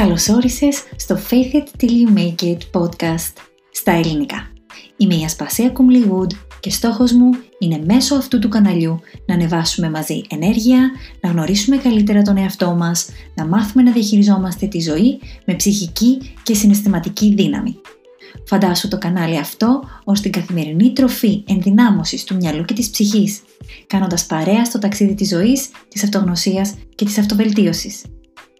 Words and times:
Καλώς 0.00 0.28
όρισες 0.28 0.82
στο 0.96 1.18
Faith 1.30 1.54
It 1.54 1.82
Till 1.82 1.90
You 1.90 2.18
Make 2.18 2.42
It 2.42 2.80
podcast 2.80 3.32
στα 3.70 3.92
ελληνικά. 3.92 4.52
Είμαι 4.96 5.14
η 5.14 5.24
Ασπασία 5.24 5.70
Κουμλιγούντ 5.70 6.30
και 6.60 6.70
στόχος 6.70 7.12
μου 7.12 7.30
είναι 7.58 7.82
μέσω 7.86 8.14
αυτού 8.14 8.38
του 8.38 8.48
καναλιού 8.48 9.00
να 9.26 9.34
ανεβάσουμε 9.34 9.90
μαζί 9.90 10.22
ενέργεια, 10.28 10.90
να 11.20 11.30
γνωρίσουμε 11.30 11.76
καλύτερα 11.76 12.22
τον 12.22 12.36
εαυτό 12.36 12.74
μας, 12.74 13.08
να 13.34 13.46
μάθουμε 13.46 13.82
να 13.82 13.92
διαχειριζόμαστε 13.92 14.66
τη 14.66 14.80
ζωή 14.80 15.20
με 15.46 15.54
ψυχική 15.54 16.34
και 16.42 16.54
συναισθηματική 16.54 17.34
δύναμη. 17.34 17.76
Φαντάσου 18.46 18.88
το 18.88 18.98
κανάλι 18.98 19.38
αυτό 19.38 19.82
ως 20.04 20.20
την 20.20 20.32
καθημερινή 20.32 20.92
τροφή 20.92 21.44
ενδυνάμωσης 21.48 22.24
του 22.24 22.34
μυαλού 22.34 22.64
και 22.64 22.74
της 22.74 22.90
ψυχής, 22.90 23.40
κάνοντας 23.86 24.26
παρέα 24.26 24.64
στο 24.64 24.78
ταξίδι 24.78 25.14
της 25.14 25.28
ζωής, 25.28 25.70
της 25.88 26.04
αυτογνωσίας 26.04 26.74
και 26.94 27.04
της 27.04 27.18
αυτοβελτίωσης. 27.18 28.02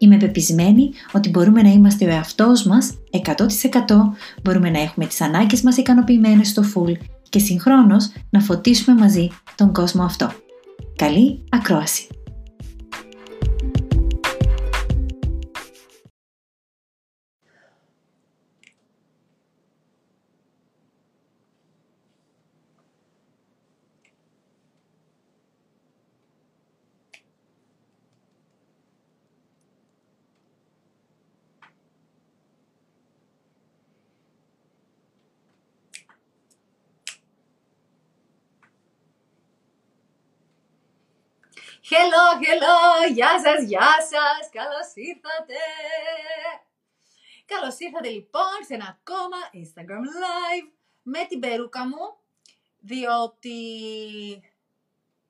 Είμαι 0.02 0.16
πεπισμένη 0.16 0.90
ότι 1.12 1.30
μπορούμε 1.30 1.62
να 1.62 1.68
είμαστε 1.68 2.04
ο 2.04 2.08
εαυτός 2.08 2.62
μας 2.62 2.94
100%, 3.10 3.44
μπορούμε 4.42 4.70
να 4.70 4.80
έχουμε 4.80 5.06
τις 5.06 5.20
ανάγκες 5.20 5.62
μας 5.62 5.76
ικανοποιημένες 5.76 6.48
στο 6.48 6.62
full 6.74 6.92
και 7.28 7.38
συγχρόνως 7.38 8.12
να 8.30 8.40
φωτίσουμε 8.40 9.00
μαζί 9.00 9.28
τον 9.54 9.72
κόσμο 9.72 10.02
αυτό. 10.02 10.32
Καλή 10.96 11.44
ακρόαση! 11.50 12.19
Hello, 42.52 42.58
hello, 42.58 43.12
γεια 43.12 43.40
σας, 43.40 43.64
γεια 43.64 43.92
σας, 44.10 44.50
καλώς 44.52 44.92
ήρθατε. 44.94 45.60
Καλώς 47.46 47.78
ήρθατε 47.78 48.08
λοιπόν 48.08 48.56
σε 48.66 48.74
ένα 48.74 48.98
ακόμα 49.00 49.36
Instagram 49.52 50.04
Live 50.22 50.68
με 51.02 51.24
την 51.28 51.40
περούκα 51.40 51.86
μου, 51.86 52.16
διότι... 52.80 53.58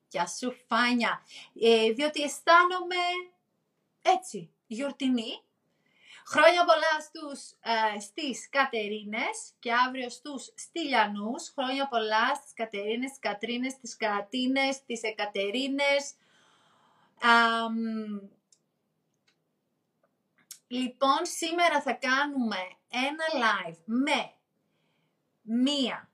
Γεια 0.08 0.26
σου 0.26 0.56
Φάνια. 0.66 1.22
Ε, 1.62 1.90
διότι 1.90 2.22
αισθάνομαι 2.22 3.04
έτσι, 4.02 4.50
γιορτινή. 4.66 5.42
Χρόνια 6.26 6.64
πολλά 6.64 7.00
στους, 7.00 7.50
ε, 7.50 8.00
στις 8.00 8.48
Κατερίνες 8.50 9.52
και 9.58 9.72
αύριο 9.86 10.10
στους 10.10 10.52
Στυλιανούς. 10.54 11.48
Χρόνια 11.48 11.88
πολλά 11.88 12.34
στις 12.34 12.52
Κατερίνες, 12.54 13.10
τις 13.10 13.18
Κατρίνες, 13.18 13.78
τις 13.78 13.96
Κατίνες, 13.96 14.84
τις 14.84 15.02
Εκατερίνες, 15.02 16.14
λοιπόν, 20.66 21.18
σήμερα 21.22 21.82
θα 21.82 21.92
κάνουμε 21.92 22.56
ένα 22.88 23.24
live 23.34 23.76
με 23.84 24.32
μία 25.42 26.10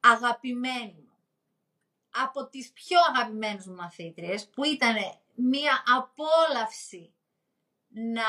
αγαπημένη 0.00 1.04
μου, 1.06 1.16
από 2.10 2.46
τις 2.46 2.72
πιο 2.72 2.98
αγαπημένες 3.08 3.66
μου 3.66 3.74
μαθήτριες, 3.74 4.48
που 4.48 4.64
ήταν 4.64 4.96
μία 5.34 5.82
απόλαυση 5.86 7.12
να 7.88 8.22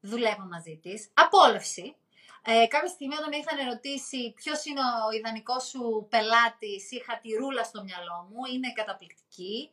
δουλεύω 0.00 0.44
μαζί 0.44 0.78
της. 0.82 1.10
Απόλαυση. 1.14 1.96
Ε, 2.44 2.66
κάποια 2.66 2.88
στιγμή 2.88 3.14
όταν 3.14 3.28
με 3.28 3.36
είχαν 3.36 3.58
ερωτήσει 3.58 4.32
ποιος 4.32 4.64
είναι 4.64 4.80
ο 4.80 5.16
ιδανικός 5.16 5.64
σου 5.64 6.06
πελάτης, 6.10 6.90
είχα 6.90 7.18
τη 7.18 7.32
ρούλα 7.32 7.64
στο 7.64 7.82
μυαλό 7.82 8.28
μου, 8.30 8.44
είναι 8.52 8.72
καταπληκτική. 8.72 9.70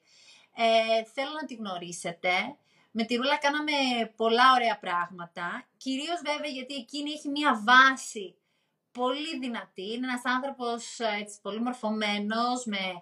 Ε, 0.61 1.03
θέλω 1.13 1.31
να 1.41 1.45
τη 1.45 1.55
γνωρίσετε. 1.55 2.31
Με 2.91 3.03
τη 3.03 3.15
Ρούλα 3.15 3.37
κάναμε 3.37 3.71
πολλά 4.15 4.43
ωραία 4.55 4.79
πράγματα. 4.79 5.67
Κυρίως 5.77 6.21
βέβαια 6.25 6.49
γιατί 6.51 6.73
εκείνη 6.73 7.11
έχει 7.11 7.29
μία 7.29 7.61
βάση 7.63 8.35
πολύ 8.91 9.39
δυνατή. 9.39 9.91
Είναι 9.91 10.07
ένας 10.07 10.25
άνθρωπος 10.25 10.99
έτσι, 10.99 11.41
πολύ 11.41 11.61
μορφωμένος, 11.61 12.65
με 12.65 13.01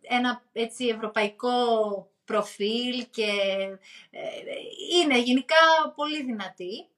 ένα 0.00 0.42
έτσι, 0.52 0.86
ευρωπαϊκό 0.86 1.52
προφίλ 2.24 3.06
και 3.10 3.30
ε, 4.10 4.20
είναι 5.00 5.18
γενικά 5.18 5.56
πολύ 5.94 6.22
δυνατή. 6.22 6.88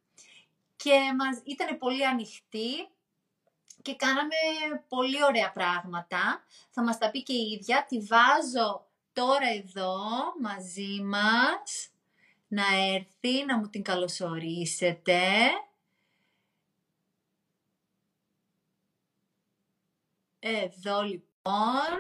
Και 0.77 0.99
μας 1.17 1.43
ήταν 1.45 1.79
πολύ 1.79 2.07
ανοιχτή 2.07 2.89
και 3.83 3.95
κάναμε 3.97 4.37
πολύ 4.89 5.25
ωραία 5.25 5.53
πράγματα. 5.53 6.45
Θα 6.71 6.83
μας 6.83 6.99
τα 6.99 7.11
πει 7.11 7.23
και 7.23 7.33
η 7.33 7.51
ίδια. 7.51 7.87
Τη 7.89 7.99
βάζω 7.99 8.88
τώρα 9.19 9.49
εδώ 9.49 9.97
μαζί 10.41 11.03
μας 11.03 11.91
να 12.49 12.65
έρθει 12.95 13.45
να 13.45 13.59
μου 13.59 13.69
την 13.69 13.83
καλωσορίσετε. 13.83 15.21
Εδώ 20.39 21.03
λοιπόν. 21.03 21.99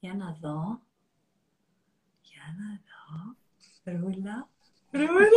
Για 0.00 0.14
να 0.14 0.32
δω. 0.40 0.80
Για 2.22 2.54
να 2.58 2.80
δω. 2.86 3.36
Ρούλα. 3.84 4.48
Ρούλα. 4.90 5.28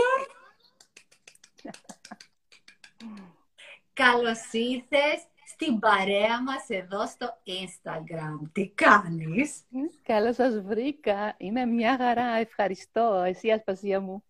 Καλώς 3.93 4.51
ήρθες 4.51 5.27
στην 5.59 5.79
παρέα 5.79 6.43
μας 6.43 6.65
εδώ 6.67 7.07
στο 7.07 7.37
Instagram. 7.45 8.49
Τι 8.51 8.67
κάνεις; 8.67 9.63
Καλώς 10.03 10.35
σας 10.35 10.61
βρήκα. 10.61 11.35
Είμαι 11.37 11.65
μια 11.65 11.97
χαρά. 11.97 12.35
Ευχαριστώ. 12.35 13.23
Εσύ, 13.25 13.51
Ασπασία 13.51 13.99
μου. 13.99 14.23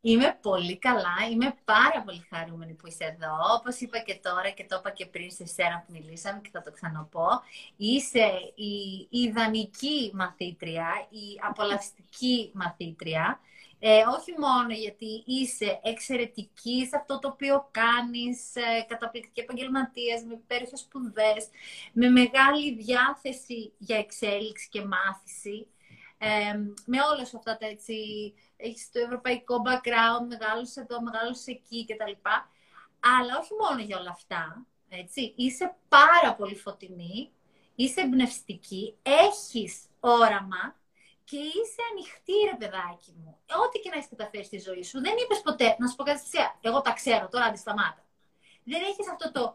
Είμαι 0.00 0.38
πολύ 0.42 0.78
καλά. 0.78 1.16
Είμαι 1.30 1.54
πάρα 1.64 2.02
πολύ 2.04 2.26
χαρούμενη 2.30 2.72
που 2.74 2.86
είσαι 2.86 3.04
εδώ. 3.04 3.32
Όπως 3.58 3.80
είπα 3.80 3.98
και 3.98 4.18
τώρα 4.22 4.50
και 4.50 4.66
το 4.68 4.76
είπα 4.78 4.90
και 4.90 5.06
πριν 5.06 5.30
σε 5.30 5.46
σένα 5.46 5.84
που 5.86 5.92
μιλήσαμε 5.92 6.40
και 6.40 6.50
θα 6.52 6.62
το 6.62 6.72
ξαναπώ. 6.72 7.28
Είσαι 7.76 8.30
η 8.54 9.06
ιδανική 9.10 10.10
μαθήτρια, 10.14 10.86
η 11.10 11.40
απολαυστική 11.48 12.50
μαθήτρια. 12.54 13.40
Ε, 13.86 14.04
όχι 14.18 14.34
μόνο 14.38 14.72
γιατί 14.72 15.22
είσαι 15.26 15.80
εξαιρετική 15.82 16.86
σε 16.86 16.96
αυτό 16.96 17.18
το 17.18 17.28
οποίο 17.28 17.68
κάνεις, 17.70 18.56
ε, 18.56 18.84
καταπληκτική 18.88 19.40
επαγγελματίας, 19.40 20.22
με 20.24 20.34
υπέροχες 20.34 20.80
σπουδές, 20.80 21.48
με 21.92 22.08
μεγάλη 22.08 22.74
διάθεση 22.74 23.72
για 23.78 23.96
εξέλιξη 23.96 24.68
και 24.68 24.84
μάθηση, 24.84 25.66
ε, 26.18 26.54
με 26.84 26.98
όλα 27.12 27.24
σου 27.24 27.36
αυτά 27.36 27.56
τα 27.56 27.66
έτσι, 27.66 27.94
έχεις 28.56 28.90
το 28.92 29.00
ευρωπαϊκό 29.00 29.62
background, 29.66 30.26
μεγάλωσε 30.28 30.80
εδώ, 30.80 31.02
μεγάλωσε 31.02 31.50
εκεί 31.50 31.86
κτλ. 31.86 32.28
Αλλά 33.00 33.38
όχι 33.40 33.52
μόνο 33.60 33.82
για 33.82 33.98
όλα 33.98 34.10
αυτά, 34.10 34.66
έτσι, 34.88 35.34
είσαι 35.36 35.76
πάρα 35.88 36.34
πολύ 36.34 36.56
φωτεινή, 36.56 37.30
είσαι 37.74 38.00
εμπνευστική, 38.00 38.94
έχεις 39.02 39.82
όραμα, 40.00 40.76
και 41.24 41.36
είσαι 41.36 41.82
ανοιχτή, 41.90 42.36
ρε 42.50 42.56
παιδάκι 42.60 43.12
μου. 43.20 43.38
Ό,τι 43.64 43.78
και 43.78 43.88
να 43.90 43.96
έχεις 43.96 44.08
καταφέρει 44.08 44.44
στη 44.44 44.58
ζωή 44.58 44.82
σου. 44.82 45.00
Δεν 45.00 45.14
είπες 45.20 45.40
ποτέ, 45.40 45.76
να 45.78 45.86
σου 45.88 45.96
πω 45.96 46.04
κάτι 46.04 46.20
Εγώ 46.60 46.80
τα 46.80 46.92
ξέρω, 46.92 47.28
τώρα 47.28 47.44
αντισταμάτα. 47.44 48.02
Δεν 48.64 48.82
έχεις 48.82 49.08
αυτό 49.10 49.32
το. 49.32 49.54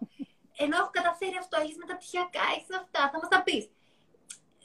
Ενώ 0.58 0.78
έχω 0.78 0.90
καταφέρει 0.92 1.38
αυτό, 1.40 1.62
έχεις 1.62 1.78
μεταπτυχιακά, 1.78 2.44
έχεις 2.56 2.72
αυτά, 2.82 3.10
θα 3.12 3.18
μας 3.22 3.30
τα 3.30 3.44
πεις. 3.44 3.70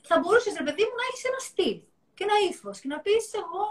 Θα 0.02 0.18
μπορούσες, 0.18 0.54
ρε 0.56 0.64
παιδί 0.64 0.82
μου, 0.82 0.94
να 1.00 1.04
έχεις 1.10 1.24
ένα 1.24 1.38
στυλ 1.38 1.78
και 2.14 2.24
ένα 2.24 2.36
ύφος 2.50 2.80
και 2.80 2.88
να 2.88 3.00
πεις: 3.00 3.32
Εγώ 3.32 3.64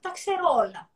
τα 0.00 0.10
ξέρω 0.10 0.46
όλα. 0.62 0.90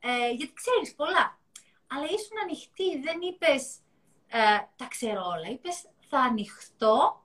Ε, 0.00 0.30
γιατί 0.30 0.52
ξέρεις 0.52 0.94
πολλά. 0.94 1.38
Αλλά 1.86 2.04
ήσουν 2.04 2.36
ανοιχτή, 2.42 3.00
δεν 3.00 3.20
είπες 3.20 3.76
ε, 4.28 4.58
τα 4.76 4.86
ξέρω 4.88 5.22
όλα. 5.34 5.48
Είπες 5.48 5.88
θα 6.08 6.18
ανοιχτώ 6.18 7.21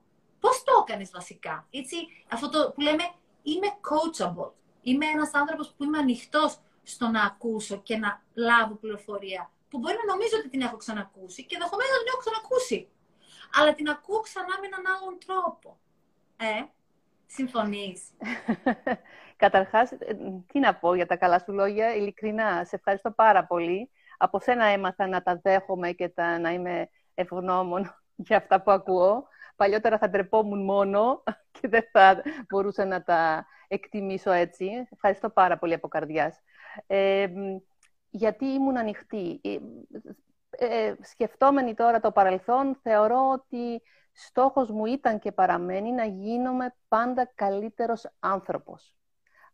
Πώς 0.48 0.64
το 0.64 0.86
έκανες 0.88 1.10
βασικά, 1.12 1.68
έτσι, 1.72 1.98
αυτό 2.32 2.50
το 2.50 2.72
που 2.72 2.82
λέμε 2.82 3.04
είμαι 3.44 3.68
coachable. 3.90 4.52
Είμαι 4.82 5.06
ένας 5.06 5.34
άνθρωπος 5.34 5.74
που 5.78 5.84
είμαι 5.84 5.98
ανοιχτός 5.98 6.60
στο 6.84 7.08
να 7.08 7.24
ακούσω 7.24 7.78
και 7.82 7.98
να 7.98 8.22
λάβω 8.34 8.74
πληροφορία 8.74 9.52
που 9.70 9.78
μπορεί 9.80 9.96
να 9.96 10.14
νομίζω 10.14 10.38
ότι 10.40 10.50
την 10.50 10.62
έχω 10.62 10.78
ξανακούσει 10.78 11.46
και 11.46 11.56
ενδεχομένως 11.56 11.92
να 11.92 12.00
την 12.00 12.08
έχω 12.08 12.18
ξανακούσει. 12.26 12.88
Αλλά 13.58 13.74
την 13.74 13.90
ακούω 13.90 14.20
ξανά 14.20 14.54
με 14.62 14.68
έναν 14.68 14.84
άλλον 14.94 15.18
τρόπο. 15.26 15.80
Ε, 16.38 16.66
συμφωνείς; 17.26 18.02
Καταρχάς, 19.44 19.92
ε, 19.92 20.18
τι 20.52 20.60
να 20.60 20.76
πω 20.76 20.96
για 20.96 21.06
τα 21.06 21.16
καλά 21.18 21.40
σου 21.40 21.52
λόγια, 21.54 21.96
ειλικρινά, 21.96 22.66
σε 22.66 22.76
ευχαριστώ 22.76 23.12
πάρα 23.12 23.46
πολύ. 23.46 23.90
Από 24.18 24.40
σένα 24.40 24.66
έμαθα 24.66 25.08
να 25.08 25.22
τα 25.22 25.40
δέχομαι 25.44 25.92
και 25.92 26.12
να 26.42 26.52
είμαι 26.52 26.90
ευγνώμων 27.14 27.96
για 28.28 28.38
αυτά 28.38 28.62
που 28.62 28.72
ακούω. 28.72 29.28
Παλιότερα 29.58 29.98
θα 29.98 30.10
ντρεπόμουν 30.10 30.64
μόνο 30.64 31.24
και 31.60 31.68
δεν 31.68 31.84
θα 31.92 32.22
μπορούσα 32.50 32.86
να 32.86 33.04
τα 33.04 33.46
εκτιμήσω 33.68 34.32
έτσι. 34.32 34.88
Ευχαριστώ 34.92 35.30
πάρα 35.30 35.58
πολύ 35.58 35.74
από 35.74 35.88
καρδιάς. 35.88 36.40
Ε, 36.88 37.28
γιατί 38.10 38.46
ήμουν 38.46 38.78
ανοιχτή. 38.78 39.42
Ε, 39.44 39.58
ε, 40.50 40.96
σκεφτόμενοι 41.02 41.74
τώρα 41.74 42.00
το 42.00 42.12
παρελθόν, 42.12 42.80
θεωρώ 42.82 43.30
ότι 43.30 43.82
στόχος 44.12 44.72
μου 44.72 44.86
ήταν 44.86 45.20
και 45.20 45.32
παραμένει 45.32 45.92
να 45.92 46.06
γίνομαι 46.06 46.76
πάντα 46.88 47.32
καλύτερος 47.36 48.10
άνθρωπος. 48.20 48.96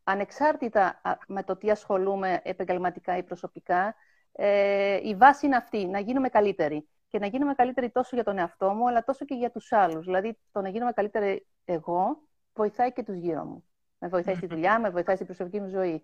Ανεξάρτητα 0.03 1.01
με 1.27 1.43
το 1.43 1.57
τι 1.57 1.71
ασχολούμαι 1.71 2.41
επαγγελματικά 2.43 3.17
ή 3.17 3.23
προσωπικά, 3.23 3.95
ε, 4.31 4.99
η 5.03 5.15
βάση 5.15 5.45
είναι 5.45 5.55
αυτή, 5.55 5.85
να 5.85 5.99
γίνομαι 5.99 6.29
καλύτερη. 6.29 6.87
Και 7.13 7.19
να 7.19 7.27
γίνομαι 7.27 7.53
καλύτερη 7.53 7.89
τόσο 7.89 8.15
για 8.15 8.23
τον 8.23 8.37
εαυτό 8.37 8.73
μου, 8.73 8.87
αλλά 8.87 9.03
τόσο 9.03 9.25
και 9.25 9.35
για 9.35 9.51
τους 9.51 9.71
άλλους. 9.71 10.05
Δηλαδή, 10.05 10.37
το 10.51 10.61
να 10.61 10.69
γίνομαι 10.69 10.91
καλύτερη 10.91 11.47
εγώ 11.65 12.21
βοηθάει 12.53 12.93
και 12.93 13.03
τους 13.03 13.15
γύρω 13.15 13.43
μου. 13.43 13.63
Με 13.97 14.07
βοηθάει 14.07 14.35
στη 14.35 14.45
δουλειά, 14.45 14.79
με 14.79 14.89
βοηθάει 14.89 15.15
στην 15.15 15.27
προσωπική 15.27 15.59
μου 15.59 15.67
ζωή. 15.67 16.01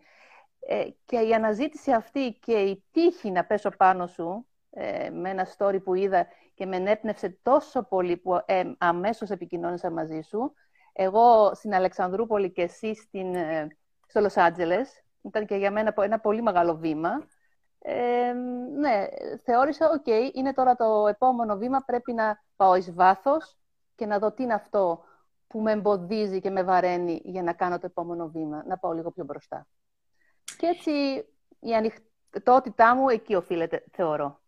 Ε, 0.59 0.87
και 1.05 1.19
η 1.19 1.33
αναζήτηση 1.33 1.91
αυτή 1.91 2.37
και 2.41 2.53
η 2.53 2.83
τύχη 2.91 3.31
να 3.31 3.45
πέσω 3.45 3.69
πάνω 3.77 4.07
σου, 4.07 4.47
ε, 4.69 5.09
με 5.09 5.29
ένα 5.29 5.47
story 5.57 5.83
που 5.83 5.93
είδα 5.93 6.27
και 6.53 6.65
με 6.65 6.75
ενέπνευσε 6.75 7.39
τόσο 7.43 7.83
πολύ 7.83 8.17
που 8.17 8.41
ε, 8.45 8.63
αμέσως 8.77 9.29
επικοινώνησα 9.29 9.91
μαζί 9.91 10.21
σου. 10.21 10.53
Εγώ 10.93 11.51
στην 11.55 11.73
Αλεξανδρούπολη 11.73 12.51
και 12.51 12.61
εσύ 12.61 12.95
στην, 12.95 13.35
ε, 13.35 13.67
στο 14.07 14.19
Λος 14.19 14.37
Άντζελες. 14.37 15.03
Ήταν 15.21 15.45
και 15.45 15.55
για 15.55 15.71
μένα 15.71 15.93
ένα 15.97 16.19
πολύ 16.19 16.41
μεγάλο 16.41 16.75
βήμα. 16.75 17.27
Ε, 17.79 18.33
ναι, 18.77 19.07
θεώρησα, 19.43 19.89
οκ, 19.89 20.07
είναι 20.33 20.53
τώρα 20.53 20.75
το 20.75 21.07
επόμενο 21.07 21.57
βήμα, 21.57 21.81
πρέπει 21.81 22.13
να 22.13 22.43
πάω 22.55 22.75
εις 22.75 22.93
βάθος 22.93 23.57
και 23.95 24.05
να 24.05 24.19
δω 24.19 24.31
τι 24.31 24.43
είναι 24.43 24.53
αυτό 24.53 25.03
που 25.47 25.59
με 25.59 25.71
εμποδίζει 25.71 26.39
και 26.41 26.49
με 26.49 26.63
βαραίνει 26.63 27.21
για 27.23 27.43
να 27.43 27.53
κάνω 27.53 27.79
το 27.79 27.85
επόμενο 27.85 28.27
βήμα, 28.27 28.63
να 28.67 28.77
πάω 28.77 28.91
λίγο 28.91 29.11
πιο 29.11 29.23
μπροστά. 29.23 29.67
Και 30.57 30.65
έτσι 30.67 30.91
η 31.59 31.73
ανοιχτότητά 31.75 32.95
μου 32.95 33.09
εκεί 33.09 33.35
οφείλεται, 33.35 33.83
θεωρώ. 33.91 34.39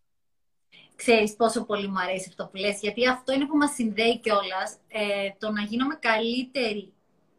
Ξέρεις 0.96 1.36
πόσο 1.36 1.64
πολύ 1.64 1.88
μου 1.88 1.98
αρέσει 1.98 2.26
αυτό 2.28 2.46
που 2.46 2.56
λες, 2.56 2.80
γιατί 2.80 3.08
αυτό 3.08 3.32
είναι 3.32 3.46
που 3.46 3.56
μας 3.56 3.74
συνδέει 3.74 4.18
κιόλας 4.18 4.76
ε, 4.88 5.30
το 5.38 5.50
να 5.50 5.62
γίνομαι 5.62 5.94
καλύτερη 5.94 6.92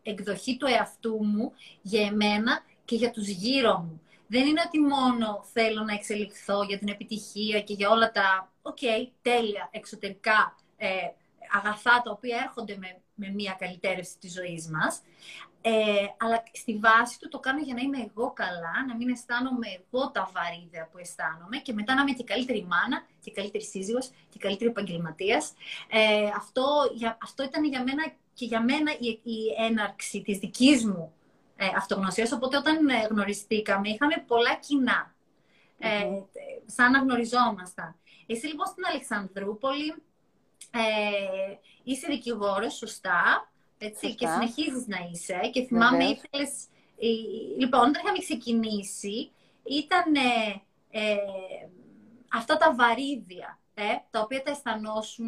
εκδοχή 0.03 0.57
του 0.57 0.65
εαυτού 0.65 1.23
μου 1.23 1.53
για 1.81 2.05
εμένα 2.05 2.63
και 2.85 2.95
για 2.95 3.11
τους 3.11 3.27
γύρω 3.27 3.77
μου. 3.77 4.01
Δεν 4.33 4.45
είναι 4.47 4.63
ότι 4.65 4.79
μόνο 4.79 5.45
θέλω 5.53 5.83
να 5.83 5.93
εξελιχθώ 5.93 6.63
για 6.63 6.77
την 6.77 6.87
επιτυχία 6.87 7.61
και 7.61 7.73
για 7.73 7.89
όλα 7.89 8.11
τα, 8.11 8.51
οκ, 8.61 8.77
τέλεια, 9.21 9.69
εξωτερικά 9.71 10.55
ε, 10.77 10.87
αγαθά 11.51 12.01
τα 12.03 12.11
οποία 12.11 12.37
έρχονται 12.43 12.77
με, 12.79 13.01
με 13.13 13.27
μια 13.29 13.55
καλυτέρευση 13.59 14.17
της 14.19 14.33
ζωής 14.33 14.67
μας. 14.67 15.01
Ε, 15.61 15.71
αλλά 16.17 16.43
στη 16.51 16.77
βάση 16.77 17.19
του 17.19 17.29
το 17.29 17.39
κάνω 17.39 17.59
για 17.61 17.73
να 17.73 17.81
είμαι 17.81 17.97
εγώ 18.09 18.31
καλά, 18.31 18.85
να 18.87 18.95
μην 18.95 19.09
αισθάνομαι 19.09 19.67
εγώ 19.77 20.11
τα 20.11 20.31
βαρύδια 20.33 20.89
που 20.91 20.97
αισθάνομαι 20.97 21.57
και 21.57 21.73
μετά 21.73 21.93
να 21.95 22.01
είμαι 22.01 22.11
και 22.11 22.23
καλύτερη 22.23 22.65
μάνα 22.69 23.05
και 23.23 23.31
καλύτερη 23.31 23.63
σύζυγος 23.63 24.11
και 24.29 24.39
καλύτερη 24.39 24.69
επαγγελματίας. 24.69 25.53
Ε, 25.89 26.29
αυτό, 26.35 26.65
αυτό 27.23 27.43
ήταν 27.43 27.63
για 27.63 27.83
μένα 27.83 28.03
και 28.33 28.45
για 28.45 28.61
μένα 28.61 28.91
η, 28.99 29.19
η 29.23 29.37
έναρξη 29.67 30.21
της 30.21 30.37
δικής 30.37 30.85
μου 30.85 31.13
ε, 31.13 31.22
αυτογνωσίας. 31.75 32.31
Οπότε 32.31 32.57
όταν 32.57 32.89
ε, 32.89 33.07
γνωριστήκαμε 33.09 33.89
είχαμε 33.89 34.23
πολλά 34.27 34.55
κοινά, 34.55 35.15
ε, 35.79 36.05
σαν 36.65 36.91
να 36.91 36.99
γνωριζόμασταν. 36.99 37.95
Εσύ 38.25 38.47
λοιπόν 38.47 38.65
στην 38.65 38.85
Αλεξανδρούπολη 38.85 39.93
ε, 40.71 41.55
είσαι 41.83 42.07
δικηγόρος, 42.09 42.73
σωστά, 42.73 43.51
έτσι, 43.77 44.15
και 44.15 44.27
συνεχίζεις 44.27 44.87
να 44.87 44.97
είσαι. 45.11 45.49
Και 45.53 45.65
θυμάμαι 45.65 46.03
ήθελες... 46.03 46.67
Λοιπόν, 47.57 47.79
όταν 47.79 48.01
είχαμε 48.03 48.17
ξεκινήσει, 48.17 49.31
ήταν 49.63 50.15
ε, 50.91 51.15
αυτά 52.33 52.57
τα 52.57 52.75
βαρύδια, 52.75 53.59
ε, 53.59 53.62
τα 54.11 54.19
οποία 54.19 54.41
τα 54.43 54.51
αισθανόσουν. 54.51 55.27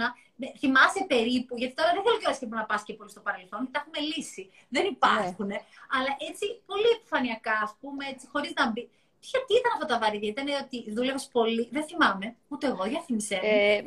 Θυμάσαι 0.57 1.05
περίπου, 1.07 1.57
γιατί 1.57 1.73
τώρα 1.73 1.91
δεν 1.93 2.03
θέλω 2.03 2.17
κιόλας 2.17 2.39
και 2.39 2.47
να 2.49 2.65
πας 2.65 2.83
και 2.83 2.93
πολύ 2.93 3.09
στο 3.09 3.21
παρελθόν, 3.21 3.59
γιατί 3.59 3.73
τα 3.73 3.83
έχουμε 3.83 3.99
λύσει. 4.09 4.43
Δεν 4.69 4.85
υπάρχουν. 4.85 5.47
Ναι. 5.47 5.59
Αλλά 5.95 6.11
έτσι, 6.29 6.45
πολύ 6.65 6.89
επιφανειακά, 6.97 7.55
ας 7.63 7.75
πούμε, 7.81 8.03
έτσι, 8.11 8.27
χωρίς 8.31 8.53
να 8.55 8.71
μπει. 8.71 8.89
Γιατί 9.19 9.51
ήταν 9.59 9.71
αυτά 9.73 9.85
τα 9.85 9.97
βαρύδια, 9.99 10.29
ήταν 10.29 10.47
ότι 10.63 10.91
δούλευες 10.91 11.27
πολύ. 11.31 11.69
Δεν 11.71 11.83
θυμάμαι, 11.83 12.35
ούτε 12.47 12.67
εγώ, 12.67 12.85
για 12.85 13.01
θυμισέ. 13.01 13.39
Ε, 13.43 13.81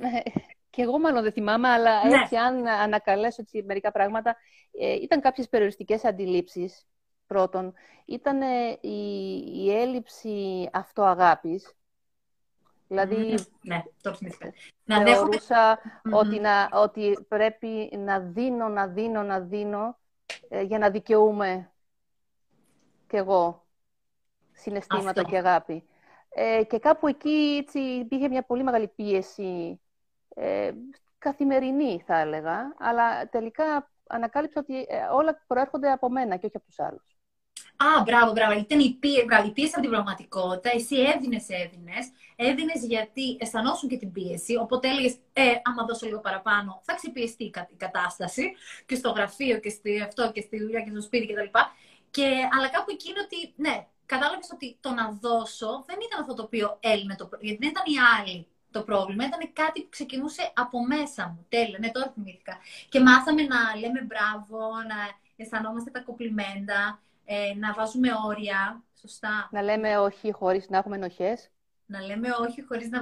και 0.71 0.83
εγώ 0.83 0.99
μάλλον 0.99 1.23
δεν 1.23 1.33
θυμάμαι, 1.33 1.69
αλλά 1.69 2.09
ναι. 2.09 2.15
έτσι 2.17 2.37
αν 2.37 2.67
ανακαλέσω 2.67 3.43
έτσι, 3.43 3.63
μερικά 3.63 3.93
πράγματα, 3.93 4.37
ε, 4.81 4.93
ήταν 4.93 5.21
κάποιες 5.21 5.49
περιοριστικές 5.49 6.05
αντιλήψεις, 6.05 6.87
πρώτον. 7.27 7.75
Ήταν 8.05 8.41
η, 8.81 8.99
η 9.55 9.73
έλλειψη 9.81 10.69
αυτοαγάπης. 10.73 11.73
Δηλαδή, 12.89 13.35
ναι, 13.63 13.83
το 14.03 14.19
να 14.85 15.03
θεωρούσα 15.03 15.79
ότι, 16.13 16.41
να, 16.41 16.69
ότι 16.73 17.27
πρέπει 17.29 17.91
να 17.99 18.21
δίνω, 18.21 18.69
να 18.69 18.87
δίνω, 18.87 19.23
να 19.23 19.41
δίνω 19.41 19.99
ε, 20.49 20.63
για 20.63 20.79
να 20.79 20.91
δικαιούμαι 20.91 21.73
κι 23.07 23.17
εγώ 23.17 23.67
συναισθήματα 24.53 25.23
και 25.23 25.37
αγάπη. 25.37 25.85
Ε, 26.29 26.65
και 26.65 26.79
κάπου 26.79 27.07
εκεί 27.07 27.59
έτσι, 27.61 27.79
υπήρχε 27.79 28.29
μια 28.29 28.43
πολύ 28.43 28.63
μεγάλη 28.63 28.89
πίεση 28.89 29.81
ε, 30.35 30.73
καθημερινή 31.19 32.03
θα 32.07 32.19
έλεγα, 32.19 32.75
αλλά 32.79 33.29
τελικά 33.29 33.91
ανακάλυψα 34.07 34.61
ότι 34.61 34.87
ε, 34.89 35.07
όλα 35.13 35.45
προέρχονται 35.47 35.91
από 35.91 36.11
μένα 36.11 36.37
και 36.37 36.47
όχι 36.47 36.57
από 36.57 36.67
τους 36.67 36.79
άλλους. 36.79 37.18
Α, 37.81 38.03
μπράβο, 38.03 38.33
μπράβο. 38.33 38.59
Ήταν 38.59 38.81
η 38.81 38.97
πίεση, 39.01 39.27
η 39.47 39.51
πίεση 39.53 39.73
από 39.73 39.81
την 39.81 39.91
πραγματικότητα. 39.91 40.71
Εσύ 40.75 40.97
έδινες, 40.97 41.49
έδινες. 41.49 42.11
Έδινες 42.37 42.85
γιατί 42.85 43.37
αισθανόσουν 43.41 43.89
και 43.89 43.97
την 43.97 44.13
πίεση. 44.13 44.57
Οπότε 44.57 44.89
έλεγες, 44.89 45.17
Ε, 45.33 45.43
άμα 45.63 45.85
δώσω 45.85 46.07
λίγο 46.07 46.21
παραπάνω, 46.21 46.81
θα 46.85 46.95
ξεπιεστεί 46.95 47.45
η 47.45 47.51
κατάσταση. 47.77 48.53
Και 48.87 48.95
στο 48.95 49.11
γραφείο 49.11 49.59
και 49.61 49.69
στη, 49.69 50.01
αυτό 50.01 50.33
και 50.33 50.41
στη 50.41 50.59
δουλειά 50.63 50.81
και 50.81 50.91
στο 50.91 51.01
σπίτι 51.01 51.27
κτλ. 51.33 51.59
Και, 52.11 52.27
αλλά 52.57 52.69
κάπου 52.69 52.91
εκείνο 52.91 53.21
ότι, 53.25 53.53
ναι, 53.57 53.87
κατάλαβες 54.07 54.51
ότι 54.53 54.77
το 54.81 54.91
να 54.91 55.11
δώσω 55.11 55.85
δεν 55.87 55.99
ήταν 56.07 56.21
αυτό 56.21 56.35
το 56.35 56.43
οποίο 56.43 56.77
έλυνε 56.81 57.15
το 57.17 57.29
Γιατί 57.41 57.59
δεν 57.61 57.69
ήταν 57.69 57.83
οι 57.87 57.99
άλλοι 58.17 58.47
το 58.71 58.83
πρόβλημα. 58.83 59.25
Ήταν 59.25 59.53
κάτι 59.53 59.83
που 59.83 59.89
ξεκινούσε 59.91 60.53
από 60.55 60.87
μέσα 60.87 61.29
μου. 61.29 61.47
Τέλεια, 61.49 61.79
ναι, 61.79 61.91
τώρα 61.91 62.11
θυμήθηκα. 62.15 62.59
Και 62.89 63.01
μάθαμε 63.01 63.43
να 63.43 63.59
λέμε 63.81 64.01
μπράβο, 64.09 64.59
να 64.91 64.97
αισθανόμαστε 65.37 65.91
τα 65.91 66.01
κοπλιμέντα, 66.01 67.01
ε, 67.31 67.55
να 67.55 67.73
βάζουμε 67.73 68.09
όρια. 68.27 68.83
Σωστά. 69.01 69.49
Να 69.51 69.63
λέμε 69.63 69.99
όχι 69.99 70.33
χωρίς 70.33 70.69
να 70.69 70.79
έχουμε 70.79 70.97
ενοχές. 70.97 71.51
Να 71.87 72.01
λέμε 72.01 72.29
όχι 72.41 72.63
χωρίς 72.63 72.89
να... 72.89 72.99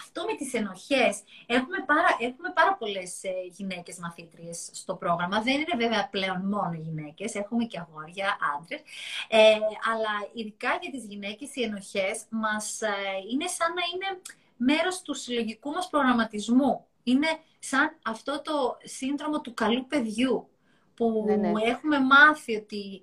Αυτό 0.00 0.24
με 0.24 0.34
τις 0.36 0.54
ενοχές. 0.54 1.22
Έχουμε 1.46 1.76
πάρα, 1.86 2.16
έχουμε 2.18 2.52
πάρα 2.54 2.76
πολλές 2.76 3.24
ε, 3.24 3.30
γυναίκες 3.50 3.98
μαθήτριες 3.98 4.68
στο 4.72 4.94
πρόγραμμα. 4.94 5.42
Δεν 5.42 5.54
είναι 5.54 5.76
βέβαια 5.76 6.08
πλέον 6.10 6.40
μόνο 6.40 6.74
γυναίκες. 6.74 7.34
Έχουμε 7.34 7.64
και 7.64 7.78
αγόρια, 7.78 8.36
άντρες. 8.56 8.80
Ε, 9.28 9.58
αλλά 9.92 10.14
ειδικά 10.32 10.78
για 10.80 10.90
τις 10.90 11.04
γυναίκες 11.04 11.54
οι 11.54 11.62
ενοχές 11.62 12.24
μας 12.30 12.80
ε, 12.80 12.88
είναι 13.32 13.46
σαν 13.46 13.72
να 13.72 13.82
είναι 13.92 14.20
μέρος 14.56 15.02
του 15.02 15.14
συλλογικού 15.14 15.70
μας 15.70 15.88
προγραμματισμού. 15.88 16.86
Είναι 17.02 17.28
σαν 17.58 17.98
αυτό 18.04 18.42
το 18.42 18.76
σύνδρομο 18.82 19.40
του 19.40 19.54
καλού 19.54 19.86
παιδιού 19.86 20.48
που 20.94 21.24
ναι, 21.26 21.36
ναι. 21.36 21.50
έχουμε 21.62 22.00
μάθει 22.00 22.56
ότι... 22.56 23.02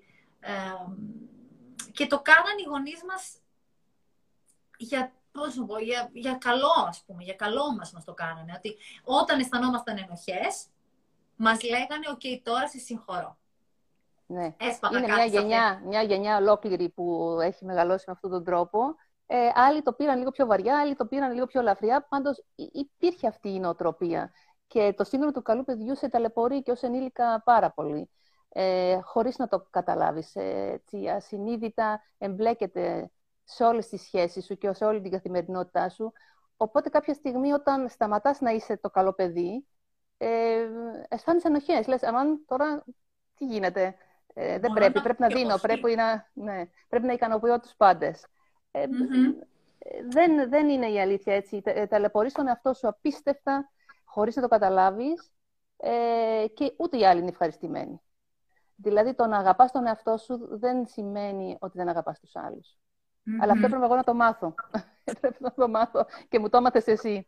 και 1.92 2.08
το 2.08 2.22
κάναν 2.22 2.58
οι 2.58 2.68
γονείς 2.70 3.04
μας 3.08 3.38
για, 4.78 5.14
πώς 5.32 5.64
πω, 5.68 5.80
για, 5.80 6.10
για 6.14 6.34
καλό, 6.34 6.86
ας 6.88 7.04
πούμε, 7.06 7.24
για 7.24 7.34
καλό 7.34 7.76
μας 7.78 7.92
μας 7.92 8.04
το 8.04 8.14
κάνανε. 8.14 8.54
Ότι 8.56 8.78
όταν 9.04 9.40
αισθανόμασταν 9.40 9.98
ενοχές, 9.98 10.66
μας 11.36 11.64
λέγανε, 11.64 12.10
οκ, 12.10 12.44
τώρα 12.44 12.68
σε 12.68 12.78
συγχωρώ. 12.78 13.38
Ναι. 14.26 14.56
Είναι 14.92 15.14
μια 15.14 15.26
γενιά, 15.26 15.82
μια 15.86 16.02
γενιά 16.02 16.38
ολόκληρη 16.38 16.90
που 16.90 17.38
έχει 17.42 17.66
μεγαλώσει 17.66 18.04
με 18.08 18.14
αυτόν 18.14 18.30
τον 18.30 18.44
τρόπο 18.44 18.96
ε, 19.34 19.52
άλλοι 19.54 19.82
το 19.82 19.94
πήραν 19.94 20.18
λίγο 20.18 20.32
πιο 20.32 20.46
βαριά, 20.46 20.80
άλλοι 20.80 20.96
το 20.96 21.06
πήραν 21.06 21.34
λίγο 21.34 21.46
πιο 21.46 21.60
ελαφριά. 21.60 22.06
Πάντως 22.10 22.44
υπήρχε 22.56 23.28
αυτή 23.28 23.50
η 23.50 23.60
νοοτροπία. 23.60 24.32
Και 24.68 24.94
το 24.98 25.04
σύνδρομο 25.04 25.34
του 25.34 25.42
καλού 25.42 25.64
παιδιού 25.64 25.96
σε 25.96 26.10
ταλαιπωρεί 26.10 26.62
και 26.62 26.72
ως 26.72 26.82
ενήλικα 26.82 27.42
πάρα 27.46 27.72
πολύ. 27.72 28.10
Ε, 28.54 29.00
χωρίς 29.02 29.38
να 29.38 29.48
το 29.48 29.68
καταλάβεις. 29.70 30.36
Ε, 30.36 30.72
έτσι, 30.74 31.08
ασυνείδητα 31.08 32.02
εμπλέκεται 32.18 33.12
σε 33.44 33.64
όλες 33.64 33.88
τις 33.88 34.02
σχέσεις 34.02 34.46
σου 34.46 34.58
και 34.58 34.74
σε 34.74 34.86
όλη 34.86 35.02
την 35.02 35.12
καθημερινότητά 35.12 35.90
σου. 35.90 36.14
Οπότε 36.58 36.90
κάποια 36.90 37.14
στιγμή 37.14 37.52
όταν 37.52 37.90
σταματάς 37.90 38.42
να 38.42 38.52
είσαι 38.52 38.78
το 38.78 38.90
καλό 38.90 39.14
παιδί, 39.14 39.68
ε, 40.18 40.68
αισθάνεσαι 41.10 41.48
ενοχές. 41.48 41.88
Λες, 41.88 42.04
αμάν 42.04 42.46
τώρα 42.46 42.84
τι 43.36 43.46
γίνεται; 43.46 43.96
Ε, 44.34 44.60
δεν 44.60 44.72
πρέπει, 44.74 45.02
πρέπει 45.02 45.22
να 45.22 45.28
δίνω, 45.28 45.58
πρέπει 45.58 45.96
να, 45.96 46.30
ναι, 46.34 46.70
πρέπει 46.90 47.06
να 47.06 47.14
ικανοποιώ 47.14 47.60
τους 47.60 47.74
πάντες. 47.78 48.26
Ε, 48.72 48.86
δεν, 50.10 50.50
δεν 50.50 50.70
είναι 50.70 50.88
η 50.90 51.00
αλήθεια 51.02 51.36
έτσι. 51.36 51.62
Ε, 51.66 51.88
ταλαιπωρείς 51.88 52.34
τον 52.34 52.48
εαυτό 52.48 52.74
σου 52.74 52.88
απίστευτα, 52.88 53.72
χωρίς 54.04 54.36
να 54.36 54.42
το 54.42 54.48
καταλάβεις 54.48 55.32
ε, 55.78 56.46
και 56.54 56.74
ούτε 56.78 56.98
οι 56.98 57.06
άλλοι 57.06 57.20
είναι 57.20 57.30
ευχαριστημένοι. 57.30 58.02
Δηλαδή, 58.82 59.14
το 59.14 59.26
να 59.26 59.38
αγαπάς 59.38 59.72
τον 59.72 59.88
εαυτό 59.88 60.18
σου 60.18 60.48
δεν 60.52 60.88
σημαίνει 60.88 61.58
ότι 61.60 61.78
δεν 61.78 61.90
αγαπάς 61.90 62.20
τους 62.20 62.36
αλλους 62.36 62.78
Αλλά 63.42 63.52
αυτό 63.52 63.66
έπρεπε 63.66 63.86
εγώ 63.86 63.96
να 63.96 64.04
το 64.04 64.14
μάθω. 64.14 64.56
έπρεπε 65.04 65.38
να 65.40 65.54
το 65.54 65.68
μάθω 65.68 66.06
και 66.30 66.40
μου 66.40 66.50
το 66.50 66.58
έμαθες 66.58 66.88
εσύ. 66.88 67.28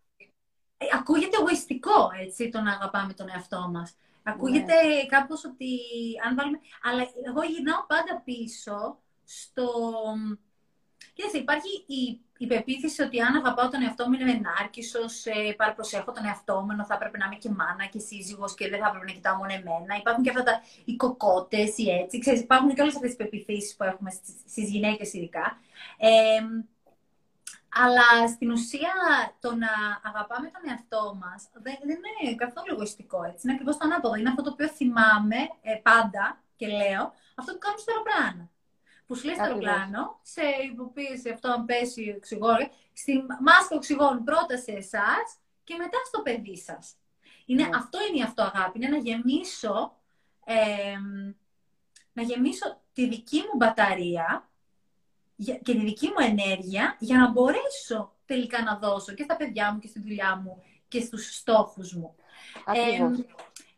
Ε, 0.77 0.85
ακούγεται 0.93 1.37
εγωιστικό, 1.39 2.09
έτσι, 2.21 2.49
το 2.49 2.61
να 2.61 2.71
αγαπάμε 2.71 3.13
τον 3.13 3.29
εαυτό 3.29 3.69
μας. 3.71 3.95
Ακούγεται 4.23 4.73
ναι. 4.73 5.05
κάπως 5.05 5.45
ότι 5.45 5.79
αν 6.25 6.35
βάλουμε... 6.35 6.59
Αλλά 6.83 7.01
εγώ 7.01 7.43
γυρνάω 7.43 7.85
πάντα 7.87 8.21
πίσω 8.23 8.99
στο... 9.23 9.69
Κοίταξε, 11.13 11.37
υπάρχει 11.37 11.83
η, 11.87 12.19
η 12.37 12.47
πεποίθηση 12.47 13.01
ότι 13.01 13.21
αν 13.21 13.35
αγαπάω 13.35 13.69
τον 13.69 13.81
εαυτό 13.81 14.07
μου 14.07 14.13
είμαι 14.13 14.31
ενάρκησος, 14.31 15.25
ε, 15.25 15.53
παραπροσέχω 15.57 16.11
τον 16.11 16.25
εαυτό 16.25 16.61
μου, 16.61 16.71
ενώ 16.71 16.85
θα 16.85 16.93
έπρεπε 16.93 17.17
να 17.17 17.25
είμαι 17.25 17.35
και 17.35 17.49
μάνα 17.49 17.85
και 17.91 17.99
σύζυγος 17.99 18.55
και 18.55 18.69
δεν 18.69 18.79
θα 18.79 18.87
έπρεπε 18.87 19.05
να 19.05 19.11
κοιτάω 19.11 19.35
μόνο 19.35 19.53
εμένα. 19.53 19.95
Υπάρχουν 19.99 20.23
και 20.23 20.29
αυτά 20.29 20.43
τα 20.43 20.61
οι 20.85 20.95
κοκότες, 20.95 21.77
οι 21.77 21.89
έτσι. 21.89 22.19
Ξέρεις, 22.19 22.39
υπάρχουν 22.39 22.73
και 22.73 22.81
όλες 22.81 22.95
αυτές 22.95 23.09
τις 23.09 23.19
πεπιθήσει 23.21 23.75
που 23.75 23.83
έχουμε 23.83 24.11
στις 24.47 24.69
γυναίκες 24.69 25.13
ειδικά. 25.13 25.57
Ε, 25.97 26.41
αλλά 27.81 28.27
στην 28.27 28.51
ουσία 28.51 28.93
το 29.39 29.55
να 29.55 29.71
αγαπάμε 30.03 30.47
τον 30.53 30.69
εαυτό 30.69 31.17
μας 31.21 31.49
δεν, 31.53 31.75
δεν, 31.85 31.99
είναι 32.21 32.35
καθόλου 32.35 32.73
εγωιστικό. 32.73 33.23
Έτσι. 33.23 33.41
Είναι 33.43 33.53
ακριβώς 33.53 33.77
το 33.77 33.85
ανάποδο. 33.85 34.15
Είναι 34.15 34.29
αυτό 34.29 34.41
το 34.43 34.49
οποίο 34.49 34.67
θυμάμαι 34.67 35.39
ε, 35.61 35.75
πάντα 35.89 36.41
και 36.55 36.67
λέω, 36.67 37.03
αυτό 37.35 37.51
που 37.53 37.57
κάνω 37.57 37.77
στο 37.77 37.91
αεροπλάνο. 37.91 38.49
Που 39.13 39.19
σου 39.19 39.25
λέει 39.25 39.35
στο 39.35 39.43
αεροπλάνο, 39.43 40.19
σε 40.21 40.41
υποποίηση 40.71 41.29
αυτό, 41.29 41.51
αν 41.51 41.65
πέσει 41.65 42.13
οξυγόνο, 42.17 42.69
στη 42.93 43.25
μάσκα 43.41 43.75
οξυγόνου 43.75 44.23
πρώτα 44.23 44.57
σε 44.57 44.71
εσάς 44.71 45.37
και 45.63 45.75
μετά 45.75 45.97
στο 46.07 46.21
παιδί 46.21 46.57
σας. 46.57 46.95
Είναι, 47.45 47.63
ναι. 47.63 47.69
Αυτό 47.75 47.97
είναι 48.07 48.17
η 48.17 48.21
αυτοαγάπη. 48.21 48.77
Είναι 48.77 48.87
να 48.87 48.97
γεμίσω, 48.97 49.97
ε, 50.45 50.95
να 52.13 52.21
γεμίσω 52.21 52.81
τη 52.93 53.07
δική 53.07 53.37
μου 53.37 53.55
μπαταρία 53.57 54.49
και 55.35 55.73
τη 55.73 55.79
δική 55.85 56.07
μου 56.07 56.25
ενέργεια 56.27 56.95
για 56.99 57.17
να 57.17 57.31
μπορέσω 57.31 58.15
τελικά 58.25 58.63
να 58.63 58.77
δώσω 58.77 59.13
και 59.13 59.23
στα 59.23 59.35
παιδιά 59.35 59.73
μου 59.73 59.79
και 59.79 59.87
στη 59.87 59.99
δουλειά 59.99 60.35
μου 60.35 60.63
και 60.87 61.01
στους 61.01 61.35
στόχους 61.35 61.93
μου. 61.93 62.15
Ακριβώς. 62.65 63.19
Ε, 63.19 63.25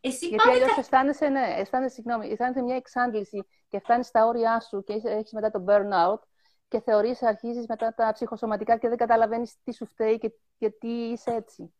εσύ 0.08 0.28
Γιατί 0.28 0.50
αλλιώς 0.50 0.78
αισθάνεσαι, 0.78 1.28
ναι, 1.28 1.56
αισθάνεσαι, 1.58 1.94
συγγνώμη, 1.94 2.28
αισθάνεσαι 2.28 2.62
μια 2.62 2.76
εξάντληση 2.76 3.46
και 3.68 3.80
φτάνεις 3.80 4.08
στα 4.08 4.26
όρια 4.26 4.60
σου 4.60 4.84
και 4.84 5.02
έχεις 5.04 5.32
μετά 5.32 5.52
το 5.52 5.64
burnout 5.68 6.20
και 6.68 6.82
θεωρείς, 6.82 7.24
αρχίζεις 7.24 7.66
μετά 7.68 7.94
τα 7.94 8.12
ψυχοσωματικά 8.14 8.78
και 8.78 8.88
δεν 8.88 8.98
καταλαβαίνεις 8.98 9.56
τι 9.64 9.74
σου 9.74 9.86
φταίει 9.86 10.18
και, 10.18 10.32
και 10.58 10.70
τι 10.70 10.88
είσαι 10.88 11.32
έτσι. 11.32 11.74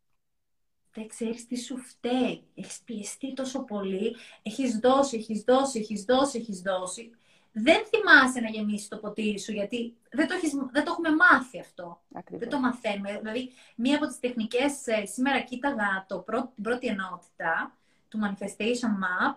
Δεν 0.94 1.08
ξέρεις 1.08 1.48
τι 1.48 1.58
σου 1.58 1.78
φταίει. 1.78 2.48
Έχεις 2.56 2.82
πιεστεί 2.86 3.34
τόσο 3.34 3.64
πολύ. 3.64 4.16
Έχεις 4.44 4.80
δώσει, 4.80 5.18
έχεις 5.18 5.44
δώσει, 5.44 5.80
έχεις 5.80 6.04
δώσει, 6.04 6.38
έχεις 6.38 6.62
δώσει 6.62 7.12
δεν 7.58 7.86
θυμάσαι 7.86 8.40
να 8.40 8.50
γεμίσεις 8.50 8.88
το 8.88 8.98
ποτήρι 8.98 9.40
σου, 9.40 9.52
γιατί 9.52 9.96
δεν 10.12 10.28
το, 10.28 10.34
έχεις, 10.34 10.52
δεν 10.72 10.84
το 10.84 10.92
έχουμε 10.92 11.10
μάθει 11.16 11.60
αυτό. 11.60 12.02
Δεν 12.30 12.50
το 12.50 12.60
μαθαίνουμε. 12.60 13.18
Δηλαδή, 13.18 13.52
μία 13.76 13.96
από 13.96 14.08
τις 14.08 14.20
τεχνικές, 14.20 14.88
ε, 14.88 15.06
σήμερα 15.06 15.40
κοίταγα 15.40 16.06
το 16.08 16.20
πρώτο, 16.20 16.52
την 16.56 16.64
πρώτη 16.64 16.88
ενότητα 16.88 17.78
του 18.16 18.22
Manifestation 18.26 18.94
Map, 19.04 19.36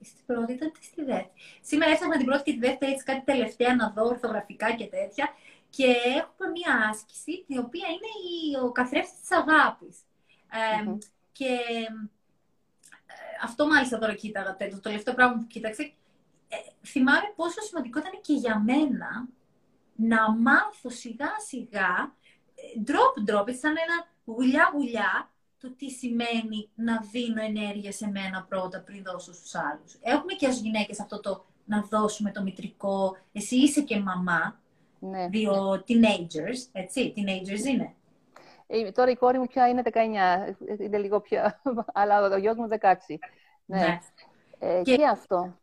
στην 0.00 0.26
πρώτη 0.26 0.52
ήταν 0.52 0.72
στη 0.80 1.04
δεύτερη. 1.04 1.30
Σήμερα 1.60 1.92
έφτανα 1.92 2.16
την 2.16 2.26
πρώτη 2.26 2.42
και 2.42 2.52
τη 2.52 2.58
δεύτερη, 2.58 2.92
έτσι 2.92 3.04
κάτι 3.04 3.24
τελευταία 3.24 3.74
να 3.74 3.90
δω 3.90 4.04
ορθογραφικά 4.04 4.74
και 4.74 4.86
τέτοια. 4.86 5.28
Και 5.70 5.84
έχουμε 5.86 6.50
μία 6.52 6.88
άσκηση, 6.90 7.44
η 7.46 7.58
οποία 7.58 7.86
είναι 7.88 8.10
η, 8.30 8.64
ο 8.64 8.72
καθρέφτης 8.72 9.20
της 9.20 9.30
αγάπης. 9.30 9.96
και 11.32 11.52
ε, 13.06 13.36
αυτό 13.42 13.66
μάλιστα 13.66 13.98
τώρα 13.98 14.14
κοίταγα, 14.14 14.56
το 14.56 14.80
τελευταίο 14.80 15.14
πράγμα 15.14 15.36
που 15.36 15.46
κοίταξε, 15.46 15.82
ε, 16.48 16.56
θυμάμαι 16.86 17.32
πόσο 17.36 17.60
σημαντικό 17.60 17.98
ήταν 17.98 18.20
και 18.20 18.32
για 18.32 18.58
μένα 18.58 19.28
να 19.94 20.30
μάθω 20.32 20.90
σιγά 20.90 21.30
σιγά, 21.46 22.14
drop 22.86 23.30
drop, 23.30 23.54
σαν 23.60 23.74
ένα 23.76 24.08
γουλιά 24.24 24.70
γουλιά, 24.74 25.30
το 25.60 25.74
τι 25.76 25.90
σημαίνει 25.90 26.70
να 26.74 27.00
δίνω 27.12 27.42
ενέργεια 27.42 27.92
σε 27.92 28.10
μένα 28.10 28.46
πρώτα 28.48 28.80
πριν 28.80 29.02
δώσω 29.02 29.32
στους 29.32 29.54
άλλους. 29.54 29.98
Έχουμε 30.00 30.32
και 30.32 30.46
ως 30.46 30.60
γυναίκες 30.60 31.00
αυτό 31.00 31.20
το 31.20 31.44
να 31.64 31.82
δώσουμε 31.82 32.30
το 32.30 32.42
μητρικό, 32.42 33.16
εσύ 33.32 33.56
είσαι 33.56 33.80
και 33.80 33.98
μαμά, 33.98 34.60
ναι. 34.98 35.28
δύο 35.28 35.84
teenagers, 35.88 36.68
έτσι, 36.72 37.14
teenagers 37.16 37.66
είναι. 37.66 37.94
Ε, 38.66 38.90
τώρα 38.90 39.10
η 39.10 39.16
κόρη 39.16 39.38
μου 39.38 39.46
πια 39.46 39.68
είναι 39.68 39.82
19, 39.84 39.94
είναι 40.78 40.98
λίγο 40.98 41.20
πια, 41.20 41.60
αλλά 41.92 42.22
ο 42.22 42.36
γιος 42.36 42.56
μου 42.56 42.68
16. 42.70 42.94
Ναι. 43.64 43.78
ναι. 43.78 43.98
Ε, 44.58 44.82
και... 44.82 44.96
και 44.96 45.06
αυτό. 45.06 45.58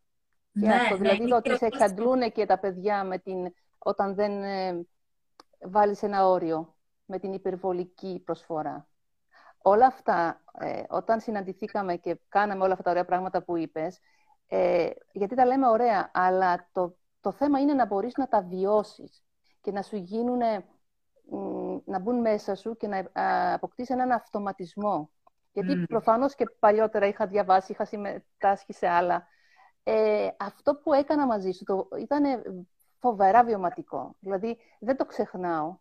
Και 0.53 0.65
ναι, 0.65 0.73
αυτό, 0.73 0.97
ναι, 0.97 1.09
δηλαδή 1.09 1.31
ότι 1.31 1.57
σε 1.57 1.65
εξαντλούν 1.65 2.31
και 2.31 2.45
τα 2.45 2.59
παιδιά 2.59 3.03
με 3.03 3.17
την, 3.17 3.53
όταν 3.77 4.15
δεν 4.15 4.43
ε, 4.43 4.85
βάλεις 5.59 6.03
ένα 6.03 6.27
όριο 6.27 6.75
με 7.05 7.19
την 7.19 7.33
υπερβολική 7.33 8.21
προσφορά. 8.25 8.87
Όλα 9.67 9.85
αυτά, 9.85 10.41
ε, 10.59 10.83
όταν 10.89 11.19
συναντηθήκαμε 11.19 11.95
και 11.95 12.19
κάναμε 12.29 12.63
όλα 12.63 12.71
αυτά 12.71 12.83
τα 12.83 12.91
ωραία 12.91 13.05
πράγματα 13.05 13.43
που 13.43 13.57
είπες, 13.57 13.99
ε, 14.47 14.89
γιατί 15.11 15.35
τα 15.35 15.45
λέμε 15.45 15.67
ωραία, 15.67 16.11
αλλά 16.13 16.69
το, 16.71 16.97
το 17.21 17.31
θέμα 17.31 17.59
είναι 17.59 17.73
να 17.73 17.85
μπορείς 17.85 18.13
να 18.17 18.27
τα 18.27 18.41
βιώσεις 18.41 19.23
και 19.61 19.71
να 19.71 19.81
σου 19.81 19.95
γίνουν, 19.95 20.41
να 21.85 21.99
μπουν 21.99 22.19
μέσα 22.19 22.55
σου 22.55 22.77
και 22.77 22.87
να 22.87 23.09
αποκτήσει 23.53 23.93
έναν 23.93 24.11
αυτοματισμό. 24.11 25.09
Γιατί 25.51 25.73
mm. 25.83 25.87
προφανώς 25.87 26.35
και 26.35 26.45
παλιότερα 26.59 27.05
είχα 27.05 27.27
διαβάσει, 27.27 27.71
είχα 27.71 27.85
συμμετάσχει 27.85 28.73
σε 28.73 28.87
άλλα 28.87 29.27
ε, 29.87 30.27
αυτό 30.37 30.75
που 30.75 30.93
έκανα 30.93 31.25
μαζί 31.25 31.51
σου 31.51 31.63
το, 31.63 31.87
ήταν 31.99 32.23
φοβερά 32.99 33.43
βιωματικό. 33.43 34.15
Δηλαδή, 34.19 34.57
δεν 34.79 34.97
το 34.97 35.05
ξεχνάω. 35.05 35.77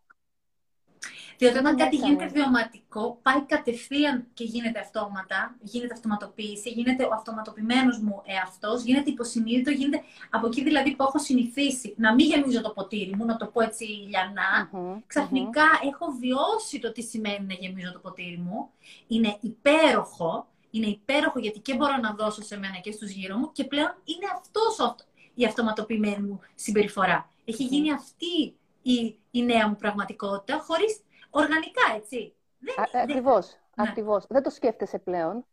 Διότι 1.38 1.58
όταν 1.58 1.76
κάτι 1.76 1.96
γίνεται 1.96 2.26
βιωματικό, 2.26 3.18
πάει 3.23 3.40
κατευθείαν 3.40 4.26
και 4.34 4.44
γίνεται 4.44 4.80
αυτόματα, 4.80 5.56
γίνεται 5.61 5.94
αυτοματοποίηση, 5.94 6.70
γίνεται 6.70 7.04
ο 7.04 7.11
αυτοματοποιημένος 7.12 7.99
μου 7.99 8.23
εαυτός, 8.25 8.82
γίνεται 8.82 9.11
υποσυνείδητο, 9.11 9.70
γίνεται 9.70 10.02
από 10.30 10.46
εκεί 10.46 10.62
δηλαδή 10.62 10.94
που 10.96 11.02
έχω 11.02 11.18
συνηθίσει 11.18 11.94
να 11.96 12.14
μην 12.14 12.26
γεμίζω 12.26 12.61
το 12.61 12.70
ποτήρι 12.70 13.16
μου, 13.16 13.25
να 13.25 13.37
το 13.37 13.46
πω 13.46 13.61
έτσι 13.62 13.84
λιανά, 13.84 14.70
ξαφνικα 15.06 15.64
έχω 15.92 16.06
βιώσει 16.20 16.78
το 16.78 16.92
τι 16.92 17.02
σημαίνει 17.02 17.46
να 17.46 17.54
γεμίζω 17.54 17.92
το 17.92 17.99
ποτήρι 17.99 18.38
μου. 18.38 18.70
Είναι 19.06 19.37
υπέροχο, 19.40 20.46
είναι 20.70 20.87
υπέροχο 20.87 21.38
γιατί 21.38 21.58
και 21.58 21.75
μπορώ 21.75 21.96
να 21.96 22.14
δώσω 22.14 22.42
σε 22.42 22.58
μένα 22.58 22.78
και 22.82 22.92
στους 22.92 23.11
γύρω 23.11 23.37
μου 23.37 23.52
και 23.52 23.64
πλέον 23.64 23.94
είναι 24.04 24.26
αυτός 24.34 24.96
η 25.34 25.44
αυτοματοποιημένη 25.44 26.23
μου 26.26 26.40
συμπεριφορά. 26.54 27.28
Έχει 27.44 27.64
γίνει 27.64 27.92
αυτή 27.92 28.54
η, 28.82 29.18
η 29.35 29.45
νέα 29.45 29.69
μου 29.69 29.76
πραγματικότητα 29.76 30.59
χωρίς 30.59 31.03
οργανικά, 31.31 31.83
έτσι. 31.97 32.35
Δεν, 32.59 32.81
Α, 32.81 33.03
ακριβώς, 33.03 33.59
δεν... 33.75 33.88
ακριβώς. 33.88 34.26
Δεν 34.29 34.43
το 34.43 34.50
σκέφτεσαι 34.50 34.99
πλέον, 34.99 35.47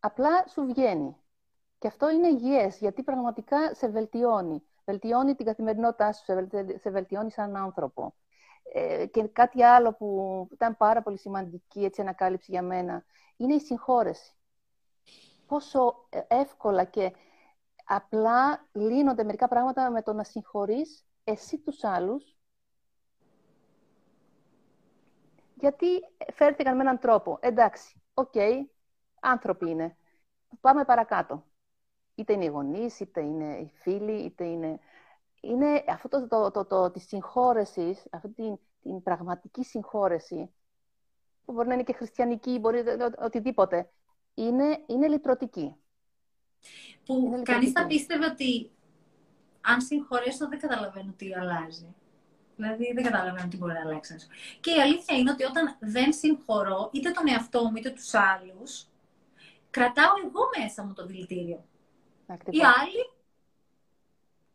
απλά 0.00 0.46
σου 0.48 0.64
βγαίνει. 0.64 1.16
Και 1.78 1.86
αυτό 1.86 2.10
είναι 2.10 2.28
υγιές, 2.28 2.78
γιατί 2.78 3.02
πραγματικά 3.02 3.74
σε 3.74 3.88
βελτιώνει. 3.88 4.62
Βελτιώνει 4.84 5.34
την 5.34 5.46
καθημερινότητά 5.46 6.12
σου, 6.12 6.24
σε 6.80 6.90
βελτιώνει 6.90 7.30
σαν 7.30 7.56
άνθρωπο. 7.56 8.14
Ε, 8.72 9.06
και 9.06 9.22
κάτι 9.22 9.62
άλλο 9.62 9.94
που 9.94 10.48
ήταν 10.52 10.76
πάρα 10.76 11.02
πολύ 11.02 11.18
σημαντική 11.18 11.84
έτσι, 11.84 12.00
ανακάλυψη 12.00 12.50
για 12.50 12.62
μένα, 12.62 13.04
είναι 13.36 13.54
η 13.54 13.60
συγχώρεση 13.60 14.34
πόσο 15.46 16.06
ε, 16.08 16.20
εύκολα 16.28 16.84
και 16.84 17.12
απλά 17.84 18.68
λύνονται 18.72 19.24
μερικά 19.24 19.48
πράγματα 19.48 19.90
με 19.90 20.02
το 20.02 20.12
να 20.12 20.24
συγχωρείς 20.24 21.06
εσύ 21.24 21.58
τους 21.58 21.84
άλλους 21.84 22.36
γιατί 25.62 25.86
φέρθηκαν 26.32 26.76
με 26.76 26.82
έναν 26.82 26.98
τρόπο. 26.98 27.38
Εντάξει, 27.40 28.02
οκ, 28.14 28.34
άνθρωποι 29.20 29.70
είναι. 29.70 29.96
Πάμε 30.60 30.84
παρακάτω. 30.84 31.44
Είτε 32.14 32.32
είναι 32.32 32.44
οι 32.44 32.48
γονείς, 32.48 33.00
είτε 33.00 33.20
είναι 33.20 33.56
οι 33.56 33.72
φίλοι, 33.74 34.12
είτε 34.12 34.44
είναι... 34.44 34.78
Είναι 35.40 35.84
αυτό 35.88 36.08
το, 36.08 36.26
το, 36.28 36.50
το, 36.50 36.64
το 36.64 36.90
της 36.90 37.06
συγχώρεσης, 37.06 38.06
αυτή 38.10 38.28
την, 38.28 38.58
την 38.82 39.02
πραγματική 39.02 39.64
συγχώρεση, 39.64 40.52
που 41.44 41.52
μπορεί 41.52 41.68
να 41.68 41.74
είναι 41.74 41.82
και 41.82 41.92
χριστιανική, 41.92 42.58
μπορεί 42.58 42.84
οτιδήποτε 43.18 43.90
είναι, 44.34 44.84
είναι 44.86 45.08
λυτρωτική. 45.08 45.76
Που 47.04 47.40
κανείς 47.44 47.72
θα 47.72 47.86
πίστευε 47.86 48.26
ότι 48.26 48.70
αν 49.60 49.80
συγχωρέσω 49.80 50.48
δεν 50.48 50.58
καταλαβαίνω 50.58 51.12
τι 51.16 51.34
αλλάζει. 51.34 51.94
Δηλαδή 52.56 52.92
δεν 52.94 53.04
καταλαβαίνω 53.04 53.48
τι 53.48 53.56
μπορεί 53.56 53.72
να 53.72 53.80
αλλάξει. 53.80 54.16
Και 54.60 54.70
η 54.70 54.80
αλήθεια 54.80 55.16
είναι 55.16 55.30
ότι 55.30 55.44
όταν 55.44 55.76
δεν 55.80 56.12
συγχωρώ 56.12 56.90
είτε 56.92 57.10
τον 57.10 57.28
εαυτό 57.28 57.64
μου 57.64 57.76
είτε 57.76 57.90
τους 57.90 58.14
άλλους, 58.14 58.86
κρατάω 59.70 60.12
εγώ 60.24 60.48
μέσα 60.58 60.84
μου 60.84 60.92
το 60.92 61.06
δηλητήριο. 61.06 61.64
Οι 62.50 62.60
άλλοι 62.80 63.10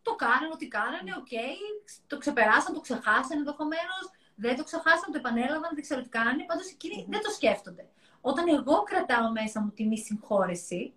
το 0.01 0.16
κάνανε 0.16 0.54
ό,τι 0.54 0.68
κάνανε, 0.68 1.12
οκ, 1.18 1.34
το 2.08 2.18
ξεπεράσαν, 2.18 2.74
το 2.74 2.80
ξεχάσανε 2.80 3.39
ενδεχομένως, 3.39 4.06
δεν 4.36 4.56
το 4.56 4.63
ξεχάσαν, 4.63 5.12
το 5.12 5.18
επανέλαβαν, 5.18 5.72
δεν 5.74 5.82
ξέρω 5.82 6.01
τι 6.01 6.10
κάνανε. 6.10 6.46
Πάντως 6.46 6.72
εκείνοι 6.72 7.06
δεν 7.10 7.22
το 7.22 7.30
σκέφτονται. 7.30 7.89
Όταν 8.22 8.48
εγώ 8.48 8.84
κρατάω 8.84 9.32
μέσα 9.32 9.62
μου 9.62 9.72
τη 9.72 9.86
μη 9.86 9.98
συγχώρεση, 9.98 10.94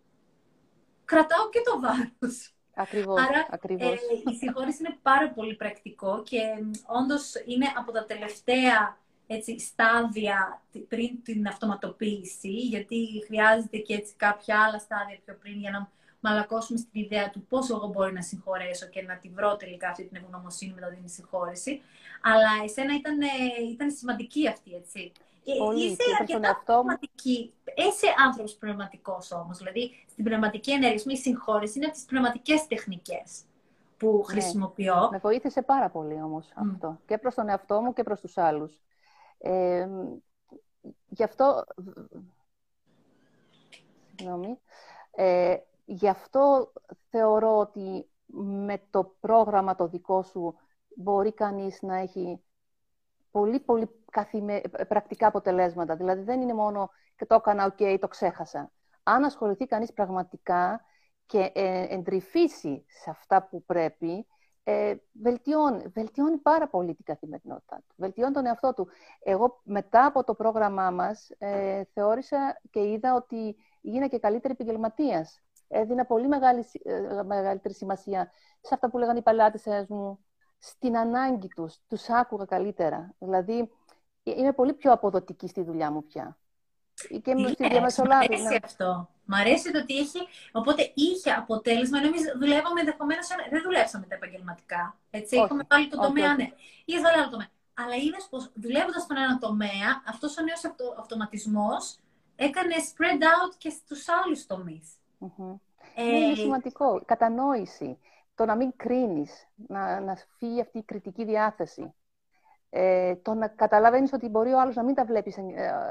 κρατάω 1.05 1.49
και 1.49 1.61
το 1.65 1.81
βάρος. 1.81 2.55
Ακριβώς, 2.75 3.21
Άρα 3.21 3.47
ακριβώς. 3.51 3.93
Ε, 3.93 4.31
η 4.31 4.37
συγχώρεση 4.37 4.79
είναι 4.81 4.97
πάρα 5.03 5.31
πολύ 5.31 5.55
πρακτικό 5.55 6.23
και 6.23 6.41
όντως 6.87 7.33
είναι 7.47 7.67
από 7.77 7.93
τα 7.93 8.05
τελευταία 8.05 8.99
έτσι, 9.27 9.59
στάδια 9.59 10.63
πριν 10.89 11.23
την 11.23 11.47
αυτοματοποίηση, 11.47 12.51
γιατί 12.51 13.25
χρειάζεται 13.27 13.77
και 13.77 13.95
έτσι 13.95 14.15
κάποια 14.17 14.63
άλλα 14.65 14.79
στάδια 14.79 15.19
πιο 15.25 15.35
πριν 15.43 15.59
για 15.59 15.71
να 15.71 15.91
μαλακώσουμε 16.21 16.79
στην 16.79 17.03
ιδέα 17.03 17.31
του 17.31 17.47
πόσο 17.49 17.75
εγώ 17.75 17.87
μπορεί 17.87 18.13
να 18.13 18.23
συγχωρέσω 18.23 18.87
και 18.87 19.03
να 19.03 19.17
τη 19.17 19.29
βρω 19.29 19.57
τελικά 19.57 19.89
αυτή 19.89 20.05
την 20.05 20.17
ευγνωμοσύνη 20.17 20.73
μετά 20.75 20.89
την 20.89 21.09
συγχώρεση. 21.09 21.83
Αλλά 22.21 22.51
εσένα 22.65 22.95
ήταν, 22.95 23.19
ήταν 23.71 23.91
σημαντική 23.91 24.49
αυτή, 24.49 24.75
έτσι. 24.75 25.13
Ε, 25.45 25.59
πολύ, 25.59 25.85
είσαι 25.85 26.03
αρκετά 26.21 26.63
πνευματική. 26.65 27.53
Είσαι 27.75 28.07
άνθρωπος 28.27 28.55
πνευματικός 28.55 29.33
όμως. 29.33 29.59
Δηλαδή, 29.59 30.05
στην 30.11 30.25
πνευματική 30.25 30.73
ενέργεια, 30.73 31.13
η 31.13 31.17
συγχώρεση 31.17 31.79
είναι 31.79 31.87
από 31.87 31.95
τις 31.95 32.05
πνευματικές 32.05 32.67
τεχνικές 32.67 33.43
που 33.97 34.17
ναι. 34.17 34.33
χρησιμοποιώ. 34.33 35.09
Με 35.11 35.19
βοήθησε 35.19 35.63
πάρα 35.63 35.91
πολύ 35.91 36.23
όμως 36.23 36.53
αυτό. 36.55 36.99
Και 37.07 37.19
προς 37.19 37.35
τον 37.35 37.49
εαυτό 37.49 37.81
μου 37.81 37.93
και 37.93 38.03
προς 38.03 38.21
τους 38.21 38.39
άλλους. 38.39 38.81
Ε, 39.39 39.89
γι' 41.09 41.23
αυτό... 41.23 41.65
Συγγνώμη. 44.17 44.59
Ε, 45.11 45.57
γι' 45.85 46.09
αυτό 46.09 46.73
θεωρώ 47.11 47.59
ότι 47.59 48.09
με 48.33 48.83
το 48.91 49.15
πρόγραμμα 49.21 49.75
το 49.75 49.87
δικό 49.87 50.23
σου 50.23 50.55
μπορεί 50.97 51.33
κανείς 51.33 51.83
να 51.83 51.97
έχει 51.97 52.41
πολύ, 53.31 53.61
πολύ 53.61 53.89
καθημε... 54.11 54.61
πρακτικά 54.89 55.27
αποτελέσματα. 55.27 55.97
Δηλαδή 55.97 56.23
δεν 56.23 56.41
είναι 56.41 56.55
μόνο 56.55 56.91
και 57.17 57.27
το 57.27 57.35
έκανα, 57.35 57.65
οκ, 57.65 58.01
το 58.01 58.09
ξέχασα. 58.09 58.73
Αν 59.03 59.25
ασχοληθεί 59.25 59.67
κανείς 59.67 59.93
πραγματικά 59.93 60.85
και 61.27 61.51
ε, 61.55 61.95
εντρυφήσει 61.95 62.85
σε 62.89 63.11
αυτά 63.11 63.43
που 63.43 63.65
πρέπει, 63.65 64.27
ε, 64.65 64.95
βελτιώνει, 65.13 65.87
βελτιώνει 65.87 66.37
πάρα 66.39 66.69
πολύ 66.69 66.95
την 66.95 67.05
καθημερινότητά 67.05 67.77
του. 67.77 67.95
Βελτιώνει 67.97 68.33
τον 68.33 68.47
εαυτό 68.47 68.75
του. 68.75 68.89
Εγώ 69.21 69.61
μετά 69.65 70.05
από 70.05 70.25
το 70.25 70.35
πρόγραμμά 70.35 70.91
μας 70.91 71.31
ε, 71.39 71.83
θεώρησα 71.93 72.61
και 72.71 72.81
είδα 72.81 73.15
ότι 73.15 73.57
γίνα 73.81 74.07
και 74.07 74.19
καλύτερη 74.19 74.53
επαγγελματίας. 74.59 75.43
Έδινα 75.69 76.07
πολύ 76.07 76.29
μεγάλη, 76.29 76.65
ε, 76.83 77.23
μεγαλύτερη 77.23 77.75
σημασία 77.75 78.31
σε 78.61 78.75
αυτά 78.75 78.91
που 78.91 78.99
λέγανε 78.99 79.19
οι 79.19 79.23
παλάτες 79.23 79.87
μου, 79.89 80.25
στην 80.61 80.97
ανάγκη 80.97 81.49
τους. 81.49 81.77
Τους 81.89 82.09
άκουγα 82.09 82.45
καλύτερα. 82.45 83.15
Δηλαδή, 83.19 83.71
είμαι 84.23 84.53
πολύ 84.53 84.73
πιο 84.73 84.93
αποδοτική 84.93 85.49
στη 85.49 85.63
δουλειά 85.63 85.91
μου 85.91 86.05
πια. 86.05 86.39
Και 87.23 87.35
με 87.35 87.49
στη 87.49 87.69
διαμεσολάβηση. 87.69 88.43
Μ' 88.43 88.47
αρέσει 88.47 88.61
αυτό. 88.65 89.09
Μ' 89.25 89.35
αρέσει 89.35 89.73
το 89.73 89.79
ότι 89.79 89.99
έχει. 89.99 90.19
Οπότε 90.53 90.93
είχε 90.95 91.31
αποτέλεσμα. 91.31 91.99
Ενώ 91.99 92.07
εμείς 92.07 92.23
δουλεύαμε 92.39 92.81
ενδεχομένως. 92.81 93.27
Δεν 93.51 93.63
δουλέψαμε 93.63 94.07
τα 94.07 94.15
επαγγελματικά. 94.15 94.99
Έτσι. 95.11 95.37
Όχι, 95.37 95.45
Είχαμε 95.45 95.65
πάλι 95.65 95.89
τον 95.89 96.01
τομέα, 96.01 96.35
ναι. 96.35 96.49
Ή 96.85 96.97
εδώ 96.97 97.09
άλλο 97.15 97.31
τομέα. 97.31 97.49
Αλλά 97.75 97.95
είδες 97.95 98.27
πως 98.31 98.51
δουλεύοντας 98.55 99.03
στον 99.03 99.17
ένα 99.17 99.39
τομέα, 99.39 100.03
αυτός 100.07 100.39
ο 100.39 100.43
νέος 100.43 100.65
αυτο, 100.65 100.95
αυτοματισμός 100.99 101.97
έκανε 102.37 102.75
spread 102.91 103.23
out 103.23 103.55
και 103.59 103.71
στους 103.71 104.09
άλλους 104.09 104.47
τομείς. 104.47 104.89
Mm-hmm. 105.21 105.59
Ε, 105.95 106.03
ναι, 106.03 106.17
είναι 106.17 106.35
σημαντικό. 106.35 107.03
Κατανόηση. 107.07 107.99
Το 108.41 108.47
να 108.47 108.57
μην 108.57 108.73
κρίνεις, 108.77 109.49
να, 109.55 110.01
να 110.01 110.17
φύγει 110.17 110.61
αυτή 110.61 110.79
η 110.79 110.83
κριτική 110.83 111.25
διάθεση 111.25 111.95
ε, 112.71 113.17
το 113.17 113.35
να 113.35 113.49
καταλαβαίνεις 113.49 114.13
ότι 114.13 114.29
μπορεί 114.29 114.53
ο 114.53 114.61
άλλος 114.61 114.75
να 114.75 114.85
μην 114.85 114.95
τα 114.95 115.05
βλέπεις, 115.05 115.37
ε, 115.37 115.43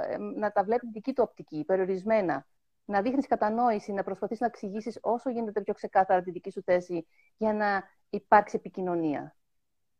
ε, 0.09 0.17
να 0.17 0.51
τα 0.51 0.63
βλέπει 0.63 0.87
δική 0.93 1.13
του 1.13 1.23
οπτική, 1.27 1.63
περιορισμένα. 1.65 2.47
Να 2.85 3.01
δείχνεις 3.01 3.27
κατανόηση, 3.27 3.91
να 3.91 4.03
προσπαθείς 4.03 4.39
να 4.39 4.45
εξηγήσεις 4.45 4.99
όσο 5.01 5.29
γίνεται 5.29 5.61
πιο 5.61 5.73
ξεκάθαρα 5.73 6.21
τη 6.21 6.31
δική 6.31 6.51
σου 6.51 6.61
θέση 6.63 7.07
για 7.37 7.53
να 7.53 7.83
υπάρξει 8.09 8.55
επικοινωνία. 8.55 9.35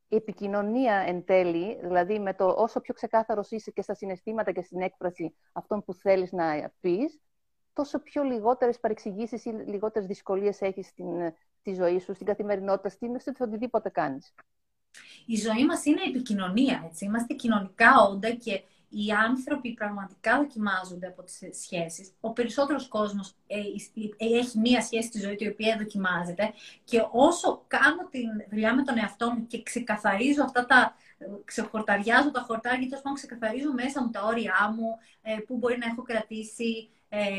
Η 0.08 0.16
επικοινωνία 0.16 0.96
εν 0.96 1.26
τέλει, 1.26 1.80
δηλαδή 1.82 2.20
με 2.20 2.34
το 2.34 2.46
όσο 2.58 2.80
πιο 2.80 2.94
ξεκάθαρος 2.94 3.52
είσαι 3.52 3.72
και 3.72 3.82
στα 3.82 3.94
συναισθήματα 3.94 4.52
και 4.52 4.62
στην 4.62 4.82
έκφραση 4.82 5.36
αυτών 5.52 5.84
που 5.84 5.94
θέλεις 5.94 6.32
να 6.32 6.72
πεις, 6.80 7.20
τόσο 7.74 8.00
πιο 8.00 8.24
λιγότερες 8.24 8.80
παρεξηγήσεις 8.80 9.46
ή 9.46 9.50
λιγότερες 9.50 10.08
δυσκολίες 10.08 10.62
έχεις 10.62 10.88
στην 10.88 11.34
στη 11.60 11.74
ζωή 11.74 12.00
σου, 12.00 12.14
στην 12.14 12.26
καθημερινότητα, 12.26 12.90
στην, 12.90 13.20
σε 13.20 13.34
οτιδήποτε 13.40 13.90
κάνεις 13.90 14.34
η 15.26 15.36
ζωή 15.36 15.66
μας 15.66 15.86
είναι 15.86 16.02
επικοινωνία, 16.08 16.84
έτσι. 16.86 17.06
Είμαστε 17.06 17.34
κοινωνικά 17.34 18.02
όντα 18.10 18.30
και 18.30 18.64
οι 18.90 19.12
άνθρωποι 19.28 19.74
πραγματικά 19.74 20.38
δοκιμάζονται 20.38 21.08
από 21.08 21.24
τις 21.24 21.42
σχέσεις. 21.62 22.12
Ο 22.20 22.34
περισσότερος 22.34 22.88
κόσμος 22.88 23.36
ε, 23.48 23.58
ε, 24.18 24.38
έχει 24.38 24.60
μία 24.60 24.82
σχέση 24.82 25.08
στη 25.08 25.20
ζωή 25.20 25.36
του 25.36 25.44
η 25.44 25.48
οποία 25.48 25.78
δοκιμάζεται 25.78 26.54
και 26.84 27.08
όσο 27.12 27.64
κάνω 27.68 28.08
τη 28.10 28.20
δουλειά 28.50 28.76
με 28.76 28.84
τον 28.84 28.98
εαυτό 28.98 29.32
μου 29.32 29.48
και 29.48 29.64
ξεκαθαρίζω 29.64 30.44
αυτά 30.44 30.66
τα 30.66 30.96
ξεχορταριάζω 31.46 32.32
τα 32.32 32.42
χορτάρια, 32.42 32.90
τόσο 32.90 33.02
πάνω 33.02 33.16
ξεκαθαρίζω 33.16 33.74
μέσα 33.74 34.04
μου 34.04 34.10
τα 34.10 34.22
όρια 34.24 34.74
μου, 34.76 34.98
ε, 35.22 35.38
που 35.48 35.58
μπορεί 35.58 35.78
να 35.78 35.86
έχω 35.86 36.02
κρατήσει 36.02 36.90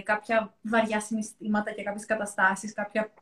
κάποια 0.02 0.54
βαριά 0.62 1.00
συναισθήματα 1.00 1.70
και 1.70 1.82
κάποιες 1.82 2.04
καταστάσεις, 2.06 2.72
κάποια 2.72 3.12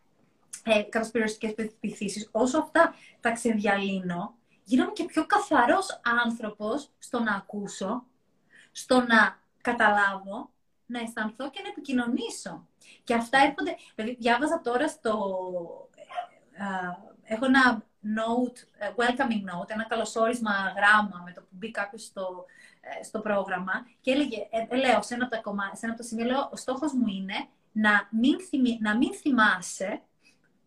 ε, 0.65 0.83
κάποιες 0.83 1.11
περιοριστικές 1.11 1.55
πεπιθήσεις, 1.55 2.29
όσο 2.33 2.59
αυτά 2.59 2.95
τα 3.21 3.31
ξεδιαλύνω, 3.31 4.37
γίνομαι 4.65 4.93
και 4.93 5.05
πιο 5.05 5.27
καθαρός 5.27 6.01
άνθρωπος 6.23 6.91
στο 6.99 7.21
να 7.21 7.35
ακούσω, 7.35 8.05
στο 8.73 9.01
να 9.01 9.39
καταλάβω, 9.61 10.51
να 10.87 11.01
αισθανθώ 11.01 11.51
και 11.51 11.61
να 11.63 11.69
επικοινωνήσω. 11.69 12.67
Και 13.05 13.15
αυτά 13.15 13.39
έρχονται, 13.39 13.77
δηλαδή 13.95 14.17
διάβαζα 14.21 14.61
τώρα 14.61 14.89
στο, 14.89 15.13
ε, 16.53 17.35
έχω 17.35 17.45
ένα 17.45 17.83
note, 18.05 18.59
ε, 18.79 18.91
welcoming 18.97 19.45
note, 19.51 19.71
ένα 19.71 19.85
καλωσόρισμα 19.85 20.53
γράμμα 20.77 21.23
με 21.25 21.33
το 21.33 21.41
που 21.41 21.49
μπει 21.51 21.71
κάποιος 21.71 22.03
στο, 22.03 22.45
ε, 22.81 23.03
στο 23.05 23.21
πρόγραμμα 23.21 23.87
και 24.01 24.11
έλεγε, 24.11 24.49
ε, 24.71 24.77
λέω 24.77 25.03
σε 25.03 25.15
ένα 25.15 25.25
από 25.25 25.35
τα, 25.35 25.41
κομμάτια, 25.41 25.75
σε 25.75 25.87
ένα 25.87 25.95
από 25.95 26.03
τα 26.03 26.09
σημεία, 26.09 26.27
λέω, 26.27 26.49
ο 26.53 26.57
στόχος 26.57 26.93
μου 26.93 27.07
είναι 27.07 27.49
να 27.73 28.09
μην, 28.11 28.41
θυμι, 28.41 28.79
να 28.81 28.97
μην 28.97 29.15
θυμάσαι 29.15 30.03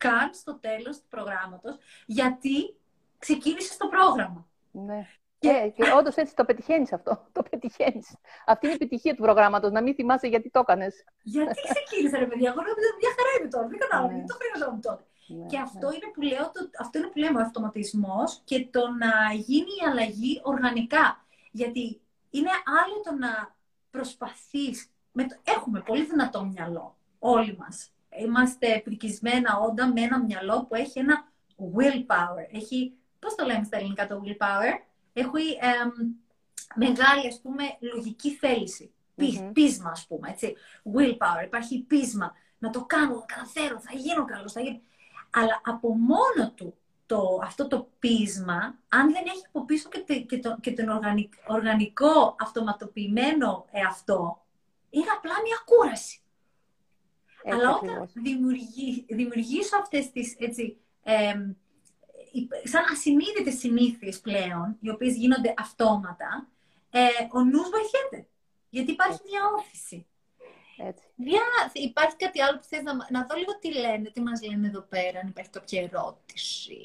καν 0.01 0.33
στο 0.33 0.53
τέλος 0.59 0.97
του 0.97 1.07
προγράμματος, 1.09 1.77
γιατί 2.05 2.75
ξεκίνησε 3.19 3.77
το 3.77 3.87
πρόγραμμα. 3.87 4.47
Ναι. 4.71 5.07
Και, 5.39 5.71
και 5.75 5.83
όντως 5.97 6.15
έτσι 6.15 6.35
το 6.35 6.45
πετυχαίνεις 6.45 6.93
αυτό. 6.93 7.11
Το 7.35 7.43
πετυχαίνεις. 7.49 8.15
Αυτή 8.45 8.65
είναι 8.65 8.73
η 8.73 8.79
επιτυχία 8.81 9.15
του 9.15 9.21
προγράμματος, 9.21 9.71
να 9.71 9.81
μην 9.81 9.93
θυμάσαι 9.95 10.27
γιατί 10.27 10.49
το 10.49 10.59
έκανες. 10.59 11.03
Γιατί 11.23 11.61
ξεκίνησε, 11.73 12.17
ρε 12.17 12.25
παιδιά. 12.25 12.49
Εγώ 12.49 12.61
μια 13.01 13.11
χαρά 13.17 13.31
είμαι 13.39 13.49
τώρα. 13.49 13.67
Δεν 13.67 13.79
κατάλαβα. 13.79 14.13
Ναι. 14.13 14.25
το 14.25 14.37
χρειαζόμουν 14.39 14.81
τότε. 14.81 15.03
Ναι, 15.27 15.45
και 15.45 15.57
αυτό, 15.57 15.87
ναι. 15.87 15.95
είναι 15.95 16.11
που 16.13 16.21
λέω, 16.21 16.51
το, 16.53 16.69
αυτό 16.79 16.97
είναι 16.97 17.07
που 17.07 17.17
λέμε 17.17 17.39
ο 17.39 17.41
αυτοματισμός 17.41 18.41
και 18.43 18.67
το 18.71 18.83
να 19.03 19.33
γίνει 19.33 19.73
η 19.81 19.85
αλλαγή 19.89 20.41
οργανικά. 20.43 21.25
Γιατί 21.51 22.01
είναι 22.29 22.51
άλλο 22.81 22.95
το 23.03 23.11
να 23.25 23.55
προσπαθείς. 23.91 24.91
Έχουμε 25.43 25.79
πολύ 25.79 26.03
δυνατό 26.05 26.45
μυαλό. 26.45 26.95
Όλοι 27.19 27.57
μας 27.57 27.91
είμαστε 28.19 28.81
πρικισμένα 28.83 29.57
όντα 29.59 29.87
με 29.87 30.01
ένα 30.01 30.23
μυαλό 30.23 30.65
που 30.65 30.75
έχει 30.75 30.99
ένα 30.99 31.31
willpower. 31.57 32.47
Έχει, 32.51 32.93
πώς 33.19 33.35
το 33.35 33.45
λέμε 33.45 33.63
στα 33.63 33.77
ελληνικά 33.77 34.07
το 34.07 34.21
willpower, 34.25 34.73
έχει 35.13 35.57
μεγάλη, 36.75 37.27
ας 37.27 37.39
πούμε, 37.41 37.63
λογική 37.79 38.31
θέληση. 38.31 38.93
Πείσμα, 39.53 39.89
ας 39.89 40.07
πούμε, 40.07 40.29
έτσι. 40.29 40.55
Willpower, 40.95 41.43
υπάρχει 41.45 41.83
πείσμα. 41.83 42.33
Να 42.57 42.69
το 42.69 42.85
κάνω, 42.85 43.15
να 43.15 43.25
καταφέρω, 43.25 43.79
θα 43.79 43.93
γίνω 43.93 44.25
καλός, 44.25 44.51
θα 44.51 44.61
γίνω... 44.61 44.79
Αλλά 45.29 45.61
από 45.63 45.95
μόνο 45.95 46.51
του 46.55 46.75
το, 47.05 47.39
αυτό 47.43 47.67
το 47.67 47.89
πείσμα, 47.99 48.79
αν 48.87 49.11
δεν 49.11 49.23
έχει 49.25 49.45
από 49.47 49.65
πίσω 49.65 49.89
και, 49.89 50.19
και, 50.19 50.39
το, 50.39 50.57
και 50.61 50.73
τον 50.73 50.89
οργανικό 51.47 52.35
αυτοματοποιημένο 52.39 53.65
εαυτό, 53.71 54.45
είναι 54.89 55.11
απλά 55.17 55.33
μια 55.43 55.61
κούραση. 55.65 56.20
Αλλά 57.45 57.75
όταν 57.75 58.09
δημιουργεί, 58.13 59.05
δημιουργήσω 59.09 59.77
αυτές 59.77 60.11
τις, 60.11 60.35
έτσι, 60.39 60.77
σαν 62.63 62.83
ασυνείδητες 62.91 63.57
συνήθειες 63.57 64.19
πλέον, 64.19 64.77
οι 64.79 64.89
οποίες 64.89 65.15
γίνονται 65.15 65.53
αυτόματα, 65.57 66.47
ε, 66.89 67.07
ο 67.31 67.43
νους 67.43 67.69
βοηθιέται. 67.69 68.27
Γιατί 68.69 68.91
υπάρχει 68.91 69.19
μια 69.29 69.41
όθηση. 69.57 70.05
Έτσι. 70.77 71.03
υπάρχει 71.73 72.15
κάτι 72.15 72.41
άλλο 72.41 72.57
που 72.57 72.63
θες 72.63 72.83
να... 72.83 72.93
Να 72.93 73.25
δω 73.29 73.35
λίγο 73.35 73.59
τι 73.59 73.73
λένε, 73.73 74.09
τι 74.09 74.21
μας 74.21 74.41
λένε 74.41 74.67
εδώ 74.67 74.81
πέρα, 74.81 75.19
αν 75.19 75.27
υπάρχει 75.27 75.49
κάποια 75.49 75.81
ερώτηση. 75.81 76.77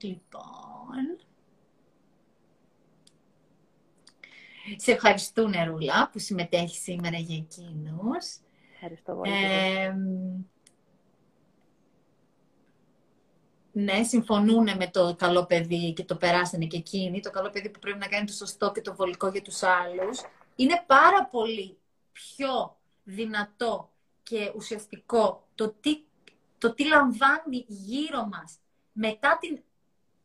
Λοιπόν... 0.00 1.18
Σε 4.76 4.92
ευχαριστούν, 4.92 5.54
Ρούλα, 5.66 6.08
που 6.12 6.18
συμμετέχεις 6.18 6.82
σήμερα 6.82 7.16
για 7.16 7.36
εκείνους. 7.36 8.36
Ευχαριστώ 8.72 9.12
πολύ. 9.12 9.32
Ε, 9.32 9.94
ναι, 13.72 14.02
συμφωνούν 14.02 14.76
με 14.76 14.90
το 14.90 15.14
καλό 15.18 15.46
παιδί 15.46 15.92
και 15.92 16.04
το 16.04 16.16
περάσανε 16.16 16.66
και 16.66 16.76
εκείνοι. 16.76 17.20
Το 17.20 17.30
καλό 17.30 17.50
παιδί 17.50 17.68
που 17.70 17.78
πρέπει 17.78 17.98
να 17.98 18.08
κάνει 18.08 18.26
το 18.26 18.32
σωστό 18.32 18.72
και 18.72 18.80
το 18.80 18.94
βολικό 18.94 19.28
για 19.28 19.42
τους 19.42 19.62
άλλους. 19.62 20.20
Είναι 20.56 20.84
πάρα 20.86 21.26
πολύ 21.26 21.76
πιο 22.12 22.76
δυνατό 23.04 23.90
και 24.22 24.52
ουσιαστικό 24.56 25.48
το 25.54 25.74
τι 25.80 26.02
το 26.60 26.74
τι 26.74 26.86
λαμβάνει 26.86 27.64
γύρω 27.68 28.26
μας 28.26 28.58
μετά 28.92 29.38
την, 29.40 29.62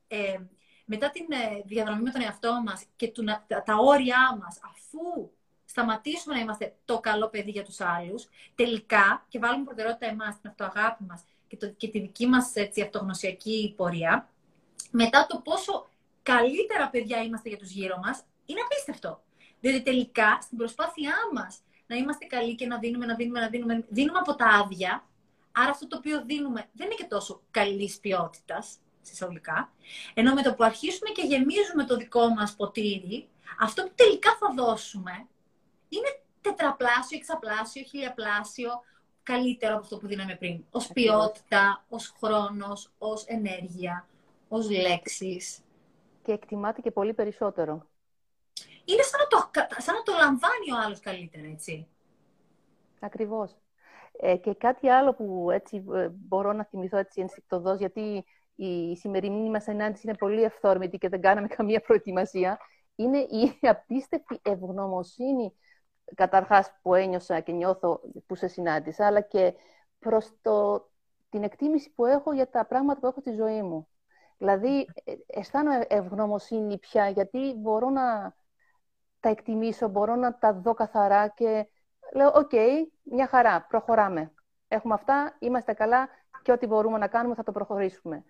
ε, 0.08 0.40
μετά 0.86 1.10
την 1.10 1.26
ε, 1.30 1.62
διαδρομή 1.66 2.02
με 2.02 2.12
τον 2.12 2.22
εαυτό 2.22 2.62
μας 2.66 2.86
και 2.96 3.08
του, 3.08 3.24
τα, 3.24 3.64
τα 3.66 3.76
όρια 3.76 4.38
μας, 4.42 4.60
αφού 4.64 5.32
σταματήσουμε 5.66 6.36
να 6.36 6.42
είμαστε 6.42 6.76
το 6.86 7.00
καλό 7.00 7.30
παιδί 7.30 7.52
για 7.52 7.64
τους 7.64 7.82
άλλους, 7.82 8.28
τελικά, 8.56 9.26
και 9.30 9.40
βάλουμε 9.40 9.64
προτεραιότητα 9.64 10.06
εμάς, 10.06 10.40
την 10.42 10.50
αυτοαγάπη 10.50 11.04
μας 11.04 11.24
και, 11.48 11.58
το, 11.58 11.68
και 11.68 11.88
τη 11.88 12.00
δική 12.00 12.28
μας 12.28 12.56
έτσι, 12.56 12.82
αυτογνωσιακή 12.82 13.74
πορεία, 13.78 14.30
μετά 14.92 15.26
το 15.30 15.42
πόσο 15.44 15.90
καλύτερα 16.24 16.90
παιδιά 16.90 17.24
είμαστε 17.24 17.50
για 17.50 17.58
τους 17.58 17.72
γύρω 17.72 17.98
μας, 18.04 18.24
είναι 18.46 18.60
απίστευτο. 18.62 19.24
Διότι 19.60 19.82
τελικά, 19.82 20.38
στην 20.42 20.58
προσπάθειά 20.58 21.16
μας 21.34 21.60
να 21.88 21.96
είμαστε 21.96 22.26
καλοί 22.26 22.56
και 22.56 22.66
να 22.66 22.78
δίνουμε, 22.78 23.06
να 23.06 23.16
δίνουμε, 23.16 23.40
να 23.40 23.50
δίνουμε, 23.50 23.86
δίνουμε 23.90 24.20
από 24.20 24.36
τα 24.36 24.46
άδεια, 24.46 25.04
άρα 25.52 25.70
αυτό 25.70 25.88
το 25.88 25.98
οποίο 25.98 26.24
δίνουμε 26.26 26.70
δεν 26.74 26.86
είναι 26.86 26.96
και 26.96 27.06
τόσο 27.10 27.42
καλής 27.52 28.00
ποιότητας, 28.00 28.78
συσσαγωγικά, 29.06 29.74
ενώ 30.14 30.34
με 30.34 30.42
το 30.42 30.54
που 30.54 30.64
αρχίσουμε 30.64 31.10
και 31.10 31.22
γεμίζουμε 31.22 31.84
το 31.86 31.98
δικό 31.98 32.30
μας 32.30 32.56
ποτήρι, 32.56 33.28
αυτό 33.60 33.84
που 33.84 33.92
τελικά 33.96 34.38
θα 34.40 34.54
δώσουμε 34.56 35.28
είναι 35.90 36.20
τετραπλάσιο, 36.42 37.18
εξαπλάσιο, 37.18 37.84
χιλιαπλάσιο 37.84 38.72
καλύτερο 39.24 39.74
από 39.74 39.84
αυτό 39.84 39.98
που 39.98 40.08
δίναμε 40.08 40.36
πριν. 40.36 40.64
Ως 40.72 40.88
ποιότητα, 40.88 41.86
ως 41.90 42.14
χρόνος, 42.20 42.92
ως 42.98 43.26
ενέργεια, 43.26 44.08
ως 44.48 44.70
λέξεις. 44.70 45.60
Και 46.24 46.32
εκτιμάται 46.32 46.82
και 46.82 46.92
πολύ 46.92 47.14
περισσότερο. 47.14 47.88
Είναι 48.86 49.02
σαν 49.02 49.20
να 49.20 49.28
το, 49.28 49.52
σαν 49.78 49.96
να 49.96 50.04
το 50.04 50.12
λαμβάνει 50.12 50.72
ο 50.72 50.86
άλλος 50.86 51.00
καλύτερα, 51.00 51.48
έτσι. 51.48 51.88
Ακριβώς. 53.00 53.56
Ε, 54.20 54.36
και 54.36 54.54
κάτι 54.54 54.90
άλλο 54.90 55.14
που 55.14 55.52
έτσι 55.52 55.84
ε, 55.94 56.08
μπορώ 56.08 56.54
να 56.54 56.66
θυμηθώ 56.66 56.98
έτσι 56.98 57.22
ενστικτοδός, 57.22 57.78
γιατί 57.78 58.26
η 58.56 58.96
σημερινή 58.96 59.50
μας 59.50 59.64
συνάντηση 59.64 60.08
είναι 60.08 60.18
πολύ 60.18 60.44
ευθόρμητη 60.44 60.98
και 60.98 61.10
δεν 61.10 61.22
κάναμε 61.22 61.48
καμία 61.48 61.82
προετοιμασία, 61.82 62.60
είναι 62.96 63.18
η 63.18 63.60
απίστευτη 63.74 64.40
ευγνωμοσύνη 64.42 65.54
καταρχάς 66.16 66.80
που 66.82 66.94
ένιωσα 66.94 67.40
και 67.40 67.52
νιώθω 67.52 68.02
που 68.26 68.36
σε 68.36 68.48
συνάντησα, 68.48 69.06
αλλά 69.06 69.22
και 69.22 69.54
προς 70.00 70.32
το, 70.42 70.88
την 71.30 71.44
εκτίμηση 71.44 71.92
που 71.92 72.06
έχω 72.06 72.34
για 72.34 72.50
τα 72.50 72.66
πράγματα 72.66 73.00
που 73.00 73.08
έχω 73.08 73.20
στη 73.20 73.32
ζωή 73.32 73.62
μου. 73.62 73.88
Δηλαδή, 74.38 74.88
ε, 75.04 75.14
αισθάνομαι 75.28 75.86
ευγνωμοσύνη 75.90 76.78
πια, 76.78 77.10
γιατί 77.10 77.54
μπορώ 77.58 77.90
να 77.90 78.36
τα 79.20 79.30
εκτιμήσω, 79.30 79.88
μπορώ 79.88 80.16
να 80.16 80.38
τα 80.38 80.54
δω 80.54 80.74
καθαρά 80.74 81.28
και 81.28 81.68
λέω, 82.14 82.32
οκ, 82.36 82.52
μια 83.04 83.28
χαρά, 83.28 83.66
προχωράμε. 83.70 84.32
Έχουμε 84.68 84.94
αυτά, 84.94 85.36
είμαστε 85.40 85.74
καλά 85.74 86.10
και 86.42 86.52
ό,τι 86.52 86.68
μπορούμε 86.68 86.98
να 86.98 87.08
κάνουμε 87.08 87.36
θα 87.36 87.44
το 87.44 87.52
προχωρήσουμε. 87.52 88.24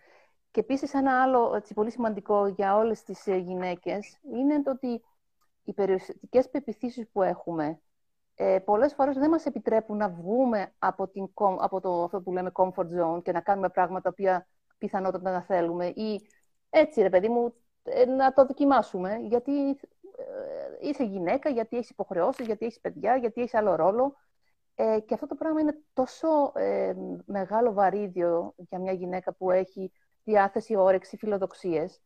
Και 0.56 0.62
επίσης 0.62 0.94
ένα 0.94 1.22
άλλο 1.22 1.56
έτσι, 1.56 1.74
πολύ 1.74 1.92
σημαντικό 1.92 2.48
για 2.48 2.76
όλες 2.76 3.04
τις 3.04 3.28
ε, 3.28 3.36
γυναίκες 3.36 4.20
είναι 4.34 4.62
το 4.62 4.72
ότι 4.72 5.04
οι 5.64 5.74
περιοριστικές 5.74 6.50
πεπιθήσεις 6.50 7.08
που 7.12 7.22
έχουμε 7.22 7.80
ε, 8.36 8.60
πολλές 8.66 8.94
φορές 8.94 9.18
δεν 9.18 9.30
μας 9.30 9.46
επιτρέπουν 9.46 9.98
να 9.98 10.10
βγούμε 10.10 10.74
από, 10.80 11.08
την, 11.08 11.30
από 11.58 11.82
το, 11.82 12.04
αυτό 12.04 12.22
που 12.22 12.32
λέμε 12.32 12.52
comfort 12.54 12.88
zone 13.00 13.24
και 13.24 13.32
να 13.32 13.42
κάνουμε 13.42 13.70
πράγματα 13.70 14.14
που 14.14 14.24
πιθανότατα 14.78 15.32
να 15.32 15.42
θέλουμε 15.42 15.88
ή 15.88 16.22
έτσι 16.70 17.02
ρε 17.02 17.10
παιδί 17.10 17.30
μου 17.30 17.54
ε, 17.84 18.06
να 18.06 18.34
το 18.34 18.46
δοκιμάσουμε 18.46 19.16
γιατί 19.22 19.70
ε, 19.70 19.78
είσαι 20.80 21.04
γυναίκα, 21.04 21.50
γιατί 21.50 21.78
έχεις 21.78 21.90
υποχρεώσεις, 21.90 22.46
γιατί 22.46 22.66
έχεις 22.66 22.80
παιδιά, 22.80 23.16
γιατί 23.16 23.42
έχεις 23.42 23.54
άλλο 23.54 23.76
ρόλο. 23.76 24.16
Ε, 24.76 25.00
και 25.00 25.14
αυτό 25.14 25.28
το 25.28 25.36
πράγμα 25.36 25.62
είναι 25.62 25.82
τόσο 25.94 26.52
ε, 26.56 26.94
μεγάλο 27.26 27.74
βαρύδιο 27.74 28.54
για 28.58 28.80
μια 28.80 28.92
γυναίκα 28.92 29.34
που 29.34 29.52
έχει 29.52 29.92
διάθεση, 30.26 30.76
όρεξη, 30.76 31.18
φιλοδοξίες 31.18 32.02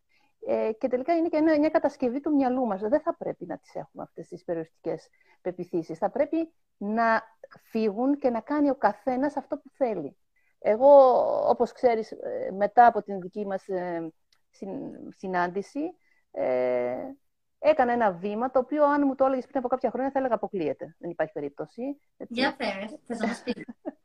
ε, 0.48 0.72
και 0.78 0.88
τελικά 0.88 1.16
είναι 1.16 1.28
και 1.28 1.42
μια 1.42 1.70
κατασκευή 1.70 2.20
του 2.20 2.36
μυαλού 2.36 2.66
μας. 2.66 2.82
Δεν 2.82 3.02
θα 3.02 3.16
πρέπει 3.16 3.46
να 3.46 3.58
τις 3.58 3.76
έχουμε 3.76 4.04
αυτές 4.04 4.28
τις 4.28 4.44
περιοριστικές 4.44 5.10
πεπιθήσεις. 5.42 5.98
Θα 5.98 6.10
πρέπει 6.10 6.54
να 6.78 7.24
φύγουν 7.64 8.18
και 8.18 8.30
να 8.30 8.40
κάνει 8.40 8.70
ο 8.70 8.76
καθένας 8.76 9.38
αυτό 9.38 9.58
που 9.58 9.70
θέλει. 9.74 10.18
Εγώ, 10.60 10.90
όπως 11.50 11.72
ξέρεις, 11.72 12.12
ε, 12.12 12.52
μετά 12.58 12.86
από 12.86 13.04
την 13.04 13.20
δική 13.20 13.46
μας 13.46 13.68
ε, 13.68 14.12
συνάντηση, 15.18 15.82
ε, 16.32 16.96
έκανα 17.60 17.92
ένα 17.92 18.12
βήμα, 18.12 18.52
το 18.52 18.60
οποίο 18.60 18.86
αν 18.86 19.02
μου 19.06 19.16
το 19.16 19.26
έλεγες 19.26 19.46
πριν 19.46 19.58
από 19.58 19.68
κάποια 19.68 19.90
χρόνια 19.90 20.12
θα 20.12 20.20
έλεγα 20.20 20.36
αποκλείεται. 20.36 20.96
Δεν 21.00 21.10
υπάρχει 21.10 21.34
περίπτωση. 21.34 22.02
Για 22.18 22.56
πες, 22.56 23.00
θες 23.06 23.20
να 23.20 23.28
μας 23.28 23.44
πεις. 23.44 23.64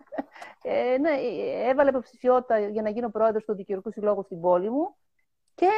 ε, 0.66 0.98
ναι, 0.98 1.11
έβαλε 1.68 1.88
υποψηφιότητα 1.88 2.59
για 2.59 2.83
να 2.83 2.90
γίνω 2.90 3.11
πρόεδρος 3.11 3.44
του 3.44 3.55
Δικαιωτικού 3.55 3.92
Συλλόγου 3.92 4.22
στην 4.22 4.40
πόλη 4.40 4.70
μου 4.70 4.96
και 5.55 5.68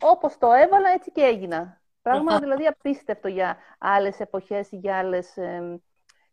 όπως 0.00 0.38
το 0.38 0.52
έβαλα, 0.52 0.90
έτσι 0.90 1.10
και 1.10 1.22
έγινα. 1.22 1.80
Πράγμα 2.02 2.38
δηλαδή 2.38 2.66
απίστευτο 2.66 3.28
για 3.28 3.56
άλλες 3.78 4.20
εποχές 4.20 4.72
ή 4.72 4.76
για 4.76 4.98
άλλες 4.98 5.36
ε, 5.36 5.80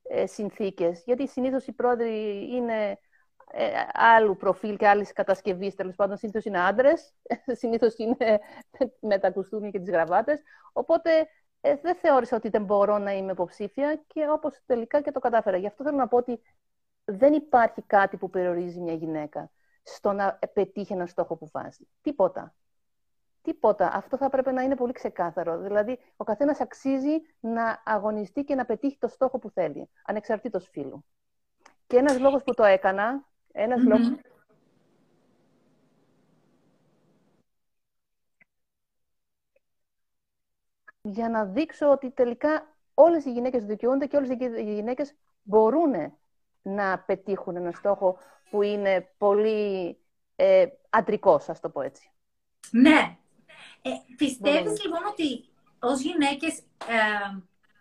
ε, 0.04 0.26
συνθήκες. 0.26 1.04
Γιατί 1.06 1.28
συνήθως 1.28 1.68
οι 1.68 1.72
πρόεδροι 1.72 2.48
είναι 2.56 3.00
ε, 3.52 3.70
άλλου 3.94 4.36
προφίλ 4.36 4.78
και 4.78 4.88
άλλης 4.88 5.14
κατασκευής. 5.14 5.76
Τέλος 5.76 5.96
πάντων, 5.96 6.18
συνήθως 6.18 6.46
είναι 6.46 6.60
άντρες, 6.60 7.14
συνήθως 7.60 7.96
είναι 7.98 8.40
με 9.00 9.18
τα 9.18 9.32
κουστούμια 9.32 9.70
και 9.70 9.80
τις 9.80 9.90
γραβάτες. 9.90 10.42
Οπότε 10.74 11.28
ε, 11.62 11.76
δεν 11.76 11.96
θεώρησα 11.96 12.36
ότι 12.36 12.50
δεν 12.50 12.64
μπορώ 12.64 12.98
να 12.98 13.12
είμαι 13.12 13.32
υποψήφια 13.32 14.04
και 14.08 14.28
όπως 14.30 14.60
τελικά 14.66 15.02
και 15.02 15.12
το 15.12 15.20
κατάφερα. 15.20 15.58
Γι' 15.58 15.68
αυτό 15.68 15.84
θέλω 15.84 15.98
να 15.98 16.08
πω 16.08 16.18
ότι 16.18 16.42
δεν 17.12 17.34
υπάρχει 17.34 17.82
κάτι 17.82 18.18
που 18.18 18.30
περιορίζει 18.30 18.80
μια 18.80 18.94
γυναίκα 18.94 19.52
στο 19.84 20.12
να 20.12 20.40
πετύχει 20.54 20.94
ένα 20.94 21.06
στόχο 21.06 21.36
που 21.36 21.50
βάζει. 21.52 21.88
Τίποτα. 22.02 22.56
Τίποτα. 23.42 23.92
Αυτό 23.94 24.18
θα 24.18 24.30
πρέπει 24.30 24.52
να 24.52 24.62
είναι 24.62 24.76
πολύ 24.76 24.92
ξεκάθαρο. 24.92 25.60
Δηλαδή, 25.60 26.00
ο 26.16 26.24
καθένας 26.24 26.60
αξίζει 26.60 27.22
να 27.40 27.82
αγωνιστεί 27.86 28.44
και 28.44 28.56
να 28.56 28.66
πετύχει 28.66 28.98
το 28.98 29.08
στόχο 29.08 29.40
που 29.40 29.50
θέλει, 29.50 29.90
ανεξαρτήτως 30.06 30.70
φίλου. 30.72 31.06
Και 31.88 31.98
ένας 31.98 32.20
λόγος 32.20 32.44
που 32.44 32.54
το 32.54 32.64
έκανα, 32.64 33.28
ένας 33.52 33.84
λόγος... 33.84 34.12
Για 41.02 41.30
να 41.30 41.46
δείξω 41.46 41.92
ότι 41.92 42.12
τελικά 42.12 42.76
όλες 42.94 43.26
οι 43.26 43.32
γυναίκες 43.32 43.66
δικαιούνται 43.66 44.06
και 44.06 44.18
όλες 44.18 44.30
οι 44.30 44.74
γυναίκες 44.74 45.16
μπορούν 45.42 46.20
να 46.62 47.00
πετύχουν 47.00 47.56
ένα 47.56 47.72
στόχο 47.72 48.18
που 48.50 48.62
είναι 48.62 49.14
πολύ 49.18 49.98
ε, 50.36 50.66
αντρικός, 50.90 51.50
ας 51.50 51.60
το 51.60 51.70
πω 51.70 51.82
έτσι. 51.82 52.12
Ναι, 52.72 53.18
ε, 53.82 53.90
πιστεύεις 54.18 54.84
λοιπόν 54.84 55.06
ότι 55.10 55.46
ως 55.80 56.02
γυναίκες 56.02 56.58
ε, 56.58 57.38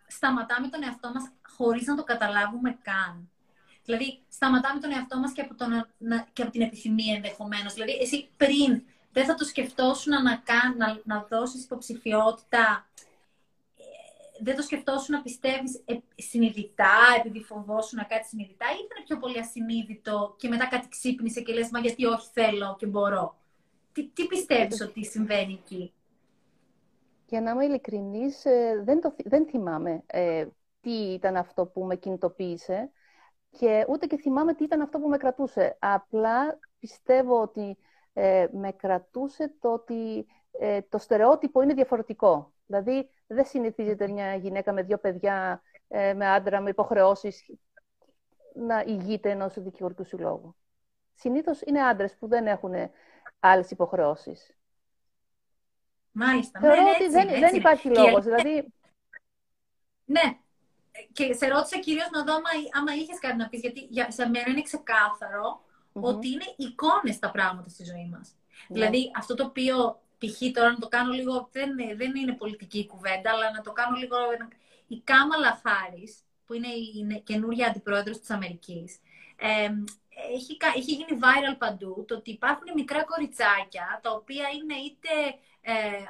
σταματάμε 0.06 0.68
τον 0.68 0.82
εαυτό 0.82 1.10
μας 1.14 1.30
χωρίς 1.56 1.86
να 1.86 1.96
το 1.96 2.04
καταλάβουμε 2.04 2.78
καν; 2.82 3.30
Δηλαδή, 3.84 4.22
σταματάμε 4.28 4.80
τον 4.80 4.92
εαυτό 4.92 5.18
μας 5.18 5.32
και 5.32 5.40
από, 5.40 5.54
τον, 5.54 5.86
και 6.32 6.42
από 6.42 6.50
την 6.50 6.62
επιθυμία 6.62 7.14
ενδεχομένως. 7.14 7.72
Δηλαδή, 7.72 7.92
εσύ 7.92 8.28
πριν 8.36 8.82
δεν 9.12 9.24
θα 9.24 9.34
το 9.34 9.44
σκεφτόσουν 9.44 10.12
να, 10.12 10.42
να, 10.76 11.00
να 11.04 11.26
δώσεις 11.30 11.64
υποψηφιότητα, 11.64 12.86
ε, 12.94 13.07
δεν 14.40 14.56
το 14.56 14.62
σκεφτόσουν 14.62 15.14
να 15.14 15.22
πιστεύεις 15.22 15.82
ε, 15.84 15.94
συνειδητά, 16.14 16.94
επειδή 17.18 17.42
φοβόσουν 17.42 17.98
να 17.98 18.04
κάτσει 18.04 18.28
συνειδητά, 18.28 18.66
ή 18.66 18.78
ήταν 18.84 19.04
πιο 19.04 19.18
πολύ 19.18 19.38
ασυνείδητο 19.38 20.34
και 20.38 20.48
μετά 20.48 20.68
κάτι 20.68 20.88
ξύπνησε 20.88 21.40
και 21.40 21.52
λες, 21.52 21.70
μα 21.70 21.78
γιατί 21.78 22.04
όχι 22.04 22.28
θέλω 22.32 22.76
και 22.78 22.86
μπορώ. 22.86 23.36
Τι, 23.92 24.08
τι 24.08 24.26
πιστεύεις 24.26 24.80
ότι 24.80 25.04
συμβαίνει 25.04 25.52
εκεί; 25.52 25.92
Για 27.26 27.40
να 27.40 27.50
είμαι 27.50 27.64
ειλικρινής, 27.64 28.44
ε, 28.44 28.82
δεν, 28.84 29.00
το, 29.00 29.14
δεν 29.24 29.46
θυμάμαι 29.46 30.02
ε, 30.06 30.46
τι 30.80 31.12
ήταν 31.12 31.36
αυτό 31.36 31.66
που 31.66 31.84
με 31.84 31.96
κινητοποίησε 31.96 32.90
και 33.50 33.84
ούτε 33.88 34.06
και 34.06 34.16
θυμάμαι 34.16 34.54
τι 34.54 34.64
ήταν 34.64 34.80
αυτό 34.80 34.98
που 34.98 35.08
με 35.08 35.16
κρατούσε. 35.16 35.76
Απλά 35.80 36.58
πιστεύω 36.78 37.40
ότι 37.40 37.76
ε, 38.12 38.46
με 38.52 38.72
κρατούσε 38.72 39.54
το 39.60 39.72
ότι 39.72 40.26
ε, 40.50 40.82
το 40.82 40.98
στερεότυπο 40.98 41.62
είναι 41.62 41.74
διαφορετικό. 41.74 42.52
Δηλαδή, 42.66 43.10
δεν 43.28 43.44
συνηθίζεται 43.44 44.08
μια 44.08 44.34
γυναίκα 44.34 44.72
με 44.72 44.82
δύο 44.82 44.98
παιδιά, 44.98 45.62
με 45.88 46.28
άντρα, 46.28 46.60
με 46.60 46.70
υποχρεώσεις, 46.70 47.50
να 48.54 48.80
ηγείται 48.86 49.30
ενός 49.30 49.54
δικηγορικού 49.62 50.04
συλλόγου. 50.04 50.56
Συνήθως 51.14 51.60
είναι 51.60 51.82
άντρες 51.82 52.16
που 52.16 52.28
δεν 52.28 52.46
έχουν 52.46 52.74
άλλες 53.40 53.70
υποχρεώσεις. 53.70 54.56
Μάλιστα. 56.12 56.60
Θεωρώ 56.60 56.82
ναι, 56.82 56.90
ότι 56.90 57.08
δεν, 57.08 57.28
δεν 57.28 57.54
υπάρχει 57.54 57.88
λόγος. 57.88 58.24
Δηλαδή... 58.24 58.72
Ναι. 60.04 60.38
Και 61.12 61.32
σε 61.32 61.46
ρώτησα 61.46 61.78
κυρίως 61.78 62.10
να 62.10 62.24
δω 62.24 62.32
άμα, 62.32 62.48
άμα 62.72 62.94
είχες 62.94 63.18
κάτι 63.18 63.36
να 63.36 63.48
πεις, 63.48 63.60
γιατί 63.60 63.80
για, 63.80 64.10
σε 64.10 64.28
μένα 64.28 64.50
είναι 64.50 64.62
ότι 65.92 66.28
είναι 66.28 66.54
εικόνες 66.56 67.18
τα 67.18 67.30
πράγματα 67.30 67.68
στη 67.68 67.84
ζωή 67.84 68.08
μας. 68.12 68.36
Ναι. 68.68 68.78
Δηλαδή, 68.78 69.10
αυτό 69.16 69.34
το 69.34 69.44
οποίο 69.44 70.00
π.χ. 70.18 70.52
τώρα 70.52 70.70
να 70.70 70.78
το 70.78 70.88
κάνω 70.88 71.12
λίγο. 71.12 71.48
Δεν, 71.52 71.70
δεν 71.96 72.14
είναι 72.14 72.32
πολιτική 72.32 72.86
κουβέντα, 72.86 73.30
αλλά 73.30 73.50
να 73.50 73.60
το 73.60 73.72
κάνω 73.72 73.96
λίγο. 73.96 74.16
Η 74.86 75.00
Κάμαλα 75.04 75.60
Χάρη, 75.62 76.16
που 76.46 76.54
είναι 76.54 76.68
η 76.68 77.22
καινούργια 77.24 77.66
αντιπρόεδρος 77.66 78.18
της 78.18 78.30
Αμερικής, 78.30 78.98
ε, 79.36 79.70
έχει, 80.34 80.56
έχει 80.76 80.92
γίνει 80.92 81.18
viral 81.20 81.56
παντού 81.58 82.04
το 82.08 82.14
ότι 82.14 82.30
υπάρχουν 82.30 82.66
μικρά 82.74 83.04
κοριτσάκια 83.04 84.00
τα 84.02 84.10
οποία 84.10 84.46
είναι 84.56 84.74
είτε 84.74 85.08
ε, 85.60 86.02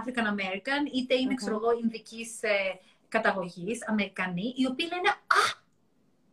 African 0.00 0.26
American, 0.34 0.94
είτε 0.94 1.14
είναι, 1.14 1.32
mm-hmm. 1.32 1.36
ξέρω 1.36 1.54
εγώ, 1.56 1.78
Ινδικής 1.82 2.42
ε, 2.42 2.80
καταγωγής, 3.08 3.88
Αμερικανοί, 3.88 4.54
οι 4.56 4.66
οποίοι 4.66 4.88
λένε 4.92 5.08
«Α, 5.08 5.42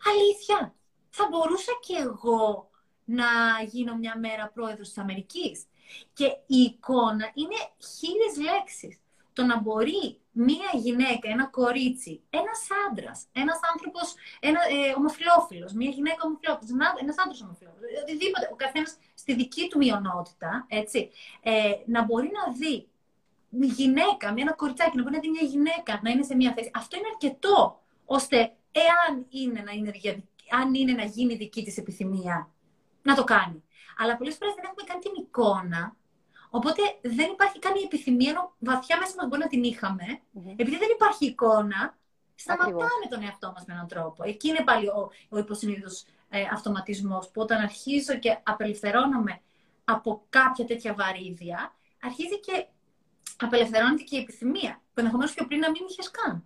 αλήθεια, 0.09 0.73
θα 1.09 1.27
μπορούσα 1.29 1.71
και 1.87 1.95
εγώ 1.99 2.69
να 3.05 3.25
γίνω 3.65 3.95
μια 3.95 4.17
μέρα 4.19 4.51
πρόεδρος 4.53 4.87
της 4.87 4.97
Αμερικής». 4.97 5.65
Και 6.13 6.25
η 6.45 6.58
εικόνα 6.58 7.32
είναι 7.34 7.58
χίλιες 7.97 8.51
λέξεις. 8.51 8.99
Το 9.34 9.43
να 9.43 9.60
μπορεί 9.60 10.19
μία 10.32 10.69
γυναίκα, 10.73 11.30
ένα 11.30 11.45
κορίτσι, 11.45 12.21
ένας 12.30 12.67
άντρας, 12.88 13.25
ένας 13.32 13.60
άνθρωπος 13.73 14.13
ένα, 14.39 14.60
ε, 14.69 14.93
ομοφιλόφιλος, 14.97 15.73
μία 15.73 15.89
γυναίκα 15.89 16.17
ομοφιλόφιλος, 16.25 16.71
ένας 17.01 17.15
άντρας 17.17 17.41
ομοφιλόφιλος, 17.41 17.89
οτιδήποτε, 18.01 18.49
ο 18.51 18.56
καθένας 18.56 18.97
στη 19.13 19.34
δική 19.36 19.67
του 19.69 19.77
μειονότητα, 19.77 20.65
έτσι, 20.69 21.10
ε, 21.41 21.71
να 21.86 22.04
μπορεί 22.04 22.32
να 22.34 22.54
δει 22.54 22.88
μια 23.49 23.73
γυναίκα, 23.73 24.34
ένα 24.38 24.54
κοριτσάκι, 24.54 24.95
να 24.97 25.01
μπορεί 25.04 25.15
να 25.15 25.21
δει 25.21 25.30
μια 25.30 25.43
γυναίκα 25.43 25.99
να 26.04 26.10
είναι 26.10 26.23
σε 26.23 26.36
μια 26.36 26.54
θέση. 26.54 26.71
Αυτό 26.73 26.97
είναι 26.97 27.08
αρκετό, 27.12 27.82
ώστε 28.06 28.38
εάν 28.71 29.25
είναι 29.30 29.62
να, 29.62 29.71
είναι, 29.71 29.91
αν 30.49 30.73
είναι 30.73 30.91
να 30.91 31.04
γίνει 31.04 31.36
δική 31.36 31.63
της 31.63 31.77
επιθυμία, 31.77 32.49
να 33.01 33.15
το 33.15 33.23
κάνει. 33.23 33.63
Αλλά 34.01 34.17
πολλές 34.17 34.35
φορές 34.35 34.53
δεν 34.55 34.63
έχουμε 34.63 34.83
καν 34.89 34.99
την 34.99 35.11
εικόνα 35.23 35.95
Οπότε 36.53 36.81
δεν 37.01 37.29
υπάρχει 37.31 37.59
καν 37.59 37.75
η 37.75 37.83
επιθυμία, 37.83 38.29
ενώ 38.29 38.53
βαθιά 38.59 38.97
μέσα 38.97 39.13
μας 39.17 39.27
μπορεί 39.27 39.41
να 39.41 39.47
την 39.47 39.63
είχαμε, 39.63 40.05
επειδή 40.55 40.77
δεν 40.77 40.89
υπάρχει 40.91 41.25
εικόνα, 41.25 41.97
σταματάμε 42.35 43.05
τον 43.09 43.23
εαυτό 43.23 43.51
μας 43.55 43.65
με 43.65 43.73
έναν 43.73 43.87
τρόπο. 43.87 44.23
Εκεί 44.23 44.47
είναι 44.47 44.63
πάλι 44.63 44.87
ο, 44.87 45.11
ο 45.29 45.37
υποσυνείδητος 45.37 46.05
ε, 46.29 46.43
αυτοματισμός, 46.51 47.29
που 47.29 47.41
όταν 47.41 47.61
αρχίζω 47.61 48.17
και 48.19 48.39
απελευθερώνομαι 48.43 49.41
από 49.83 50.25
κάποια 50.29 50.65
τέτοια 50.65 50.93
βαρύδια, 50.93 51.73
αρχίζει 52.01 52.39
και 52.39 52.65
απελευθερώνεται 53.37 54.03
και 54.03 54.17
η 54.17 54.19
επιθυμία, 54.19 54.81
που 54.93 54.99
ενδεχομένως 54.99 55.33
πιο 55.33 55.47
πριν 55.47 55.59
να 55.59 55.69
μην 55.69 55.85
είχες 55.89 56.11
καν. 56.11 56.43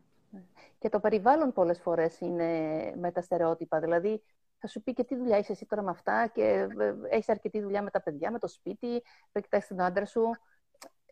Και 0.79 0.89
το 0.89 0.99
περιβάλλον 0.99 1.53
πολλές 1.53 1.79
φορές 1.79 2.19
είναι 2.19 2.49
με 2.97 3.11
τα 3.11 3.21
στερεότυπα. 3.21 3.79
Δηλαδή, 3.79 4.21
θα 4.65 4.71
σου 4.71 4.83
πει 4.83 4.93
και 4.93 5.03
τι 5.03 5.15
δουλειά 5.15 5.37
είσαι 5.37 5.51
εσύ 5.51 5.65
τώρα 5.65 5.81
με 5.81 5.89
αυτά 5.89 6.27
και 6.27 6.67
ε, 6.79 6.93
έχεις 7.09 7.29
αρκετή 7.29 7.61
δουλειά 7.61 7.81
με 7.81 7.89
τα 7.89 8.01
παιδιά, 8.01 8.31
με 8.31 8.39
το 8.39 8.47
σπίτι, 8.47 9.03
θα 9.31 9.39
κοιτάξεις 9.39 9.69
τον 9.69 9.81
άντρα 9.81 10.05
σου. 10.05 10.31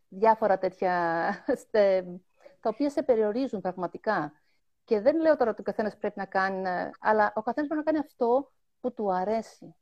Διάφορα 0.08 0.58
τέτοια, 0.58 0.92
τα 2.62 2.70
οποία 2.70 2.89
σε 2.89 3.04
περιορίζουν 3.04 3.62
πραγματικά. 3.62 4.34
Και 4.84 5.02
δεν 5.02 5.20
λέω 5.20 5.36
τώρα 5.36 5.52
ότι 5.52 5.62
ο 5.62 5.63
καθένας 5.63 5.98
πρέπει 5.98 6.20
να 6.20 6.26
κάνει, 6.26 6.92
αλλά 7.00 7.34
ο 7.36 7.42
καθένας 7.42 7.70
πρέπει 7.70 7.84
να 7.86 7.92
κάνει 7.92 7.98
αυτό 7.98 8.52
που 8.80 8.94
του 8.94 9.13
αρέσει. 9.13 9.76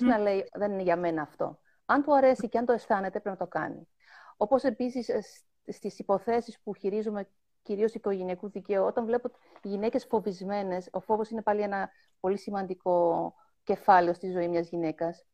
να 0.00 0.18
λέει 0.18 0.48
δεν 0.52 0.72
είναι 0.72 0.82
για 0.82 0.96
μένα 0.96 1.22
αυτό. 1.22 1.60
Αν 1.84 2.02
του 2.02 2.16
αρέσει 2.16 2.48
και 2.48 2.58
αν 2.58 2.64
το 2.64 2.72
αισθάνεται, 2.72 3.20
πρέπει 3.20 3.38
να 3.38 3.46
το 3.46 3.46
κάνει. 3.46 3.88
Όπως 4.36 4.62
επίσης 4.62 5.08
ε, 5.08 5.20
στις 5.66 5.98
υποθέσεις 5.98 6.60
που 6.60 6.74
χειρίζομαι 6.74 7.28
κυρίως 7.62 7.94
οικογενειακού 7.94 8.50
δικαίου, 8.50 8.84
όταν 8.84 9.04
βλέπω 9.04 9.30
γυναίκες 9.62 10.04
φοβισμένες, 10.04 10.88
ο 10.92 11.00
φόβος 11.00 11.30
είναι 11.30 11.42
πάλι 11.42 11.60
ένα 11.60 11.90
πολύ 12.20 12.38
σημαντικό 12.38 13.34
κεφάλαιο 13.64 14.14
στη 14.14 14.30
ζωή 14.30 14.48
μιας 14.48 14.68
γυναίκας. 14.68 15.24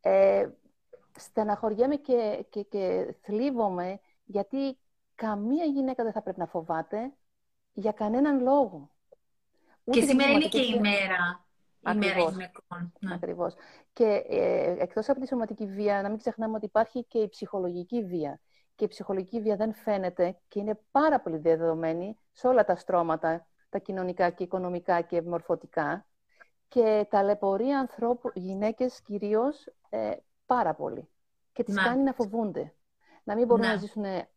Ε, 0.00 0.48
στεναχωριέμαι 1.18 1.96
και, 1.96 2.46
και, 2.50 2.62
και 2.62 3.14
θλίβομαι 3.20 4.00
γιατί 4.24 4.78
καμία 5.14 5.64
γυναίκα 5.64 6.02
δεν 6.02 6.12
θα 6.12 6.22
πρέπει 6.22 6.38
να 6.38 6.46
φοβάται 6.46 7.12
για 7.72 7.92
κανέναν 7.92 8.42
λόγο. 8.42 8.90
και 9.84 10.02
σήμερα 10.02 10.30
είναι 10.30 10.48
και 10.48 10.60
η 10.60 10.80
μέρα. 10.80 11.44
Η 11.92 11.96
μέρα 11.96 12.20
γυναικών. 12.30 12.92
Ναι. 13.00 13.14
Ακριβώς. 13.14 13.54
Και 13.92 14.24
ε, 14.28 14.76
εκτός 14.78 15.08
από 15.08 15.20
τη 15.20 15.26
σωματική 15.26 15.66
βία, 15.66 16.02
να 16.02 16.08
μην 16.08 16.18
ξεχνάμε 16.18 16.56
ότι 16.56 16.64
υπάρχει 16.64 17.04
και 17.04 17.18
η 17.18 17.28
ψυχολογική 17.28 18.04
βία 18.04 18.40
και 18.80 18.86
η 18.86 18.88
ψυχολογική 18.88 19.40
βία 19.40 19.56
δεν 19.56 19.74
φαίνεται 19.74 20.36
και 20.48 20.60
είναι 20.60 20.78
πάρα 20.90 21.20
πολύ 21.20 21.36
διαδεδομένη 21.36 22.18
σε 22.32 22.48
όλα 22.48 22.64
τα 22.64 22.76
στρώματα, 22.76 23.46
τα 23.68 23.78
κοινωνικά 23.78 24.30
και 24.30 24.42
οικονομικά 24.42 25.00
και 25.00 25.22
μορφωτικά 25.22 26.06
και 26.68 27.06
ταλαιπωρεί 27.10 27.70
ανθρώπου, 27.70 28.30
γυναίκες 28.34 29.00
κυρίως 29.00 29.66
ε, 29.88 30.12
πάρα 30.46 30.74
πολύ 30.74 31.08
και 31.52 31.64
τις 31.64 31.74
κάνει 31.74 32.02
να 32.02 32.12
φοβούνται. 32.12 32.74
Να 33.24 33.34
μην 33.34 33.46
μπορούν 33.46 33.64
να, 33.64 33.72
να 33.72 33.78
ζήσουν 33.78 34.04
ε, 34.04 34.28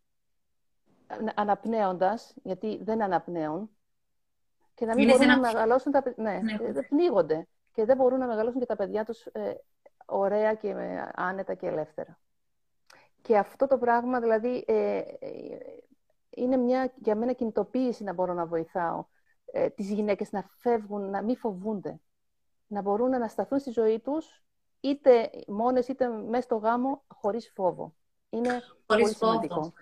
αναπνέοντας, 1.35 2.33
γιατί 2.43 2.79
δεν 2.83 3.01
αναπνέουν 3.01 3.69
και 4.73 4.85
να 4.85 4.95
μην 4.95 5.07
μπορούν 5.07 5.27
να 5.27 5.39
μεγαλώσουν 5.39 5.91
τα 5.91 6.01
παιδιά. 6.01 6.23
Ναι, 6.23 6.39
ναι. 6.39 6.71
δεν 6.71 6.87
πνίγονται 6.87 7.47
και 7.71 7.85
δεν 7.85 7.97
μπορούν 7.97 8.19
να 8.19 8.27
μεγαλώσουν 8.27 8.59
και 8.59 8.65
τα 8.65 8.75
παιδιά 8.75 9.05
τους 9.05 9.25
ε, 9.25 9.53
ωραία 10.05 10.53
και 10.53 10.75
άνετα 11.13 11.53
και 11.53 11.67
ελεύθερα. 11.67 12.17
Και 13.23 13.37
αυτό 13.37 13.67
το 13.67 13.77
πράγμα, 13.77 14.19
δηλαδή, 14.19 14.63
ε, 14.67 14.97
ε, 14.97 15.57
είναι 16.29 16.57
μια, 16.57 16.93
για 16.95 17.15
μένα 17.15 17.33
κινητοποίηση 17.33 18.03
να 18.03 18.13
μπορώ 18.13 18.33
να 18.33 18.45
βοηθάω 18.45 19.05
ε, 19.45 19.69
τις 19.69 19.89
γυναίκες 19.89 20.31
να 20.31 20.45
φεύγουν, 20.57 21.09
να 21.09 21.23
μην 21.23 21.37
φοβούνται. 21.37 21.99
Να 22.67 22.81
μπορούν 22.81 23.09
να 23.09 23.27
σταθούν 23.27 23.59
στη 23.59 23.71
ζωή 23.71 23.99
τους, 23.99 24.43
είτε 24.79 25.29
μόνες, 25.47 25.87
είτε 25.87 26.07
μέσα 26.07 26.41
στο 26.41 26.55
γάμο, 26.55 27.03
χωρίς 27.07 27.51
φόβο. 27.55 27.95
Είναι 28.29 28.49
χωρίς 28.87 28.87
πολύ 28.87 29.13
σημαντικό. 29.15 29.73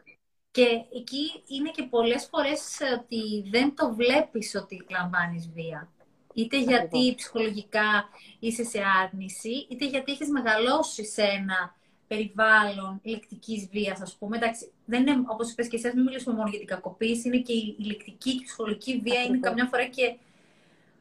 Και 0.51 0.67
εκεί 0.93 1.43
είναι 1.47 1.69
και 1.69 1.84
πολλές 1.84 2.25
φορές 2.25 2.80
ότι 2.99 3.49
δεν 3.49 3.75
το 3.75 3.93
βλέπεις 3.93 4.56
ότι 4.56 4.86
λαμβάνεις 4.89 5.49
βία. 5.49 5.91
Είτε 6.34 6.60
γιατί 6.60 7.13
ψυχολογικά 7.15 8.10
είσαι 8.39 8.63
σε 8.63 8.80
άρνηση, 9.04 9.67
είτε 9.69 9.86
γιατί 9.86 10.12
έχεις 10.12 10.30
μεγαλώσει 10.30 11.06
σε 11.06 11.21
ένα 11.21 11.75
περιβάλλον 12.12 13.00
ηλεκτρική 13.04 13.69
βίας, 13.71 14.02
ας 14.02 14.15
πούμε. 14.19 14.38
Εντάξει, 14.38 14.71
δεν 14.86 15.08
είναι, 15.08 15.24
όπως 15.26 15.52
είπες 15.52 15.67
και 15.67 15.76
εσεί, 15.76 15.91
μην 15.95 16.04
μιλήσουμε 16.04 16.36
μόνο 16.36 16.50
για 16.50 16.60
την 16.60 16.67
κακοποίηση, 16.67 17.28
είναι 17.28 17.38
και 17.38 17.54
η 17.54 17.76
ηλεκτρική 17.80 18.36
και 18.36 18.41
η 18.41 18.43
ψυχολογική 18.43 19.02
βία 19.04 19.21
είναι 19.21 19.39
καμιά 19.39 19.65
φορά 19.65 19.86
και 19.86 20.15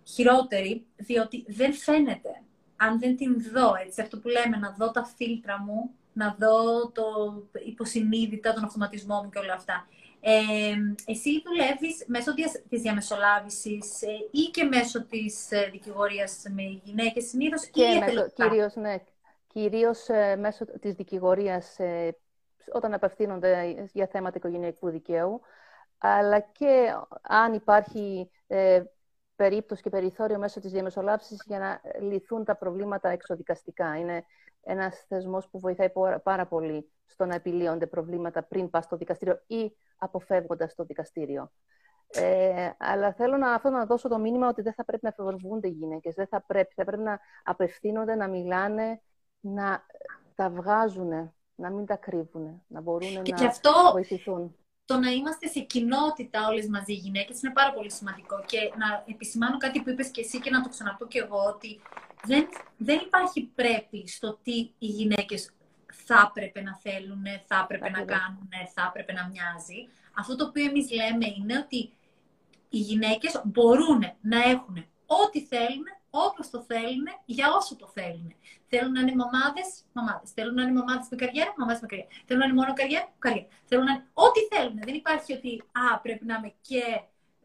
χειρότερη, 0.04 0.84
διότι 0.96 1.44
δεν 1.48 1.72
φαίνεται. 1.72 2.42
Αν 2.76 2.98
δεν 2.98 3.16
την 3.16 3.36
δω, 3.52 3.72
έτσι, 3.86 4.00
αυτό 4.00 4.18
που 4.18 4.28
λέμε, 4.28 4.56
να 4.56 4.74
δω 4.78 4.90
τα 4.90 5.04
φίλτρα 5.16 5.60
μου, 5.60 5.90
να 6.12 6.36
δω 6.38 6.88
το 6.90 7.04
υποσυνείδητα, 7.66 8.52
τον 8.52 8.64
αυτοματισμό 8.64 9.22
μου 9.22 9.30
και 9.30 9.38
όλα 9.38 9.54
αυτά. 9.54 9.86
Ε, 10.20 10.32
εσύ 11.04 11.42
δουλεύεις 11.44 12.04
μέσω 12.06 12.34
της 12.68 12.80
διαμεσολάβησης 12.82 14.02
ε, 14.02 14.08
ή 14.30 14.42
και 14.52 14.64
μέσω 14.64 15.04
της 15.04 15.50
ε, 15.50 15.68
δικηγορίας 15.72 16.42
με 16.54 16.62
γυναίκες 16.84 17.28
συνήθως 17.28 17.66
και 17.66 17.82
ή 17.82 17.98
μέσω, 17.98 18.30
κυρίως, 18.34 18.74
ναι, 18.74 18.96
κυρίως 19.52 20.08
ε, 20.08 20.36
μέσω 20.36 20.64
της 20.64 20.94
δικηγορίας 20.94 21.78
ε, 21.78 22.16
όταν 22.72 22.94
απευθύνονται 22.94 23.84
για 23.92 24.06
θέματα 24.06 24.36
οικογενειακού 24.36 24.90
δικαίου, 24.90 25.40
αλλά 25.98 26.40
και 26.40 26.94
αν 27.22 27.52
υπάρχει 27.52 28.30
ε, 28.46 28.82
περίπτωση 29.36 29.82
και 29.82 29.90
περιθώριο 29.90 30.38
μέσω 30.38 30.60
της 30.60 30.72
διαμεσολάβησης 30.72 31.42
για 31.46 31.58
να 31.58 31.80
λυθούν 32.00 32.44
τα 32.44 32.56
προβλήματα 32.56 33.08
εξοδικαστικά. 33.08 33.96
Είναι 33.96 34.24
ένας 34.62 35.04
θεσμός 35.08 35.48
που 35.48 35.58
βοηθάει 35.58 35.92
πάρα 36.22 36.46
πολύ 36.46 36.90
στο 37.06 37.24
να 37.24 37.34
επιλύονται 37.34 37.86
προβλήματα 37.86 38.42
πριν 38.42 38.70
πας 38.70 38.84
στο 38.84 38.96
δικαστήριο 38.96 39.42
ή 39.46 39.76
αποφεύγοντας 39.96 40.74
το 40.74 40.84
δικαστήριο. 40.84 41.50
Ε, 42.12 42.70
αλλά 42.78 43.12
θέλω 43.12 43.36
να, 43.36 43.52
αυτό 43.52 43.70
να 43.70 43.86
δώσω 43.86 44.08
το 44.08 44.18
μήνυμα 44.18 44.48
ότι 44.48 44.62
δεν 44.62 44.72
θα 44.72 44.84
πρέπει 44.84 45.04
να 45.04 45.12
φευγούνται 45.12 45.68
οι 45.68 45.70
γυναίκες. 45.70 46.14
Δεν 46.14 46.26
θα 46.26 46.40
πρέπει, 46.40 46.74
θα 46.74 46.84
πρέπει 46.84 47.02
να 47.02 47.20
απευθύνονται, 47.44 48.14
να 48.14 48.28
μιλάνε 48.28 49.00
να 49.40 49.86
τα 50.34 50.50
βγάζουν, 50.50 51.32
να 51.54 51.70
μην 51.70 51.86
τα 51.86 51.96
κρύβουν, 51.96 52.62
να 52.66 52.80
μπορούν 52.80 53.22
και 53.22 53.32
να 53.32 53.38
και 53.38 53.44
αυτό, 53.44 53.72
βοηθηθούν. 53.92 54.54
Το 54.84 54.98
να 54.98 55.10
είμαστε 55.10 55.46
σε 55.46 55.60
κοινότητα 55.60 56.48
όλες 56.48 56.66
μαζί 56.68 56.92
οι 56.92 56.96
γυναίκες 56.96 57.42
είναι 57.42 57.52
πάρα 57.52 57.72
πολύ 57.72 57.90
σημαντικό 57.90 58.42
και 58.46 58.58
να 58.58 59.04
επισημάνω 59.06 59.56
κάτι 59.56 59.82
που 59.82 59.90
είπες 59.90 60.08
και 60.08 60.20
εσύ 60.20 60.40
και 60.40 60.50
να 60.50 60.62
το 60.62 60.68
ξαναπώ 60.68 61.06
και 61.06 61.18
εγώ 61.18 61.44
ότι 61.54 61.80
δεν, 62.24 62.48
δεν 62.76 62.98
υπάρχει 62.98 63.42
πρέπει 63.54 64.08
στο 64.08 64.38
τι 64.42 64.56
οι 64.78 64.86
γυναίκες 64.86 65.50
θα 65.92 66.26
έπρεπε 66.28 66.60
να 66.62 66.76
θέλουν, 66.76 67.22
θα 67.46 67.60
έπρεπε 67.62 67.90
να 67.90 68.04
κάνουν, 68.04 68.48
θα 68.74 68.84
έπρεπε 68.88 69.12
να 69.12 69.28
μοιάζει. 69.28 69.88
Αυτό 70.18 70.36
το 70.36 70.44
οποίο 70.44 70.64
εμείς 70.64 70.90
λέμε 70.90 71.26
είναι 71.38 71.58
ότι 71.58 71.92
οι 72.68 72.78
γυναίκες 72.78 73.42
μπορούν 73.44 74.00
να 74.20 74.42
έχουν 74.42 74.76
ό,τι 75.06 75.40
θέλουν 75.44 75.86
όπως 76.10 76.50
το 76.50 76.62
θέλουν, 76.62 77.06
για 77.24 77.52
όσο 77.52 77.76
το 77.76 77.90
θέλουν. 77.94 78.34
Θέλουν 78.72 78.92
να 78.92 79.00
είναι 79.00 79.14
μαμάδες, 79.14 79.68
μαμάδες. 79.92 80.30
Θέλουν 80.30 80.54
να 80.54 80.62
είναι 80.62 80.72
μαμάδες 80.72 81.06
με 81.10 81.16
καριέρα, 81.16 81.54
μαμάδες 81.56 81.80
με 81.80 81.86
καριέρα. 81.86 82.10
Θέλουν 82.26 82.40
να 82.42 82.46
είναι 82.48 82.58
μόνο 82.60 82.72
καριέρα, 82.72 83.08
καριέρα. 83.18 83.48
Θέλουν 83.68 83.84
να 83.84 83.92
είναι 83.92 84.06
ό,τι 84.26 84.40
θέλουν. 84.52 84.78
Δεν 84.88 84.94
υπάρχει 84.94 85.32
ότι 85.32 85.62
α, 85.82 86.00
πρέπει 86.00 86.24
να 86.24 86.34
είμαι 86.34 86.52
και 86.60 86.82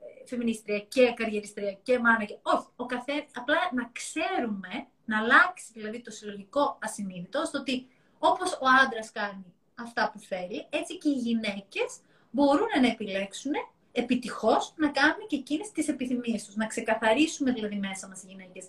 ε, 0.06 0.26
φεμινίστρια 0.26 0.80
και 0.80 1.14
καριεριστρία 1.16 1.74
και 1.86 2.00
μάνα. 2.00 2.24
Και... 2.26 2.38
Όχι. 2.42 2.68
Ο 2.76 2.86
καθέ... 2.86 3.16
Απλά 3.34 3.60
να 3.74 3.90
ξέρουμε, 4.00 4.74
να 5.06 5.18
αλλάξει 5.20 5.66
δηλαδή 5.74 6.02
το 6.02 6.12
συλλογικό 6.12 6.78
ασυνείδητο 6.82 7.46
στο 7.46 7.58
ότι 7.60 7.88
όπως 8.20 8.52
ο 8.54 8.66
άντρας 8.84 9.12
κάνει 9.12 9.54
αυτά 9.76 10.10
που 10.12 10.20
θέλει, 10.20 10.68
έτσι 10.70 10.98
και 10.98 11.10
οι 11.10 11.20
γυναίκες 11.28 11.90
μπορούν 12.32 12.70
να 12.82 12.88
επιλέξουν 12.88 13.52
επιτυχώς 13.92 14.74
να 14.76 14.90
κάνουμε 14.90 15.24
και 15.28 15.36
εκείνες 15.36 15.72
τις 15.72 15.88
επιθυμίες 15.88 16.46
τους. 16.46 16.56
Να 16.56 16.68
ξεκαθαρίσουμε 16.68 17.52
δηλαδή 17.52 17.76
μέσα 17.76 18.08
μας 18.08 18.24
οι 18.24 18.26
γυναίκες 18.28 18.66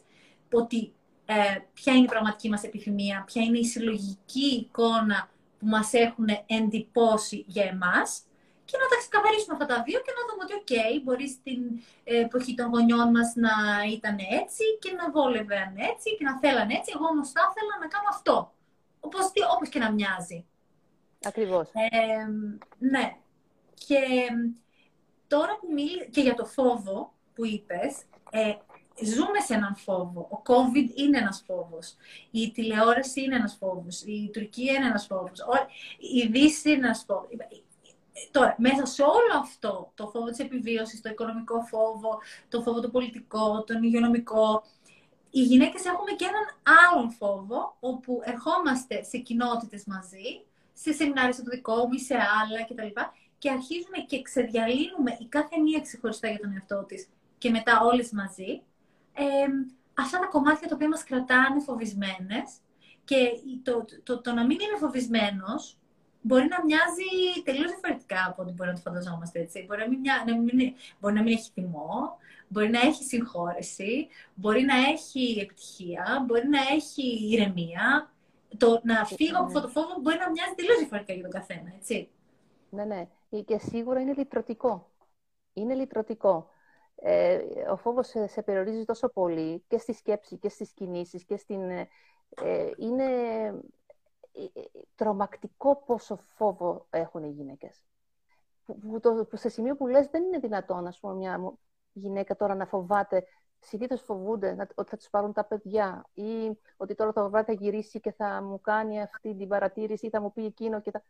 ότι 0.52 0.92
ε, 1.26 1.34
ποια 1.74 1.92
είναι 1.92 2.04
η 2.04 2.08
πραγματική 2.08 2.48
μας 2.48 2.62
επιθυμία, 2.62 3.24
ποια 3.26 3.42
είναι 3.42 3.58
η 3.58 3.64
συλλογική 3.64 4.46
εικόνα 4.46 5.28
που 5.58 5.66
μας 5.66 5.92
έχουν 5.92 6.28
εντυπώσει 6.46 7.44
για 7.46 7.64
εμάς 7.64 8.22
και 8.64 8.76
να 8.82 8.86
τα 8.90 8.96
ξεκαθαρίσουμε 9.02 9.54
αυτά 9.56 9.66
τα 9.72 9.82
δύο 9.86 9.98
και 10.04 10.12
να 10.16 10.22
δούμε 10.26 10.42
ότι, 10.44 10.54
OK, 10.60 10.66
okay, 10.66 10.92
μπορεί 11.04 11.28
στην 11.28 11.60
εποχή 12.04 12.54
των 12.54 12.66
γονιών 12.72 13.08
μας 13.16 13.28
να 13.46 13.54
ήταν 13.96 14.16
έτσι 14.40 14.64
και 14.82 14.90
να 14.98 15.10
βόλευαν 15.10 15.70
έτσι 15.92 16.08
και 16.16 16.24
να 16.28 16.38
θέλαν 16.38 16.68
έτσι. 16.70 16.92
Εγώ 16.94 17.06
όμως 17.14 17.28
θα 17.34 17.42
ήθελα 17.50 17.74
να 17.82 17.88
κάνω 17.94 18.08
αυτό. 18.16 18.36
Όπως, 19.00 19.24
όπως 19.54 19.68
και 19.68 19.78
να 19.78 19.92
μοιάζει. 19.92 20.44
Ακριβώς. 21.24 21.68
Ε, 21.72 22.26
ναι. 22.78 23.16
Και 23.86 24.00
τώρα 25.26 25.58
που 25.60 25.66
μίλη... 25.72 26.08
και 26.10 26.20
για 26.20 26.34
το 26.34 26.44
φόβο 26.44 27.12
που 27.34 27.46
είπες, 27.46 27.92
ε, 28.30 28.54
ζούμε 29.04 29.40
σε 29.46 29.54
έναν 29.54 29.76
φόβο. 29.76 30.28
Ο 30.30 30.42
COVID 30.46 30.90
είναι 30.94 31.18
ένας 31.18 31.42
φόβος. 31.46 31.96
Η 32.30 32.50
τηλεόραση 32.50 33.22
είναι 33.22 33.36
ένας 33.36 33.56
φόβος. 33.60 34.02
Η 34.02 34.30
Τουρκία 34.32 34.72
είναι 34.72 34.86
ένας 34.86 35.06
φόβος. 35.06 35.44
Η 35.98 36.26
Δύση 36.26 36.70
είναι 36.70 36.86
ένας 36.86 37.04
φόβος. 37.06 37.28
Τώρα, 38.30 38.54
μέσα 38.58 38.86
σε 38.86 39.02
όλο 39.02 39.40
αυτό, 39.40 39.92
το 39.94 40.06
φόβο 40.08 40.26
της 40.26 40.38
επιβίωσης, 40.38 41.00
το 41.00 41.08
οικονομικό 41.08 41.60
φόβο, 41.60 42.18
το 42.48 42.62
φόβο 42.62 42.80
το 42.80 42.90
πολιτικό, 42.90 43.64
τον 43.64 43.82
υγειονομικό, 43.82 44.62
οι 45.30 45.42
γυναίκες 45.42 45.84
έχουμε 45.84 46.12
και 46.12 46.24
έναν 46.24 46.44
άλλον 46.84 47.10
φόβο, 47.10 47.76
όπου 47.80 48.20
ερχόμαστε 48.24 49.02
σε 49.02 49.18
κοινότητες 49.18 49.84
μαζί, 49.86 50.44
σε 50.72 50.92
σεμινάρια 50.92 51.32
στο 51.32 51.42
δικό 51.42 51.74
μου 51.74 51.92
ή 51.92 51.98
σε 51.98 52.14
άλλα 52.14 52.64
κτλ. 52.64 53.00
Και 53.38 53.50
αρχίζουμε 53.50 53.98
και 54.06 54.22
ξεδιαλύνουμε 54.22 55.16
η 55.20 55.26
κάθε 55.28 55.58
μία 55.58 55.80
ξεχωριστά 55.80 56.28
για 56.28 56.38
τον 56.38 56.52
εαυτό 56.52 56.84
της 56.84 57.08
και 57.38 57.50
μετά 57.50 57.80
όλες 57.80 58.10
μαζί, 58.10 58.62
ε, 59.16 59.46
αυτά 59.94 60.18
τα 60.18 60.26
κομμάτια 60.26 60.68
τα 60.68 60.74
οποία 60.74 60.88
μας 60.88 61.04
κρατάνε 61.04 61.60
φοβισμένες 61.60 62.56
και 63.04 63.16
το, 63.62 63.84
το, 64.02 64.20
το, 64.20 64.32
να 64.32 64.46
μην 64.46 64.58
είναι 64.60 64.78
φοβισμένος 64.78 65.78
μπορεί 66.26 66.46
να 66.48 66.64
μοιάζει 66.64 67.42
τελείως 67.44 67.70
διαφορετικά 67.70 68.24
από 68.28 68.42
ό,τι 68.42 68.52
μπορεί 68.52 68.68
να 68.68 68.74
το 68.74 68.80
φανταζόμαστε, 68.80 69.40
έτσι. 69.40 69.64
Μπορεί 69.66 69.80
να 69.80 69.88
μην, 69.88 70.00
να 70.26 70.42
μην, 70.42 70.74
μπορεί 71.00 71.14
να 71.14 71.22
μην 71.22 71.32
έχει 71.32 71.50
θυμό, 71.50 72.18
μπορεί 72.48 72.68
να 72.68 72.80
έχει 72.80 73.04
συγχώρεση, 73.04 74.08
μπορεί 74.34 74.62
να 74.62 74.76
έχει 74.76 75.38
επιτυχία, 75.40 76.24
μπορεί 76.26 76.48
να 76.48 76.58
έχει 76.74 77.02
ηρεμία. 77.32 78.10
Το 78.56 78.80
να 78.84 79.04
φύγω 79.04 79.36
από 79.36 79.46
αυτό 79.46 79.60
το 79.60 79.68
φόβο 79.68 80.00
μπορεί 80.00 80.16
να 80.18 80.30
μοιάζει 80.30 80.54
τελείως 80.56 80.78
διαφορετικά 80.78 81.12
για 81.12 81.22
τον 81.22 81.30
καθένα, 81.30 81.72
έτσι. 81.76 82.08
Ναι, 82.70 82.84
ναι. 82.84 83.08
Και 83.44 83.58
σίγουρα 83.58 84.00
είναι 84.00 84.14
λυτρωτικό. 84.16 84.90
Είναι 85.52 85.74
λυτρωτικό. 85.74 86.50
Ε, 86.96 87.38
ο 87.70 87.76
φόβος 87.76 88.06
σε, 88.06 88.26
σε 88.26 88.42
περιορίζει 88.42 88.84
τόσο 88.84 89.08
πολύ 89.08 89.64
και 89.68 89.78
στη 89.78 89.92
σκέψη 89.92 90.36
και 90.36 90.48
στις 90.48 90.72
κινήσεις 90.72 91.24
και 91.24 91.36
στην... 91.36 91.70
Ε, 91.70 92.70
είναι 92.76 93.04
ε, 94.32 94.42
ε, 94.42 94.62
τρομακτικό 94.94 95.76
πόσο 95.76 96.16
φόβο 96.16 96.86
έχουν 96.90 97.22
οι 97.22 97.30
γυναίκες. 97.30 97.84
Που, 98.64 99.00
το, 99.00 99.26
που 99.30 99.36
σε 99.36 99.48
σημείο 99.48 99.76
που 99.76 99.86
λες 99.86 100.06
δεν 100.06 100.22
είναι 100.22 100.38
δυνατόν, 100.38 100.86
ας 100.86 100.98
πούμε, 100.98 101.14
μια 101.14 101.52
γυναίκα 101.92 102.36
τώρα 102.36 102.54
να 102.54 102.66
φοβάται 102.66 103.26
συνήθως 103.60 104.02
φοβούνται 104.02 104.54
να, 104.54 104.68
ότι 104.74 104.90
θα 104.90 104.96
τους 104.96 105.08
πάρουν 105.10 105.32
τα 105.32 105.44
παιδιά 105.44 106.06
ή 106.12 106.58
ότι 106.76 106.94
τώρα 106.94 107.12
το 107.12 107.30
βράδυ 107.30 107.54
θα 107.54 107.62
γυρίσει 107.62 108.00
και 108.00 108.12
θα 108.12 108.42
μου 108.42 108.60
κάνει 108.60 109.02
αυτή 109.02 109.34
την 109.34 109.48
παρατήρηση 109.48 110.06
ή 110.06 110.10
θα 110.10 110.20
μου 110.20 110.32
πει 110.32 110.44
εκείνο 110.44 110.80
και 110.80 110.90
θα... 110.90 111.04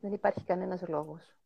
Δεν 0.00 0.12
υπάρχει 0.12 0.44
κανένας 0.44 0.88
λόγος. 0.88 1.36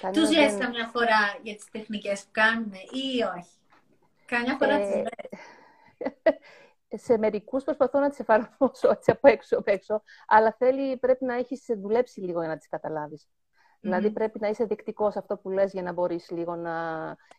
Κανένας 0.00 0.28
τους 0.28 0.36
λες 0.36 0.50
δεν... 0.50 0.60
καμιά 0.60 0.86
φορά 0.86 1.38
για 1.42 1.54
τις 1.54 1.70
τεχνικές 1.70 2.22
που 2.24 2.30
κάνουν 2.32 2.72
ή 2.72 3.22
όχι; 3.38 3.56
Καμιά 4.26 4.56
φορά 4.56 4.74
ε... 4.74 5.02
τους 6.88 7.02
σε 7.04 7.18
μερικούς 7.18 7.64
προσπαθώ 7.64 8.00
να 8.00 8.08
τις 8.08 8.18
εφαρμόσω 8.18 8.90
έτσι 8.90 9.10
από 9.10 9.28
έξω, 9.28 9.58
από 9.58 9.70
έξω, 9.70 10.02
αλλά 10.26 10.54
θέλει, 10.58 10.96
πρέπει 10.96 11.24
να 11.24 11.34
έχεις 11.34 11.64
δουλέψει 11.76 12.20
λίγο 12.20 12.40
για 12.40 12.48
να 12.48 12.56
τις 12.56 12.68
καταλάβεις. 12.68 13.28
Δηλαδή 13.80 14.10
πρέπει 14.10 14.40
να 14.40 14.48
είσαι 14.48 14.64
δεκτικό 14.64 15.10
σε 15.10 15.18
αυτό 15.18 15.36
που 15.36 15.50
λες 15.50 15.72
για 15.72 15.82
να 15.82 15.92
μπορείς 15.92 16.30
λίγο 16.30 16.56
να 16.56 16.72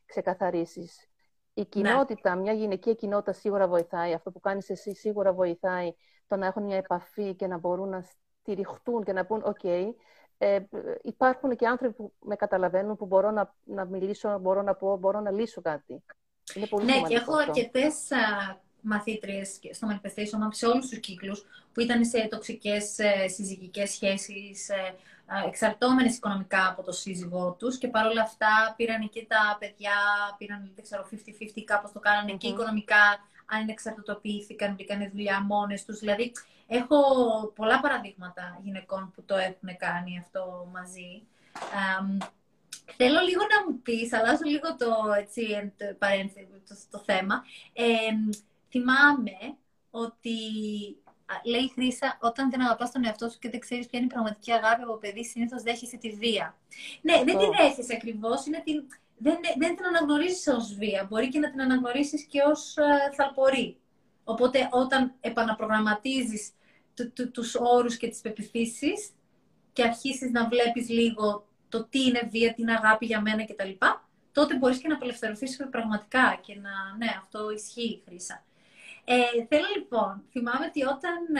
ξεκαθαρίσεις. 0.05 1.09
Η 1.53 1.61
ναι. 1.61 1.65
κοινότητα, 1.65 2.35
μια 2.35 2.53
γυναικεία 2.53 2.93
κοινότητα 2.93 3.33
σίγουρα 3.33 3.67
βοηθάει. 3.67 4.13
Αυτό 4.13 4.31
που 4.31 4.39
κάνεις 4.39 4.69
εσύ 4.69 4.95
σίγουρα 4.95 5.33
βοηθάει 5.33 5.93
το 6.27 6.35
να 6.35 6.45
έχουν 6.45 6.63
μια 6.63 6.77
επαφή 6.77 7.35
και 7.35 7.47
να 7.47 7.57
μπορούν 7.57 7.89
να 7.89 8.05
στηριχτούν 8.41 9.03
και 9.03 9.13
να 9.13 9.25
πούν 9.25 9.41
«ΟΚ, 9.45 9.59
ε, 10.37 10.59
υπάρχουν 11.03 11.55
και 11.55 11.67
άνθρωποι 11.67 11.93
που 11.93 12.13
με 12.19 12.35
καταλαβαίνουν, 12.35 12.95
που 12.95 13.05
μπορώ 13.05 13.31
να, 13.31 13.53
να 13.63 13.85
μιλήσω, 13.85 14.39
μπορώ 14.39 14.61
να 14.61 14.73
πω, 14.73 14.97
μπορώ 14.97 15.19
να 15.19 15.31
λύσω 15.31 15.61
κάτι. 15.61 16.03
Είναι 16.53 16.67
πολύ 16.67 16.85
ναι, 16.85 17.01
και 17.07 17.15
έχω 17.15 17.35
αρκετές 17.35 17.95
μαθήτριες 18.85 19.59
στο 19.71 19.87
Manifestation 19.91 20.47
σε 20.49 20.65
όλους 20.65 20.87
τους 20.89 20.99
κύκλους 20.99 21.45
που 21.73 21.79
ήταν 21.79 22.05
σε 22.05 22.27
τοξικές 22.31 22.99
ε, 22.99 23.27
συζυγικές 23.27 23.89
σχέσεις, 23.89 24.69
ε, 24.69 24.95
εξαρτώμενες 25.47 26.15
οικονομικά 26.15 26.67
από 26.67 26.83
το 26.83 26.91
σύζυγό 26.91 27.55
τους 27.59 27.77
και 27.77 27.87
παρόλα 27.87 28.21
αυτά 28.21 28.73
πήραν 28.77 29.09
και 29.09 29.25
τα 29.27 29.57
παιδιά, 29.59 29.91
πήραν, 30.37 30.71
δεν 30.75 30.83
ξέρω, 30.83 31.07
50-50 31.11 31.63
κάπως 31.65 31.91
το 31.91 31.99
κάνανε 31.99 32.31
και 32.31 32.47
οικονομικά, 32.47 33.25
αν 33.45 33.67
εξαρτητοποιήθηκαν, 33.67 34.73
μπήκαν 34.73 35.09
δουλειά 35.11 35.41
μόνες 35.41 35.85
τους. 35.85 35.99
Δηλαδή, 35.99 36.31
έχω 36.67 36.97
πολλά 37.55 37.79
παραδείγματα 37.79 38.59
γυναικών 38.63 39.11
που 39.15 39.23
το 39.25 39.35
έχουν 39.35 39.77
κάνει 39.77 40.19
αυτό 40.19 40.69
μαζί. 40.73 41.23
Θέλω 42.97 43.19
λίγο 43.19 43.41
να 43.41 43.69
μου 43.69 43.79
πεις, 43.81 44.13
αλλάζω 44.13 44.43
λίγο 44.43 44.75
το, 44.75 45.13
έτσι, 45.17 45.73
το, 45.77 45.95
το, 46.67 46.75
το 46.91 46.99
θέμα. 47.05 47.43
Ε, 47.73 47.83
θυμάμαι 48.69 49.57
ότι 49.91 50.37
λέει 51.43 51.61
η 51.61 51.71
Χρύσα, 51.73 52.17
όταν 52.21 52.49
δεν 52.49 52.61
αγαπάς 52.61 52.91
τον 52.91 53.05
εαυτό 53.05 53.29
σου 53.29 53.39
και 53.39 53.49
δεν 53.49 53.59
ξέρεις 53.59 53.87
ποια 53.87 53.99
είναι 53.99 54.07
η 54.07 54.13
πραγματική 54.13 54.51
αγάπη 54.51 54.81
από 54.81 54.97
παιδί, 54.97 55.25
συνήθως 55.25 55.61
δέχεσαι 55.61 55.97
τη 55.97 56.09
βία. 56.09 56.57
Ναι, 57.01 57.23
δεν 57.23 57.37
την 57.37 57.51
δέχεσαι 57.57 57.93
ακριβώς. 57.93 58.43
Δεν, 59.17 59.37
δεν 59.57 59.75
την 59.75 59.85
αναγνωρίζεις 59.85 60.47
ως 60.47 60.73
βία. 60.73 61.05
Μπορεί 61.09 61.29
και 61.29 61.39
να 61.39 61.51
την 61.51 61.61
αναγνωρίσεις 61.61 62.23
και 62.23 62.41
ως 62.41 62.75
uh, 62.77 63.13
θαλπορή. 63.15 63.77
Οπότε, 64.25 64.69
όταν 64.71 65.13
επαναπρογραμματίζεις 65.21 66.51
τους 67.31 67.55
όρους 67.55 67.97
και 67.97 68.07
τις 68.07 68.19
πεπιθήσεις 68.19 69.09
και 69.73 69.83
αρχίσεις 69.83 70.31
να 70.31 70.47
βλέπεις 70.47 70.89
λίγο 70.89 71.47
το 71.69 71.83
τι 71.83 72.01
είναι 72.01 72.29
βία, 72.31 72.53
τι 72.53 72.61
είναι 72.61 72.73
αγάπη 72.73 73.05
για 73.05 73.21
μένα 73.21 73.45
κτλ., 73.45 73.69
τότε 74.31 74.55
μπορείς 74.55 74.77
και 74.77 74.87
να 74.87 74.95
απελευθερωθείς 74.95 75.67
πραγματικά 75.71 76.39
και 76.41 76.55
να. 76.55 76.71
Ναι, 76.97 77.11
αυτό 77.19 77.49
ισχύει, 77.49 78.01
Χρύσα. 78.05 78.43
Ε, 79.03 79.15
θέλω 79.47 79.65
λοιπόν, 79.75 80.23
θυμάμαι 80.31 80.65
ότι 80.65 80.83
όταν 80.83 81.35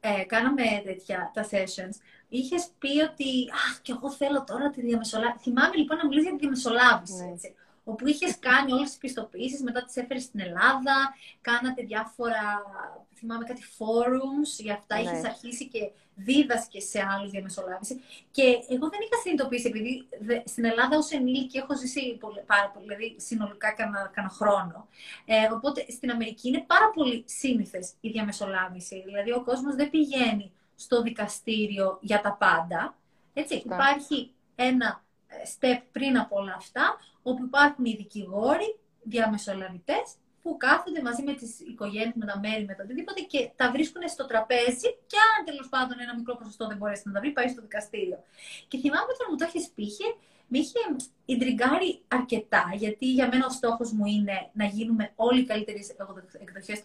ε, 0.00 0.10
ε, 0.20 0.24
κάναμε 0.24 0.62
τέτοια 0.84 1.30
τα 1.34 1.48
sessions, 1.50 1.96
είχες 2.28 2.68
πει 2.78 3.00
ότι 3.00 3.50
Αχ, 3.52 3.80
και 3.82 3.92
εγώ 3.92 4.10
θέλω 4.10 4.44
τώρα 4.44 4.70
τη 4.70 4.80
διαμεσολάβηση. 4.80 5.42
Θυμάμαι 5.42 5.76
λοιπόν 5.76 5.96
να 5.96 6.06
μιλήσεις 6.06 6.28
για 6.28 6.38
τη 6.38 6.40
διαμεσολάβηση. 6.40 7.24
Ναι. 7.24 7.32
Έτσι 7.32 7.54
όπου 7.90 8.06
είχες 8.06 8.38
κάνει 8.38 8.72
όλες 8.72 8.88
τις 8.88 8.98
πιστοποιήσεις, 8.98 9.62
μετά 9.62 9.84
τις 9.84 9.96
έφερες 9.96 10.22
στην 10.22 10.40
Ελλάδα, 10.40 11.14
κάνατε 11.40 11.82
διάφορα, 11.82 12.62
θυμάμαι 13.14 13.44
κάτι 13.44 13.62
forums, 13.78 14.50
για 14.58 14.74
αυτά 14.74 14.94
ναι. 14.94 15.02
είχες 15.02 15.24
αρχίσει 15.24 15.68
και 15.68 15.90
δίδασκες 16.14 16.84
σε 16.84 17.06
άλλου 17.10 17.30
διαμεσολάβηση. 17.30 18.00
Και 18.30 18.42
εγώ 18.42 18.88
δεν 18.88 19.00
είχα 19.04 19.20
συνειδητοποιήσει, 19.22 19.66
επειδή 19.66 20.08
στην 20.44 20.64
Ελλάδα 20.64 20.96
ως 20.96 21.10
ενήλικη 21.10 21.58
έχω 21.58 21.76
ζήσει 21.76 22.18
πάρα 22.46 22.70
πολύ, 22.74 22.86
δηλαδή 22.86 23.14
συνολικά 23.18 23.72
κάνα, 23.72 24.28
χρόνο. 24.28 24.88
Ε, 25.24 25.48
οπότε 25.52 25.86
στην 25.88 26.10
Αμερική 26.10 26.48
είναι 26.48 26.64
πάρα 26.66 26.90
πολύ 26.94 27.24
σύνηθες 27.26 27.92
η 28.00 28.08
διαμεσολάβηση. 28.08 29.02
Δηλαδή 29.04 29.32
ο 29.32 29.42
κόσμος 29.44 29.74
δεν 29.74 29.90
πηγαίνει 29.90 30.52
στο 30.74 31.02
δικαστήριο 31.02 31.98
για 32.00 32.20
τα 32.20 32.32
πάντα. 32.32 32.96
Έτσι, 33.34 33.54
υπάρχει 33.54 34.30
ένα 34.54 35.02
step 35.28 35.80
πριν 35.92 36.18
από 36.18 36.36
όλα 36.36 36.54
αυτά, 36.56 36.96
όπου 37.30 37.44
υπάρχουν 37.44 37.84
οι 37.84 37.94
δικηγόροι, 37.96 38.78
διαμεσολαβητές, 39.02 40.06
που 40.42 40.56
κάθονται 40.56 41.02
μαζί 41.02 41.22
με 41.22 41.34
τις 41.34 41.60
οικογένειες, 41.60 42.14
με 42.14 42.26
τα 42.26 42.38
μέρη, 42.38 42.64
με 42.64 42.74
το 42.74 42.82
οτιδήποτε 42.82 43.20
και 43.20 43.50
τα 43.56 43.70
βρίσκουν 43.70 44.02
στο 44.08 44.26
τραπέζι 44.26 44.88
και 45.10 45.18
αν 45.32 45.44
τέλος 45.44 45.68
πάντων 45.68 45.96
ένα 46.00 46.14
μικρό 46.18 46.36
ποσοστό 46.36 46.66
δεν 46.66 46.76
μπορέσει 46.76 47.02
να 47.06 47.12
τα 47.12 47.20
βρει, 47.20 47.30
πάει 47.30 47.48
στο 47.48 47.60
δικαστήριο. 47.60 48.18
Και 48.68 48.78
θυμάμαι 48.78 49.10
όταν 49.14 49.26
μου 49.30 49.36
το 49.36 49.44
έχεις 49.48 49.68
πει, 49.74 49.88
με 50.48 50.58
είχε 50.58 50.78
ιντριγκάρει 51.24 52.02
αρκετά, 52.08 52.72
γιατί 52.74 53.06
για 53.12 53.28
μένα 53.28 53.46
ο 53.46 53.50
στόχος 53.50 53.92
μου 53.92 54.06
είναι 54.06 54.50
να 54.52 54.64
γίνουμε 54.64 55.12
όλοι 55.16 55.40
οι 55.40 55.46
καλύτερε 55.46 55.78
εκδοχές 56.40 56.80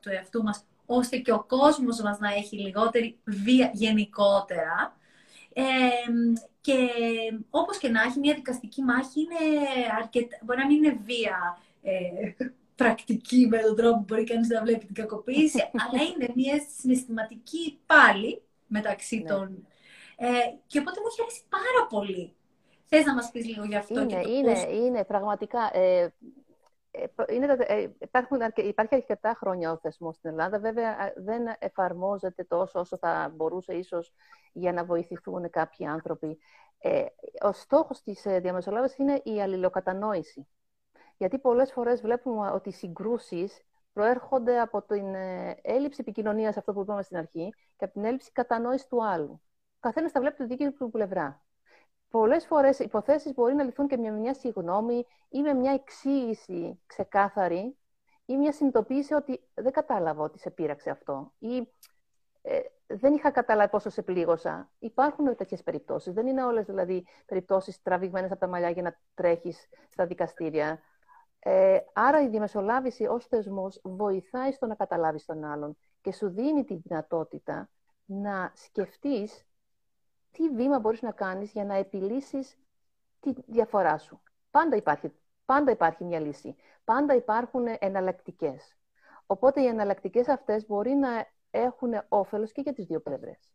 του 0.00 0.10
εαυτού 0.10 0.42
μας, 0.42 0.64
ώστε 0.86 1.16
και 1.16 1.32
ο 1.32 1.44
κόσμος 1.44 2.00
μας 2.00 2.18
να 2.18 2.34
έχει 2.34 2.56
λιγότερη 2.56 3.18
βία 3.24 3.70
γενικότερα. 3.74 4.96
Ε, 5.52 5.62
και 6.60 6.76
όπως 7.50 7.78
και 7.78 7.88
να 7.88 8.02
έχει, 8.02 8.18
μια 8.18 8.34
δικαστική 8.34 8.82
μάχη 8.82 9.20
είναι 9.20 9.66
αρκετά, 9.98 10.38
μπορεί 10.42 10.58
να 10.58 10.66
μην 10.66 10.84
είναι 10.84 11.00
βία 11.04 11.58
ε, 11.82 11.90
πρακτική 12.74 13.46
με 13.50 13.58
τον 13.58 13.76
τρόπο 13.76 13.96
που 13.96 14.04
μπορεί 14.08 14.24
κανείς 14.24 14.48
να 14.48 14.62
βλέπει 14.62 14.86
την 14.86 14.94
κακοποίηση, 14.94 15.70
αλλά 15.82 16.02
είναι 16.02 16.32
μια 16.34 16.60
συναισθηματική 16.78 17.78
πάλι 17.86 18.42
μεταξύ 18.66 19.16
ναι. 19.16 19.28
των... 19.28 19.66
Ε, 20.16 20.26
και 20.66 20.78
οπότε 20.78 21.00
μου 21.00 21.06
έχει 21.10 21.22
αρέσει 21.22 21.42
πάρα 21.48 21.86
πολύ. 21.88 22.32
Θες 22.84 23.04
να 23.04 23.14
μας 23.14 23.30
πεις 23.30 23.46
λίγο 23.46 23.64
γι' 23.64 23.76
αυτό 23.76 24.00
είναι, 24.00 24.14
και 24.14 24.20
το 24.22 24.30
είναι, 24.30 24.52
πώς... 24.52 24.62
είναι, 24.62 25.04
πραγματικά. 25.04 25.70
Ε, 25.72 26.12
είναι, 27.28 27.56
υπάρχουν, 28.00 28.38
υπάρχει 28.56 28.94
αρκετά 28.94 29.34
χρόνια 29.38 29.72
ο 29.72 29.76
θεσμός 29.76 30.16
στην 30.16 30.30
Ελλάδα. 30.30 30.58
Βέβαια, 30.58 31.12
δεν 31.16 31.42
εφαρμόζεται 31.58 32.44
τόσο 32.44 32.80
όσο 32.80 32.96
θα 32.98 33.32
μπορούσε 33.34 33.72
ίσως 33.72 34.14
για 34.52 34.72
να 34.72 34.84
βοηθηθούν 34.84 35.50
κάποιοι 35.50 35.86
άνθρωποι. 35.86 36.38
Ε, 36.78 37.04
ο 37.40 37.52
στόχος 37.52 38.02
της 38.02 38.22
διαμεσολάβησης 38.40 38.98
είναι 38.98 39.20
η 39.24 39.42
αλληλοκατανόηση. 39.42 40.48
Γιατί 41.16 41.38
πολλές 41.38 41.72
φορές 41.72 42.00
βλέπουμε 42.00 42.50
ότι 42.50 42.68
οι 42.68 42.72
συγκρούσεις 42.72 43.62
προέρχονται 43.92 44.60
από 44.60 44.82
την 44.82 45.14
έλλειψη 45.62 46.00
επικοινωνίας, 46.00 46.56
αυτό 46.56 46.72
που 46.72 46.80
είπαμε 46.80 47.02
στην 47.02 47.16
αρχή, 47.16 47.54
και 47.76 47.84
από 47.84 47.92
την 47.92 48.04
έλλειψη 48.04 48.32
κατανόησης 48.32 48.86
του 48.86 49.04
άλλου. 49.04 49.40
Ο 49.74 49.80
καθένας 49.80 50.10
θα 50.10 50.20
βλέπει 50.20 50.36
τη 50.36 50.44
δική 50.44 50.70
του 50.70 50.90
πλευρά. 50.90 51.42
Πολλές 52.10 52.46
φορές 52.46 52.78
υποθέσεις 52.78 53.34
μπορεί 53.34 53.54
να 53.54 53.62
λυθούν 53.62 53.86
και 53.86 53.96
με 53.96 54.10
μια 54.10 54.34
συγγνώμη 54.34 55.06
ή 55.28 55.40
με 55.40 55.54
μια 55.54 55.72
εξήγηση 55.72 56.80
ξεκάθαρη 56.86 57.76
ή 58.24 58.36
μια 58.36 58.52
συνειδητοποίηση 58.52 59.14
ότι 59.14 59.40
δεν 59.54 59.72
κατάλαβα 59.72 60.22
ότι 60.22 60.38
σε 60.38 60.50
πείραξε 60.50 60.90
αυτό 60.90 61.32
ή 61.38 61.68
ε, 62.42 62.60
δεν 62.86 63.14
είχα 63.14 63.30
καταλάβει 63.30 63.70
πόσο 63.70 63.90
σε 63.90 64.02
πλήγωσα. 64.02 64.70
Υπάρχουν 64.78 65.36
τέτοιες 65.36 65.62
περιπτώσεις. 65.62 66.12
Δεν 66.12 66.26
είναι 66.26 66.44
όλες 66.44 66.66
δηλαδή 66.66 67.06
περιπτώσεις 67.26 67.82
τραβηγμένες 67.82 68.30
από 68.30 68.40
τα 68.40 68.46
μαλλιά 68.46 68.70
για 68.70 68.82
να 68.82 68.98
τρέχεις 69.14 69.68
στα 69.88 70.06
δικαστήρια. 70.06 70.80
Ε, 71.38 71.78
άρα 71.92 72.22
η 72.22 72.28
διαμεσολάβηση 72.28 73.06
ως 73.06 73.26
θεσμός 73.26 73.80
βοηθάει 73.82 74.52
στο 74.52 74.66
να 74.66 74.74
καταλάβεις 74.74 75.24
τον 75.24 75.44
άλλον 75.44 75.76
και 76.00 76.12
σου 76.12 76.28
δίνει 76.28 76.64
τη 76.64 76.74
δυνατότητα 76.74 77.70
να 78.04 78.52
σκεφτείς 78.54 79.47
τι 80.32 80.48
βήμα 80.48 80.78
μπορείς 80.78 81.02
να 81.02 81.12
κάνεις 81.12 81.52
για 81.52 81.64
να 81.64 81.74
επιλύσεις 81.74 82.58
τη 83.20 83.32
διαφορά 83.46 83.98
σου; 83.98 84.22
Πάντα 84.50 84.76
υπάρχει, 84.76 85.12
πάντα 85.44 85.70
υπάρχει 85.70 86.04
μια 86.04 86.20
λύση. 86.20 86.56
Πάντα 86.84 87.14
υπάρχουν 87.14 87.66
εναλλακτικές. 87.78 88.76
Οπότε 89.26 89.60
οι 89.60 89.66
εναλλακτικές 89.66 90.28
αυτές 90.28 90.66
μπορεί 90.66 90.90
να 90.90 91.26
έχουν 91.50 91.92
όφελος 92.08 92.52
και 92.52 92.60
για 92.60 92.72
τις 92.72 92.86
δύο 92.86 93.00
πλευρές. 93.00 93.52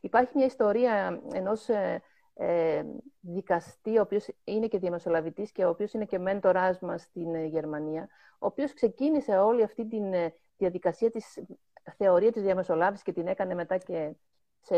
Υπάρχει 0.00 0.32
μια 0.34 0.46
ιστορία 0.46 1.22
ενός 1.32 1.68
ε, 1.68 2.02
ε, 2.34 2.82
δικαστή, 3.20 3.98
ο 3.98 4.00
οποίος 4.00 4.28
είναι 4.44 4.66
και 4.66 4.78
διαμεσολαβητής 4.78 5.52
και 5.52 5.64
ο 5.64 5.68
οποίος 5.68 5.92
είναι 5.92 6.04
και 6.04 6.18
μέντοράς 6.18 6.80
μας 6.80 7.02
στην 7.02 7.34
ε, 7.34 7.44
Γερμανία, 7.44 8.08
ο 8.38 8.46
οποίος 8.46 8.72
ξεκίνησε 8.74 9.38
όλη 9.38 9.62
αυτή 9.62 9.86
τη 9.86 9.96
ε, 9.96 10.28
διαδικασία 10.56 11.10
της 11.10 11.44
θεωρία 11.96 12.32
της 12.32 12.42
διαμεσολάβησης 12.42 13.04
και 13.04 13.12
την 13.12 13.26
έκανε 13.26 13.54
μετά 13.54 13.78
και 13.78 14.14
σε 14.64 14.76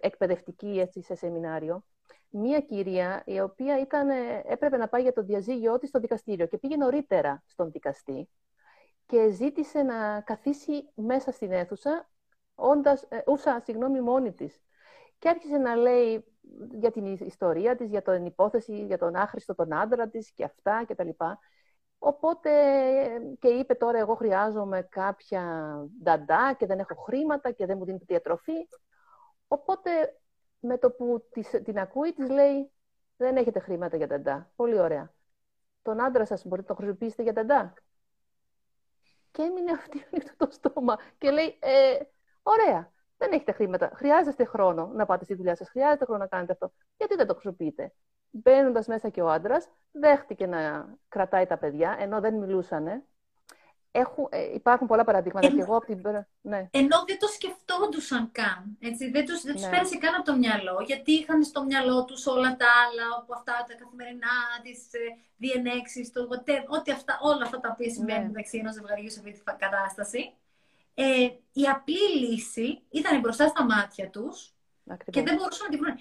εκπαιδευτική 0.00 0.80
έτσι, 0.80 1.02
σε 1.02 1.14
σεμινάριο, 1.14 1.84
μία 2.30 2.60
κυρία 2.60 3.22
η 3.26 3.40
οποία 3.40 3.80
ήταν, 3.80 4.08
έπρεπε 4.44 4.76
να 4.76 4.88
πάει 4.88 5.02
για 5.02 5.12
το 5.12 5.22
διαζύγιο 5.22 5.78
της 5.78 5.88
στο 5.88 5.98
δικαστήριο 5.98 6.46
και 6.46 6.58
πήγε 6.58 6.76
νωρίτερα 6.76 7.42
στον 7.46 7.70
δικαστή 7.70 8.28
και 9.08 9.30
ζήτησε 9.30 9.82
να 9.82 10.20
καθίσει 10.20 10.88
μέσα 10.94 11.30
στην 11.32 11.52
αίθουσα, 11.52 12.10
όντας, 12.54 13.02
ε, 13.02 13.22
ούσα 13.26 13.60
συγγνώμη 13.64 14.00
μόνη 14.00 14.32
της. 14.32 14.60
Και 15.18 15.28
άρχισε 15.28 15.56
να 15.56 15.74
λέει 15.74 16.24
για 16.70 16.90
την 16.90 17.06
ιστορία 17.06 17.76
της, 17.76 17.88
για 17.88 18.02
την 18.02 18.26
υπόθεση, 18.26 18.84
για 18.84 18.98
τον 18.98 19.16
άχρηστο 19.16 19.54
τον 19.54 19.72
άντρα 19.72 20.08
της 20.08 20.32
και 20.32 20.44
αυτά 20.44 20.84
και 20.86 20.94
τα 20.94 21.04
λοιπά. 21.04 21.38
Οπότε 22.08 22.50
και 23.38 23.48
είπε 23.48 23.74
τώρα 23.74 23.98
εγώ 23.98 24.14
χρειάζομαι 24.14 24.82
κάποια 24.82 25.42
νταντά 26.02 26.54
και 26.58 26.66
δεν 26.66 26.78
έχω 26.78 26.94
χρήματα 26.94 27.50
και 27.50 27.66
δεν 27.66 27.78
μου 27.78 27.84
δίνει 27.84 27.98
διατροφή. 28.06 28.68
Οπότε 29.48 29.90
με 30.60 30.78
το 30.78 30.90
που 30.90 31.28
την 31.64 31.78
ακούει 31.78 32.12
της 32.12 32.28
λέει 32.28 32.72
δεν 33.16 33.36
έχετε 33.36 33.58
χρήματα 33.58 33.96
για 33.96 34.06
νταντά. 34.06 34.50
Πολύ 34.56 34.78
ωραία. 34.78 35.14
Τον 35.82 36.00
άντρα 36.00 36.26
σας 36.26 36.46
μπορείτε 36.46 36.68
να 36.68 36.74
το 36.74 36.74
χρησιμοποιήσετε 36.74 37.22
για 37.22 37.32
νταντά. 37.32 37.74
Και 39.30 39.42
έμεινε 39.42 39.70
αυτή 39.72 40.06
το 40.36 40.48
στόμα 40.50 40.98
και 41.18 41.30
λέει 41.30 41.58
ε, 41.60 41.98
ωραία, 42.42 42.92
δεν 43.16 43.32
έχετε 43.32 43.52
χρήματα. 43.52 43.90
Χρειάζεστε 43.94 44.44
χρόνο 44.44 44.86
να 44.86 45.06
πάτε 45.06 45.24
στη 45.24 45.34
δουλειά 45.34 45.56
σας. 45.56 45.68
Χρειάζεται 45.68 46.04
χρόνο 46.04 46.20
να 46.20 46.28
κάνετε 46.28 46.52
αυτό. 46.52 46.72
Γιατί 46.96 47.14
δεν 47.14 47.26
το 47.26 47.32
χρησιμοποιείτε; 47.32 47.92
Μπαίνοντας 48.30 48.86
μέσα 48.86 49.08
και 49.08 49.22
ο 49.22 49.30
άντρας, 49.30 49.68
δέχτηκε 49.92 50.46
να 50.46 50.88
κρατάει 51.08 51.46
τα 51.46 51.56
παιδιά, 51.58 51.96
ενώ 52.00 52.20
δεν 52.20 52.34
μιλούσαν. 52.34 53.02
Έχουν, 53.90 54.28
ε, 54.30 54.54
υπάρχουν 54.54 54.86
πολλά 54.86 55.04
παραδείγματα 55.04 55.46
ενώ, 55.46 55.56
και 55.56 55.62
εγώ 55.62 55.76
από 55.76 55.86
την... 55.86 56.00
Ναι. 56.40 56.68
Ενώ 56.70 57.04
δεν 57.06 57.18
το 57.18 57.26
σκεφτόντουσαν 57.26 58.30
καν. 58.32 58.76
Έτσι, 58.80 59.10
δεν 59.10 59.26
τους, 59.26 59.42
δεν 59.42 59.54
τους 59.54 59.62
ναι. 59.62 59.70
πέρασε 59.70 59.96
καν 59.96 60.14
από 60.14 60.24
το 60.24 60.36
μυαλό, 60.36 60.82
γιατί 60.86 61.12
είχαν 61.12 61.44
στο 61.44 61.64
μυαλό 61.64 62.04
τους 62.04 62.26
όλα 62.26 62.56
τα 62.56 62.66
άλλα, 62.84 63.16
από 63.18 63.34
αυτά 63.34 63.64
τα 63.68 63.74
καθημερινά, 63.74 64.36
τις 64.62 64.92
ε, 64.92 64.98
διενέξεις, 65.36 66.12
το 66.12 66.28
ό,τι 66.68 66.92
αυτά, 66.92 67.18
όλα 67.22 67.42
αυτά 67.42 67.60
τα 67.60 67.70
οποία 67.72 67.90
συμβαίνουν 67.90 68.22
ναι. 68.22 68.28
μεταξύ 68.28 68.58
ενός 68.58 68.74
ζευγαριού 68.74 69.10
σε 69.10 69.18
αυτή 69.18 69.32
τη 69.32 69.40
κατάσταση. 69.58 70.32
Ε, 70.94 71.28
η 71.52 71.64
απλή 71.74 72.08
λύση 72.20 72.82
ήταν 72.90 73.20
μπροστά 73.20 73.48
στα 73.48 73.64
μάτια 73.64 74.10
τους 74.10 74.57
και 75.10 75.22
δεν 75.22 75.36
μπορούσαν 75.36 75.66
να 75.66 75.72
τη 75.72 75.76
βρουν. 75.76 75.94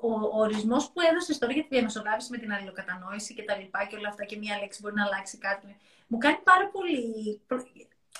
Ο, 0.00 0.10
ο 0.10 0.40
ορισμός 0.40 0.90
που 0.90 1.00
έδωσες 1.10 1.38
τώρα 1.38 1.52
για 1.52 1.62
τη 1.62 1.68
διαμεσολάβηση 1.68 2.30
με 2.30 2.38
την 2.38 2.52
αλληλοκατανόηση 2.52 3.34
και 3.34 3.42
τα 3.42 3.56
λοιπά 3.56 3.84
και 3.84 3.96
όλα 3.96 4.08
αυτά 4.08 4.24
και 4.24 4.36
μία 4.36 4.58
λέξη 4.58 4.80
μπορεί 4.82 4.94
να 4.94 5.04
αλλάξει 5.04 5.38
κάτι. 5.38 5.76
Μου 6.06 6.18
κάνει 6.18 6.38
πάρα 6.44 6.68
πολύ. 6.68 7.40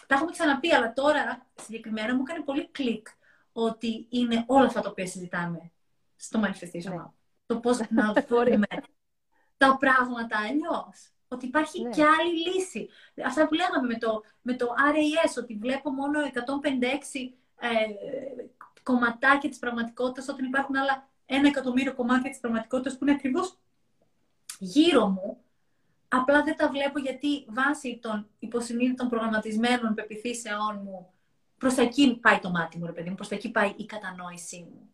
Τα 0.06 0.14
έχουμε 0.14 0.30
ξαναπεί, 0.30 0.74
αλλά 0.74 0.92
τώρα 0.92 1.46
συγκεκριμένα 1.54 2.14
μου 2.14 2.22
κάνει 2.22 2.42
πολύ 2.42 2.68
κλικ 2.68 3.08
ότι 3.52 4.06
είναι 4.10 4.44
όλα 4.46 4.66
αυτά 4.66 4.80
τα 4.80 4.90
οποία 4.90 5.06
συζητάμε 5.06 5.70
στο 6.16 6.40
Manifestation 6.44 6.90
ναι. 6.90 7.04
Το 7.46 7.60
πώς 7.60 7.78
να 7.90 8.12
δούμε 8.28 8.66
τα 9.56 9.76
πράγματα 9.80 10.38
αλλιώς. 10.38 11.10
Ότι 11.28 11.46
υπάρχει 11.46 11.82
ναι. 11.82 11.90
και 11.90 12.02
άλλη 12.02 12.48
λύση. 12.48 12.88
Αυτά 13.26 13.48
που 13.48 13.54
λέγαμε 13.54 13.86
με 13.86 13.98
το, 13.98 14.22
με 14.42 14.54
το 14.54 14.66
RAS, 14.66 15.42
ότι 15.42 15.54
βλέπω 15.54 15.90
μόνο 15.90 16.20
156 16.20 16.28
ε, 17.60 17.68
κομματάκια 18.86 19.48
της 19.48 19.58
πραγματικότητας 19.58 20.28
όταν 20.28 20.44
υπάρχουν 20.46 20.76
άλλα 20.76 21.08
ένα 21.26 21.48
εκατομμύριο 21.48 21.94
κομμάτια 21.94 22.30
της 22.30 22.38
πραγματικότητας 22.38 22.98
που 22.98 23.04
είναι 23.04 23.12
ακριβώς 23.12 23.58
γύρω 24.58 25.06
μου. 25.06 25.38
Απλά 26.08 26.42
δεν 26.42 26.56
τα 26.56 26.68
βλέπω 26.68 26.98
γιατί 26.98 27.46
βάσει 27.48 27.98
των 28.02 28.28
υποσυνείδητων 28.38 29.08
προγραμματισμένων 29.08 29.94
πεπιθήσεών 29.94 30.80
μου 30.84 31.10
προς 31.58 31.74
τα 31.74 31.82
εκεί 31.82 32.18
πάει 32.22 32.38
το 32.38 32.50
μάτι 32.50 32.78
μου, 32.78 32.86
ρε 32.86 32.92
παιδί 32.92 33.08
μου, 33.08 33.14
προς 33.14 33.28
τα 33.28 33.34
εκεί 33.34 33.50
πάει 33.50 33.72
η 33.76 33.86
κατανόησή 33.86 34.68
μου. 34.72 34.90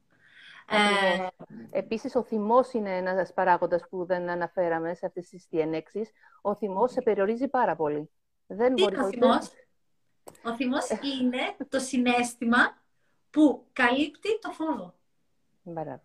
Ε... 0.68 1.26
Επίσης, 1.70 2.14
ο 2.14 2.22
θυμός 2.22 2.72
είναι 2.72 2.96
ένας 2.96 3.32
παράγοντας 3.32 3.88
που 3.88 4.04
δεν 4.04 4.28
αναφέραμε 4.30 4.94
σε 4.94 5.06
αυτές 5.06 5.28
τις 5.28 5.46
διενέξεις. 5.50 6.10
Ο 6.42 6.54
θυμός 6.54 6.92
σε 6.92 7.02
περιορίζει 7.02 7.48
πάρα 7.48 7.76
πολύ. 7.76 8.10
Δεν 8.46 8.74
Τι 8.74 8.82
μπορεί 8.82 8.98
ο 8.98 9.08
θυμός; 9.08 9.50
Ο 10.44 10.54
θυμός 10.54 10.88
είναι 10.88 11.56
το 11.68 11.78
συνέστημα 11.78 12.81
που 13.32 13.66
καλύπτει 13.72 14.38
το 14.38 14.50
φόβο. 14.50 14.94
Μπράβο. 15.62 16.02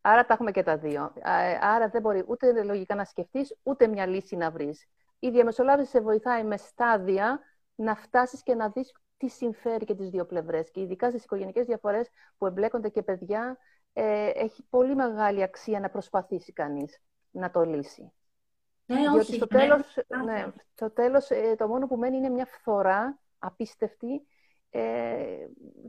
Άρα 0.00 0.26
τα 0.26 0.34
έχουμε 0.34 0.50
και 0.50 0.62
τα 0.62 0.76
δύο. 0.76 1.12
Άρα 1.60 1.88
δεν 1.88 2.00
μπορεί 2.00 2.24
ούτε 2.26 2.62
λογικά 2.62 2.94
να 2.94 3.04
σκεφτείς, 3.04 3.56
ούτε 3.62 3.86
μια 3.86 4.06
λύση 4.06 4.36
να 4.36 4.50
βρεις. 4.50 4.88
Η 5.18 5.30
διαμεσολάβηση 5.30 5.90
σε 5.90 6.00
βοηθάει 6.00 6.44
με 6.44 6.56
στάδια 6.56 7.40
να 7.74 7.94
φτάσεις 7.94 8.42
και 8.42 8.54
να 8.54 8.68
δεις 8.68 8.94
τι 9.16 9.28
συμφέρει 9.28 9.84
και 9.84 9.94
τις 9.94 10.10
δύο 10.10 10.26
πλευρές. 10.26 10.70
Και 10.70 10.80
ειδικά 10.80 11.10
στις 11.10 11.24
οικογενικές 11.24 11.66
διαφορές 11.66 12.08
που 12.38 12.46
εμπλέκονται 12.46 12.88
και 12.88 13.02
παιδιά, 13.02 13.58
ε, 13.92 14.30
έχει 14.34 14.62
πολύ 14.70 14.94
μεγάλη 14.94 15.42
αξία 15.42 15.80
να 15.80 15.90
προσπαθήσει 15.90 16.52
κανείς 16.52 17.00
να 17.30 17.50
το 17.50 17.64
λύσει. 17.64 18.12
Ναι, 18.86 18.98
Διότι 18.98 19.18
όχι, 19.18 19.34
στο, 19.34 19.46
ναι, 19.50 19.58
τέλος, 19.58 19.96
ναι, 20.24 20.46
στο 20.74 20.90
τέλος 20.90 21.30
ε, 21.30 21.54
το 21.58 21.68
μόνο 21.68 21.86
που 21.86 21.96
μένει 21.96 22.16
είναι 22.16 22.28
μια 22.28 22.46
φθορά 22.46 23.18
απίστευτη 23.38 24.26
ε, 24.76 25.46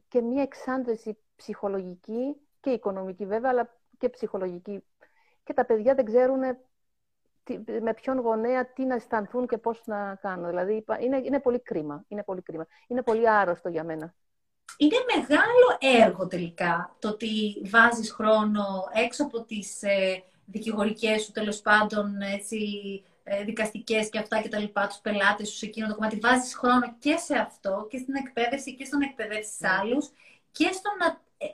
και 0.07 0.21
μία 0.21 0.41
εξάντληση 0.41 1.17
ψυχολογική 1.35 2.35
και 2.59 2.69
οικονομική 2.69 3.25
βέβαια, 3.25 3.49
αλλά 3.49 3.77
και 3.97 4.09
ψυχολογική. 4.09 4.83
Και 5.43 5.53
τα 5.53 5.65
παιδιά 5.65 5.95
δεν 5.95 6.05
ξέρουν 6.05 6.39
με 7.81 7.93
ποιον 7.93 8.19
γονέα 8.19 8.73
τι 8.73 8.85
να 8.85 8.95
αισθανθούν 8.95 9.47
και 9.47 9.57
πώς 9.57 9.81
να 9.85 10.15
κάνουν. 10.15 10.47
Δηλαδή, 10.49 10.85
είναι, 10.99 11.17
είναι 11.17 11.39
πολύ 11.39 11.59
κρίμα. 11.59 12.03
Είναι 12.07 12.23
πολύ 12.23 12.41
κρίμα. 12.41 12.67
Είναι 12.87 13.01
πολύ 13.01 13.29
άρρωστο 13.29 13.69
για 13.69 13.83
μένα. 13.83 14.15
Είναι 14.77 14.97
μεγάλο 15.15 15.99
έργο 16.03 16.27
τελικά 16.27 16.95
το 16.99 17.09
ότι 17.09 17.61
βάζεις 17.69 18.11
χρόνο 18.11 18.63
έξω 18.93 19.23
από 19.23 19.43
τις 19.43 19.83
ε, 19.83 20.23
δικηγορικές 20.45 21.23
σου 21.23 21.31
τέλος 21.31 21.61
πάντων 21.61 22.21
έτσι, 22.21 22.57
ε, 23.03 23.14
δικαστικές 23.45 24.09
και 24.09 24.19
αυτά 24.19 24.41
και 24.41 24.49
τα 24.49 24.59
λοιπά, 24.59 24.87
τους 24.87 24.97
πελάτες 24.97 25.49
σου 25.49 25.55
σε 25.55 25.65
εκείνο 25.65 25.87
το 25.87 25.95
κομμάτι. 25.95 26.19
Βάζεις 26.19 26.55
χρόνο 26.55 26.95
και 26.99 27.17
σε 27.17 27.37
αυτό 27.37 27.87
και 27.89 27.97
στην 27.97 28.15
εκπαίδευση 28.15 28.75
και 28.75 28.85
στο 28.85 28.97
να 28.97 29.05
εκπαιδεύσεις 29.05 29.59
ναι. 29.59 29.69
άλλους 29.69 30.09
και 30.51 30.69
στο 30.71 30.89
να 30.99 31.21
ε, 31.37 31.47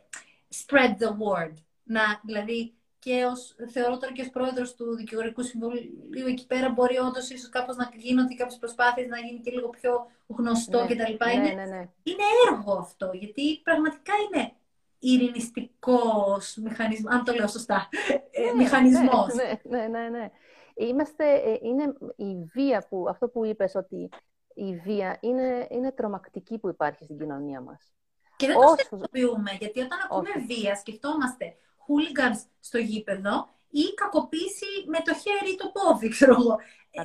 spread 0.65 1.03
the 1.03 1.09
word. 1.09 1.53
Να, 1.83 2.01
δηλαδή, 2.23 2.73
και 2.99 3.25
ως, 3.25 3.55
θεωρώ 3.71 3.97
τώρα 3.97 4.13
και 4.13 4.21
ως 4.21 4.29
πρόεδρος 4.29 4.75
του 4.75 4.95
Δικηγορικού 4.95 5.43
Συμβουλίου 5.43 6.27
εκεί 6.27 6.47
πέρα 6.47 6.69
μπορεί 6.69 6.97
όντως 6.97 7.29
ίσως 7.29 7.49
κάπως 7.49 7.75
να 7.75 7.91
γίνονται 7.95 8.33
κάποιες 8.33 8.57
προσπάθειες 8.59 9.07
να 9.07 9.19
γίνει 9.19 9.39
και 9.39 9.51
λίγο 9.51 9.69
πιο 9.69 10.07
γνωστό 10.27 10.79
ναι, 10.79 10.85
κτλ. 10.85 11.25
Ναι, 11.25 11.33
είναι, 11.33 11.53
ναι, 11.53 11.65
ναι. 11.65 11.89
είναι 12.03 12.23
έργο 12.51 12.73
αυτό, 12.73 13.09
γιατί 13.13 13.59
πραγματικά 13.63 14.13
είναι 14.25 14.51
ειρηνιστικός 14.99 16.57
μηχανισμό, 16.63 17.09
αν 17.09 17.23
το 17.23 17.33
λέω 17.33 17.47
σωστά, 17.47 17.89
ε, 18.31 18.41
ναι, 18.41 18.53
μηχανισμός. 18.53 19.33
Ναι, 19.33 19.77
ναι, 19.77 19.87
ναι, 19.87 20.09
ναι. 20.09 20.31
Είμαστε, 20.75 21.33
ε, 21.33 21.59
είναι 21.61 21.93
η 22.15 22.43
βία 22.53 22.85
που, 22.89 23.05
αυτό 23.09 23.27
που 23.27 23.45
είπες 23.45 23.75
ότι 23.75 24.09
η 24.53 24.75
βία 24.75 25.17
είναι, 25.21 25.67
είναι 25.69 25.91
τρομακτική 25.91 26.57
που 26.57 26.69
υπάρχει 26.69 27.03
στην 27.03 27.17
κοινωνία 27.17 27.61
μας. 27.61 27.93
Και 28.35 28.47
δεν 28.47 28.55
το 28.55 28.75
συνειδητοποιούμε, 28.77 29.51
γιατί 29.59 29.79
όταν 29.79 29.99
ακούμε 30.03 30.45
βία, 30.47 30.75
σκεφτόμαστε 30.75 31.55
hooligans 31.87 32.39
στο 32.59 32.77
γήπεδο 32.77 33.49
ή 33.69 33.93
κακοποίηση 33.93 34.65
με 34.85 34.99
το 35.05 35.13
χέρι 35.13 35.51
ή 35.51 35.55
το 35.55 35.71
πόδι, 35.73 36.09
ξέρω 36.09 36.35
εγώ. 36.39 36.57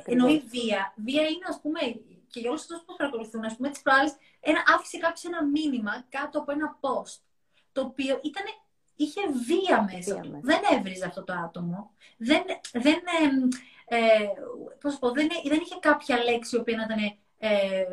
Ενώ 0.03 0.27
η 0.27 0.39
βία, 0.39 0.93
βία 0.95 1.21
είναι, 1.21 1.45
ας 1.47 1.59
πούμε, 1.61 1.79
και 2.27 2.39
για 2.39 2.49
όλους 2.49 2.61
αυτούς 2.61 2.83
που 2.85 2.95
παρακολουθούν, 2.95 3.45
ας 3.45 3.55
πούμε, 3.55 3.69
τις 3.69 3.81
προάλλες, 3.81 4.15
άφησε 4.75 4.97
κάποιος 4.97 5.23
ένα 5.23 5.45
μήνυμα 5.45 6.05
κάτω 6.09 6.39
από 6.39 6.51
ένα 6.51 6.79
post. 6.81 7.19
Το 7.71 7.81
οποίο 7.81 8.19
ήταν, 8.23 8.43
είχε 8.97 9.21
βία 9.47 9.83
μέσα 9.93 10.13
βία 10.13 10.31
του. 10.31 10.39
Δεν 10.43 10.59
έβριζε 10.77 11.05
αυτό 11.05 11.23
το 11.23 11.33
άτομο. 11.33 11.91
Δεν, 12.17 12.43
δεν, 12.71 12.99
ε, 13.85 13.97
πώς 14.81 14.99
πω, 14.99 15.11
δεν, 15.11 15.27
δεν 15.45 15.59
είχε 15.63 15.75
κάποια 15.79 16.23
λέξη 16.23 16.55
η 16.55 16.59
οποία 16.59 16.77
να 16.77 16.83
ήταν 16.83 17.17
ε, 17.37 17.83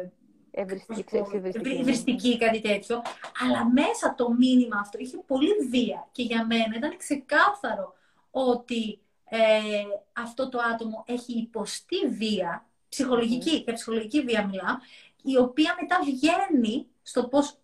ευρυστική, 0.50 2.38
κάτι 2.38 2.60
τέτοιο. 2.60 3.02
Αλλά 3.44 3.70
μέσα 3.70 4.14
το 4.14 4.30
μήνυμα 4.30 4.78
αυτό 4.80 4.98
είχε 4.98 5.16
πολύ 5.26 5.54
βία. 5.70 6.08
Και 6.12 6.22
για 6.22 6.46
μένα 6.46 6.76
ήταν 6.76 6.96
ξεκάθαρο 6.96 7.94
ότι 8.30 8.98
ε, 9.24 9.38
αυτό 10.12 10.48
το 10.48 10.58
άτομο 10.72 11.04
έχει 11.06 11.32
υποστεί 11.32 12.08
βία, 12.08 12.66
ψυχολογική, 12.88 13.62
και 13.62 13.72
ψυχολογική 13.72 14.20
βία 14.22 14.46
μιλάω, 14.46 14.76
η 15.22 15.36
οποία 15.36 15.76
μετά 15.80 15.98
βγαίνει 16.04 16.86
στο 17.02 17.28
πώς 17.28 17.58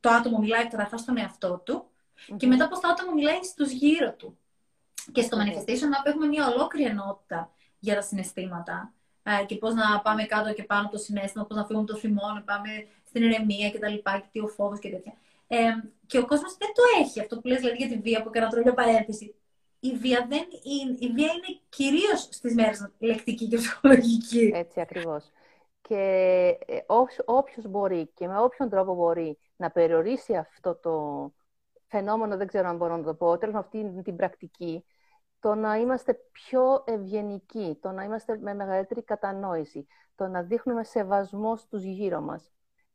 το 0.00 0.10
άτομο 0.10 0.38
μιλάει 0.38 0.68
καταρχάς 0.68 1.00
στον 1.00 1.18
εαυτό 1.18 1.62
του 1.64 1.84
και 2.36 2.46
μετά 2.46 2.68
πώς 2.68 2.80
το 2.80 2.88
άτομο 2.88 3.12
μιλάει 3.12 3.42
στους 3.42 3.70
γύρω 3.70 4.12
του. 4.12 4.38
Και 5.12 5.22
στο 5.22 5.38
Manifestation 5.40 5.88
Map 5.92 6.04
έχουμε 6.04 6.26
μια 6.26 6.48
ολόκληρη 6.48 6.90
ενότητα 6.90 7.50
για 7.78 7.94
τα 7.94 8.02
συναισθήματα 8.02 8.94
ε, 9.22 9.44
και 9.44 9.56
πώς 9.56 9.74
να 9.74 10.00
πάμε 10.00 10.24
κάτω 10.24 10.52
και 10.52 10.64
πάνω 10.64 10.88
το 10.88 10.98
συνέστημα, 10.98 11.44
πώς 11.44 11.56
να 11.56 11.64
φύγουμε 11.64 11.86
το 11.86 11.96
θυμό, 11.96 12.32
να 12.34 12.42
πάμε 12.42 12.86
στην 13.04 13.22
ηρεμία 13.22 13.70
και 13.70 13.78
τα 13.78 13.88
λοιπά, 13.88 14.18
και 14.18 14.26
τι 14.32 14.40
ο 14.40 14.48
φόβος 14.48 14.78
και 14.78 14.90
τέτοια. 14.90 15.12
Ε, 15.46 15.58
και 16.06 16.18
ο 16.18 16.26
κόσμος 16.26 16.56
δεν 16.56 16.68
το 16.74 16.82
έχει 17.00 17.20
αυτό 17.20 17.40
που 17.40 17.46
λες 17.46 17.58
δηλαδή 17.58 17.76
για 17.76 17.88
τη 17.88 17.98
βία 17.98 18.22
που 18.22 18.28
έκανα 18.28 18.48
τώρα 18.48 18.74
παρένθεση. 18.74 19.34
Η 19.80 19.94
βία, 19.94 20.26
δεν 20.28 20.44
είναι, 20.62 20.96
η 20.98 21.12
βία 21.12 21.32
είναι 21.32 21.60
κυρίως 21.68 22.20
στις 22.20 22.54
μέρες 22.54 22.88
λεκτική 22.98 23.48
και 23.48 23.56
ψυχολογική. 23.56 24.50
Έτσι 24.54 24.80
ακριβώς. 24.80 25.30
Και 25.80 25.96
ε, 26.66 26.78
όποιος 27.24 27.66
μπορεί 27.68 28.10
και 28.14 28.26
με 28.26 28.38
όποιον 28.38 28.68
τρόπο 28.68 28.94
μπορεί 28.94 29.38
να 29.56 29.70
περιορίσει 29.70 30.36
αυτό 30.36 30.74
το 30.74 31.32
φαινόμενο, 31.94 32.36
δεν 32.36 32.46
ξέρω 32.46 32.68
αν 32.68 32.76
μπορώ 32.76 32.96
να 32.96 33.02
το 33.02 33.14
πω, 33.14 33.38
τέλος 33.38 33.54
αυτή 33.54 34.02
την 34.02 34.16
πρακτική, 34.16 34.84
το 35.40 35.54
να 35.54 35.76
είμαστε 35.76 36.14
πιο 36.32 36.84
ευγενικοί, 36.86 37.78
το 37.80 37.90
να 37.90 38.04
είμαστε 38.04 38.38
με 38.38 38.54
μεγαλύτερη 38.54 39.02
κατανόηση, 39.02 39.86
το 40.14 40.26
να 40.26 40.42
δείχνουμε 40.42 40.84
σεβασμό 40.84 41.56
στους 41.56 41.82
γύρω 41.82 42.20
μας. 42.20 42.52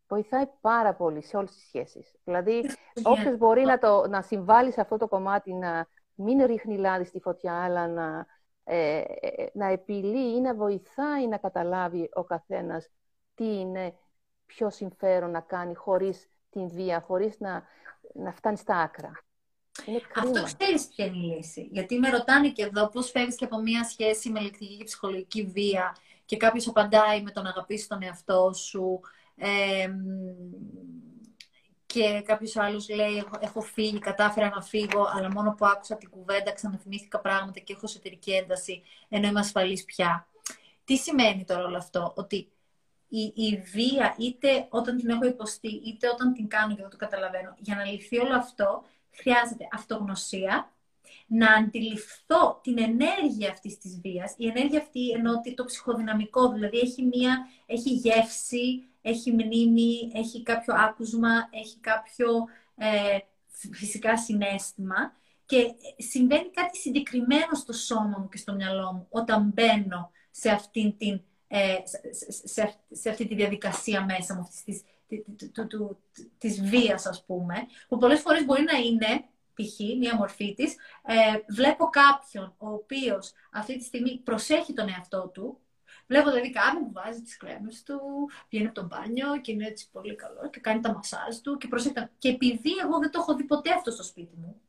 Βοηθάει 0.07 0.45
πάρα 0.61 0.95
πολύ 0.95 1.21
σε 1.21 1.37
όλες 1.37 1.51
τις 1.51 1.63
σχέσεις. 1.67 2.15
Δηλαδή, 2.23 2.65
όποιος 3.03 3.37
μπορεί 3.37 3.63
να, 3.63 3.77
το, 3.77 4.07
να 4.07 4.21
συμβάλλει 4.21 4.71
σε 4.71 4.81
αυτό 4.81 4.97
το 4.97 5.07
κομμάτι, 5.07 5.53
να 5.53 5.87
μην 6.15 6.45
ρίχνει 6.45 6.77
λάδι 6.77 7.05
στη 7.05 7.19
φωτιά, 7.19 7.63
αλλά 7.63 7.87
να, 7.87 8.25
ε, 8.63 9.03
ε, 9.19 9.47
να 9.53 9.65
επιλύει 9.65 10.33
ή 10.35 10.41
να 10.41 10.55
βοηθάει 10.55 11.27
να 11.27 11.37
καταλάβει 11.37 12.09
ο 12.13 12.23
καθένας 12.23 12.89
τι 13.35 13.59
είναι 13.59 13.93
πιο 14.45 14.69
συμφέρον 14.69 15.31
να 15.31 15.39
κάνει 15.39 15.73
χωρίς 15.73 16.29
την 16.49 16.69
βία, 16.69 17.01
χωρίς 17.01 17.39
να, 17.39 17.63
να 18.13 18.31
φτάνει 18.31 18.57
στα 18.57 18.75
άκρα. 18.77 19.11
Αυτό 20.15 20.43
ξέρεις 20.57 20.87
ποια 20.87 21.05
είναι 21.05 21.17
η 21.17 21.35
λύση. 21.35 21.69
Γιατί 21.71 21.99
με 21.99 22.09
ρωτάνε 22.09 22.49
και 22.49 22.63
εδώ 22.63 22.89
πώς 22.89 23.11
φεύγεις 23.11 23.35
και 23.35 23.45
από 23.45 23.61
μια 23.61 23.83
σχέση 23.83 24.29
με 24.29 24.39
λεκτική 24.39 24.77
και 24.77 24.83
ψυχολογική 24.83 25.43
βία 25.43 25.95
και 26.25 26.37
κάποιος 26.37 26.67
απαντάει 26.67 27.21
με 27.21 27.31
τον 27.31 27.45
αγαπήσεις 27.45 27.87
τον 27.87 28.03
εαυτό 28.03 28.53
σου. 28.53 28.99
Ε, 29.35 29.89
και 31.85 32.21
κάποιος 32.25 32.57
άλλος 32.57 32.89
λέει: 32.89 33.23
Έχω 33.39 33.61
φύγει, 33.61 33.99
κατάφερα 33.99 34.49
να 34.49 34.61
φύγω, 34.61 35.07
αλλά 35.13 35.31
μόνο 35.31 35.53
που 35.57 35.65
άκουσα 35.65 35.97
την 35.97 36.09
κουβέντα 36.09 36.51
ξαναθυμήθηκα 36.51 37.19
πράγματα 37.19 37.59
και 37.59 37.73
έχω 37.73 37.81
εσωτερική 37.85 38.31
ένταση, 38.31 38.83
ενώ 39.09 39.27
είμαι 39.27 39.39
ασφαλής 39.39 39.85
πια. 39.85 40.27
Τι 40.83 40.97
σημαίνει 40.97 41.45
τώρα 41.45 41.63
όλο 41.63 41.77
αυτό, 41.77 42.13
Ότι 42.15 42.51
η, 43.09 43.33
η 43.35 43.57
βία, 43.57 44.15
είτε 44.17 44.67
όταν 44.69 44.97
την 44.97 45.09
έχω 45.09 45.25
υποστεί, 45.25 45.67
είτε 45.67 46.09
όταν 46.09 46.33
την 46.33 46.47
κάνω 46.47 46.75
και 46.75 46.81
δεν 46.81 46.89
το 46.89 46.97
καταλαβαίνω, 46.97 47.55
για 47.59 47.75
να 47.75 47.85
λυθεί 47.85 48.17
όλο 48.17 48.35
αυτό, 48.35 48.83
χρειάζεται 49.11 49.67
αυτογνωσία, 49.71 50.71
να 51.27 51.53
αντιληφθώ 51.53 52.59
την 52.63 52.77
ενέργεια 52.79 53.51
αυτής 53.51 53.77
της 53.77 53.99
βίας. 54.01 54.33
Η 54.37 54.47
ενέργεια 54.47 54.79
αυτή 54.79 55.09
εννοώ 55.09 55.33
το 55.55 55.65
ψυχοδυναμικό, 55.65 56.51
δηλαδή 56.51 56.77
έχει, 56.77 57.03
μία, 57.03 57.47
έχει 57.65 57.89
γεύση, 57.89 58.87
έχει 59.01 59.31
μνήμη, 59.31 60.11
έχει 60.13 60.43
κάποιο 60.43 60.73
άκουσμα, 60.77 61.49
έχει 61.51 61.77
κάποιο 61.79 62.27
ε, 62.75 63.17
φυσικά 63.71 64.17
συνέστημα 64.17 65.13
και 65.45 65.73
συμβαίνει 65.97 66.49
κάτι 66.49 66.77
συγκεκριμένο 66.77 67.53
στο 67.53 67.73
σώμα 67.73 68.17
μου 68.19 68.29
και 68.29 68.37
στο 68.37 68.53
μυαλό 68.53 68.93
μου 68.93 69.07
όταν 69.09 69.51
μπαίνω 69.53 70.11
σε 70.31 70.49
αυτή, 70.49 70.95
την, 70.97 71.13
ε, 71.13 71.21
σε, 72.43 72.75
σε 72.91 73.09
αυτή 73.09 73.27
τη 73.27 73.35
διαδικασία 73.35 74.05
μέσα 74.05 74.33
μου, 74.35 74.41
αυτής 74.41 74.63
της 74.63 74.83
του, 75.53 75.67
του, 75.67 75.97
της 76.37 76.61
βίας, 76.61 77.05
ας 77.05 77.23
πούμε, 77.25 77.55
που 77.87 77.97
πολλές 77.97 78.19
φορές 78.19 78.45
μπορεί 78.45 78.63
να 78.63 78.77
είναι, 78.77 79.25
π.χ. 79.53 79.79
μία 79.99 80.15
μορφή 80.15 80.53
της, 80.53 80.75
ε, 81.05 81.39
βλέπω 81.47 81.85
κάποιον 81.85 82.53
ο 82.57 82.69
οποίος 82.69 83.31
αυτή 83.51 83.77
τη 83.77 83.83
στιγμή 83.83 84.21
προσέχει 84.23 84.73
τον 84.73 84.89
εαυτό 84.89 85.27
του, 85.33 85.59
Βλέπω 86.07 86.29
δηλαδή 86.29 86.49
κάποιον 86.51 86.83
που 86.83 86.91
βάζει 86.91 87.21
τις 87.21 87.37
κρέμες 87.37 87.83
του, 87.83 87.99
βγαίνει 88.49 88.65
από 88.65 88.81
το 88.81 88.85
μπάνιο 88.87 89.41
και 89.41 89.51
είναι 89.51 89.65
έτσι 89.65 89.89
πολύ 89.91 90.15
καλό 90.15 90.49
και 90.49 90.59
κάνει 90.59 90.81
τα 90.81 90.93
μασάζ 90.93 91.37
του 91.37 91.57
και 91.57 91.67
προσέχει. 91.67 91.93
Και 92.17 92.29
επειδή 92.29 92.71
εγώ 92.83 92.99
δεν 92.99 93.11
το 93.11 93.19
έχω 93.19 93.35
δει 93.35 93.43
ποτέ 93.43 93.71
αυτό 93.71 93.91
στο 93.91 94.03
σπίτι 94.03 94.35
μου, 94.37 94.61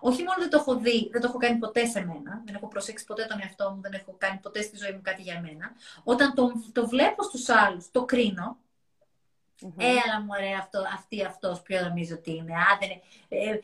όχι 0.00 0.22
μόνο 0.22 0.36
δεν 0.38 0.50
το 0.50 0.56
έχω 0.56 0.76
δει, 0.76 1.08
δεν 1.12 1.20
το 1.20 1.26
έχω 1.26 1.38
κάνει 1.38 1.58
ποτέ 1.58 1.86
σε 1.86 2.00
μένα, 2.04 2.42
δεν 2.44 2.54
έχω 2.54 2.68
προσέξει 2.68 3.04
ποτέ 3.04 3.26
τον 3.28 3.38
εαυτό 3.42 3.70
μου, 3.70 3.80
δεν 3.80 3.92
έχω 3.92 4.14
κάνει 4.18 4.38
ποτέ 4.38 4.62
στη 4.62 4.76
ζωή 4.76 4.92
μου 4.92 5.00
κάτι 5.02 5.22
για 5.22 5.40
μένα. 5.40 5.72
Όταν 6.04 6.34
το, 6.34 6.52
το 6.72 6.88
βλέπω 6.88 7.22
στους 7.22 7.48
άλλους, 7.48 7.90
το 7.90 8.04
κρίνω 8.04 8.58
Mm-hmm. 9.62 9.82
Έλα 9.82 10.20
μου 10.20 10.28
ωραία 10.30 10.58
αυτό, 10.58 10.82
αυτή 10.94 11.24
αυτός 11.24 11.62
ποιο 11.62 11.80
νομίζω 11.88 12.14
ότι 12.14 12.30
είναι. 12.30 12.54
Α, 12.54 12.78
δεν 12.80 12.90
είναι 12.90 13.02
ε, 13.28 13.50
ε, 13.50 13.58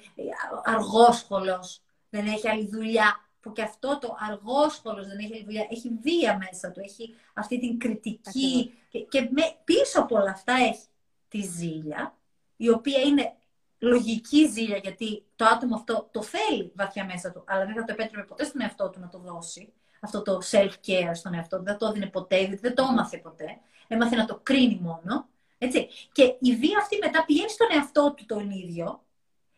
αργόσχολος, 0.64 1.81
δεν 2.11 2.27
έχει 2.27 2.49
άλλη 2.49 2.68
δουλειά. 2.68 3.25
Που 3.41 3.53
και 3.53 3.62
αυτό 3.62 3.99
το 3.99 4.16
αργόσχολος 4.31 5.07
δεν 5.07 5.18
έχει 5.18 5.35
άλλη 5.35 5.45
δουλειά, 5.45 5.66
έχει 5.71 5.99
βία 6.03 6.37
μέσα 6.37 6.71
του, 6.71 6.81
έχει 6.81 7.14
αυτή 7.35 7.61
την 7.61 7.79
κριτική. 7.79 8.75
Και, 8.89 8.99
και 8.99 9.21
με, 9.21 9.43
πίσω 9.64 10.01
από 10.01 10.16
όλα 10.16 10.31
αυτά 10.31 10.53
έχει 10.53 10.87
τη 11.29 11.41
ζήλια, 11.41 12.14
η 12.57 12.68
οποία 12.68 13.01
είναι 13.01 13.35
λογική 13.79 14.47
ζήλια, 14.47 14.77
γιατί 14.77 15.25
το 15.41 15.47
άτομο 15.47 15.74
αυτό 15.74 16.09
το 16.11 16.22
θέλει 16.22 16.72
βαθιά 16.74 17.05
μέσα 17.05 17.32
του, 17.32 17.45
αλλά 17.47 17.64
δεν 17.64 17.74
θα 17.74 17.84
το 17.84 17.93
επέτρεπε 17.93 18.26
ποτέ 18.26 18.45
στον 18.45 18.61
εαυτό 18.61 18.91
του 18.91 19.01
να 19.01 19.09
το 19.09 19.18
δώσει. 19.18 19.72
Αυτό 20.01 20.22
το 20.22 20.38
self-care 20.51 21.11
στον 21.12 21.34
εαυτό 21.34 21.57
του, 21.57 21.62
δεν 21.62 21.78
το 21.78 21.86
έδινε 21.86 22.07
ποτέ, 22.07 22.59
δεν 22.61 22.74
το 22.74 22.86
έμαθε 22.91 23.18
ποτέ. 23.18 23.59
Έμαθε 23.88 24.16
να 24.16 24.24
το 24.24 24.41
κρίνει 24.43 24.78
μόνο. 24.82 25.28
Έτσι. 25.59 25.88
Και 26.12 26.22
η 26.41 26.57
βία 26.57 26.78
αυτή 26.78 26.99
μετά 27.03 27.24
πηγαίνει 27.24 27.51
στον 27.51 27.66
εαυτό 27.70 28.14
του 28.16 28.26
τον 28.26 28.51
ίδιο, 28.51 29.05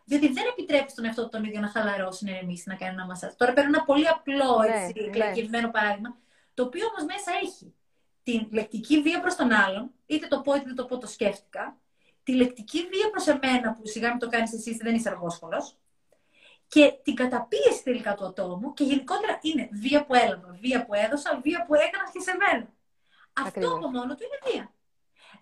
διότι 0.04 0.28
δεν 0.28 0.44
επιτρέπει 0.50 0.90
στον 0.90 1.04
εαυτό 1.04 1.22
του 1.22 1.28
τον 1.28 1.44
ίδιο 1.44 1.60
να 1.60 1.68
χαλαρώσει, 1.68 2.24
να 2.24 2.30
ηρεμήσει, 2.30 2.64
να 2.68 2.74
κάνει 2.74 2.92
ένα 2.92 3.06
μασάζ. 3.06 3.32
Τώρα 3.32 3.52
παίρνω 3.52 3.70
ένα 3.74 3.84
πολύ 3.84 4.08
απλό, 4.08 4.58
ναι, 4.58 4.84
έτσι, 4.84 5.48
ναι, 5.48 5.68
παράδειγμα, 5.68 6.16
το 6.54 6.62
οποίο 6.62 6.86
όμως 6.86 7.04
μέσα 7.04 7.30
έχει 7.42 7.74
την 8.22 8.48
λεκτική 8.50 9.02
βία 9.02 9.20
προς 9.20 9.34
τον 9.34 9.52
άλλον, 9.52 9.90
είτε 10.06 10.26
το 10.26 10.40
πω 10.40 10.54
είτε 10.54 10.64
δεν 10.64 10.74
το 10.74 10.84
πω, 10.84 10.98
το 10.98 11.06
σκέφτηκα, 11.06 11.76
τη 12.22 12.34
λεκτική 12.34 12.78
βία 12.78 13.10
προς 13.10 13.26
εμένα, 13.26 13.72
που 13.72 13.86
σιγά 13.86 14.08
μην 14.08 14.18
το 14.18 14.28
κάνεις 14.28 14.52
εσύ, 14.52 14.76
δεν 14.76 14.94
είσαι 14.94 15.08
αργόσχολος, 15.08 15.76
και 16.68 16.92
την 17.02 17.14
καταπίεση 17.14 17.82
τελικά 17.84 18.14
του 18.14 18.24
ατόμου, 18.24 18.72
και 18.72 18.84
γενικότερα 18.84 19.38
είναι 19.42 19.68
βία 19.72 20.04
που 20.04 20.14
έλαβα, 20.14 20.56
βία 20.60 20.86
που 20.86 20.94
έδωσα, 20.94 21.40
βία 21.42 21.64
που 21.66 21.74
έκανα 21.74 22.10
και 22.12 22.20
σε 22.20 22.32
μένα. 22.36 22.72
Αυτό 23.32 23.74
από 23.74 23.90
μόνο 23.90 24.14
του 24.14 24.24
είναι 24.24 24.52
βία. 24.52 24.72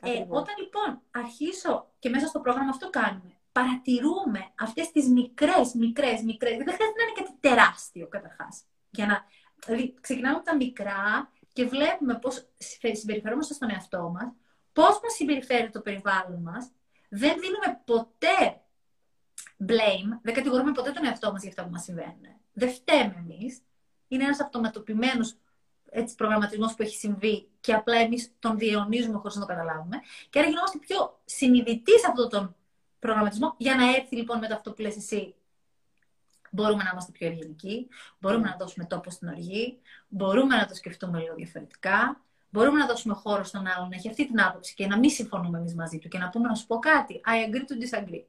Ε, 0.03 0.24
όταν 0.28 0.55
λοιπόν 0.59 1.03
αρχίσω 1.11 1.91
και 1.99 2.09
μέσα 2.09 2.26
στο 2.26 2.41
πρόγραμμα 2.41 2.70
αυτό 2.70 2.91
κάνουμε, 2.91 3.37
παρατηρούμε 3.53 4.53
αυτές 4.59 4.91
τις 4.91 5.09
μικρές, 5.09 5.74
μικρές, 5.74 6.22
μικρές, 6.22 6.57
δεν 6.57 6.72
χρειάζεται 6.74 6.99
να 6.99 7.03
είναι 7.03 7.12
κάτι 7.14 7.37
τεράστιο 7.41 8.09
καταρχάς. 8.09 8.62
Για 8.91 9.07
να, 9.07 9.24
δηλαδή, 9.64 9.95
ξεκινάμε 10.01 10.37
από 10.37 10.45
τα 10.45 10.57
μικρά 10.57 11.31
και 11.53 11.64
βλέπουμε 11.64 12.18
πώς 12.18 12.49
συμπεριφερόμαστε 12.93 13.55
στον 13.55 13.70
εαυτό 13.70 14.09
μας, 14.09 14.33
πώς 14.81 15.01
μας 15.03 15.14
συμπεριφέρει 15.14 15.70
το 15.70 15.81
περιβάλλον 15.81 16.43
μας, 16.43 16.70
δεν 17.09 17.37
δίνουμε 17.41 17.81
ποτέ 17.85 18.61
blame, 19.68 20.18
δεν 20.22 20.35
κατηγορούμε 20.35 20.72
ποτέ 20.72 20.91
τον 20.91 21.05
εαυτό 21.05 21.33
μας 21.33 21.41
για 21.41 21.51
αυτά 21.51 21.64
που 21.64 21.70
μας 21.70 21.83
συμβαίνουν. 21.83 22.24
Δεν 22.53 22.70
φταίμε 22.70 23.14
εμείς. 23.18 23.61
Είναι 24.09 24.24
ένας 24.24 24.41
αυτοματοποιημένος 24.41 25.35
έτσι, 25.91 26.14
προγραμματισμός 26.14 26.74
που 26.74 26.83
έχει 26.83 26.97
συμβεί 26.97 27.49
και 27.61 27.72
απλά 27.72 27.97
εμείς 27.97 28.33
τον 28.39 28.59
διαιωνίζουμε 28.59 29.18
χωρίς 29.18 29.35
να 29.35 29.41
το 29.41 29.47
καταλάβουμε. 29.47 29.97
Και 30.31 30.39
άρα 30.39 30.49
γινόμαστε 30.49 30.78
πιο 30.78 31.20
συνειδητοί 31.24 31.99
σε 31.99 32.07
αυτόν 32.09 32.28
τον 32.28 32.57
προγραμματισμό 32.99 33.55
για 33.57 33.74
να 33.74 33.95
έρθει 33.97 34.16
λοιπόν 34.16 34.39
μετά 34.39 34.55
αυτό 34.55 34.72
που 34.72 34.83
λες 34.83 34.97
εσύ 34.97 35.35
Μπορούμε 36.51 36.83
να 36.83 36.91
είμαστε 36.93 37.12
πιο 37.12 37.26
ευγενικοί, 37.26 37.89
μπορούμε 38.18 38.49
να 38.49 38.57
δώσουμε 38.57 38.85
τόπο 38.85 39.11
στην 39.11 39.28
οργή, 39.28 39.78
μπορούμε 40.09 40.57
να 40.57 40.66
το 40.66 40.74
σκεφτούμε 40.74 41.18
λίγο 41.18 41.35
διαφορετικά, 41.35 42.24
μπορούμε 42.51 42.79
να 42.79 42.87
δώσουμε 42.87 43.15
χώρο 43.15 43.45
στον 43.45 43.67
άλλον 43.67 43.89
να 43.89 43.97
έχει 43.97 44.09
αυτή 44.09 44.27
την 44.27 44.41
άποψη 44.41 44.75
και 44.75 44.87
να 44.87 44.99
μην 44.99 45.11
συμφωνούμε 45.11 45.59
εμείς 45.59 45.75
μαζί 45.75 45.99
του 45.99 46.09
και 46.09 46.19
να 46.19 46.29
πούμε 46.29 46.49
να 46.49 46.55
σου 46.55 46.67
πω 46.67 46.79
κάτι. 46.79 47.21
I 47.27 47.49
agree 47.49 47.65
to 47.71 47.75
disagree. 47.83 48.25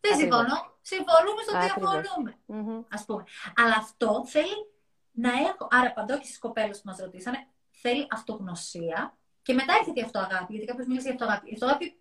Δεν 0.00 0.16
συμφωνώ. 0.16 0.56
Συμφωνούμε 0.80 1.42
στο 1.42 1.56
ότι 1.56 1.64
διαφωνούμε. 1.64 2.36
Mm-hmm. 2.48 3.02
πούμε. 3.06 3.24
Αλλά 3.56 3.74
αυτό 3.78 4.24
θέλει 4.26 4.70
να 5.12 5.30
έχω. 5.32 5.68
Άρα, 5.70 5.88
απαντώ 5.88 6.18
και 6.18 6.24
στις 6.24 6.38
κοπέλες 6.38 6.80
που 6.80 6.88
μας 6.88 6.98
ρωτήσανε, 6.98 7.46
θέλει 7.70 8.06
αυτογνωσία 8.10 9.16
και 9.42 9.52
μετά 9.54 9.72
έρχεται 9.78 10.00
η 10.00 10.02
αυτοαγάπη. 10.02 10.52
Γιατί 10.52 10.66
κάποιος 10.66 10.86
μίλησε 10.86 11.06
για 11.08 11.16
αυτοαγάπη. 11.18 11.50
Η 11.50 11.52
αυτοαγάπη 11.52 11.98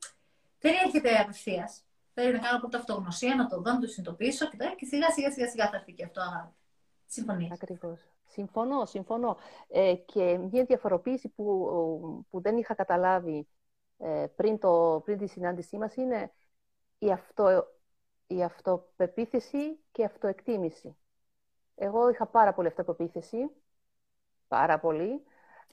δεν 0.60 0.74
έρχεται 0.86 1.18
απευθείας. 1.18 1.84
Θέλει 2.14 2.32
να 2.32 2.40
κάνω 2.40 2.60
πρώτα 2.60 2.78
αυτογνωσία, 2.78 3.36
να 3.36 3.48
το 3.48 3.62
δω, 3.62 3.72
να 3.72 3.80
το 3.80 3.88
συνειδητοποιήσω 3.88 4.48
και, 4.50 4.58
και 4.78 4.86
σιγά 4.86 5.12
σιγά 5.12 5.32
σιγά 5.32 5.50
σιγά 5.50 5.70
θα 5.70 5.76
έρθει 5.76 5.94
και 5.94 6.04
αυτό 6.04 6.22
αγάπη. 6.22 6.54
Συμφωνείς; 7.06 7.52
Ακριβώς. 7.52 8.11
Συμφωνώ, 8.32 8.86
συμφωνώ. 8.86 9.38
Ε, 9.68 9.96
και 9.96 10.38
μια 10.38 10.64
διαφοροποίηση 10.64 11.30
που, 11.30 12.26
που 12.30 12.42
δεν 12.42 12.58
είχα 12.58 12.74
καταλάβει 12.74 13.48
ε, 13.98 14.26
πριν, 14.36 14.60
το, 14.60 15.02
πριν 15.06 15.18
τη 15.18 15.28
συνάντησή 15.28 15.78
μας 15.78 15.96
είναι 15.96 16.32
η, 17.00 17.12
αυτό, 17.12 17.68
η 18.28 18.44
αυτοπεποίθηση 18.44 19.80
και 19.92 20.02
η 20.02 20.06
αυτοεκτίμηση. 20.06 20.98
Εγώ 21.76 22.10
είχα 22.10 22.26
πάρα 22.28 22.54
πολύ 22.54 22.68
αυτοπεποίθηση, 22.68 23.50
πάρα 24.48 24.80
πολύ, 24.80 25.24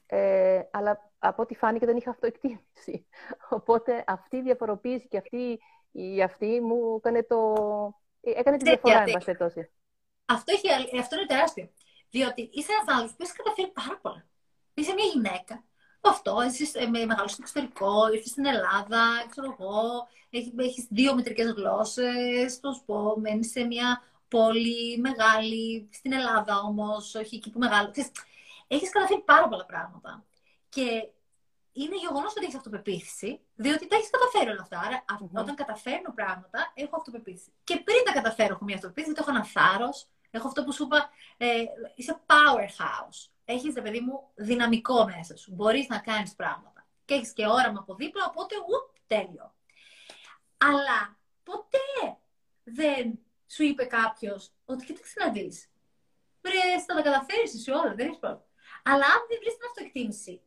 ε, 0.07 0.63
αλλά 0.71 1.11
από 1.19 1.43
ό,τι 1.43 1.55
φάνηκε 1.55 1.87
δεν 1.87 1.97
είχα 1.97 2.11
αυτοεκτίμηση. 2.11 3.07
Οπότε 3.59 4.05
αυτή 4.07 4.37
η 4.37 4.43
διαφοροποίηση 4.43 5.09
και 5.09 5.17
αυτή, 5.17 5.61
η, 5.93 6.23
αυτή 6.23 6.61
μου 6.61 6.97
έκανε, 6.97 7.23
το, 7.23 7.55
έκανε 8.21 8.57
τη 8.57 8.65
διαφορά, 8.65 9.03
εν 9.03 9.13
πάση 9.13 9.31
Αυτό, 10.25 10.53
αυτό 10.99 11.17
είναι 11.17 11.27
τεράστιο. 11.27 11.71
Διότι 12.11 12.51
είσαι 12.53 12.73
ένας 12.73 12.89
άνθρωπος 12.89 13.17
που 13.17 13.23
έχει 13.23 13.33
καταφέρει 13.33 13.71
πάρα 13.71 13.99
πολλά. 14.03 14.27
Είσαι 14.75 14.93
μια 14.93 15.05
γυναίκα. 15.05 15.65
Αυτό, 16.01 16.41
εσύ 16.41 16.89
με 16.89 17.05
μεγάλο 17.05 17.29
στο 17.29 17.39
εξωτερικό, 17.41 18.13
ήρθε 18.13 18.29
στην 18.29 18.47
Ελλάδα, 18.47 19.27
ξέρω 19.31 19.57
εγώ, 19.59 20.09
έχεις 20.31 20.87
δύο 20.91 21.15
μετρικέ 21.15 21.43
γλώσσες, 21.43 22.61
το 22.61 22.73
σου 22.73 22.85
πω, 22.85 23.15
μένεις 23.19 23.51
σε 23.51 23.65
μια 23.65 24.03
πόλη 24.29 24.99
μεγάλη, 24.99 25.89
στην 25.93 26.13
Ελλάδα 26.13 26.59
όμως, 26.61 27.15
όχι 27.15 27.37
εκεί 27.37 27.51
που 27.51 27.59
μεγάλο. 27.59 27.93
Έχεις 28.67 28.91
καταφέρει 28.91 29.21
πάρα 29.21 29.49
πολλά 29.49 29.67
πράγματα. 29.67 30.25
Και 30.69 31.09
είναι 31.73 31.97
γεγονός 31.97 32.31
ότι 32.37 32.45
έχεις 32.45 32.57
αυτοπεποίθηση, 32.57 33.41
διότι 33.55 33.87
τα 33.87 33.97
έχεις 33.97 34.11
καταφέρει 34.11 34.51
όλα 34.51 34.63
αυτά. 34.63 34.79
Άρα, 34.79 35.05
όταν 35.35 35.55
καταφέρνω 35.55 36.13
πράγματα, 36.15 36.73
έχω 36.75 36.97
αυτοπεποίθηση. 36.97 37.53
Και 37.65 37.77
πριν 37.77 38.05
τα 38.05 38.13
καταφέρω, 38.13 38.55
έχω 38.55 38.65
μια 38.65 38.75
αυτοπεποίθηση, 38.75 39.13
γιατί 39.15 39.31
έχω 39.31 39.39
ένα 39.39 39.47
θάρρος, 39.47 40.07
Έχω 40.31 40.47
αυτό 40.47 40.65
που 40.65 40.73
σου 40.73 40.85
είπα, 40.85 41.11
ε, 41.37 41.65
είσαι 41.95 42.21
powerhouse. 42.27 43.31
Έχεις, 43.45 43.75
παιδί 43.75 44.01
μου, 44.01 44.29
δυναμικό 44.35 45.05
μέσα 45.05 45.37
σου. 45.37 45.55
Μπορείς 45.55 45.89
να 45.89 45.99
κάνεις 45.99 46.35
πράγματα. 46.35 46.87
Και 47.05 47.15
έχεις 47.15 47.33
και 47.33 47.47
όραμα 47.47 47.79
από 47.79 47.95
δίπλα, 47.95 48.25
οπότε 48.29 48.55
ουπ, 48.57 48.97
τέλειο. 49.07 49.55
Αλλά 50.59 51.19
ποτέ 51.43 52.19
δεν 52.65 53.19
σου 53.47 53.63
είπε 53.63 53.85
κάποιος 53.85 54.53
ότι 54.65 54.85
κοίταξε 54.85 55.15
να 55.25 55.31
δεις. 55.31 55.71
Βρε, 56.41 56.81
θα 56.87 56.95
τα 56.95 57.03
καταφέρεις 57.03 57.55
εσύ 57.55 57.71
όλα, 57.71 57.95
δεν 57.95 58.07
έχεις 58.07 58.19
πρόβλημα. 58.19 58.47
Αλλά 58.83 59.05
αν 59.05 59.21
δεν 59.29 59.39
βρεις 59.41 59.53
την 59.53 59.67
αυτοεκτίμηση, 59.69 60.41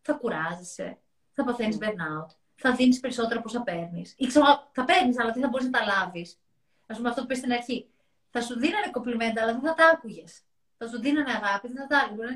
θα 0.00 0.12
κουράζεσαι, 0.12 0.98
θα 1.32 1.44
παθαίνεις 1.44 1.78
burnout, 1.80 2.30
θα 2.54 2.74
δίνεις 2.74 3.00
περισσότερα 3.00 3.38
από 3.38 3.48
όσα 3.48 3.62
παίρνεις. 3.62 4.14
Ή 4.16 4.26
ξέρω, 4.26 4.70
θα 4.72 4.84
παίρνεις, 4.84 5.18
αλλά 5.18 5.32
δεν 5.32 5.42
θα 5.42 5.48
μπορείς 5.48 5.66
να 5.66 5.78
τα 5.78 5.84
λάβεις. 5.84 6.40
Α 6.86 6.94
πούμε 6.94 7.08
αυτό 7.08 7.20
που 7.20 7.26
είπε 7.26 7.34
στην 7.34 7.52
αρχή 7.52 7.89
θα 8.30 8.40
σου 8.40 8.58
δίνανε 8.58 8.90
κοπλιμέντα, 8.90 9.42
αλλά 9.42 9.52
δεν 9.52 9.60
θα 9.60 9.74
τα 9.74 9.86
άκουγες. 9.88 10.42
Θα 10.78 10.88
σου 10.88 11.00
δίνανε 11.00 11.32
αγάπη, 11.32 11.68
δεν 11.68 11.76
θα 11.76 11.86
τα 11.86 11.98
άκουγες. 11.98 12.30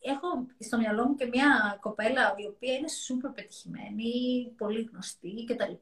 Έχω 0.00 0.46
στο 0.58 0.78
μυαλό 0.78 1.06
μου 1.06 1.14
και 1.14 1.26
μια 1.26 1.78
κοπέλα 1.80 2.34
η 2.36 2.46
οποία 2.46 2.74
είναι 2.74 2.88
σούπερ 2.88 3.30
πετυχημένη, 3.30 4.12
πολύ 4.56 4.88
γνωστή 4.92 5.44
κτλ. 5.48 5.72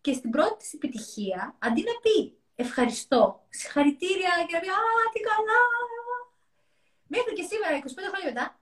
Και 0.00 0.12
στην 0.12 0.30
πρώτη 0.30 0.56
της 0.56 0.72
επιτυχία, 0.72 1.56
αντί 1.58 1.82
να 1.82 1.92
πει 2.02 2.38
ευχαριστώ, 2.54 3.46
συγχαρητήρια 3.48 4.30
και 4.48 4.54
να 4.54 4.60
πει 4.60 4.68
Α, 4.68 5.10
τι 5.12 5.20
καλά. 5.20 5.62
Μέχρι 7.06 7.32
και 7.32 7.42
σήμερα, 7.42 7.76
25 7.76 7.82
χρόνια 8.10 8.30
μετά, 8.32 8.60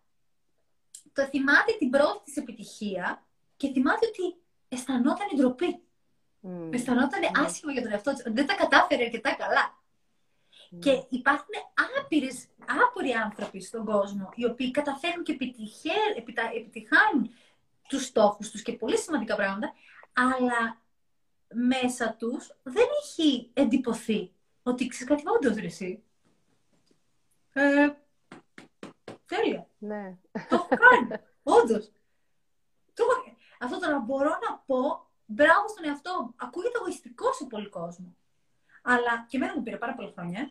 το 1.13 1.23
θυμάται 1.25 1.73
την 1.79 1.91
πρώτη 1.91 2.23
της 2.25 2.37
επιτυχία 2.37 3.27
και 3.57 3.69
θυμάται 3.69 4.07
ότι 4.07 4.37
αισθανόταν 4.69 5.27
ντροπή. 5.37 5.83
Mm. 6.43 6.75
Αισθανόταν 6.75 7.23
mm. 7.23 7.45
άσχημα 7.45 7.73
για 7.73 7.83
τον 7.83 7.93
εαυτό 7.93 8.13
της, 8.13 8.23
δεν 8.27 8.47
τα 8.47 8.55
κατάφερε 8.55 9.05
αρκετά 9.05 9.35
καλά. 9.35 9.82
Και 10.79 11.05
υπάρχουν 11.09 11.55
άπειρες, 12.01 12.47
άπειροι 12.67 13.13
άνθρωποι 13.13 13.61
στον 13.61 13.85
κόσμο 13.85 14.31
οι 14.35 14.45
οποίοι 14.45 14.71
καταφέρνουν 14.71 15.25
και 15.25 15.39
επιτυχάνουν 16.57 17.31
τους 17.89 18.05
στόχους 18.05 18.51
τους 18.51 18.63
και 18.63 18.73
πολύ 18.73 18.99
σημαντικά 18.99 19.37
πράγματα, 19.37 19.73
αλλά 20.13 20.81
μέσα 21.55 22.17
τους 22.19 22.57
δεν 22.63 22.87
έχει 23.03 23.51
εντυπωθεί 23.53 24.33
ότι 24.63 24.87
ξέρεις 24.87 25.09
κάτι 25.09 25.23
όντως 25.29 25.57
ρε 25.57 25.67
εσύ. 25.67 26.03
Ε, 27.53 27.89
τέλεια. 29.27 29.67
Ναι. 29.79 30.17
Το 30.33 30.55
έχω 30.55 30.69
κάνει. 30.69 31.23
όντως. 31.43 31.91
Αυτό 33.63 33.79
το 33.79 33.91
να 33.91 33.99
μπορώ 33.99 34.29
να 34.29 34.59
πω 34.67 35.11
μπράβο 35.27 35.69
στον 35.69 35.85
εαυτό 35.85 36.23
μου. 36.23 36.35
Ακούγεται 36.37 36.79
εγωιστικό 36.79 37.33
σε 37.33 37.45
πολύ 37.45 37.69
κόσμο. 37.69 38.17
Αλλά 38.83 39.27
και 39.29 39.37
εμένα 39.37 39.55
μου 39.57 39.63
πήρε 39.63 39.77
πάρα 39.77 39.95
πολλά 39.95 40.13
χρόνια. 40.15 40.51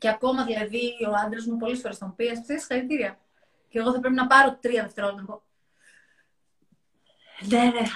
Και 0.00 0.08
ακόμα 0.08 0.44
δηλαδή 0.44 0.80
ο 1.08 1.12
άντρας 1.24 1.46
μου 1.46 1.56
πολλές 1.56 1.80
φορές 1.80 1.98
τον 1.98 2.14
πει: 2.16 2.28
Α 2.28 2.44
πει 2.46 2.58
συγχαρητήρια. 2.58 3.18
Και 3.68 3.78
εγώ 3.78 3.92
θα 3.92 4.00
πρέπει 4.00 4.14
να 4.14 4.26
πάρω 4.26 4.56
τρία 4.60 4.82
δευτερόλεπτα 4.82 5.20
να 5.22 5.26
πω. 5.26 5.42
Ναι, 7.48 7.64
ναι. 7.64 7.86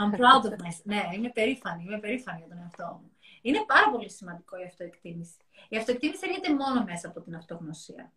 I'm 0.00 0.12
proud 0.12 0.44
of 0.48 0.52
myself. 0.52 0.82
Ναι, 0.82 1.02
είμαι 1.14 1.28
περήφανη. 1.28 1.84
Είμαι 1.84 1.98
περήφανη 1.98 2.38
για 2.38 2.48
τον 2.48 2.58
εαυτό 2.58 3.00
μου. 3.02 3.16
Είναι 3.42 3.64
πάρα 3.66 3.90
πολύ 3.90 4.10
σημαντικό 4.10 4.60
η 4.60 4.64
αυτοεκτίμηση. 4.64 5.36
Η 5.68 5.76
αυτοεκτίμηση 5.76 6.20
έρχεται 6.28 6.54
μόνο 6.54 6.84
μέσα 6.84 7.08
από 7.08 7.20
την 7.20 7.34
αυτογνωσία. 7.34 8.12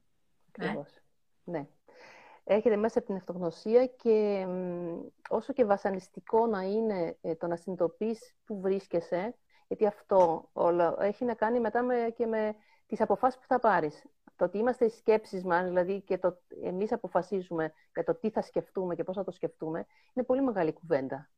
Ακριβώς. 0.48 0.90
Ναι. 1.44 1.58
ναι. 1.58 1.68
Έρχεται 2.44 2.76
μέσα 2.76 3.00
από 3.00 3.08
την 3.08 3.16
αυτογνωσία 3.16 3.86
και 3.86 4.48
όσο 5.30 5.54
και 5.54 5.66
βασανιστικό 5.66 6.46
να 6.46 6.62
είναι 6.62 7.18
ε, 7.22 7.36
το 7.36 7.48
να 7.48 7.56
συνειδητοποιείς 7.56 8.36
που 8.46 8.60
βρίσκεσαι, 8.60 9.36
γιατί 9.68 9.86
αυτό 9.86 10.50
όλο 10.54 10.98
έχει 11.00 11.26
να 11.26 11.34
κάνει 11.34 11.60
μετά 11.60 11.82
με, 11.82 12.14
και 12.16 12.26
με 12.26 12.56
τις 12.88 13.02
αποφάσεις 13.02 13.40
που 13.40 13.46
θα 13.48 13.60
πάρεις. 13.60 14.06
Το 14.36 14.46
ότι 14.46 14.58
είμαστε 14.58 14.86
οι 14.86 14.90
σκέψεις 14.90 15.44
μας, 15.44 15.66
δηλαδή 15.66 16.02
και 16.02 16.18
το 16.18 16.38
εμείς 16.64 16.92
αποφασίζουμε 16.92 17.74
για 17.94 18.04
το 18.04 18.16
τι 18.16 18.30
θα 18.30 18.42
σκεφτούμε 18.42 18.96
και 18.96 19.04
πώς 19.04 19.16
θα 19.16 19.24
το 19.24 19.32
σκεφτούμε, 19.32 19.86
είναι 20.14 20.26
πολύ 20.26 20.42
μεγάλη 20.42 20.74
κουβέντα. 20.74 21.30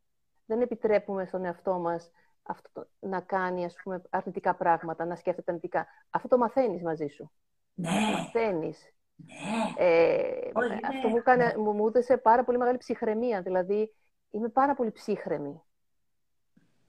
Δεν 0.45 0.61
επιτρέπουμε 0.61 1.25
στον 1.25 1.45
εαυτό 1.45 1.79
μας 1.79 2.11
αυτό, 2.43 2.87
να 2.99 3.21
κάνει 3.21 3.65
ας 3.65 3.75
πούμε, 3.83 4.01
αρνητικά 4.09 4.55
πράγματα, 4.55 5.05
να 5.05 5.15
σκέφτεται 5.15 5.51
αρνητικά. 5.51 5.87
Αυτό 6.09 6.27
το 6.27 6.37
μαθαίνεις 6.37 6.81
μαζί 6.81 7.07
σου. 7.07 7.31
Ναι. 7.73 7.89
Μαθαίνεις. 8.13 8.93
Ναι. 9.15 9.85
Ε, 9.85 10.49
αυτό 10.87 11.07
μου, 11.07 11.21
κάνε, 11.23 11.53
μου, 11.57 11.71
μου 11.71 11.87
έδωσε 11.87 12.17
πάρα 12.17 12.43
πολύ 12.43 12.57
μεγάλη 12.57 12.77
ψυχραιμία. 12.77 13.41
Δηλαδή, 13.41 13.95
είμαι 14.29 14.49
πάρα 14.49 14.75
πολύ 14.75 14.91
ψύχρεμη 14.91 15.61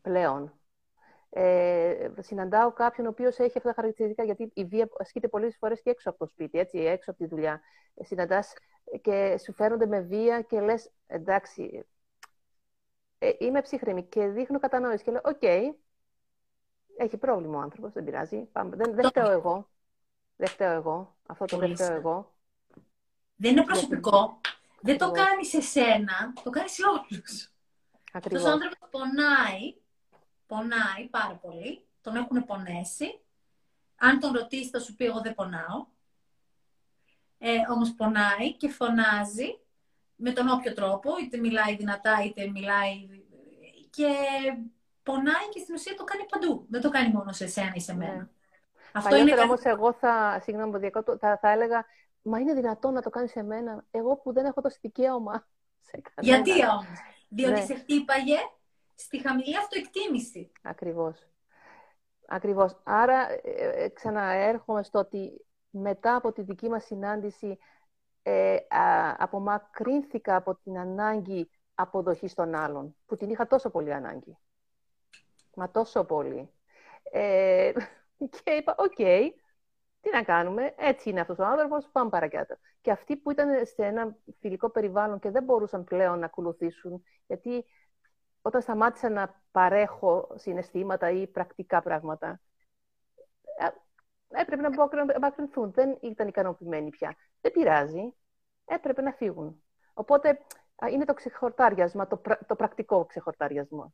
πλέον 0.03 0.60
ε, 1.31 2.11
συναντάω 2.19 2.73
κάποιον 2.73 3.07
ο 3.07 3.11
οποίος 3.11 3.39
έχει 3.39 3.59
αυτά 3.59 3.69
τα 3.69 3.75
χαρακτηριστικά, 3.75 4.25
γιατί 4.25 4.51
η 4.55 4.65
βία 4.65 4.89
ασκείται 4.99 5.29
πολλές 5.29 5.57
φορές 5.57 5.83
και 5.83 5.91
έξω 5.91 6.11
από 6.11 6.19
το 6.19 6.27
σπίτι, 6.27 6.59
έτσι, 6.59 6.79
έξω 6.79 7.11
από 7.11 7.21
τη 7.21 7.27
δουλειά. 7.27 7.61
Ε, 7.95 8.05
Συναντάς 8.05 8.53
και 9.01 9.39
σου 9.45 9.53
φέρνονται 9.53 9.87
με 9.87 10.01
βία 10.01 10.41
και 10.43 10.61
λες, 10.61 10.91
εντάξει, 11.07 11.87
ε, 13.19 13.31
είμαι 13.39 13.61
ψύχραιμη 13.61 14.05
και 14.05 14.27
δείχνω 14.27 14.59
κατανόηση 14.59 15.05
και 15.05 15.11
λέω, 15.11 15.21
OK, 15.25 15.39
okay, 15.41 15.63
έχει 16.97 17.17
πρόβλημα 17.17 17.59
ο 17.59 17.61
άνθρωπος, 17.61 17.93
δεν 17.93 18.05
πειράζει. 18.05 18.49
Πάμε. 18.53 18.77
Δεν, 18.77 18.95
δεν 18.95 19.05
φταίω 19.05 19.31
εγώ. 19.31 19.71
Δεν 20.37 20.49
φταίω 20.49 20.73
εγώ. 20.73 21.17
Αυτό 21.27 21.45
το 21.45 21.59
δεν 21.59 21.75
φταίω 21.75 21.95
εγώ. 21.95 22.35
Δεν 23.37 23.53
είναι 23.53 23.65
προσωπικό. 23.65 24.41
Δεν 24.81 24.99
το 24.99 25.11
κάνει 25.11 25.49
σε 25.49 25.61
σένα, 25.61 26.33
το 26.43 26.51
κάνει 26.51 26.73
σε 26.73 26.83
όλους. 26.89 27.53
Αυτός 28.13 28.45
ο 28.45 28.49
άνθρωπος 28.51 28.89
πονάει 28.91 29.80
πονάει 30.51 31.09
πάρα 31.11 31.35
πολύ, 31.35 31.87
τον 32.01 32.17
έχουν 32.17 32.45
πονέσει. 32.45 33.21
Αν 33.97 34.19
τον 34.19 34.33
ρωτήσει 34.33 34.71
θα 34.71 34.81
σου 34.81 34.95
πει 34.97 35.05
εγώ 35.05 35.21
δεν 35.21 35.35
πονάω. 35.35 35.87
Ε, 37.39 37.57
όμως 37.71 37.95
πονάει 37.95 38.53
και 38.57 38.69
φωνάζει 38.69 39.59
με 40.17 40.33
τον 40.33 40.49
όποιο 40.49 40.73
τρόπο, 40.75 41.11
είτε 41.23 41.39
μιλάει 41.39 41.77
δυνατά 41.77 42.25
είτε 42.25 42.47
μιλάει 42.47 43.09
και 43.91 44.09
πονάει 45.03 45.49
και 45.53 45.59
στην 45.59 45.75
ουσία 45.75 45.95
το 45.95 46.05
κάνει 46.05 46.25
παντού. 46.29 46.67
Δεν 46.69 46.81
το 46.81 46.91
κάνει 46.91 47.13
μόνο 47.13 47.33
σε 47.33 47.45
εσένα 47.45 47.73
ή 47.75 47.81
σε 47.81 47.95
μένα. 47.95 48.15
Ναι. 48.15 48.29
Αυτό 48.93 49.17
είναι 49.17 49.31
κάτι... 49.31 49.43
όμως 49.43 49.63
εγώ 49.63 49.93
θα, 49.93 50.41
συγγνώμη, 50.43 50.91
θα, 51.19 51.39
θα 51.41 51.51
έλεγα, 51.51 51.85
μα 52.23 52.39
είναι 52.39 52.55
δυνατόν 52.55 52.93
να 52.93 53.03
το 53.03 53.11
κάνεις 53.11 53.31
σε 53.31 53.43
μένα, 53.43 53.85
εγώ 53.91 54.17
που 54.17 54.33
δεν 54.33 54.45
έχω 54.45 54.61
το 54.61 54.71
δικαίωμα 54.81 55.47
σε 55.81 56.01
κανένα. 56.01 56.37
Γιατί 56.37 56.67
όμως, 56.67 56.99
διότι 57.29 57.61
ναι. 57.61 57.65
σε 57.65 57.75
χτύπαγε 57.75 58.39
στη 59.01 59.21
χαμηλή 59.21 59.57
αυτοεκτίμηση. 59.57 60.53
Ακριβώς. 60.63 61.27
Ακριβώς. 62.27 62.81
Άρα 62.83 63.29
ε, 63.43 63.89
ξαναέρχομαι 63.89 64.83
στο 64.83 64.99
ότι 64.99 65.45
μετά 65.71 66.15
από 66.15 66.33
τη 66.33 66.43
δική 66.43 66.69
μας 66.69 66.85
συνάντηση 66.85 67.59
ε, 68.23 68.57
απομακρύνθηκα 69.17 70.37
από 70.37 70.55
την 70.57 70.79
ανάγκη 70.79 71.51
αποδοχής 71.75 72.35
των 72.35 72.55
άλλων, 72.55 72.97
που 73.07 73.17
την 73.17 73.31
είχα 73.31 73.47
τόσο 73.47 73.71
πολύ 73.71 73.93
ανάγκη. 73.93 74.39
Μα 75.55 75.71
τόσο 75.71 76.05
πολύ. 76.05 76.51
Ε, 77.03 77.73
και 78.43 78.51
είπα, 78.51 78.75
οκ, 78.79 78.97
τι 80.01 80.11
να 80.13 80.23
κάνουμε, 80.23 80.75
έτσι 80.77 81.11
είναι 81.11 81.21
αυτός 81.21 81.39
ο 81.39 81.45
άνθρωπος, 81.45 81.89
πάμε 81.93 82.11
παρακάτω. 82.11 82.57
Και 82.81 82.91
αυτοί 82.91 83.17
που 83.17 83.31
ήταν 83.31 83.67
σε 83.67 83.85
ένα 83.85 84.17
φιλικό 84.41 84.71
περιβάλλον 84.71 85.19
και 85.19 85.31
δεν 85.31 85.45
μπορούσαν 85.45 85.85
πλέον 85.85 86.19
να 86.19 86.27
ακολουθήσουν, 86.27 87.03
γιατί 87.27 87.65
όταν 88.43 88.63
σταμάτησα 88.63 89.09
να 89.09 89.43
παρέχω 89.51 90.29
συναισθήματα 90.35 91.11
ή 91.11 91.27
πρακτικά 91.27 91.83
πράγματα, 91.83 92.41
ε, 93.59 93.69
έπρεπε 94.41 94.63
να 94.63 94.69
απομακρυνθούν. 94.69 95.73
Δεν 95.73 95.99
ήταν 96.01 96.29
ικανοποιημένοι 96.29 96.91
πια. 96.91 97.17
Δεν 97.41 97.53
πειράζει. 97.53 98.15
Έπρεπε 98.65 99.03
να 99.03 99.13
φύγουν. 99.13 99.63
Οπότε 99.95 100.39
είναι 100.91 101.05
το 101.05 101.15
ξεχορτάριασμα, 101.15 102.07
το, 102.07 102.21
το 102.47 102.57
πρακτικό 102.57 103.05
ξεχορτάριασμα. 103.05 103.93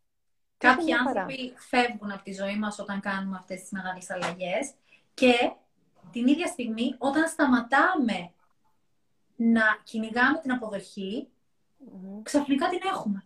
Κάποιοι 0.58 0.92
άνθρωποι 0.92 1.54
φεύγουν 1.56 2.10
από 2.10 2.22
τη 2.22 2.32
ζωή 2.32 2.58
μας 2.58 2.78
όταν 2.78 3.00
κάνουμε 3.00 3.36
αυτές 3.36 3.60
τις 3.60 3.70
μεγάλες 3.70 4.10
αλλαγές 4.10 4.72
και 5.14 5.52
την 6.12 6.26
ίδια 6.26 6.46
στιγμή 6.46 6.94
όταν 6.98 7.28
σταματάμε 7.28 8.32
να 9.36 9.62
κυνηγάμε 9.82 10.38
την 10.38 10.52
αποδοχή, 10.52 11.28
ξαφνικά 12.22 12.68
την 12.68 12.80
έχουμε. 12.84 13.25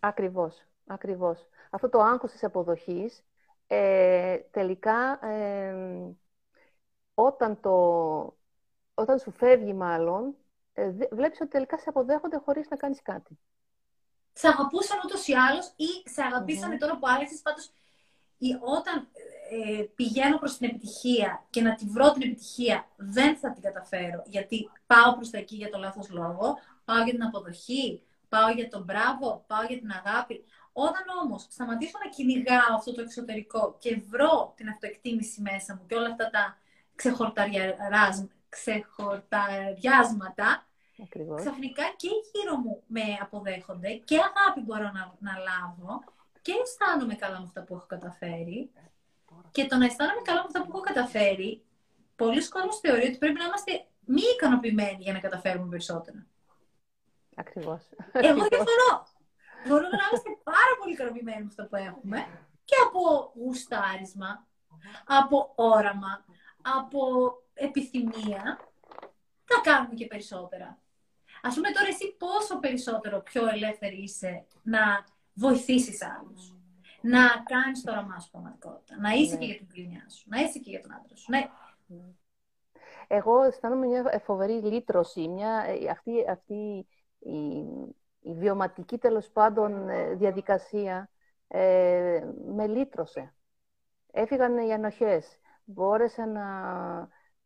Ακριβώς, 0.00 0.66
ακριβώς. 0.86 1.48
Αυτό 1.70 1.88
το 1.88 2.00
άγχος 2.00 2.32
της 2.32 2.44
αποδοχής, 2.44 3.24
ε, 3.66 4.36
τελικά, 4.36 5.26
ε, 5.26 5.74
όταν, 7.14 7.60
το, 7.60 7.76
όταν 8.94 9.18
σου 9.18 9.30
φεύγει 9.30 9.72
μάλλον, 9.72 10.36
ε, 10.72 10.90
βλέπεις 11.10 11.40
ότι 11.40 11.50
τελικά 11.50 11.78
σε 11.78 11.84
αποδέχονται 11.88 12.36
χωρίς 12.44 12.68
να 12.68 12.76
κάνεις 12.76 13.02
κάτι. 13.02 13.38
Σε 14.32 14.48
αγαπούσαν 14.48 14.98
ούτως 15.04 15.26
ή 15.26 15.32
άλλως 15.34 15.72
ή 15.76 16.08
σε 16.08 16.22
αγαπησανε 16.22 16.76
τώρα 16.76 16.98
που 16.98 17.08
άλλαξες, 17.08 17.40
πάντως 17.42 17.70
όταν 18.60 19.08
ε, 19.50 19.82
πηγαίνω 19.82 20.38
προς 20.38 20.56
την 20.56 20.68
επιτυχία 20.68 21.46
και 21.50 21.62
να 21.62 21.74
τη 21.74 21.84
βρω 21.84 22.12
την 22.12 22.22
επιτυχία, 22.22 22.88
δεν 22.96 23.36
θα 23.36 23.52
την 23.52 23.62
καταφέρω, 23.62 24.22
γιατί 24.26 24.70
πάω 24.86 25.14
προς 25.14 25.30
τα 25.30 25.38
εκεί 25.38 25.56
για 25.56 25.70
το 25.70 25.78
λάθος 25.78 26.10
λόγο, 26.10 26.58
πάω 26.84 27.02
για 27.02 27.12
την 27.12 27.22
αποδοχή, 27.22 28.02
πάω 28.28 28.50
για 28.50 28.68
τον 28.68 28.82
μπράβο, 28.82 29.44
πάω 29.46 29.62
για 29.62 29.78
την 29.78 29.90
αγάπη. 29.90 30.44
Όταν 30.72 31.02
όμως 31.22 31.46
σταματήσω 31.50 31.98
να 32.04 32.10
κυνηγάω 32.10 32.74
αυτό 32.74 32.94
το 32.94 33.00
εξωτερικό 33.00 33.76
και 33.78 34.00
βρω 34.08 34.52
την 34.56 34.68
αυτοεκτίμηση 34.68 35.40
μέσα 35.40 35.74
μου 35.74 35.86
και 35.86 35.94
όλα 35.94 36.08
αυτά 36.08 36.30
τα 36.30 36.58
ξεχορταριάσματα, 38.50 40.66
Ακριβώς. 41.02 41.40
ξαφνικά 41.40 41.82
και 41.96 42.08
γύρω 42.32 42.56
μου 42.56 42.82
με 42.86 43.02
αποδέχονται 43.20 43.92
και 43.92 44.16
αγάπη 44.16 44.60
μπορώ 44.60 44.82
να, 44.82 45.14
να 45.18 45.32
λάβω 45.48 46.02
και 46.42 46.52
αισθάνομαι 46.62 47.14
καλά 47.14 47.38
με 47.38 47.44
αυτά 47.44 47.62
που 47.62 47.74
έχω 47.74 47.86
καταφέρει. 47.86 48.70
Και 49.50 49.66
το 49.66 49.76
να 49.76 49.84
αισθάνομαι 49.84 50.20
καλά 50.24 50.38
με 50.38 50.44
αυτά 50.46 50.62
που 50.62 50.70
έχω 50.72 50.80
καταφέρει, 50.80 51.62
πολλοί 52.16 52.48
κόσμοι 52.48 52.70
θεωρεί 52.82 53.06
ότι 53.06 53.18
πρέπει 53.18 53.38
να 53.38 53.44
είμαστε 53.44 53.86
μη 54.04 54.22
ικανοποιημένοι 54.34 54.98
για 55.00 55.12
να 55.12 55.18
καταφέρουμε 55.18 55.68
περισσότερα. 55.68 56.26
Ακριβώς. 57.38 57.88
Εγώ 58.12 58.44
διαφωνώ. 58.48 58.92
Μπορούμε 59.66 59.96
να 60.00 60.04
είμαστε 60.08 60.30
πάρα 60.42 60.72
πολύ 60.78 60.92
ικανοποιημένοι 60.92 61.42
με 61.42 61.46
αυτό 61.48 61.64
που 61.64 61.76
έχουμε 61.76 62.26
και 62.64 62.74
από 62.86 63.32
γουστάρισμα, 63.34 64.46
από 65.04 65.52
όραμα, 65.54 66.24
από 66.78 67.00
επιθυμία, 67.54 68.42
θα 69.44 69.60
κάνουμε 69.62 69.94
και 69.94 70.06
περισσότερα. 70.06 70.78
Ας 71.42 71.54
πούμε 71.54 71.70
τώρα 71.70 71.88
εσύ 71.88 72.16
πόσο 72.18 72.58
περισσότερο 72.58 73.20
πιο 73.20 73.48
ελεύθερη 73.48 74.02
είσαι 74.02 74.46
να 74.62 75.04
βοηθήσεις 75.34 76.02
άλλους. 76.02 76.52
Να 77.00 77.20
κάνεις 77.44 77.82
το 77.82 77.90
όραμά 77.92 78.20
σου 78.20 78.30
πραγματικότητα. 78.30 78.96
Να 79.00 79.10
είσαι 79.10 79.34
ναι. 79.34 79.40
και 79.40 79.46
για 79.46 79.56
την 79.56 79.68
κλινιά 79.68 80.08
σου. 80.08 80.24
Να 80.28 80.40
είσαι 80.40 80.58
και 80.58 80.70
για 80.70 80.80
τον 80.80 80.92
άντρα 80.92 81.16
σου. 81.16 81.30
Ναι. 81.30 81.50
Εγώ 83.06 83.42
αισθάνομαι 83.42 83.86
μια 83.86 84.22
φοβερή 84.24 84.52
λύτρωση. 84.52 85.28
Μια, 85.28 85.64
ε, 85.66 85.88
αυτή, 85.88 86.12
αυτή 86.30 86.86
η, 87.18 87.58
η 88.20 88.34
βιωματική 88.34 88.98
τέλος 88.98 89.30
πάντων 89.30 89.88
ε, 89.88 90.14
διαδικασία 90.14 91.10
ε, 91.48 92.20
με 92.46 92.66
λύτρωσε. 92.66 93.34
Έφυγαν 94.12 94.58
οι 94.58 94.72
ανοχές. 94.72 95.38
Μπόρεσα 95.64 96.26
να, 96.26 96.48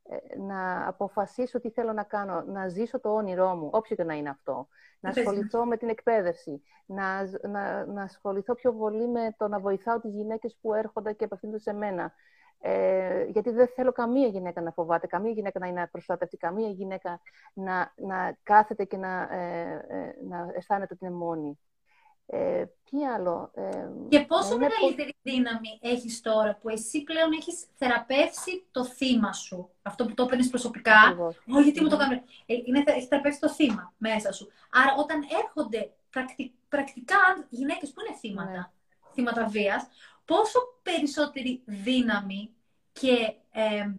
ε, 0.02 0.38
να 0.38 0.86
αποφασίσω 0.88 1.60
τι 1.60 1.70
θέλω 1.70 1.92
να 1.92 2.02
κάνω, 2.02 2.42
να 2.42 2.68
ζήσω 2.68 3.00
το 3.00 3.14
όνειρό 3.14 3.54
μου, 3.54 3.68
όποιο 3.72 3.96
και 3.96 4.04
να 4.04 4.14
είναι 4.14 4.28
αυτό. 4.28 4.68
Να 5.00 5.10
ασχοληθώ 5.10 5.64
με 5.64 5.76
την 5.76 5.88
εκπαίδευση, 5.88 6.62
να, 6.86 7.22
να, 7.48 7.86
να 7.86 8.02
ασχοληθώ 8.02 8.54
πιο 8.54 8.74
πολύ 8.74 9.08
με 9.08 9.34
το 9.36 9.48
να 9.48 9.60
βοηθάω 9.60 10.00
τις 10.00 10.12
γυναίκες 10.12 10.58
που 10.60 10.74
έρχονται 10.74 11.12
και 11.12 11.24
απευθύνονται 11.24 11.58
σε 11.58 11.72
μένα. 11.72 12.12
Ε, 12.64 13.24
γιατί 13.24 13.50
δεν 13.50 13.68
θέλω 13.74 13.92
καμία 13.92 14.26
γυναίκα 14.26 14.60
να 14.60 14.70
φοβάται, 14.70 15.06
καμία 15.06 15.30
γυναίκα 15.30 15.58
να 15.58 15.66
είναι 15.66 15.82
απροστάτευτη, 15.82 16.36
καμία 16.36 16.68
γυναίκα 16.68 17.20
να, 17.52 17.92
να 17.96 18.38
κάθεται 18.42 18.84
και 18.84 18.96
να, 18.96 19.22
ε, 19.22 19.86
ε, 19.88 20.14
να 20.28 20.52
αισθάνεται 20.54 20.94
ότι 20.94 21.04
είναι 21.04 21.14
μόνη. 21.14 21.58
Ε, 22.26 22.64
τι 22.90 23.04
άλλο. 23.04 23.50
Ε, 23.54 23.88
και 24.08 24.20
πόσο 24.20 24.58
μεγαλύτερη 24.58 25.14
δύναμη 25.22 25.78
έχεις 25.80 26.20
τώρα 26.20 26.58
που 26.62 26.68
εσύ 26.68 27.02
πλέον 27.02 27.32
έχεις 27.32 27.66
θεραπεύσει 27.74 28.64
το 28.70 28.84
θύμα 28.84 29.32
σου; 29.32 29.70
Αυτό 29.82 30.04
που 30.06 30.14
το 30.14 30.22
έπαιρνες 30.22 30.48
προσωπικά. 30.48 31.16
Όχι, 31.52 31.62
γιατί 31.62 31.82
μου 31.82 31.88
το 31.88 31.96
κάνω. 31.96 32.12
Ε, 32.46 32.54
είναι, 32.64 32.82
έχεις 32.86 33.06
θεραπεύσει 33.06 33.40
το 33.40 33.48
θύμα 33.48 33.92
μέσα 33.98 34.32
σου. 34.32 34.48
Άρα 34.70 34.94
όταν 34.98 35.24
έρχονται 35.42 35.90
πρακτικά 36.68 37.46
γυναίκες 37.48 37.92
που 37.92 38.00
είναι 38.00 38.16
θύματα, 38.18 38.50
ναι. 38.50 38.66
θύματα 39.12 39.46
βίας, 39.46 39.88
πόσο 40.24 40.58
περισσότερη 40.82 41.62
δύναμη 41.64 42.54
και 42.92 43.34
ε, 43.52 43.94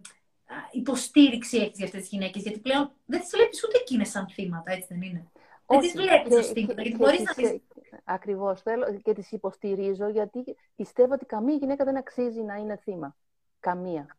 υποστήριξη 0.72 1.56
έχεις 1.56 1.76
για 1.76 1.84
αυτές 1.84 2.00
τις 2.00 2.10
γυναίκες. 2.10 2.42
Γιατί 2.42 2.58
πλέον 2.58 2.92
δεν 3.04 3.20
τις 3.20 3.30
βλέπεις 3.34 3.64
ούτε 3.64 3.78
εκείνες 3.78 4.08
σαν 4.08 4.28
θύματα, 4.28 4.72
έτσι 4.72 4.86
δεν 4.90 5.02
είναι; 5.02 5.30
Δεν 5.66 5.80
τις 5.80 5.92
βλέπεις 5.92 6.36
ως 6.36 6.46
θύματα, 6.46 6.82
γιατί 6.82 6.96
μπορείς 6.96 7.22
να 7.22 7.34
τις 7.34 7.60
Ακριβώς. 8.04 8.62
Θέλω 8.62 9.00
και 9.02 9.12
τις 9.12 9.32
υποστηρίζω 9.32 10.08
γιατί 10.08 10.56
πιστεύω 10.76 11.12
ότι 11.14 11.24
καμία 11.24 11.54
γυναίκα 11.54 11.84
δεν 11.84 11.96
αξίζει 11.96 12.42
να 12.42 12.54
είναι 12.54 12.76
θύμα. 12.76 13.16
Καμία 13.60 14.18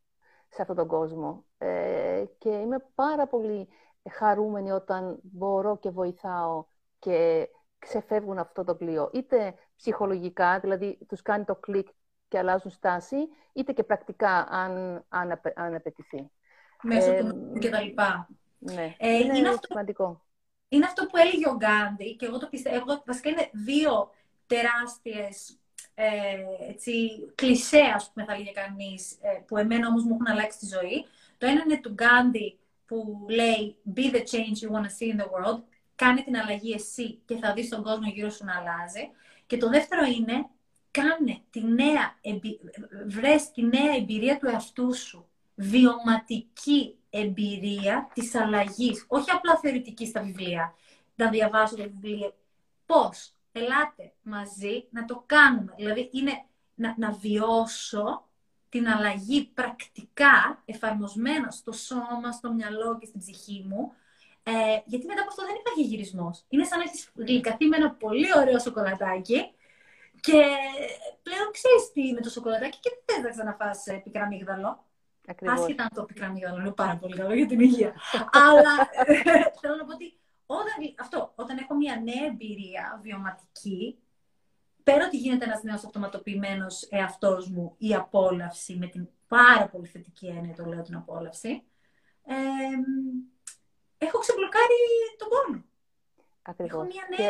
σε 0.50 0.62
αυτόν 0.62 0.76
τον 0.76 0.88
κόσμο. 0.88 1.46
Ε, 1.58 2.24
και 2.38 2.50
είμαι 2.50 2.86
πάρα 2.96 3.28
πολύ 3.28 3.68
χαρούμενη 4.10 4.72
όταν 4.72 5.20
μπορώ 5.22 5.78
και 5.78 5.90
βοηθάω 5.90 6.66
και 7.00 7.50
ξεφεύγουν 7.88 8.38
αυτό 8.38 8.64
το 8.64 8.76
πλοίο. 8.76 9.10
Είτε 9.14 9.54
ψυχολογικά, 9.76 10.60
δηλαδή 10.60 10.98
τους 11.08 11.22
κάνει 11.22 11.44
το 11.44 11.56
κλικ 11.56 11.88
και 12.28 12.38
αλλάζουν 12.38 12.72
στάση, 12.72 13.18
είτε 13.54 13.72
και 13.72 13.84
πρακτικά, 13.84 14.48
αν, 14.50 15.06
αν, 15.10 15.42
αν 15.56 15.76
απαιτηθεί. 15.76 16.32
Μέσω 16.82 17.12
ε, 17.12 17.24
του 17.24 17.58
και 17.60 17.70
τα 17.70 17.82
λοιπά. 17.82 18.28
Ναι, 18.58 18.96
ε, 18.98 19.18
είναι, 19.18 19.38
είναι 19.38 19.54
σημαντικό 19.68 20.26
είναι 20.68 20.86
αυτό 20.86 21.06
που 21.06 21.18
έλεγε 21.18 21.50
ο 21.50 21.56
Γκάντι 21.56 22.16
και 22.16 22.26
εγώ 22.26 22.38
το 22.38 22.48
πιστεύω, 22.48 22.76
εγώ, 22.76 23.04
βασικά 23.06 23.30
είναι 23.30 23.50
δύο 23.52 24.10
τεράστιες 24.48 25.60
ε, 25.94 26.06
έτσι, 26.70 26.92
κλισέ, 27.36 27.82
ας 27.96 28.12
πούμε, 28.12 28.26
θα 28.26 28.38
λέγε 28.38 28.52
κανείς, 28.52 29.12
ε, 29.12 29.44
που 29.48 29.58
εμένα 29.58 29.88
όμως 29.88 30.04
μου 30.04 30.14
έχουν 30.14 30.28
αλλάξει 30.28 30.58
τη 30.58 30.66
ζωή. 30.66 31.06
Το 31.38 31.46
ένα 31.46 31.62
είναι 31.66 31.80
του 31.80 31.94
Γκάντι 31.94 32.60
που 32.86 33.26
λέει 33.30 33.76
«Be 33.96 34.16
the 34.16 34.20
change 34.32 34.58
you 34.64 34.72
want 34.76 34.86
to 34.86 34.94
see 34.98 35.10
in 35.14 35.22
the 35.22 35.30
world», 35.34 35.62
κάνε 35.96 36.22
την 36.22 36.38
αλλαγή 36.38 36.74
εσύ 36.74 37.20
και 37.26 37.36
θα 37.36 37.54
δεις 37.54 37.70
τον 37.70 37.84
κόσμο 37.84 38.10
γύρω 38.14 38.30
σου 38.30 38.46
να 38.46 38.56
αλλάζει. 38.56 39.10
Και 39.48 39.58
το 39.58 39.70
δεύτερο 39.70 40.06
είναι 40.06 40.50
κάνε 40.92 41.42
τη 41.50 41.64
νέα, 41.64 42.20
βρες 43.08 43.52
τη 43.52 43.62
νέα 43.62 43.96
εμπειρία 43.96 44.38
του 44.38 44.48
εαυτού 44.48 44.96
σου. 44.96 45.28
Βιωματική 45.56 46.96
εμπειρία 47.10 48.10
της 48.14 48.36
αλλαγής, 48.36 49.06
όχι 49.08 49.32
απλά 49.32 49.58
θεωρητική 49.58 50.06
στα 50.06 50.22
βιβλία, 50.22 50.74
να 51.16 51.30
διαβάζω 51.30 51.76
τα 51.76 51.84
βιβλία. 51.84 52.34
Πώς, 52.86 53.34
ελάτε 53.52 54.14
μαζί 54.22 54.88
να 54.90 55.06
το 55.06 55.24
κάνουμε. 55.26 55.74
Δηλαδή 55.78 56.10
είναι 56.14 56.46
να, 56.76 56.96
να 56.98 57.12
βιώσω 57.12 58.28
την 58.70 58.88
αλλαγή 58.88 59.46
πρακτικά, 59.46 60.62
εφαρμοσμένα 60.66 61.52
στο 61.52 61.72
σώμα, 61.72 62.32
στο 62.32 62.54
μυαλό 62.54 62.98
και 62.98 63.06
στην 63.06 63.20
ψυχή 63.20 63.66
μου, 63.68 63.94
ε, 64.48 64.80
γιατί 64.86 65.06
μετά 65.06 65.22
από 65.22 65.30
αυτό 65.30 65.46
δεν 65.46 65.56
υπάρχει 65.60 65.82
γυρισμός. 65.82 66.46
Είναι 66.50 66.64
σαν 66.64 66.78
να 66.78 66.84
έχεις 66.84 67.12
γλυκαθεί 67.16 67.66
με 67.66 67.76
ένα 67.76 67.92
πολύ 67.92 68.28
ωραίο 68.38 68.60
σοκολατάκι 68.60 69.40
και 70.22 70.40
πλέον 71.24 71.48
ξέρεις 71.52 71.92
τι 71.94 72.08
είναι 72.08 72.22
το 72.22 72.30
σοκολατάκι 72.30 72.80
και 72.80 72.90
δεν 73.06 73.16
θε 73.16 73.22
να 73.22 73.30
ξαναφάσει 73.30 74.02
πικρά 74.04 74.28
μίγδαλο. 74.28 74.86
Ακριβώς. 75.28 75.60
Άσχετα 75.60 75.84
αν 75.84 75.90
το 75.94 76.04
πικρά 76.04 76.30
μυγδαλό 76.30 76.60
είναι 76.60 76.72
πάρα 76.72 76.98
πολύ 76.98 77.16
καλό 77.16 77.34
για 77.34 77.46
την 77.46 77.60
υγεία. 77.60 77.94
Αλλά 78.48 78.90
θέλω 79.62 79.76
να 79.76 79.86
πω 79.86 79.94
ότι 79.94 80.18
όταν, 80.46 80.96
αυτό, 81.00 81.32
όταν 81.36 81.58
έχω 81.58 81.76
μια 81.76 82.02
νέα 82.04 82.26
εμπειρία 82.26 83.00
βιωματική, 83.04 84.00
πέρα 84.84 85.06
ότι 85.06 85.18
γίνεται 85.18 85.46
ένας 85.46 85.64
νέος 85.64 85.84
αυτοματοποιημένος 85.86 86.88
εαυτός 86.90 87.50
μου, 87.50 87.76
η 87.78 87.94
απόλαυση, 87.94 88.76
με 88.76 88.88
την 88.88 89.08
πάρα 89.28 89.68
πολύ 89.68 89.88
θετική 89.88 90.28
έννοια 90.28 90.54
το 90.54 90.66
λέω 90.66 90.82
την 90.82 90.96
απόλαυση, 90.96 91.64
ε, 92.26 92.34
έχω 93.98 94.18
ξεμπλοκάρει 94.20 94.76
τον 95.18 95.28
πόνο. 95.30 95.64
Ακριβώς. 96.42 96.88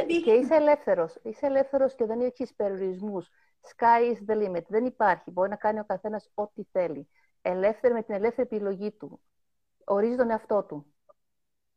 Και, 0.07 0.19
και 0.19 0.31
είσαι 0.31 0.55
ελεύθερος. 0.55 1.15
Είσαι 1.23 1.45
ελεύθερος 1.45 1.95
και 1.95 2.05
δεν 2.05 2.21
έχεις 2.21 2.53
περιορισμούς. 2.53 3.29
Sky 3.61 4.13
is 4.13 4.31
the 4.31 4.37
limit. 4.37 4.63
Δεν 4.67 4.85
υπάρχει. 4.85 5.31
Μπορεί 5.31 5.49
να 5.49 5.55
κάνει 5.55 5.79
ο 5.79 5.85
καθένας 5.85 6.29
ό,τι 6.33 6.63
θέλει. 6.71 7.09
Ελεύθερη 7.41 7.93
με 7.93 8.03
την 8.03 8.15
ελεύθερη 8.15 8.47
επιλογή 8.51 8.91
του. 8.91 9.21
Ορίζει 9.83 10.15
τον 10.15 10.29
εαυτό 10.29 10.63
του. 10.63 10.85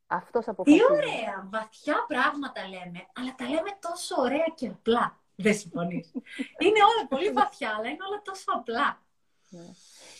Αυτός 0.07 0.47
αποφασίζει. 0.47 0.85
Τι 0.85 0.93
ωραία, 0.93 1.47
βαθιά 1.51 2.05
πράγματα 2.07 2.67
λέμε, 2.67 3.05
αλλά 3.13 3.35
τα 3.35 3.45
λέμε 3.45 3.77
τόσο 3.79 4.21
ωραία 4.21 4.45
και 4.55 4.67
απλά. 4.67 5.19
Δεν 5.35 5.53
συμφωνείς. 5.53 6.11
είναι 6.63 6.79
όλα 6.91 7.07
πολύ 7.09 7.31
βαθιά, 7.31 7.75
αλλά 7.77 7.87
είναι 7.87 8.03
όλα 8.09 8.21
τόσο 8.21 8.45
απλά. 8.47 9.01
Ναι. 9.49 9.65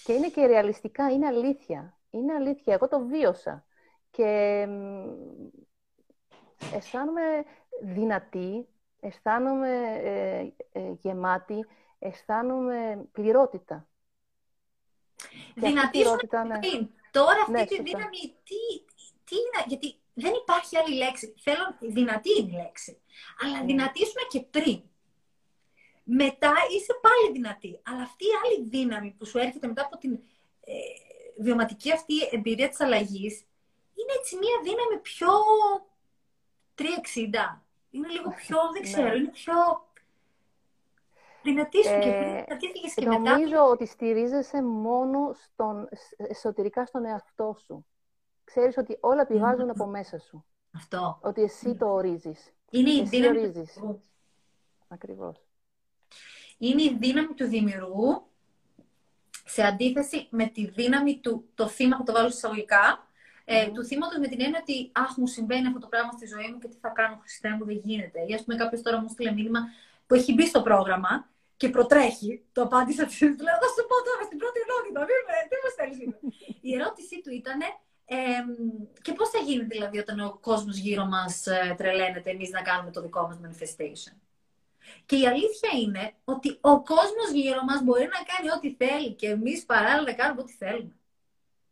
Και 0.03 0.13
είναι 0.13 0.29
και 0.29 0.45
ρεαλιστικά, 0.45 1.09
είναι 1.09 1.25
αλήθεια. 1.25 1.97
Είναι 2.09 2.33
αλήθεια. 2.33 2.73
Εγώ 2.73 2.87
το 2.87 2.99
βίωσα. 2.99 3.65
Και 4.19 4.67
αισθάνομαι 6.73 7.43
δυνατή, 7.81 8.67
αισθάνομαι 8.99 9.99
ε, 10.03 10.51
ε, 10.71 10.91
γεμάτη, 11.01 11.65
αισθάνομαι 11.99 13.07
πληρότητα. 13.11 13.87
Δυνατή 15.55 16.03
σου 16.03 16.15
ναι. 16.47 16.87
Τώρα 17.11 17.39
αυτή 17.41 17.51
ναι, 17.51 17.65
τη 17.65 17.81
δύναμη, 17.81 18.19
τι, 18.19 18.59
τι 19.23 19.35
είναι, 19.35 19.63
γιατί 19.67 19.95
δεν 20.13 20.33
υπάρχει 20.33 20.77
άλλη 20.77 20.95
λέξη. 20.95 21.33
Θέλω, 21.39 21.75
δυνατή 21.79 22.29
είναι 22.39 22.51
η 22.51 22.61
λέξη. 22.61 23.01
Αλλά 23.41 23.59
ναι. 23.59 23.65
δυνατήσουμε 23.65 24.21
και 24.29 24.41
πριν. 24.41 24.81
Μετά 26.03 26.53
είσαι 26.75 26.93
πάλι 27.01 27.33
δυνατή. 27.33 27.79
Αλλά 27.83 28.01
αυτή 28.01 28.23
η 28.23 28.35
άλλη 28.43 28.69
δύναμη 28.69 29.15
που 29.17 29.25
σου 29.25 29.37
έρχεται 29.37 29.67
μετά 29.67 29.81
από 29.85 29.97
την 29.97 30.19
ε, 30.63 30.73
βιωματική 31.37 31.91
αυτή 31.91 32.13
εμπειρία 32.31 32.69
της 32.69 32.79
αλλαγής, 32.79 33.43
είναι 33.99 34.13
έτσι 34.19 34.37
μία 34.37 34.59
δύναμη 34.63 34.97
πιο 35.01 35.29
360. 36.75 37.61
Είναι 37.91 38.07
λίγο 38.07 38.29
πιο, 38.29 38.57
δεν 38.73 38.81
ναι. 38.81 38.87
ξέρω, 38.89 39.15
είναι 39.15 39.29
πιο... 39.29 39.53
Δυνατή 41.43 41.83
σου 41.83 41.99
και 41.99 42.11
πριν, 42.11 42.35
ε, 42.35 42.57
και 42.95 43.07
μετά. 43.07 43.19
Νομίζω 43.19 43.63
ότι 43.69 43.85
στηρίζεσαι 43.85 44.63
μόνο 44.63 45.33
στον, 45.33 45.89
εσωτερικά 46.17 46.85
στον 46.85 47.05
εαυτό 47.05 47.55
σου 47.65 47.85
ξέρεις 48.49 48.77
ότι 48.77 48.97
όλα 48.99 49.25
πηγάζουν 49.25 49.69
από 49.69 49.85
μέσα 49.85 50.19
σου. 50.19 50.45
Αυτό. 50.75 51.19
Ότι 51.21 51.41
εσύ 51.41 51.75
το 51.75 51.93
ορίζεις. 51.93 52.53
Είναι 52.69 52.91
η 52.91 53.03
δύναμη 53.03 53.39
ορίζεις. 53.39 53.73
του 53.73 54.01
Ακριβώς. 54.87 55.43
Είναι 56.57 56.81
η 56.81 56.97
δύναμη 56.99 57.33
του 57.33 57.47
δημιουργού 57.47 58.27
σε 59.45 59.63
αντίθεση 59.63 60.27
με 60.31 60.45
τη 60.45 60.67
δύναμη 60.67 61.19
του, 61.19 61.49
το 61.55 61.67
θύμα, 61.67 61.97
που 61.97 62.03
το 62.03 62.11
βάλω 62.11 62.27
εισαγωγικά, 62.27 63.08
ε, 63.51 63.67
του 63.73 63.83
θύματος 63.83 64.17
με 64.23 64.27
την 64.27 64.41
έννοια 64.41 64.59
ότι 64.61 64.91
Αχ, 64.93 65.17
μου 65.17 65.27
συμβαίνει 65.27 65.67
αυτό 65.67 65.79
το 65.79 65.87
πράγμα 65.87 66.11
στη 66.11 66.25
ζωή 66.33 66.47
μου 66.51 66.59
και 66.61 66.67
τι 66.67 66.77
θα 66.83 66.89
κάνω, 66.89 67.15
Χριστέ 67.21 67.49
μου, 67.55 67.65
δεν 67.65 67.79
γίνεται. 67.83 68.19
Ή 68.27 68.33
ας 68.33 68.43
πούμε, 68.43 68.55
κάποιος 68.61 68.81
τώρα 68.81 68.97
μου 69.01 69.09
στείλε 69.09 69.31
μήνυμα 69.31 69.59
που 70.07 70.13
έχει 70.15 70.33
μπει 70.33 70.45
στο 70.47 70.61
πρόγραμμα 70.61 71.11
και 71.57 71.69
προτρέχει. 71.69 72.31
Το 72.51 72.61
απάντησα 72.61 73.05
της. 73.05 73.19
Λέω, 73.21 73.57
θα 73.63 73.69
σου 73.73 73.83
πω 73.89 73.95
τώρα 74.07 74.23
στην 74.27 74.37
πρώτη 74.41 74.59
ενότητα. 74.65 74.99
Τι 75.49 75.55
μου 75.61 75.69
στέλνεις. 75.73 75.97
Η 76.67 76.69
ερώτησή 76.77 77.21
του 77.23 77.31
ήταν, 77.41 77.59
και 79.01 79.13
πώς 79.13 79.29
θα 79.29 79.39
γίνει 79.39 79.63
δηλαδή 79.63 79.97
όταν 79.99 80.19
ο 80.19 80.37
κόσμος 80.41 80.77
γύρω 80.77 81.05
μας 81.05 81.47
ε, 81.47 81.75
τρελαίνεται 81.77 82.29
εμείς 82.29 82.49
να 82.49 82.61
κάνουμε 82.61 82.91
το 82.91 83.01
δικό 83.01 83.21
μας 83.27 83.37
manifestation; 83.43 84.15
Και 85.05 85.15
η 85.15 85.27
αλήθεια 85.27 85.71
είναι 85.81 86.13
ότι 86.23 86.57
ο 86.61 86.81
κόσμος 86.81 87.29
γύρω 87.33 87.63
μας 87.63 87.81
μπορεί 87.83 88.03
να 88.15 88.21
κάνει 88.31 88.47
ό,τι 88.57 88.85
θέλει 88.85 89.11
και 89.13 89.27
εμείς 89.27 89.65
παράλληλα 89.65 90.11
να 90.11 90.13
κάνουμε 90.13 90.41
ό,τι 90.41 90.53
θέλουμε. 90.53 90.95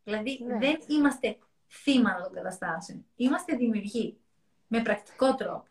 Δηλαδή 0.03 0.43
ναι. 0.47 0.57
δεν 0.57 0.77
είμαστε 0.87 1.37
θύματα 1.69 2.21
των 2.21 2.33
καταστάσεων. 2.33 3.05
Είμαστε 3.15 3.55
δημιουργοί. 3.55 4.19
Με 4.67 4.81
πρακτικό 4.81 5.35
τρόπο. 5.35 5.63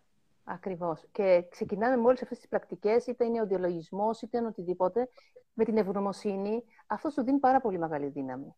Ακριβώς. 0.44 1.05
Και 1.12 1.47
ξεκινάμε 1.51 1.97
με 1.97 2.07
όλες 2.07 2.22
αυτές 2.22 2.38
τις 2.38 2.49
πρακτικές, 2.49 3.07
είτε 3.07 3.24
είναι 3.24 3.40
ο 3.40 3.47
διαλογισμός, 3.47 4.22
είτε 4.22 4.38
είναι 4.38 4.47
οτιδήποτε, 4.47 5.09
με 5.53 5.64
την 5.64 5.76
ευγνωμοσύνη. 5.76 6.64
Αυτό 6.86 7.11
σου 7.11 7.22
δίνει 7.22 7.38
πάρα 7.38 7.61
πολύ 7.61 7.78
μεγάλη 7.78 8.07
δύναμη 8.07 8.55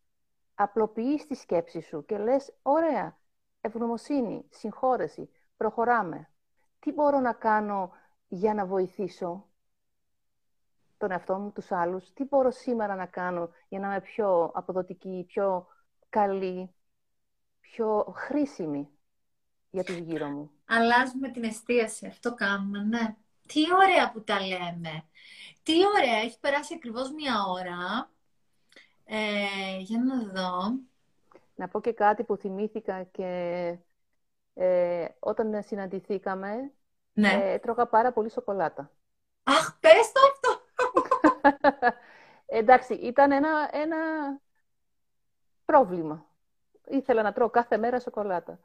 απλοποιείς 0.61 1.27
τη 1.27 1.35
σκέψη 1.35 1.81
σου 1.81 2.05
και 2.05 2.19
λες, 2.19 2.55
ωραία, 2.63 3.19
ευγνωμοσύνη, 3.61 4.45
συγχώρεση, 4.51 5.31
προχωράμε. 5.57 6.31
Τι 6.79 6.93
μπορώ 6.93 7.21
να 7.21 7.33
κάνω 7.33 7.91
για 8.29 8.55
να 8.55 8.67
βοηθήσω 8.67 9.47
τον 10.97 11.11
εαυτό 11.11 11.39
μου, 11.39 11.53
τους 11.53 11.73
άλλους, 11.73 12.13
τι 12.13 12.25
μπορώ 12.25 12.51
σήμερα 12.51 12.95
να 12.95 13.07
κάνω 13.07 13.51
για 13.69 13.79
να 13.79 13.87
είμαι 13.87 14.01
πιο 14.01 14.51
αποδοτική, 14.55 15.25
πιο 15.27 15.67
καλή, 16.09 16.75
πιο 17.71 18.15
χρήσιμη 18.17 18.89
για 19.71 19.85
τους 19.85 19.97
γύρω 19.97 20.29
μου. 20.29 20.51
Αλλάζουμε 20.65 21.31
την 21.31 21.45
εστίαση, 21.45 22.07
αυτό 22.07 22.35
κάνουμε, 22.35 22.83
ναι. 22.83 23.17
Τι 23.47 23.61
ωραία 23.75 24.11
που 24.13 24.25
τα 24.25 24.41
λέμε. 24.41 25.05
Τι 25.63 25.73
ωραία, 25.97 26.17
έχει 26.17 26.39
περάσει 26.41 26.75
ακριβώς 26.75 27.11
μία 27.13 27.45
ώρα 27.49 28.11
ε, 29.05 29.79
για 29.79 29.99
να 29.99 30.25
δω. 30.25 30.79
Να 31.55 31.69
πω 31.69 31.81
και 31.81 31.93
κάτι 31.93 32.25
που 32.25 32.37
θυμήθηκα 32.37 33.03
και 33.03 33.25
ε, 34.55 35.07
όταν 35.19 35.63
συναντηθήκαμε, 35.63 36.73
ναι. 37.13 37.33
ε, 37.33 37.53
έτρωγα 37.53 37.87
πάρα 37.87 38.13
πολύ 38.13 38.31
σοκολάτα. 38.31 38.93
Αχ, 39.43 39.79
πες 39.81 40.13
το 40.13 40.21
αυτό! 40.33 40.63
Εντάξει, 42.59 42.95
ήταν 42.95 43.33
ένα, 43.33 43.69
ένα 43.73 43.97
πρόβλημα. 45.65 46.28
Ήθελα 46.89 47.23
να 47.23 47.33
τρώω 47.33 47.51
κάθε 47.51 47.77
μέρα 47.77 48.01
σοκολάτα. 48.01 48.59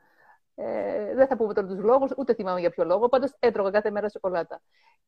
Ε, 0.55 1.13
δεν 1.15 1.28
θα 1.28 1.38
πούμε 1.38 1.53
τώρα 1.53 1.67
τους 1.67 1.80
λόγους, 1.80 2.11
ούτε 2.17 2.34
θυμάμαι 2.34 2.59
για 2.59 2.69
ποιο 2.69 2.86
λόγο, 2.86 3.09
πάντως 3.09 3.32
έτρωγα 3.39 3.71
κάθε 3.71 3.91
μέρα 3.91 4.09
σοκολάτα. 4.09 4.61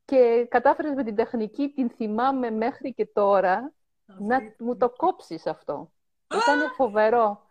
Και 0.05 0.47
κατάφερες 0.49 0.93
με 0.93 1.03
την 1.03 1.15
τεχνική, 1.15 1.69
την 1.69 1.89
θυμάμαι 1.89 2.49
μέχρι 2.49 2.93
και 2.93 3.05
τώρα, 3.05 3.73
να 4.05 4.39
μου 4.57 4.77
το 4.77 4.89
κόψεις 4.89 5.47
αυτό. 5.47 5.91
Ήταν 6.27 6.71
φοβερό. 6.75 7.45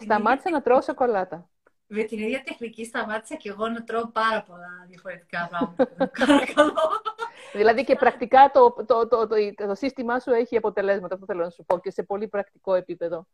Σταμάτησα 0.00 0.50
να 0.50 0.62
τρώω 0.62 0.80
σοκολάτα. 0.82 1.50
Με 1.86 2.02
την 2.02 2.18
ίδια 2.18 2.42
τεχνική 2.42 2.84
σταμάτησα 2.84 3.34
και 3.34 3.48
εγώ 3.48 3.68
να 3.68 3.84
τρώω 3.84 4.06
πάρα 4.06 4.42
πολλά 4.42 4.86
διαφορετικά 4.88 5.48
πράγματα. 5.50 6.12
δηλαδή 7.58 7.84
και 7.84 7.94
πρακτικά 7.94 8.50
το, 8.52 8.84
το, 8.86 9.08
το, 9.08 9.26
το, 9.54 9.74
σύστημά 9.74 10.18
σου 10.18 10.30
έχει 10.30 10.56
αποτελέσματα, 10.56 11.14
αυτό 11.14 11.26
θέλω 11.26 11.42
να 11.42 11.50
σου 11.50 11.64
πω, 11.64 11.78
και 11.78 11.90
σε 11.90 12.02
πολύ 12.02 12.28
πρακτικό 12.28 12.74
επίπεδο. 12.74 13.26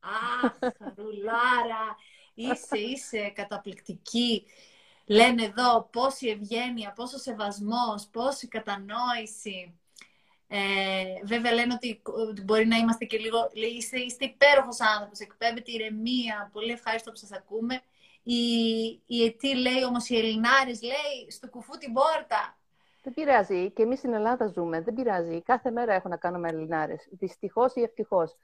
Αχ, 0.00 0.58
Ρουλάρα, 0.96 1.96
είσαι, 2.34 2.78
είσαι 2.78 3.32
καταπληκτική. 3.34 4.44
Λένε 5.06 5.42
εδώ 5.42 5.88
πόση 5.92 6.28
ευγένεια, 6.28 6.92
πόσο 6.92 7.18
σεβασμός, 7.18 8.08
πόση 8.12 8.48
κατανόηση. 8.48 9.78
Ε, 10.48 11.04
βέβαια 11.24 11.52
λένε 11.52 11.74
ότι 11.74 12.02
μπορεί 12.44 12.66
να 12.66 12.76
είμαστε 12.76 13.04
και 13.04 13.18
λίγο, 13.18 13.50
λέει, 13.54 13.70
είστε, 13.70 13.98
είστε 13.98 14.24
υπέροχος 14.24 14.80
άνθρωπος, 14.80 15.18
εκπέμπεται 15.18 15.70
ηρεμία, 15.70 16.50
πολύ 16.52 16.72
ευχάριστο 16.72 17.10
που 17.10 17.16
σας 17.16 17.32
ακούμε. 17.32 17.82
Η, 18.22 18.42
η 19.06 19.24
Ετή 19.24 19.54
λέει 19.54 19.84
όμως, 19.84 20.08
οι 20.08 20.16
Ελληνάρες 20.16 20.82
λέει, 20.82 21.30
στο 21.30 21.48
κουφού 21.48 21.78
την 21.78 21.92
πόρτα. 21.92 22.57
Δεν 23.08 23.24
πειράζει. 23.24 23.70
Και 23.70 23.82
εμείς 23.82 23.98
στην 23.98 24.12
Ελλάδα 24.12 24.46
ζούμε. 24.46 24.80
Δεν 24.80 24.94
πειράζει. 24.94 25.42
Κάθε 25.42 25.70
μέρα 25.70 25.92
έχω 25.92 26.08
να 26.08 26.16
κάνω 26.16 26.38
με 26.38 26.48
Ελληνάρε. 26.48 26.94
Δυστυχώς 27.10 27.74
ή 27.74 27.82
ευτυχώς. 27.82 28.36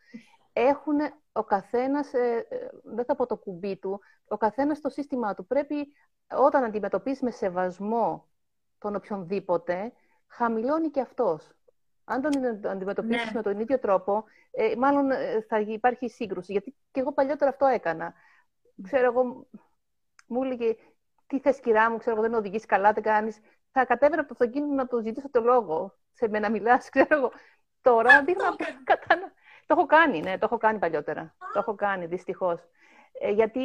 Έχουν 0.53 0.99
ο 1.33 1.45
καθένας, 1.45 2.15
ε, 2.15 2.47
ε, 2.49 2.69
δεν 2.83 3.05
θα 3.05 3.15
πω 3.15 3.27
το 3.27 3.37
κουμπί 3.37 3.77
του, 3.77 4.01
ο 4.29 4.37
καθένας 4.37 4.81
το 4.81 4.89
σύστημά 4.89 5.35
του. 5.35 5.47
Πρέπει 5.47 5.93
όταν 6.37 6.65
αντιμετωπίσει 6.65 7.25
με 7.25 7.31
σεβασμό 7.31 8.29
τον 8.79 8.95
οποιονδήποτε, 8.95 9.93
χαμηλώνει 10.27 10.91
και 10.91 11.01
αυτός. 11.01 11.53
Αν 12.05 12.21
τον 12.21 12.33
αντιμετωπίσει 12.71 13.25
ναι. 13.25 13.33
με 13.35 13.43
τον 13.43 13.61
ίδιο 13.61 13.79
τρόπο, 13.79 14.25
ε, 14.51 14.75
μάλλον 14.77 15.11
ε, 15.11 15.45
θα 15.49 15.61
υπάρχει 15.61 16.09
σύγκρουση. 16.09 16.53
Γιατί 16.53 16.75
και 16.91 17.01
εγώ 17.01 17.13
παλιότερα 17.13 17.51
αυτό 17.51 17.67
έκανα. 17.67 18.15
Ξέρω 18.83 19.05
εγώ, 19.05 19.47
μου 20.27 20.43
έλεγε 20.43 20.77
τι 21.27 21.41
θες, 21.41 21.61
κυρά 21.61 21.91
μου, 21.91 21.99
ξέρω 21.99 22.17
εγώ, 22.17 22.25
δεν 22.25 22.35
οδηγείς 22.35 22.67
καλά, 22.67 22.93
δεν 22.93 23.03
κάνεις. 23.03 23.41
Θα 23.77 23.85
κατέβαινα 23.85 24.21
από 24.21 24.35
το 24.35 24.45
αυτοκίνητο 24.45 24.75
να 24.75 24.87
του 24.87 25.01
ζητήσω 25.03 25.31
το 25.31 25.41
λόγο. 25.41 25.95
Σε 26.13 26.29
μένα 26.29 26.51
μιλάς, 26.51 26.89
ξέρω 26.95 27.07
εγώ. 27.11 27.33
Τώρα 27.81 28.23
δείχνω 28.25 28.45
να 28.45 28.57
κατανα... 28.95 29.33
Το 29.67 29.75
έχω 29.79 29.87
κάνει, 29.87 30.21
ναι, 30.21 30.39
το 30.39 30.45
έχω 30.45 30.57
κάνει 30.57 30.79
παλιότερα. 30.79 31.35
Το 31.53 31.59
έχω 31.59 31.75
κάνει, 31.75 32.07
δυστυχώς. 32.07 32.61
Ε, 33.13 33.31
γιατί 33.31 33.61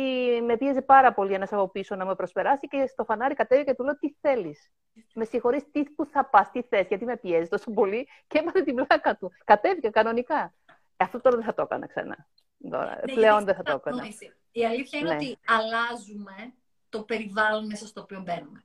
με 0.45 0.57
πίεζε 0.57 0.81
πάρα 0.81 1.13
πολύ 1.13 1.33
ένας 1.33 1.53
από 1.53 1.69
πίσω 1.69 1.95
να 1.95 2.05
με 2.05 2.15
προσπεράσει 2.15 2.67
και 2.67 2.85
στο 2.87 3.03
φανάρι 3.03 3.33
κατέβηκε 3.33 3.69
και 3.69 3.75
του 3.75 3.83
λέω 3.83 3.97
τι 3.97 4.15
θέλεις; 4.21 4.71
Με 5.13 5.25
συγχωρείς, 5.25 5.71
τι 5.71 5.83
που 5.83 6.05
θα 6.05 6.25
πας, 6.25 6.51
τι 6.51 6.61
θες, 6.61 6.87
γιατί 6.87 7.05
με 7.05 7.17
πιέζει 7.17 7.47
τόσο 7.47 7.71
πολύ 7.71 8.07
και 8.27 8.37
έμαθε 8.37 8.61
την 8.61 8.75
πλάκα 8.75 9.15
του. 9.17 9.31
Κατέβηκε 9.43 9.89
κανονικά. 9.89 10.53
Αυτό 10.97 11.21
τώρα 11.21 11.35
δεν 11.35 11.45
θα 11.45 11.53
το 11.53 11.61
έκανα 11.61 11.87
ξανά. 11.87 12.27
Τώρα, 12.69 13.01
ναι, 13.05 13.13
πλέον 13.13 13.45
δεν 13.45 13.55
θα 13.55 13.63
το 13.63 13.71
έκανα. 13.71 14.07
Η 14.51 14.65
αλήθεια 14.65 14.99
είναι 14.99 15.09
ναι. 15.09 15.15
ότι 15.15 15.37
αλλάζουμε 15.47 16.53
το 16.89 17.03
περιβάλλον 17.03 17.65
μέσα 17.65 17.87
στο 17.87 18.01
οποίο 18.01 18.19
μπαίνουμε. 18.19 18.63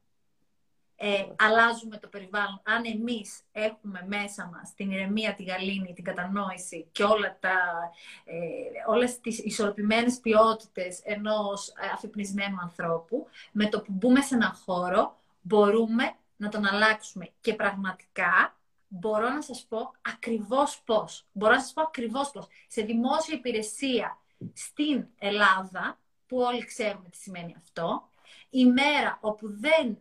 Ε, 1.07 1.27
αλλάζουμε 1.39 1.97
το 1.97 2.09
περιβάλλον. 2.09 2.61
Αν 2.65 2.85
εμείς 2.85 3.41
έχουμε 3.53 4.05
μέσα 4.07 4.51
μας 4.53 4.75
την 4.75 4.91
ηρεμία, 4.91 5.35
τη 5.35 5.43
γαλήνη, 5.43 5.93
την 5.93 6.05
κατανόηση 6.05 6.89
και 6.93 7.03
όλα 7.03 7.37
τα, 7.41 7.51
ε, 8.25 8.35
όλες 8.87 9.21
τις 9.21 9.39
ισορροπημένες 9.39 10.19
ποιότητες 10.19 11.01
ενός 11.05 11.69
ε, 11.69 11.73
αφυπνισμένου 11.95 12.61
ανθρώπου, 12.61 13.27
με 13.53 13.69
το 13.69 13.81
που 13.81 13.93
μπούμε 13.93 14.21
σε 14.21 14.35
έναν 14.35 14.53
χώρο 14.65 15.17
μπορούμε 15.41 16.15
να 16.37 16.49
τον 16.49 16.67
αλλάξουμε. 16.67 17.31
Και 17.41 17.55
πραγματικά 17.55 18.57
μπορώ 18.89 19.29
να 19.29 19.43
σας 19.43 19.67
πω 19.69 19.93
ακριβώς 20.03 20.83
πώς. 20.85 21.27
Μπορώ 21.33 21.55
να 21.55 21.61
σας 21.61 21.73
πω 21.73 21.83
ακριβώς 21.83 22.31
πώς. 22.31 22.47
Σε 22.67 22.83
δημόσια 22.83 23.35
υπηρεσία 23.35 24.19
στην 24.53 25.07
Ελλάδα, 25.19 25.99
που 26.27 26.39
όλοι 26.39 26.65
ξέρουμε 26.65 27.09
τι 27.09 27.17
σημαίνει 27.17 27.55
αυτό, 27.57 28.09
η 28.51 28.67
μέρα 28.67 29.19
όπου 29.21 29.59
δεν 29.59 29.99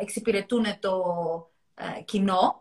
εξυπηρετούν 0.00 0.64
το 0.80 1.04
κοινό. 2.04 2.60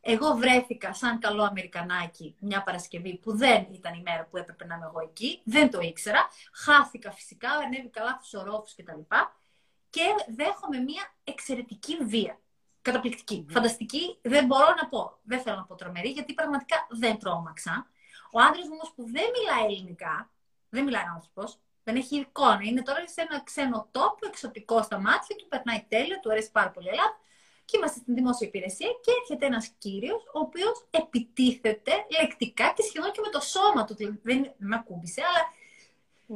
Εγώ 0.00 0.34
βρέθηκα 0.34 0.94
σαν 0.94 1.18
καλό 1.18 1.42
Αμερικανάκι 1.42 2.36
μια 2.38 2.62
Παρασκευή 2.62 3.16
που 3.16 3.36
δεν 3.36 3.66
ήταν 3.72 3.94
η 3.94 4.02
μέρα 4.02 4.24
που 4.24 4.36
έπρεπε 4.36 4.64
να 4.64 4.74
είμαι 4.74 4.86
εγώ 4.86 5.00
εκεί. 5.00 5.40
Δεν 5.44 5.70
το 5.70 5.80
ήξερα. 5.80 6.28
Χάθηκα 6.52 7.12
φυσικά, 7.12 7.50
ανέβηκα 7.50 8.02
λάθος 8.02 8.34
ορόφους 8.34 8.74
κτλ. 8.74 9.00
Και 9.90 10.02
δέχομαι 10.36 10.78
μια 10.78 11.02
εξαιρετική 11.24 11.96
βία. 11.96 12.38
Καταπληκτική. 12.82 13.46
Φανταστική. 13.50 14.18
Δεν 14.22 14.46
μπορώ 14.46 14.74
να 14.80 14.88
πω. 14.88 15.18
Δεν 15.22 15.40
θέλω 15.40 15.56
να 15.56 15.64
πω 15.64 15.74
τρομερή, 15.74 16.08
γιατί 16.08 16.34
πραγματικά 16.34 16.86
δεν 16.90 17.18
τρόμαξα. 17.18 17.86
Ο 18.32 18.40
άντρας 18.40 18.66
μου 18.66 18.72
όμως 18.72 18.92
που 18.94 19.02
δεν 19.02 19.24
μιλάει 19.38 19.64
ελληνικά, 19.64 20.30
δεν 20.68 20.84
μιλάει 20.84 21.04
άνθρωπος, 21.14 21.58
δεν 21.84 21.96
έχει 21.96 22.16
εικόνα. 22.16 22.60
Είναι 22.62 22.82
τώρα 22.82 23.08
σε 23.08 23.20
ένα 23.20 23.42
ξένο 23.42 23.88
τόπο, 23.90 24.26
εξωτικό 24.26 24.82
στα 24.82 24.98
μάτια 24.98 25.36
του, 25.36 25.48
περνάει 25.48 25.84
τέλειο, 25.88 26.20
του 26.20 26.30
αρέσει 26.30 26.50
πάρα 26.50 26.70
πολύ 26.70 26.86
η 26.86 26.88
Ελλάδα. 26.88 27.20
Και 27.64 27.76
είμαστε 27.76 27.98
στην 27.98 28.14
δημόσια 28.14 28.46
υπηρεσία 28.46 28.88
και 29.00 29.10
έρχεται 29.20 29.46
ένας 29.46 29.68
κύριος, 29.78 30.22
ο 30.22 30.38
οποίος 30.38 30.86
επιτίθεται 30.90 31.92
λεκτικά 32.20 32.72
και 32.76 32.82
σχεδόν 32.82 33.12
και 33.12 33.20
με 33.20 33.28
το 33.28 33.40
σώμα 33.40 33.84
του. 33.84 33.94
Δηλαδή, 33.94 34.20
δεν 34.22 34.52
με 34.56 34.76
ακούμπησε, 34.76 35.22
αλλά 35.22 35.42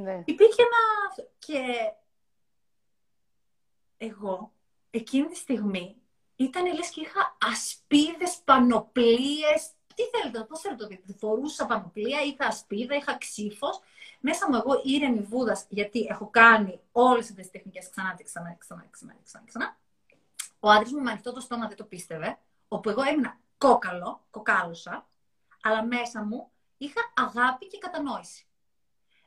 ναι. 0.05 0.23
υπήρχε 0.25 0.63
ένα. 0.63 1.27
Και 1.39 1.63
εγώ 3.99 4.53
εκείνη 4.91 5.27
τη 5.27 5.37
στιγμή 5.37 5.97
ήταν 6.37 6.75
λες 6.75 6.89
και 6.89 7.01
είχα 7.01 7.37
ασπίδες, 7.53 8.39
πανοπλίες. 8.45 9.71
Τι 9.95 10.03
θέλετε, 10.03 10.45
πώ 10.45 10.57
θέλετε 10.59 10.83
το 10.83 10.89
δείτε. 10.89 11.15
Φορούσα 11.19 11.67
πανοπλία, 11.67 12.21
είχα 12.23 12.47
ασπίδα, 12.47 12.95
είχα 12.95 13.19
ξύφος 13.19 13.81
μέσα 14.29 14.51
μου 14.51 14.57
εγώ 14.57 14.81
ήρεμη 14.85 15.21
βούδας, 15.21 15.67
γιατί 15.69 16.07
έχω 16.11 16.31
κάνει 16.31 16.81
όλες 16.93 17.31
αυτές 17.31 17.45
τις 17.45 17.51
τεχνικές 17.51 17.91
ξανά 17.91 18.15
και 18.17 18.25
ξανά 18.25 18.51
και 18.51 18.59
ξανά, 18.59 18.87
ξανά, 18.91 19.17
ξανά, 19.25 19.45
ξανά. 19.45 19.79
Ο 20.61 20.71
άντρας 20.71 20.93
μου 20.93 21.03
με 21.03 21.11
ανοιχτό 21.11 21.33
το 21.33 21.41
στόμα 21.41 21.67
δεν 21.69 21.77
το 21.77 21.85
πίστευε, 21.85 22.39
όπου 22.69 22.89
εγώ 22.89 23.03
έμεινα 23.03 23.41
κόκαλο, 23.59 24.27
κοκάλωσα, 24.31 25.09
αλλά 25.63 25.85
μέσα 25.85 26.25
μου 26.25 26.51
είχα 26.77 27.01
αγάπη 27.15 27.67
και 27.67 27.79
κατανόηση. 27.79 28.47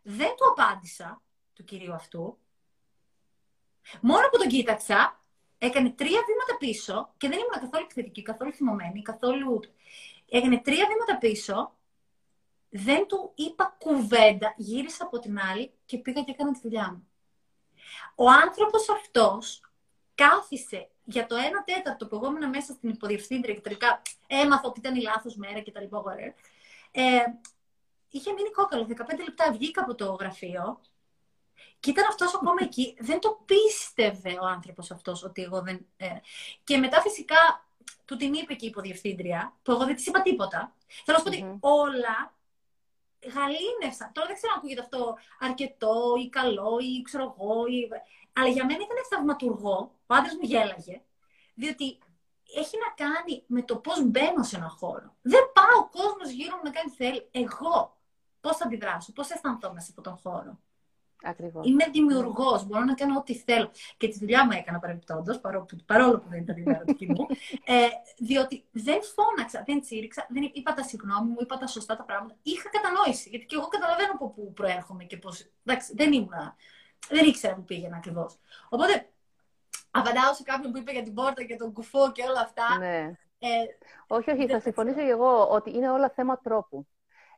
Δεν 0.01 0.35
του 0.35 0.49
απάντησα 0.49 1.21
του 1.53 1.63
κυρίου 1.63 1.93
αυτού. 1.93 2.37
Μόνο 4.01 4.27
που 4.31 4.37
τον 4.37 4.47
κοίταξα, 4.47 5.23
έκανε 5.57 5.89
τρία 5.89 6.21
βήματα 6.27 6.57
πίσω 6.59 7.13
και 7.17 7.27
δεν 7.27 7.37
ήμουν 7.37 7.59
καθόλου 7.59 7.83
επιθετική, 7.83 8.21
καθόλου 8.21 8.51
θυμωμένη, 8.51 9.01
καθόλου. 9.01 9.59
Έκανε 10.29 10.57
τρία 10.59 10.87
βήματα 10.87 11.17
πίσω 11.17 11.78
δεν 12.69 13.07
του 13.07 13.31
είπα 13.35 13.75
κουβέντα, 13.79 14.53
γύρισα 14.57 15.03
από 15.03 15.19
την 15.19 15.39
άλλη 15.39 15.71
και 15.85 15.97
πήγα 15.97 16.21
και 16.21 16.31
έκανα 16.31 16.51
τη 16.51 16.59
δουλειά 16.63 16.91
μου. 16.91 17.07
Ο 18.15 18.29
άνθρωπος 18.29 18.89
αυτός 18.89 19.61
κάθισε 20.15 20.89
για 21.03 21.25
το 21.25 21.35
ένα 21.35 21.63
τέταρτο 21.63 22.07
που 22.07 22.15
εγώ 22.15 22.25
ήμουν 22.25 22.49
μέσα 22.49 22.73
στην 22.73 22.89
υποδιευθύντρια 22.89 23.53
και 23.53 23.61
τελικά 23.61 24.01
έμαθα 24.27 24.67
ότι 24.67 24.79
ήταν 24.79 24.95
η 24.95 25.01
λάθος 25.01 25.35
μέρα 25.35 25.59
και 25.59 25.71
τα 25.71 25.81
λοιπά. 25.81 26.03
Ε, 26.91 27.23
είχε 28.09 28.31
μείνει 28.31 28.51
κόκαλο. 28.51 28.87
15 28.89 28.93
λεπτά 29.23 29.51
βγήκα 29.51 29.81
από 29.81 29.95
το 29.95 30.11
γραφείο 30.11 30.81
και 31.79 31.89
ήταν 31.89 32.05
αυτός 32.09 32.35
ακόμα 32.35 32.57
εκεί. 32.61 32.95
Δεν 32.99 33.19
το 33.19 33.43
πίστευε 33.45 34.37
ο 34.41 34.45
άνθρωπος 34.45 34.91
αυτός 34.91 35.23
ότι 35.23 35.41
εγώ 35.41 35.61
δεν... 35.61 35.85
Ε, 35.97 36.07
και 36.63 36.77
μετά 36.77 37.01
φυσικά 37.01 37.67
του 38.05 38.15
την 38.15 38.33
είπε 38.33 38.53
και 38.53 38.65
η 38.65 38.67
υποδιευθύντρια, 38.67 39.53
που 39.63 39.71
εγώ 39.71 39.85
δεν 39.85 39.95
της 39.95 40.05
είπα 40.05 40.21
τίποτα. 40.21 40.75
Θέλω 41.05 41.17
να 41.17 41.31
σου 41.31 41.39
πω 41.39 41.45
ότι 41.47 41.57
όλα 41.59 42.33
γαλήνευσα. 43.23 44.11
Τώρα 44.13 44.27
δεν 44.27 44.35
ξέρω 44.35 44.51
αν 44.53 44.57
ακούγεται 44.57 44.81
αυτό 44.81 45.17
αρκετό 45.39 46.13
ή 46.23 46.29
καλό 46.29 46.77
ή 46.81 47.01
ξέρω 47.01 47.23
εγώ. 47.23 47.65
Ή... 47.65 47.89
Αλλά 48.33 48.47
για 48.47 48.65
μένα 48.65 48.81
ήταν 48.83 48.97
θαυματουργό. 49.09 49.91
Ο 50.07 50.13
άντρας 50.13 50.33
μου 50.33 50.43
γέλαγε. 50.51 51.01
Διότι 51.53 51.97
έχει 52.55 52.77
να 52.77 53.05
κάνει 53.05 53.43
με 53.47 53.61
το 53.61 53.75
πώς 53.77 54.03
μπαίνω 54.03 54.43
σε 54.43 54.55
ένα 54.55 54.69
χώρο. 54.69 55.15
Δεν 55.21 55.51
πάω 55.53 55.79
ο 55.79 55.89
κόσμος 55.89 56.29
γύρω 56.29 56.55
μου 56.55 56.63
να 56.63 56.69
κάνει 56.69 56.89
τι 56.89 56.95
θέλει. 56.95 57.27
Εγώ 57.31 57.97
πώς 58.41 58.57
θα 58.57 58.65
αντιδράσω, 58.65 59.11
πώς 59.13 59.29
αισθανθώ 59.29 59.73
μέσα 59.73 59.91
από 59.91 60.01
τον 60.01 60.15
χώρο. 60.17 60.59
Ακριβώς. 61.23 61.67
Είμαι 61.67 61.85
δημιουργός. 61.91 62.65
Μπορώ 62.65 62.83
να 62.83 62.93
κάνω 62.93 63.17
ό,τι 63.17 63.35
θέλω. 63.35 63.71
Και 63.97 64.07
τη 64.07 64.17
δουλειά 64.17 64.45
μου 64.45 64.51
έκανα 64.51 64.79
παρεμπιπτόντως, 64.79 65.39
παρόλο, 65.85 66.19
που 66.19 66.29
δεν 66.29 66.41
ήταν 66.41 66.57
η 66.57 66.61
μέρα 66.61 66.83
του 66.83 66.93
κοινού. 66.93 67.25
Ε, 67.65 67.87
διότι 68.17 68.65
δεν 68.71 68.99
φώναξα, 69.15 69.63
δεν 69.65 69.81
τσίριξα, 69.81 70.27
δεν 70.29 70.51
είπα 70.53 70.73
τα 70.73 70.83
συγγνώμη 70.83 71.29
μου, 71.29 71.37
είπα 71.39 71.57
τα 71.57 71.67
σωστά 71.67 71.95
τα 71.95 72.03
πράγματα. 72.03 72.35
Είχα 72.41 72.69
κατανόηση. 72.69 73.29
Γιατί 73.29 73.45
και 73.45 73.55
εγώ 73.55 73.67
καταλαβαίνω 73.67 74.11
από 74.13 74.29
πού 74.29 74.53
προέρχομαι 74.53 75.03
και 75.03 75.17
πώς. 75.17 75.51
Δεν 75.95 76.13
ήμουν. 76.13 76.33
Δεν 77.09 77.25
ήξερα 77.25 77.55
που 77.55 77.63
πήγαινα 77.63 77.97
ακριβώς. 77.97 78.37
Οπότε, 78.69 79.09
απαντάω 79.91 80.33
σε 80.33 80.43
κάποιον 80.43 80.71
που 80.71 80.77
είπε 80.77 80.91
για 80.91 81.03
την 81.03 81.13
πόρτα 81.13 81.43
και 81.43 81.55
τον 81.55 81.73
κουφό 81.73 82.11
και 82.11 82.23
όλα 82.23 82.41
αυτά. 82.41 82.77
Ναι. 82.77 83.11
Ε, 83.39 83.47
όχι, 84.07 84.31
όχι, 84.31 84.47
θα 84.47 84.59
συμφωνήσω 84.59 84.99
και 84.99 85.09
εγώ 85.09 85.47
ότι 85.49 85.69
είναι 85.69 85.89
όλα 85.89 86.09
θέμα 86.09 86.39
τρόπου. 86.39 86.87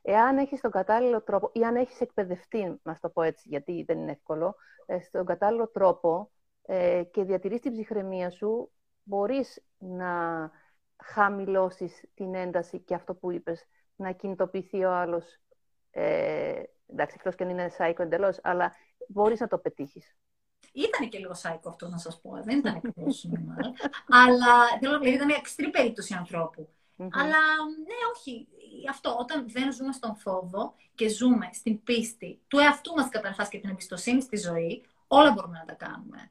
Εάν 0.02 0.38
έχεις 0.38 0.60
τον 0.60 0.70
κατάλληλο 0.70 1.22
τρόπο 1.22 1.50
ή 1.52 1.64
αν 1.64 1.76
έχεις 1.76 2.00
εκπαιδευτεί, 2.00 2.80
να 2.82 2.98
το 3.00 3.08
πω 3.08 3.22
έτσι, 3.22 3.48
γιατί 3.48 3.84
δεν 3.86 3.98
είναι 3.98 4.10
εύκολο, 4.10 4.56
ε, 4.86 5.00
στον 5.00 5.24
κατάλληλο 5.24 5.68
τρόπο 5.68 6.30
ε, 6.62 7.02
και 7.10 7.24
διατηρείς 7.24 7.60
την 7.60 7.72
ψυχραιμία 7.72 8.30
σου, 8.30 8.72
μπορείς 9.02 9.62
να 9.78 10.50
χαμηλώσεις 11.02 12.04
την 12.14 12.34
ένταση 12.34 12.80
και 12.80 12.94
αυτό 12.94 13.14
που 13.14 13.30
είπες, 13.30 13.66
να 13.96 14.12
κινητοποιηθεί 14.12 14.84
ο 14.84 14.92
άλλος, 14.92 15.40
ε, 15.90 16.62
εντάξει, 16.86 17.14
εκτός 17.18 17.34
και 17.34 17.42
αν 17.42 17.48
είναι 17.48 17.68
σάικο 17.68 18.02
εντελώς, 18.02 18.38
αλλά 18.42 18.72
μπορείς 19.08 19.40
να 19.40 19.48
το 19.48 19.58
πετύχεις. 19.58 20.16
Ήταν 20.72 21.08
και 21.08 21.18
λίγο 21.18 21.34
σάικο 21.34 21.68
αυτό 21.68 21.88
να 21.88 21.98
σας 21.98 22.20
πω, 22.20 22.42
δεν 22.42 22.58
ήταν 22.58 22.74
ακριβώς 22.74 23.28
αλλά 24.08 24.78
θέλω 24.80 24.92
να 24.92 24.98
πω, 24.98 25.04
ήταν 25.08 25.26
μια 25.26 25.36
εξτρή 25.38 25.70
περίπτωση 25.70 26.14
ανθρώπου. 26.14 26.68
Αλλά 27.12 27.38
ναι, 27.86 27.94
όχι. 28.16 28.48
Αυτό, 28.90 29.16
όταν 29.18 29.44
δεν 29.48 29.72
ζούμε 29.72 29.92
στον 29.92 30.16
φόβο 30.16 30.74
και 30.94 31.08
ζούμε 31.08 31.50
στην 31.52 31.82
πίστη 31.82 32.40
του 32.48 32.58
εαυτού 32.58 32.94
μας 32.94 33.08
καταρχάς 33.08 33.48
και 33.48 33.58
την 33.58 33.70
εμπιστοσύνη 33.70 34.20
στη 34.20 34.36
ζωή, 34.36 34.84
όλα 35.06 35.32
μπορούμε 35.32 35.58
να 35.58 35.64
τα 35.64 35.74
κάνουμε. 35.74 36.30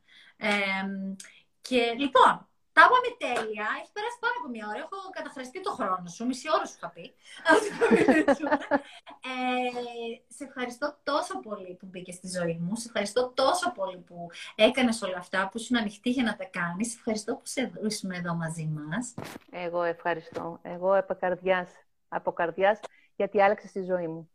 και 1.61 1.95
λοιπόν, 1.97 2.47
τα 2.81 2.87
είπαμε 2.87 3.11
τέλεια. 3.25 3.67
Έχει 3.81 3.91
περάσει 3.97 4.17
πάρα 4.25 4.35
από 4.41 4.49
μια 4.53 4.65
ώρα. 4.71 4.79
Έχω 4.85 4.97
καταχραστεί 5.17 5.61
το 5.61 5.71
χρόνο 5.77 6.07
σου. 6.13 6.25
Μισή 6.25 6.47
ώρα 6.55 6.65
σου 6.65 6.75
είχα 6.77 6.89
πει. 6.95 7.05
ε, 9.29 9.35
σε 10.35 10.43
ευχαριστώ 10.43 10.87
τόσο 11.03 11.39
πολύ 11.39 11.75
που 11.79 11.85
μπήκες 11.89 12.15
στη 12.15 12.27
ζωή 12.37 12.57
μου. 12.61 12.75
Σε 12.75 12.87
ευχαριστώ 12.87 13.31
τόσο 13.41 13.71
πολύ 13.71 13.97
που 13.97 14.27
έκανες 14.55 15.01
όλα 15.01 15.17
αυτά, 15.17 15.49
που 15.49 15.57
ήσουν 15.57 15.77
ανοιχτή 15.77 16.09
για 16.09 16.23
να 16.23 16.35
τα 16.35 16.45
κάνεις. 16.45 16.87
Σε 16.91 16.95
ευχαριστώ 16.97 17.35
που 17.35 17.45
σε 17.45 17.71
ήσουν 17.87 18.11
εδώ 18.11 18.33
μαζί 18.33 18.65
μας. 18.65 19.13
Εγώ 19.51 19.83
ευχαριστώ. 19.83 20.59
Εγώ 20.61 20.97
από 20.97 21.13
καρδιάς, 21.15 21.69
από 22.09 22.31
καρδιάς 22.31 22.79
γιατί 23.15 23.41
άλλαξε 23.41 23.67
τη 23.67 23.83
ζωή 23.83 24.07
μου. 24.07 24.29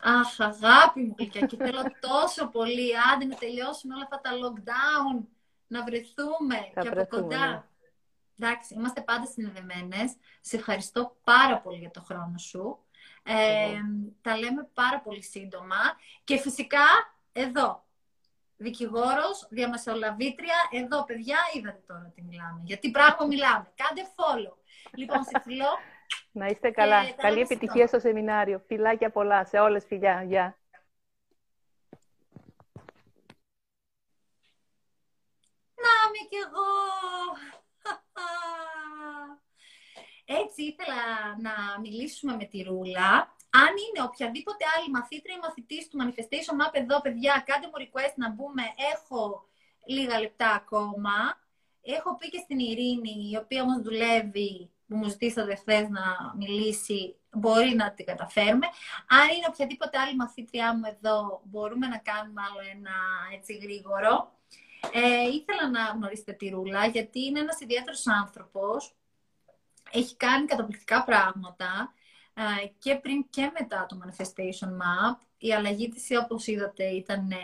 Αχ, 0.00 0.40
αγάπη 0.40 1.00
μου, 1.00 1.14
και 1.14 1.46
θέλω 1.56 1.82
τόσο 2.00 2.48
πολύ. 2.48 2.90
Άντε 3.12 3.24
να 3.24 3.36
τελειώσουμε 3.36 3.94
όλα 3.94 4.02
αυτά 4.02 4.20
τα 4.20 4.30
lockdown 4.30 5.24
να 5.66 5.84
βρεθούμε 5.84 6.56
και 6.80 6.88
από 6.88 7.06
κοντά. 7.06 7.48
Ναι. 7.48 7.62
Εντάξει, 8.38 8.74
είμαστε 8.74 9.00
πάντα 9.00 9.26
συνδεδεμένες. 9.26 10.16
Σε 10.40 10.56
ευχαριστώ 10.56 11.16
πάρα 11.24 11.60
πολύ 11.60 11.78
για 11.78 11.90
το 11.90 12.02
χρόνο 12.02 12.38
σου. 12.38 12.78
Ε, 13.22 13.78
τα 14.20 14.38
λέμε 14.38 14.68
πάρα 14.74 15.00
πολύ 15.00 15.22
σύντομα. 15.22 15.76
Και 16.24 16.38
φυσικά 16.38 16.84
εδώ, 17.32 17.84
δικηγόρος, 18.56 19.46
διαμεσολαβήτρια, 19.50 20.54
εδώ 20.70 21.04
παιδιά, 21.04 21.38
είδατε 21.54 21.82
τώρα 21.86 22.12
τι 22.14 22.22
μιλάμε. 22.22 22.60
Γιατί 22.64 22.90
πράγμα 22.90 23.26
μιλάμε. 23.26 23.72
Κάντε 23.74 24.02
follow. 24.16 24.56
Λοιπόν, 24.94 25.24
σε 25.24 25.40
φιλό. 25.42 25.78
Να 26.32 26.46
είστε 26.46 26.70
καλά. 26.70 27.10
Καλή 27.10 27.40
επιτυχία 27.40 27.86
στο 27.86 27.98
σεμινάριο. 27.98 28.62
Φιλάκια 28.66 29.10
πολλά 29.10 29.44
σε 29.44 29.58
όλες, 29.58 29.84
φιλιά. 29.84 30.22
Γεια. 30.22 30.58
είμαι 36.13 36.13
κι 36.30 36.36
εγώ. 36.44 36.70
Έτσι 40.42 40.62
ήθελα 40.62 41.02
να 41.40 41.80
μιλήσουμε 41.80 42.36
με 42.36 42.44
τη 42.44 42.62
Ρούλα. 42.62 43.36
Αν 43.50 43.72
είναι 43.84 44.04
οποιαδήποτε 44.08 44.64
άλλη 44.76 44.90
μαθήτρια 44.90 45.34
ή 45.34 45.38
μαθητής 45.38 45.88
του 45.88 45.98
Manifestation 46.00 46.56
Map 46.60 46.72
εδώ, 46.72 47.00
παιδιά, 47.00 47.42
κάντε 47.46 47.66
μου 47.66 47.78
request 47.84 48.14
να 48.16 48.30
μπούμε. 48.30 48.62
Έχω 48.92 49.48
λίγα 49.86 50.20
λεπτά 50.20 50.50
ακόμα. 50.50 51.42
Έχω 51.82 52.16
πει 52.16 52.28
και 52.28 52.40
στην 52.44 52.58
Ειρήνη, 52.58 53.30
η 53.32 53.36
οποία 53.36 53.62
όμως 53.62 53.80
δουλεύει, 53.82 54.70
που 54.86 54.96
μου 54.96 55.08
ζητήσατε 55.08 55.54
χθε 55.54 55.88
να 55.88 56.34
μιλήσει, 56.36 57.16
μπορεί 57.30 57.74
να 57.74 57.92
την 57.92 58.04
καταφέρουμε. 58.04 58.66
Αν 59.08 59.28
είναι 59.36 59.46
οποιαδήποτε 59.48 59.98
άλλη 59.98 60.16
μαθήτριά 60.16 60.74
μου 60.74 60.82
εδώ, 60.84 61.40
μπορούμε 61.44 61.86
να 61.86 61.98
κάνουμε 61.98 62.42
άλλο 62.48 62.60
ένα 62.74 62.96
έτσι 63.34 63.54
γρήγορο. 63.54 64.32
Ε, 64.92 65.28
ήθελα 65.32 65.70
να 65.70 65.84
γνωρίσετε 65.84 66.32
τη 66.32 66.48
Ρούλα, 66.48 66.86
γιατί 66.86 67.24
είναι 67.24 67.40
ένας 67.40 67.60
ιδιαίτερος 67.60 68.06
άνθρωπος. 68.06 68.94
Έχει 69.90 70.16
κάνει 70.16 70.46
καταπληκτικά 70.46 71.04
πράγματα 71.04 71.94
ε, 72.34 72.66
και 72.78 72.94
πριν 72.94 73.26
και 73.30 73.52
μετά 73.58 73.86
το 73.88 73.98
Manifestation 74.04 74.68
Map. 74.68 75.18
Η 75.38 75.54
αλλαγή 75.54 75.88
της, 75.88 76.08
όπως 76.22 76.46
είδατε, 76.46 76.84
ήταν 76.84 77.30
ε, 77.30 77.36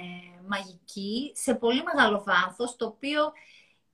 μαγική, 0.47 1.33
σε 1.35 1.55
πολύ 1.55 1.83
μεγάλο 1.83 2.23
βάθος, 2.23 2.77
το 2.77 2.87
οποίο 2.87 3.33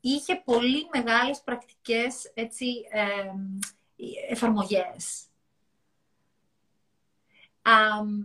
είχε 0.00 0.36
πολύ 0.36 0.88
μεγάλες 0.92 1.40
πρακτικές 1.40 2.30
έτσι, 2.34 2.66
ε, 2.90 3.30
εφαρμογές. 4.28 5.24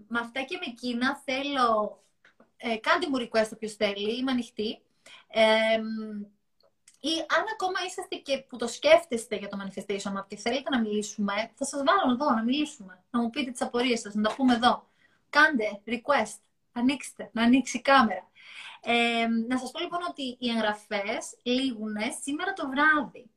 με 0.07 0.19
αυτά 0.19 0.41
και 0.41 0.57
με 0.57 0.65
εκείνα 0.71 1.21
θέλω... 1.25 1.99
Ε, 2.57 2.77
κάντε 2.77 3.09
μου 3.09 3.17
request 3.17 3.49
όποιος 3.53 3.73
θέλει, 3.73 4.17
είμαι 4.17 4.31
ανοιχτή. 4.31 4.81
Ή 6.99 7.13
αν 7.27 7.43
ακόμα 7.53 7.79
είσαστε 7.87 8.15
και 8.15 8.37
που 8.37 8.57
το 8.57 8.67
σκέφτεστε 8.67 9.35
για 9.35 9.47
το 9.47 9.57
manifestation 9.61 10.19
map 10.19 10.25
και 10.27 10.35
θέλετε 10.35 10.69
να 10.69 10.79
μιλήσουμε, 10.79 11.33
θα 11.55 11.65
σας 11.65 11.83
βάλω 11.85 12.13
εδώ 12.13 12.31
να 12.31 12.43
μιλήσουμε, 12.43 13.03
να 13.11 13.21
μου 13.21 13.29
πείτε 13.29 13.51
τις 13.51 13.61
απορίες 13.61 13.99
σας, 13.99 14.13
να 14.13 14.29
τα 14.29 14.35
πούμε 14.35 14.53
εδώ. 14.53 14.87
Κάντε 15.29 15.81
request, 15.85 16.39
ανοίξτε, 16.71 17.29
να 17.33 17.43
ανοίξει 17.43 17.77
η 17.77 17.81
κάμερα. 17.81 18.29
Ε, 18.81 19.27
να 19.47 19.57
σας 19.57 19.71
πω 19.71 19.79
λοιπόν 19.79 19.99
ότι 20.09 20.37
οι 20.39 20.49
εγγραφές 20.49 21.37
λήγουν 21.43 21.95
σήμερα 22.23 22.53
το 22.53 22.69
βράδυ. 22.69 23.29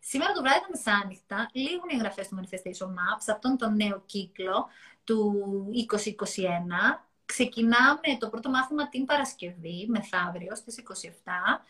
Σήμερα 0.00 0.32
το 0.32 0.40
βράδυ 0.42 0.60
τα 0.60 0.66
μεσάνυχτα 0.70 1.50
λήγουν 1.52 1.88
οι 1.88 1.94
εγγραφές 1.94 2.28
του 2.28 2.40
Manifestation 2.40 2.86
Map 2.86 3.18
σε 3.18 3.32
αυτόν 3.32 3.56
τον 3.56 3.76
νέο 3.76 4.02
κύκλο 4.06 4.68
του 5.04 5.44
2021 5.88 7.09
Ξεκινάμε 7.32 8.16
το 8.18 8.28
πρώτο 8.28 8.50
μάθημα 8.50 8.88
την 8.88 9.04
Παρασκευή, 9.04 9.86
μεθαύριο, 9.88 10.56
στις 10.56 10.78
27. 10.78 11.64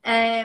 Ε, 0.00 0.44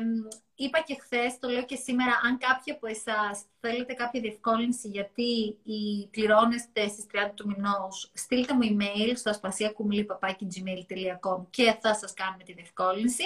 είπα 0.55 0.81
και 0.81 0.97
χθες, 1.01 1.39
το 1.39 1.49
λέω 1.49 1.65
και 1.65 1.75
σήμερα, 1.75 2.19
αν 2.23 2.37
κάποιοι 2.37 2.73
από 2.73 2.87
εσάς 2.87 3.43
θέλετε 3.59 3.93
κάποια 3.93 4.21
διευκόλυνση 4.21 4.87
γιατί 4.87 5.57
οι 5.63 6.07
πληρώνεστε 6.11 6.87
στις 6.87 7.05
30 7.11 7.31
του 7.35 7.47
μηνός, 7.47 8.11
στείλτε 8.13 8.53
μου 8.53 8.61
email 8.63 9.11
στο 9.15 9.29
ασπασιακουμλή.gmail.com 9.29 11.45
και 11.49 11.77
θα 11.81 11.95
σας 11.95 12.13
κάνουμε 12.13 12.43
τη 12.43 12.53
διευκόλυνση. 12.53 13.23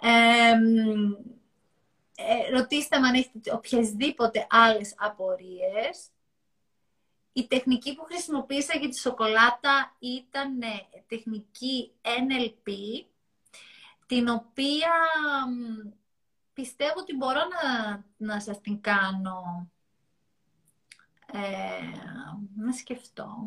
Ε, 0.00 0.52
ε, 2.14 2.50
ρωτήστε 2.50 2.98
με 2.98 3.06
αν 3.06 3.14
έχετε 3.14 3.52
οποιασδήποτε 3.52 4.46
άλλες 4.50 4.94
απορίες. 4.98 6.11
Η 7.32 7.46
τεχνική 7.46 7.94
που 7.94 8.04
χρησιμοποίησα 8.04 8.78
για 8.78 8.88
τη 8.88 8.98
σοκολάτα 8.98 9.96
ήταν 9.98 10.58
τεχνική 11.06 11.92
NLP, 12.02 12.70
την 14.06 14.28
οποία 14.28 14.92
πιστεύω 16.52 16.94
ότι 17.00 17.16
μπορώ 17.16 17.40
να, 17.40 18.04
να 18.16 18.40
σας 18.40 18.60
την 18.60 18.80
κάνω. 18.80 19.70
Ε, 21.32 21.40
να 22.56 22.72
σκεφτώ. 22.72 23.46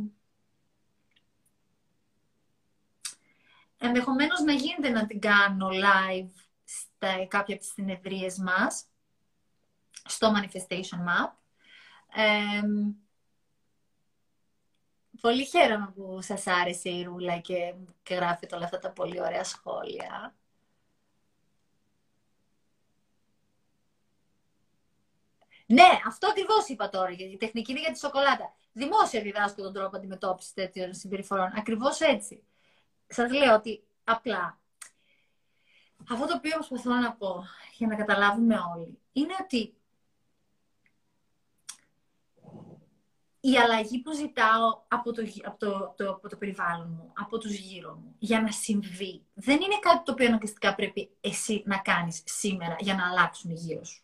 Ενδεχομένως 3.77 4.39
να 4.39 4.53
γίνεται 4.53 4.89
να 4.89 5.05
την 5.05 5.19
κάνω 5.19 5.67
live 5.69 6.31
στα 6.63 7.25
κάποια 7.25 7.55
από 7.55 7.63
τις 7.63 7.73
συνεδρίες 7.73 8.37
μας, 8.37 8.85
στο 10.05 10.33
Manifestation 10.35 10.99
Map. 11.07 11.31
Ε, 12.15 12.61
Πολύ 15.25 15.45
χαίρομαι 15.45 15.91
που 15.95 16.21
σας 16.21 16.47
άρεσε 16.47 16.89
η 16.89 17.03
Ρούλα 17.03 17.37
και, 17.37 17.73
και 18.03 18.15
γράφετε 18.15 18.55
όλα 18.55 18.65
αυτά 18.65 18.79
τα 18.79 18.91
πολύ 18.91 19.21
ωραία 19.21 19.43
σχόλια. 19.43 20.35
Ναι, 25.65 25.99
αυτό 26.05 26.27
ακριβώς 26.27 26.67
είπα 26.67 26.89
τώρα. 26.89 27.11
Γιατί 27.11 27.33
η 27.33 27.37
τεχνική 27.37 27.71
είναι 27.71 27.79
για 27.79 27.91
τη 27.91 27.99
σοκολάτα. 27.99 28.55
Δημόσια 28.73 29.21
διδάσκω 29.21 29.61
τον 29.61 29.73
τρόπο 29.73 29.95
αντιμετώπισης 29.95 30.53
τέτοιων 30.53 30.93
συμπεριφορών. 30.93 31.51
Ακριβώς 31.55 31.99
έτσι. 31.99 32.43
Σας 33.07 33.31
λέω 33.31 33.55
ότι 33.55 33.83
απλά 34.03 34.59
αυτό 36.09 36.25
το 36.25 36.33
οποίο 36.35 36.55
προσπαθώ 36.55 36.93
να 36.93 37.13
πω 37.13 37.43
για 37.77 37.87
να 37.87 37.95
καταλάβουμε 37.95 38.55
όλοι 38.75 38.99
είναι 39.11 39.33
ότι 39.41 39.73
η 43.51 43.57
αλλαγή 43.57 43.99
που 43.99 44.13
ζητάω 44.13 44.81
από 44.87 45.11
το, 45.11 45.23
από, 45.43 45.57
το, 45.57 45.93
το, 45.97 46.09
από 46.09 46.29
το 46.29 46.37
περιβάλλον 46.37 46.87
μου, 46.89 47.11
από 47.13 47.37
τους 47.37 47.53
γύρω 47.53 47.93
μου, 47.93 48.15
για 48.19 48.41
να 48.41 48.51
συμβεί, 48.51 49.21
δεν 49.33 49.61
είναι 49.61 49.79
κάτι 49.79 50.03
το 50.03 50.11
οποίο 50.11 50.27
αναγκαστικά 50.27 50.75
πρέπει 50.75 51.09
εσύ 51.21 51.63
να 51.65 51.77
κάνεις 51.77 52.21
σήμερα 52.25 52.75
για 52.79 52.95
να 52.95 53.09
αλλάξουν 53.09 53.51
γύρω 53.51 53.83
σου. 53.83 54.03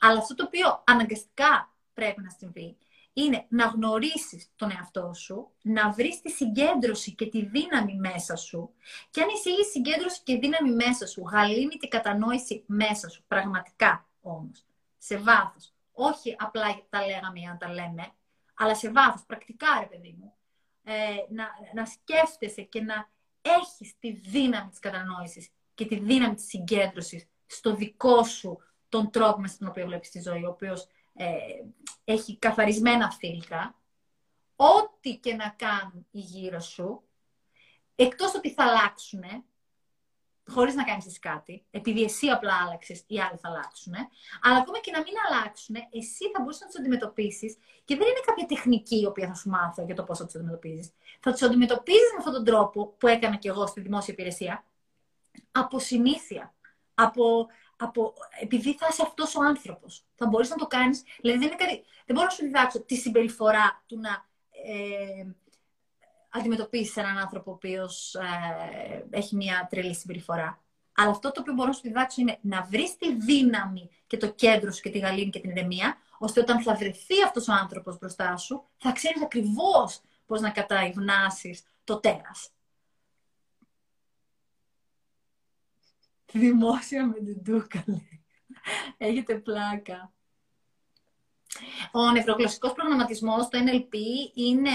Αλλά 0.00 0.18
αυτό 0.18 0.34
το 0.34 0.44
οποίο 0.46 0.82
αναγκαστικά 0.86 1.72
πρέπει 1.94 2.22
να 2.22 2.30
συμβεί, 2.30 2.76
είναι 3.12 3.46
να 3.48 3.66
γνωρίσεις 3.66 4.50
τον 4.56 4.70
εαυτό 4.70 5.12
σου, 5.14 5.50
να 5.62 5.90
βρεις 5.90 6.20
τη 6.20 6.30
συγκέντρωση 6.30 7.14
και 7.14 7.26
τη 7.26 7.44
δύναμη 7.44 7.94
μέσα 7.94 8.36
σου 8.36 8.70
και 9.10 9.22
αν 9.22 9.28
εσύ 9.34 9.50
η 9.50 9.64
συγκέντρωση 9.64 10.20
και 10.24 10.36
δύναμη 10.36 10.72
μέσα 10.72 11.06
σου 11.06 11.22
γαλήνει 11.32 11.76
την 11.76 11.88
κατανόηση 11.88 12.62
μέσα 12.66 13.08
σου, 13.08 13.24
πραγματικά 13.28 14.06
όμως, 14.20 14.64
σε 14.98 15.16
βάθος, 15.16 15.72
όχι 15.92 16.36
απλά 16.38 16.80
τα 16.90 17.06
λέγαμε 17.06 17.38
για 17.38 17.50
να 17.50 17.56
τα 17.56 17.72
λέμε, 17.72 18.12
αλλά 18.62 18.74
σε 18.74 18.90
βάθος, 18.90 19.24
πρακτικά 19.26 19.66
ρε 19.80 19.86
παιδί 19.86 20.16
μου, 20.18 20.34
ε, 20.84 21.14
να, 21.28 21.48
να 21.74 21.86
σκέφτεσαι 21.86 22.62
και 22.62 22.80
να 22.80 23.10
έχεις 23.42 23.98
τη 23.98 24.12
δύναμη 24.12 24.70
της 24.70 24.78
κατανόησης 24.78 25.48
και 25.74 25.86
τη 25.86 25.98
δύναμη 25.98 26.34
της 26.34 26.44
συγκέντρωσης 26.44 27.28
στο 27.46 27.74
δικό 27.74 28.24
σου 28.24 28.58
τον 28.88 29.10
τρόπο 29.10 29.40
με 29.40 29.54
τον 29.58 29.68
οποίο 29.68 29.86
βλέπεις 29.86 30.10
τη 30.10 30.20
ζωή, 30.20 30.44
ο 30.44 30.48
οποίος 30.48 30.86
ε, 31.14 31.26
έχει 32.04 32.38
καθαρισμένα 32.38 33.10
φίλτρα, 33.10 33.74
ό,τι 34.56 35.16
και 35.16 35.34
να 35.34 35.48
κάνουν 35.48 36.06
οι 36.10 36.18
γύρω 36.18 36.60
σου, 36.60 37.02
εκτός 37.94 38.34
ότι 38.34 38.52
θα 38.52 38.64
αλλάξουν, 38.64 39.22
χωρίς 40.50 40.74
να 40.74 40.84
κάνεις 40.84 41.18
κάτι, 41.18 41.64
επειδή 41.70 42.02
εσύ 42.02 42.26
απλά 42.26 42.52
άλλαξες, 42.66 43.04
οι 43.06 43.20
άλλοι 43.20 43.38
θα 43.42 43.48
αλλάξουν. 43.48 43.94
Αλλά 44.42 44.56
ακόμα 44.56 44.78
και 44.78 44.90
να 44.90 44.98
μην 44.98 45.14
αλλάξουν, 45.28 45.74
εσύ 45.74 46.30
θα 46.32 46.40
μπορούσες 46.40 46.60
να 46.60 46.66
τους 46.66 46.78
αντιμετωπίσεις 46.78 47.56
και 47.84 47.96
δεν 47.96 48.06
είναι 48.08 48.20
κάποια 48.26 48.46
τεχνική 48.46 49.00
η 49.00 49.06
οποία 49.06 49.26
θα 49.28 49.34
σου 49.34 49.48
μάθω 49.48 49.82
για 49.82 49.94
το 49.94 50.02
πώς 50.02 50.18
θα 50.18 50.24
τους 50.24 50.34
αντιμετωπίζεις. 50.34 50.92
Θα 51.20 51.32
τους 51.32 51.42
αντιμετωπίζεις 51.42 52.10
με 52.12 52.18
αυτόν 52.18 52.32
τον 52.32 52.44
τρόπο 52.44 52.86
που 52.86 53.06
έκανα 53.06 53.36
και 53.36 53.48
εγώ 53.48 53.66
στη 53.66 53.80
δημόσια 53.80 54.14
υπηρεσία, 54.14 54.64
από 55.52 55.78
συνήθεια. 55.78 56.54
Από, 56.94 57.46
από, 57.76 58.14
επειδή 58.40 58.74
θα 58.74 58.86
είσαι 58.90 59.02
αυτός 59.02 59.34
ο 59.34 59.42
άνθρωπος. 59.42 60.04
Θα 60.14 60.26
μπορείς 60.26 60.50
να 60.50 60.56
το 60.56 60.66
κάνεις. 60.66 61.02
Δηλαδή 61.20 61.38
δεν, 61.38 61.48
είναι 61.48 61.56
κάτι, 61.56 61.84
δεν 62.06 62.16
μπορώ 62.16 62.24
να 62.24 62.30
σου 62.30 62.42
διδάξω 62.42 62.80
τη 62.80 62.94
συμπεριφορά 62.94 63.82
του 63.86 63.98
να. 63.98 64.28
Ε, 64.50 65.26
αντιμετωπίσεις 66.30 66.96
έναν 66.96 67.18
άνθρωπο 67.18 67.50
ο 67.50 67.54
οποίος 67.54 68.14
ε, 68.14 69.06
έχει 69.10 69.36
μια 69.36 69.66
τρελή 69.70 69.94
συμπεριφορά. 69.94 70.62
Αλλά 70.94 71.10
αυτό 71.10 71.32
το 71.32 71.40
οποίο 71.40 71.52
μπορώ 71.52 71.68
να 71.68 71.74
σου 71.74 71.80
διδάξω 71.82 72.20
είναι 72.20 72.38
να 72.40 72.62
βρεις 72.62 72.96
τη 72.96 73.14
δύναμη 73.14 73.90
και 74.06 74.16
το 74.16 74.32
κέντρο 74.32 74.72
σου 74.72 74.80
και 74.80 74.90
τη 74.90 74.98
γαλήνη 74.98 75.30
και 75.30 75.40
την 75.40 75.50
ηρεμία, 75.50 75.96
ώστε 76.18 76.40
όταν 76.40 76.62
θα 76.62 76.74
βρεθεί 76.74 77.22
αυτός 77.26 77.48
ο 77.48 77.52
άνθρωπος 77.52 77.98
μπροστά 77.98 78.36
σου, 78.36 78.64
θα 78.76 78.92
ξέρεις 78.92 79.22
ακριβώς 79.22 80.00
πώς 80.26 80.40
να 80.40 80.50
καταϊβνάσει 80.50 81.58
το 81.84 82.00
τέρας. 82.00 82.50
Δημόσια 86.32 87.06
με 87.06 87.14
την 87.14 87.44
Τούκαλη. 87.44 88.24
Έχετε 88.96 89.34
πλάκα. 89.34 90.12
Ο 91.92 92.10
νευρογλωσσικός 92.10 92.72
προγραμματισμός, 92.72 93.48
το 93.48 93.58
NLP, 93.58 93.94
είναι 94.34 94.70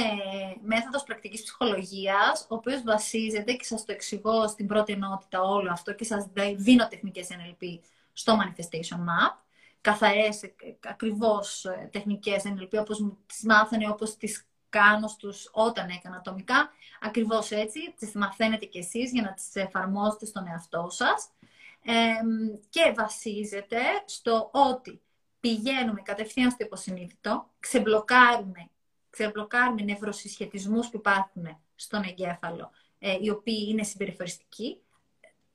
μέθοδος 0.62 1.04
πρακτικής 1.04 1.44
ψυχολογίας, 1.44 2.46
ο 2.50 2.56
οποίος 2.56 2.82
βασίζεται, 2.84 3.54
και 3.54 3.64
σας 3.64 3.86
το 3.86 3.92
εξηγώ 3.92 4.48
στην 4.48 4.68
πρώτη 4.68 4.94
ενότητα 4.94 5.42
όλο 5.42 5.72
αυτό 5.72 5.94
και 5.94 6.04
σας 6.04 6.28
δίνω 6.56 6.88
τεχνικές 6.88 7.28
NLP 7.32 7.80
στο 8.14 8.38
Manifestation 8.42 8.98
Map, 8.98 9.36
καθαρές, 9.82 10.42
ακριβώς 10.88 11.66
ε, 11.66 11.90
τεχνικές 11.92 12.44
NLP, 12.46 12.80
όπως 12.80 13.04
τις 13.26 13.44
μάθανε, 13.44 13.90
όπως 13.90 14.16
τις 14.18 14.48
κάνω 14.70 15.08
στους 15.08 15.50
όταν 15.52 15.90
έκανα 15.90 16.16
ατομικά, 16.16 16.72
ακριβώς 17.02 17.52
έτσι, 17.52 17.94
τις 17.98 18.12
μαθαίνετε 18.14 18.66
κι 18.66 18.78
εσείς 18.78 19.12
για 19.12 19.22
να 19.22 19.34
τις 19.34 19.56
εφαρμόσετε 19.56 20.26
στον 20.26 20.48
εαυτό 20.48 20.88
σας. 20.90 21.30
και 22.70 22.94
βασίζεται 22.96 23.80
στο 24.06 24.50
ότι 24.52 25.02
πηγαίνουμε 25.46 26.02
κατευθείαν 26.02 26.52
στο 26.52 26.66
υποσυνείδητο, 26.66 27.50
ξεμπλοκάρουμε, 27.60 28.70
ξεμπλοκάρουμε 29.10 29.82
νευροσυσχετισμούς 29.82 30.90
που 30.90 30.98
υπάρχουν 30.98 31.62
στον 31.76 32.04
εγκέφαλο, 32.04 32.72
ε, 33.00 33.18
οι 33.22 33.30
οποίοι 33.30 33.66
είναι 33.70 33.84
συμπεριφοριστικοί, 33.84 34.82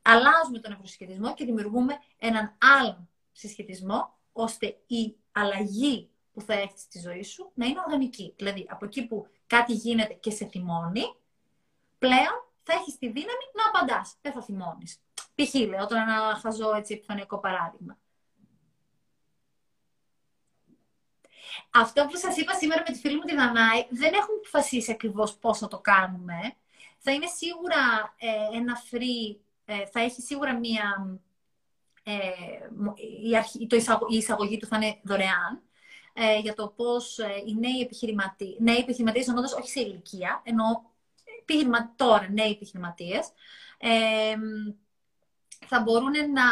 αλλάζουμε 0.02 0.58
τον 0.60 0.72
ευρωσυσχετισμό 0.72 1.34
και 1.34 1.44
δημιουργούμε 1.44 1.98
έναν 2.18 2.56
άλλο 2.78 3.08
συσχετισμό, 3.32 4.18
ώστε 4.32 4.66
η 4.86 5.16
αλλαγή 5.32 6.10
που 6.32 6.40
θα 6.40 6.54
έχει 6.54 6.78
στη 6.78 6.98
ζωή 6.98 7.22
σου 7.22 7.50
να 7.54 7.66
είναι 7.66 7.80
οργανική. 7.86 8.34
Δηλαδή, 8.36 8.66
από 8.68 8.84
εκεί 8.84 9.06
που 9.06 9.26
κάτι 9.46 9.72
γίνεται 9.72 10.14
και 10.14 10.30
σε 10.30 10.46
θυμώνει, 10.46 11.14
πλέον 11.98 12.44
θα 12.62 12.72
έχεις 12.72 12.98
τη 12.98 13.06
δύναμη 13.06 13.44
να 13.54 13.78
απαντάς. 13.80 14.16
Δεν 14.20 14.32
θα 14.32 14.42
θυμώνεις. 14.42 15.00
Π.χ. 15.34 15.54
λέω 15.54 15.86
τώρα 15.86 16.02
ένα 16.02 16.38
χαζό 16.42 16.74
έτσι 16.74 16.94
επιφανειακό 16.94 17.38
παράδειγμα. 17.38 17.98
Αυτό 21.70 22.06
που 22.06 22.16
σας 22.16 22.36
είπα 22.36 22.52
σήμερα 22.54 22.82
με 22.86 22.92
τη 22.92 22.98
φίλη 22.98 23.14
μου 23.14 23.22
τη 23.22 23.34
Δανάη, 23.34 23.86
δεν 23.90 24.12
έχουμε 24.14 24.36
αποφασίσει 24.38 24.90
ακριβώς 24.90 25.36
πώς 25.36 25.58
θα 25.58 25.68
το 25.68 25.78
κάνουμε. 25.78 26.54
Θα 26.98 27.12
είναι 27.12 27.26
σίγουρα 27.26 28.14
ε, 28.18 28.56
ένα 28.56 28.82
free, 28.90 29.36
ε, 29.64 29.86
θα 29.86 30.00
έχει 30.00 30.20
σίγουρα 30.20 30.58
μία... 30.58 31.18
Ε, 32.02 32.18
η, 33.28 33.36
αρχή, 33.36 33.66
το 33.66 33.76
η 34.10 34.16
εισαγωγή 34.16 34.56
του 34.56 34.66
θα 34.66 34.76
είναι 34.76 35.00
δωρεάν. 35.02 35.62
Ε, 36.12 36.38
για 36.38 36.54
το 36.54 36.72
πώς 36.76 37.18
ε, 37.18 37.42
οι 37.46 37.54
νέοι 37.54 37.80
επιχειρηματίες, 37.80 38.56
νέοι 38.58 38.76
επιχειρηματίες 38.76 39.26
εννοώντας 39.26 39.52
όχι 39.52 39.70
σε 39.70 39.80
ηλικία, 39.80 40.42
ενώ 40.44 40.90
επιχειρημα, 41.40 41.92
τώρα 41.96 42.28
νέοι 42.30 42.50
επιχειρηματίες, 42.50 43.32
ε, 43.78 44.34
θα 45.66 45.80
μπορούν 45.80 46.12
να 46.32 46.42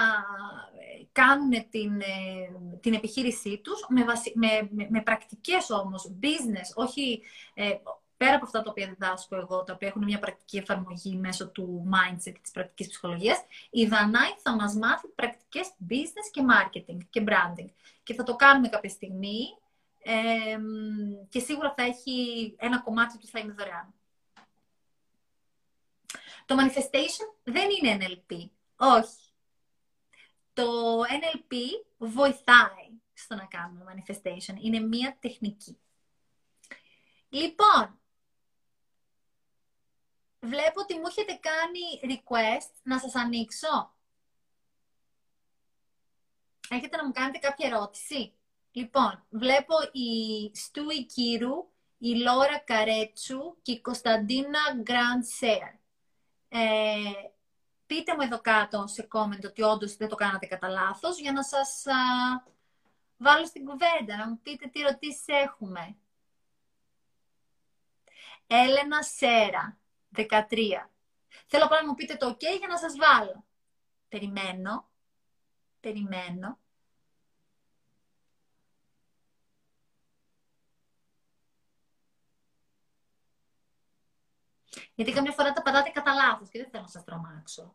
κάνουν 1.21 1.51
την, 1.71 2.01
ε, 2.01 2.79
την 2.81 2.95
επιχείρησή 2.95 3.61
τους 3.65 3.87
με, 3.89 4.05
με, 4.35 4.69
με, 4.71 4.87
με 4.91 5.03
πρακτικές 5.03 5.71
όμως, 5.71 6.11
business, 6.23 6.69
όχι 6.75 7.23
ε, 7.55 7.71
πέρα 8.17 8.35
από 8.35 8.45
αυτά 8.45 8.63
τα 8.63 8.71
οποία 8.71 8.87
διδάσκω 8.87 9.37
εγώ, 9.37 9.63
τα 9.63 9.73
οποία 9.73 9.89
έχουν 9.89 10.05
μια 10.05 10.19
πρακτική 10.19 10.57
εφαρμογή 10.57 11.17
μέσω 11.17 11.49
του 11.49 11.89
mindset 11.93 12.33
και 12.33 12.41
της 12.43 12.51
πρακτικής 12.51 12.89
ψυχολογίας, 12.89 13.45
η 13.71 13.87
Δανάη 13.87 14.31
θα 14.43 14.55
μας 14.55 14.75
μάθει 14.75 15.09
πρακτικές 15.09 15.71
business 15.91 16.29
και 16.31 16.43
marketing 16.53 16.99
και 17.11 17.25
branding. 17.27 17.69
Και 18.03 18.15
θα 18.15 18.23
το 18.23 18.37
κάνουμε 18.37 18.69
κάποια 18.69 18.91
στιγμή 18.91 19.41
ε, 20.03 20.59
και 21.29 21.39
σίγουρα 21.39 21.75
θα 21.77 21.83
έχει 21.83 22.55
ένα 22.59 22.81
κομμάτι 22.81 23.19
του 23.19 23.27
θα 23.27 23.39
είναι 23.39 23.55
δωρεάν. 23.59 23.95
Το 26.47 26.57
manifestation 26.59 27.35
δεν 27.43 27.69
είναι 27.71 27.99
NLP. 28.01 28.49
Όχι 28.77 29.28
το 30.59 31.01
NLP 31.01 31.55
βοηθάει 31.99 32.91
στο 33.13 33.35
να 33.35 33.45
κάνουμε 33.45 33.85
manifestation. 33.89 34.55
Είναι 34.61 34.81
μία 34.81 35.17
τεχνική. 35.21 35.79
Λοιπόν, 37.29 38.01
βλέπω 40.41 40.81
ότι 40.81 40.95
μου 40.95 41.07
έχετε 41.07 41.41
κάνει 41.41 42.17
request 42.17 42.73
να 42.83 42.99
σας 42.99 43.15
ανοίξω. 43.15 43.97
Έχετε 46.69 46.97
να 46.97 47.07
μου 47.07 47.13
κάνετε 47.13 47.39
κάποια 47.39 47.69
ερώτηση; 47.69 48.35
Λοιπόν, 48.71 49.27
βλέπω 49.31 49.75
η 49.93 50.51
Στούι 50.55 51.07
Κύρου, 51.07 51.71
η 51.99 52.15
Λόρα 52.15 52.59
Καρέτσου 52.59 53.57
και 53.63 53.73
η 53.73 53.81
Κωνσταντίνα 53.81 54.61
Γκραντ 54.83 55.23
Σέαρ. 55.23 55.75
Ε, 56.49 57.13
πείτε 57.89 58.15
μου 58.15 58.23
εδώ 58.23 58.41
κάτω 58.41 58.87
σε 58.87 59.09
comment 59.13 59.45
ότι 59.45 59.63
όντως 59.63 59.97
δεν 59.97 60.09
το 60.09 60.15
κάνατε 60.15 60.47
κατά 60.47 60.69
λάθος 60.69 61.21
για 61.21 61.33
να 61.33 61.43
σας 61.43 61.85
βάλω 63.17 63.47
στην 63.47 63.65
κουβέντα, 63.65 64.17
να 64.17 64.29
μου 64.29 64.41
πείτε 64.43 64.67
τι 64.67 64.81
ερωτήσεις 64.81 65.25
έχουμε. 65.27 65.97
Έλενα 68.47 69.03
Σέρα, 69.03 69.79
13. 70.17 70.91
Θέλω 71.47 71.65
απλά 71.65 71.81
να 71.81 71.87
μου 71.87 71.95
πείτε 71.95 72.17
το 72.17 72.29
OK 72.29 72.59
για 72.59 72.69
να 72.69 72.77
σας 72.77 72.95
βάλω. 72.97 73.45
Περιμένω. 74.09 74.89
Περιμένω. 75.81 76.59
Γιατί 84.99 85.13
καμιά 85.13 85.33
φορά 85.33 85.53
τα 85.53 85.63
πατάτε 85.63 85.91
κατά 85.91 86.15
λάθος 86.15 86.49
και 86.49 86.59
δεν 86.59 86.71
θέλω 86.71 86.83
να 86.83 86.89
σας 86.89 87.05
τρομάξω. 87.05 87.75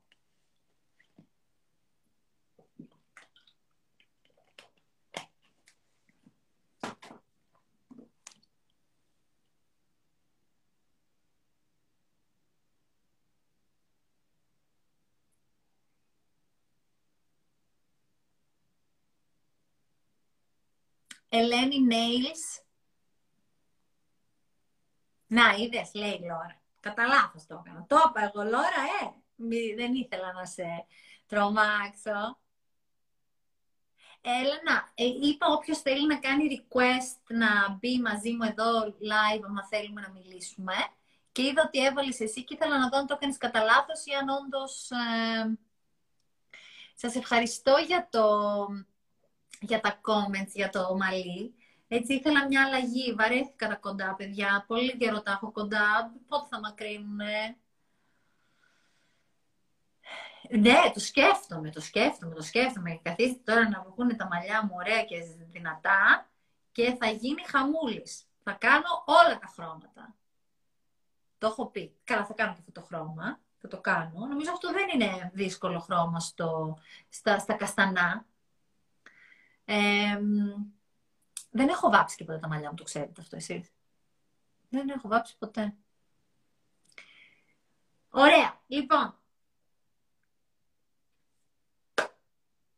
Ελένη 21.29 21.77
Nails. 21.91 22.63
Να, 25.27 25.53
είδες, 25.55 25.93
λέει 25.93 26.13
η 26.13 26.19
Λόρα. 26.19 26.62
Κατά 26.84 27.05
λάθος 27.07 27.45
το 27.45 27.64
έκανα. 27.65 27.85
Το 27.88 27.97
είπα 28.07 28.22
εγώ, 28.23 28.43
Λόρα, 28.43 28.81
ε! 29.01 29.76
δεν 29.76 29.93
ήθελα 29.93 30.34
να 30.34 30.45
σε 30.45 30.85
τρομάξω. 31.27 32.39
Έλενα, 34.22 34.91
ε, 34.93 35.03
είπα 35.05 35.47
όποιος 35.47 35.80
θέλει 35.80 36.07
να 36.07 36.19
κάνει 36.19 36.43
request 36.55 37.22
να 37.27 37.69
μπει 37.80 37.99
μαζί 37.99 38.31
μου 38.31 38.43
εδώ 38.43 38.85
live, 38.88 39.41
άμα 39.45 39.68
θέλουμε 39.68 40.01
να 40.01 40.10
μιλήσουμε. 40.10 40.73
Και 41.31 41.41
είδα 41.41 41.64
ότι 41.65 41.85
έβαλες 41.85 42.19
εσύ 42.19 42.43
και 42.43 42.53
ήθελα 42.53 42.77
να 42.77 42.89
δω 42.89 42.97
αν 42.97 43.07
το 43.07 43.14
έκανες 43.14 43.38
κατά 43.38 43.64
λάθος 43.64 44.05
ή 44.05 44.11
αν 44.14 44.30
όντως... 44.30 44.89
Ε... 44.91 45.57
Σας 46.95 47.15
ευχαριστώ 47.15 47.76
για, 47.88 48.07
το... 48.11 48.26
για 49.60 49.80
τα 49.80 50.01
comments, 50.01 50.51
για 50.53 50.69
το 50.69 50.95
μαλλί. 50.95 51.55
Έτσι 51.95 52.13
ήθελα 52.13 52.47
μια 52.47 52.65
αλλαγή. 52.65 53.13
Βαρέθηκα 53.13 53.67
τα 53.67 53.75
κοντά, 53.75 54.15
παιδιά. 54.15 54.63
Πολύ 54.67 54.97
καιρό 54.97 55.21
τα 55.21 55.31
έχω 55.31 55.51
κοντά. 55.51 56.13
Πότε 56.27 56.47
θα 56.49 56.59
μακρύνουνε; 56.59 57.57
Ναι, 60.49 60.91
το 60.93 60.99
σκέφτομαι, 60.99 61.69
το 61.69 61.81
σκέφτομαι, 61.81 62.35
το 62.35 62.41
σκέφτομαι. 62.41 62.99
Καθίστε 63.01 63.41
τώρα 63.43 63.69
να 63.69 63.83
βγουν 63.83 64.17
τα 64.17 64.27
μαλλιά 64.27 64.65
μου 64.65 64.71
ωραία 64.75 65.03
και 65.03 65.23
δυνατά 65.51 66.29
και 66.71 66.95
θα 66.99 67.07
γίνει 67.07 67.43
χαμούλης. 67.45 68.23
Θα 68.43 68.51
κάνω 68.51 69.03
όλα 69.05 69.39
τα 69.39 69.47
χρώματα. 69.47 70.15
Το 71.37 71.47
έχω 71.47 71.65
πει. 71.65 71.95
Καλά, 72.03 72.25
θα 72.25 72.33
κάνω 72.33 72.53
και 72.53 72.59
αυτό 72.59 72.71
το 72.71 72.81
χρώμα. 72.81 73.39
Θα 73.61 73.67
το 73.67 73.81
κάνω. 73.81 74.25
Νομίζω 74.25 74.51
αυτό 74.51 74.71
δεν 74.71 74.87
είναι 74.93 75.31
δύσκολο 75.33 75.79
χρώμα 75.79 76.19
στο, 76.19 76.77
στα, 77.09 77.39
στα 77.39 77.53
καστανά. 77.53 78.25
Ε, 79.65 80.19
δεν 81.53 81.67
έχω 81.69 81.89
βάψει 81.89 82.15
και 82.15 82.23
ποτέ 82.23 82.39
τα 82.39 82.47
μαλλιά 82.47 82.69
μου, 82.69 82.75
το 82.75 82.84
ξέρετε 82.84 83.21
αυτό 83.21 83.35
εσείς. 83.35 83.71
Δεν 84.69 84.89
έχω 84.89 85.07
βάψει 85.07 85.38
ποτέ. 85.38 85.75
Ωραία. 88.09 88.61
Λοιπόν. 88.67 89.17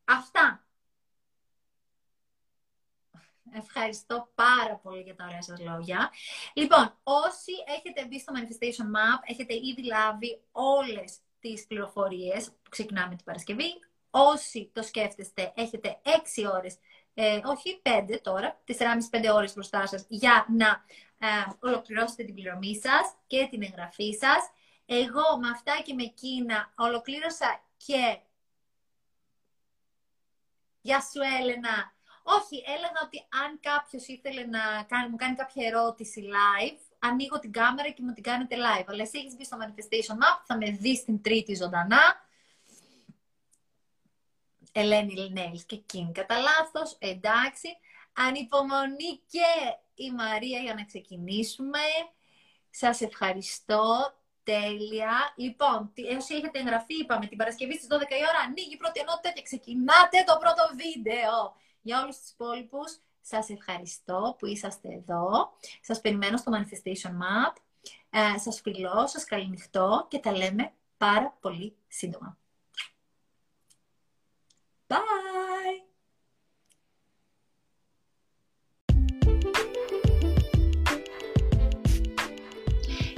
Αυτά. 0.06 0.60
Ευχαριστώ 3.52 4.32
πάρα 4.36 4.76
πολύ 4.76 5.02
για 5.02 5.16
τα 5.16 5.26
ωραία 5.26 5.42
σας 5.42 5.60
λόγια. 5.60 6.12
Λοιπόν, 6.54 6.98
όσοι 7.04 7.52
έχετε 7.68 8.06
μπει 8.06 8.20
στο 8.20 8.34
Manifestation 8.36 8.86
Map, 8.86 9.20
έχετε 9.26 9.54
ήδη 9.54 9.86
λάβει 9.86 10.44
όλες 10.52 11.18
τις 11.40 11.68
πληροφορίες 11.68 12.46
που 12.46 12.70
ξεκινάμε 12.70 13.16
την 13.16 13.26
Παρασκευή. 13.26 13.80
Όσοι 14.10 14.70
το 14.74 14.84
σκέφτεστε, 14.84 15.54
έχετε 15.56 16.00
6 16.04 16.46
ώρες 16.54 16.78
ε, 17.18 17.40
όχι 17.44 17.80
πέντε 17.82 18.18
τώρα, 18.18 18.62
4,5-5 19.12 19.34
ώρες 19.34 19.54
μπροστά 19.54 19.88
σας 19.88 20.06
για 20.08 20.46
να 20.50 20.86
ε, 21.20 21.28
ολοκληρώσετε 21.60 22.24
την 22.24 22.34
πληρωμή 22.34 22.76
σας 22.76 23.16
και 23.28 23.48
την 23.50 23.64
εγγραφή 23.64 24.12
σας. 24.14 24.50
Εγώ 24.86 25.38
με 25.42 25.50
αυτά 25.50 25.82
και 25.86 25.94
με 25.94 26.04
εκείνα 26.04 26.74
ολοκλήρωσα 26.76 27.64
και... 27.78 28.20
Γεια 30.82 31.00
σου 31.00 31.22
Έλενα. 31.40 31.94
Όχι, 32.24 32.64
έλεγα 32.66 33.00
ότι 33.04 33.26
αν 33.44 33.60
κάποιος 33.60 34.08
ήθελε 34.08 34.46
να 34.46 34.84
κάνει, 34.88 35.10
μου 35.10 35.16
κάνει 35.16 35.36
κάποια 35.36 35.68
ερώτηση 35.68 36.24
live, 36.36 36.80
ανοίγω 37.00 37.40
την 37.40 37.52
κάμερα 37.52 37.90
και 37.90 38.02
μου 38.02 38.14
την 38.14 38.24
κάνετε 38.24 38.56
live. 38.56 38.86
Αλλά 38.88 39.02
εσύ 39.02 39.18
έχεις 39.18 39.36
μπει 39.36 39.46
στο 39.46 39.58
Manifestation 39.62 40.16
Map, 40.22 40.44
θα 40.46 40.58
με 40.58 40.70
δεις 40.70 41.04
την 41.04 41.22
τρίτη 41.22 41.56
ζωντανά 41.56 42.25
Ελένη 44.78 45.14
Λινέλης 45.14 45.64
και 45.64 45.76
Κιν. 45.76 46.12
Κατά 46.12 46.38
λάθος, 46.38 46.96
εντάξει. 47.00 47.78
Ανυπομονή 48.14 49.20
και 49.28 49.50
η 49.96 50.12
Μαρία 50.12 50.60
για 50.60 50.74
να 50.74 50.86
ξεκινήσουμε. 50.86 51.80
Σας 52.70 53.02
ευχαριστώ. 53.02 54.14
Τέλεια. 54.44 55.34
Λοιπόν, 55.36 55.94
όσοι 56.18 56.36
έχετε 56.36 56.60
εγγραφεί, 56.60 56.96
είπαμε, 57.00 57.26
την 57.26 57.38
Παρασκευή 57.38 57.74
στις 57.74 57.88
12 57.88 58.16
η 58.16 58.26
ώρα 58.30 58.40
ανοίγει 58.48 58.74
η 58.74 58.78
πρώτη 58.78 59.00
ενότητα 59.00 59.30
και 59.30 59.42
ξεκινάτε 59.42 60.24
το 60.26 60.38
πρώτο 60.40 60.64
βίντεο. 60.82 61.56
Για 61.82 62.02
όλους 62.02 62.18
τους 62.18 62.30
υπόλοιπους, 62.30 63.00
σας 63.22 63.50
ευχαριστώ 63.50 64.36
που 64.40 64.46
είσαστε 64.46 64.94
εδώ. 64.94 65.54
Σας 65.82 66.02
περιμένω 66.02 66.38
στο 66.38 66.52
Manifestation 66.56 67.14
Map. 67.22 67.56
Ε, 68.10 68.38
σας 68.38 68.62
φιλώ, 68.62 69.08
σας 69.08 69.24
καληνυχτώ 69.24 70.06
και 70.10 70.20
τα 70.20 70.32
λέμε 70.32 70.74
πάρα 70.98 71.38
πολύ 71.42 71.76
σύντομα. 71.88 72.38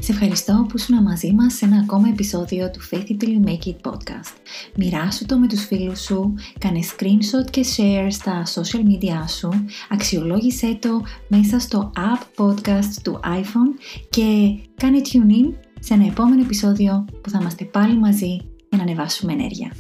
Σε 0.07 0.14
ευχαριστώ 0.14 0.65
που 0.69 0.77
ήσουν 0.77 1.02
μαζί 1.02 1.34
μας 1.34 1.53
σε 1.53 1.65
ένα 1.65 1.77
ακόμα 1.77 2.07
επεισόδιο 2.07 2.72
του 2.72 2.80
Faith 2.91 3.23
Till 3.23 3.27
You 3.27 3.91
Podcast. 3.91 4.35
Μοιράσου 4.76 5.26
το 5.26 5.38
με 5.38 5.48
τους 5.48 5.65
φίλους 5.65 6.02
σου, 6.02 6.34
κάνε 6.60 6.80
screenshot 6.84 7.49
και 7.49 7.65
share 7.77 8.07
στα 8.10 8.44
social 8.45 8.80
media 8.80 9.27
σου, 9.27 9.65
αξιολόγησέ 9.89 10.77
το 10.81 11.02
μέσα 11.27 11.60
στο 11.60 11.91
app 11.95 12.44
podcast 12.44 12.94
του 13.03 13.19
iPhone 13.23 13.81
και 14.10 14.57
κάνε 14.76 15.02
tune 15.03 15.31
in 15.31 15.53
σε 15.80 15.94
ένα 15.94 16.06
επόμενο 16.06 16.41
επεισόδιο 16.41 17.06
που 17.22 17.30
θα 17.30 17.38
είμαστε 17.41 17.65
πάλι 17.65 17.98
μαζί 17.98 18.35
για 18.69 18.77
να 18.77 18.81
ανεβάσουμε 18.81 19.34
ενέργεια. 19.34 19.72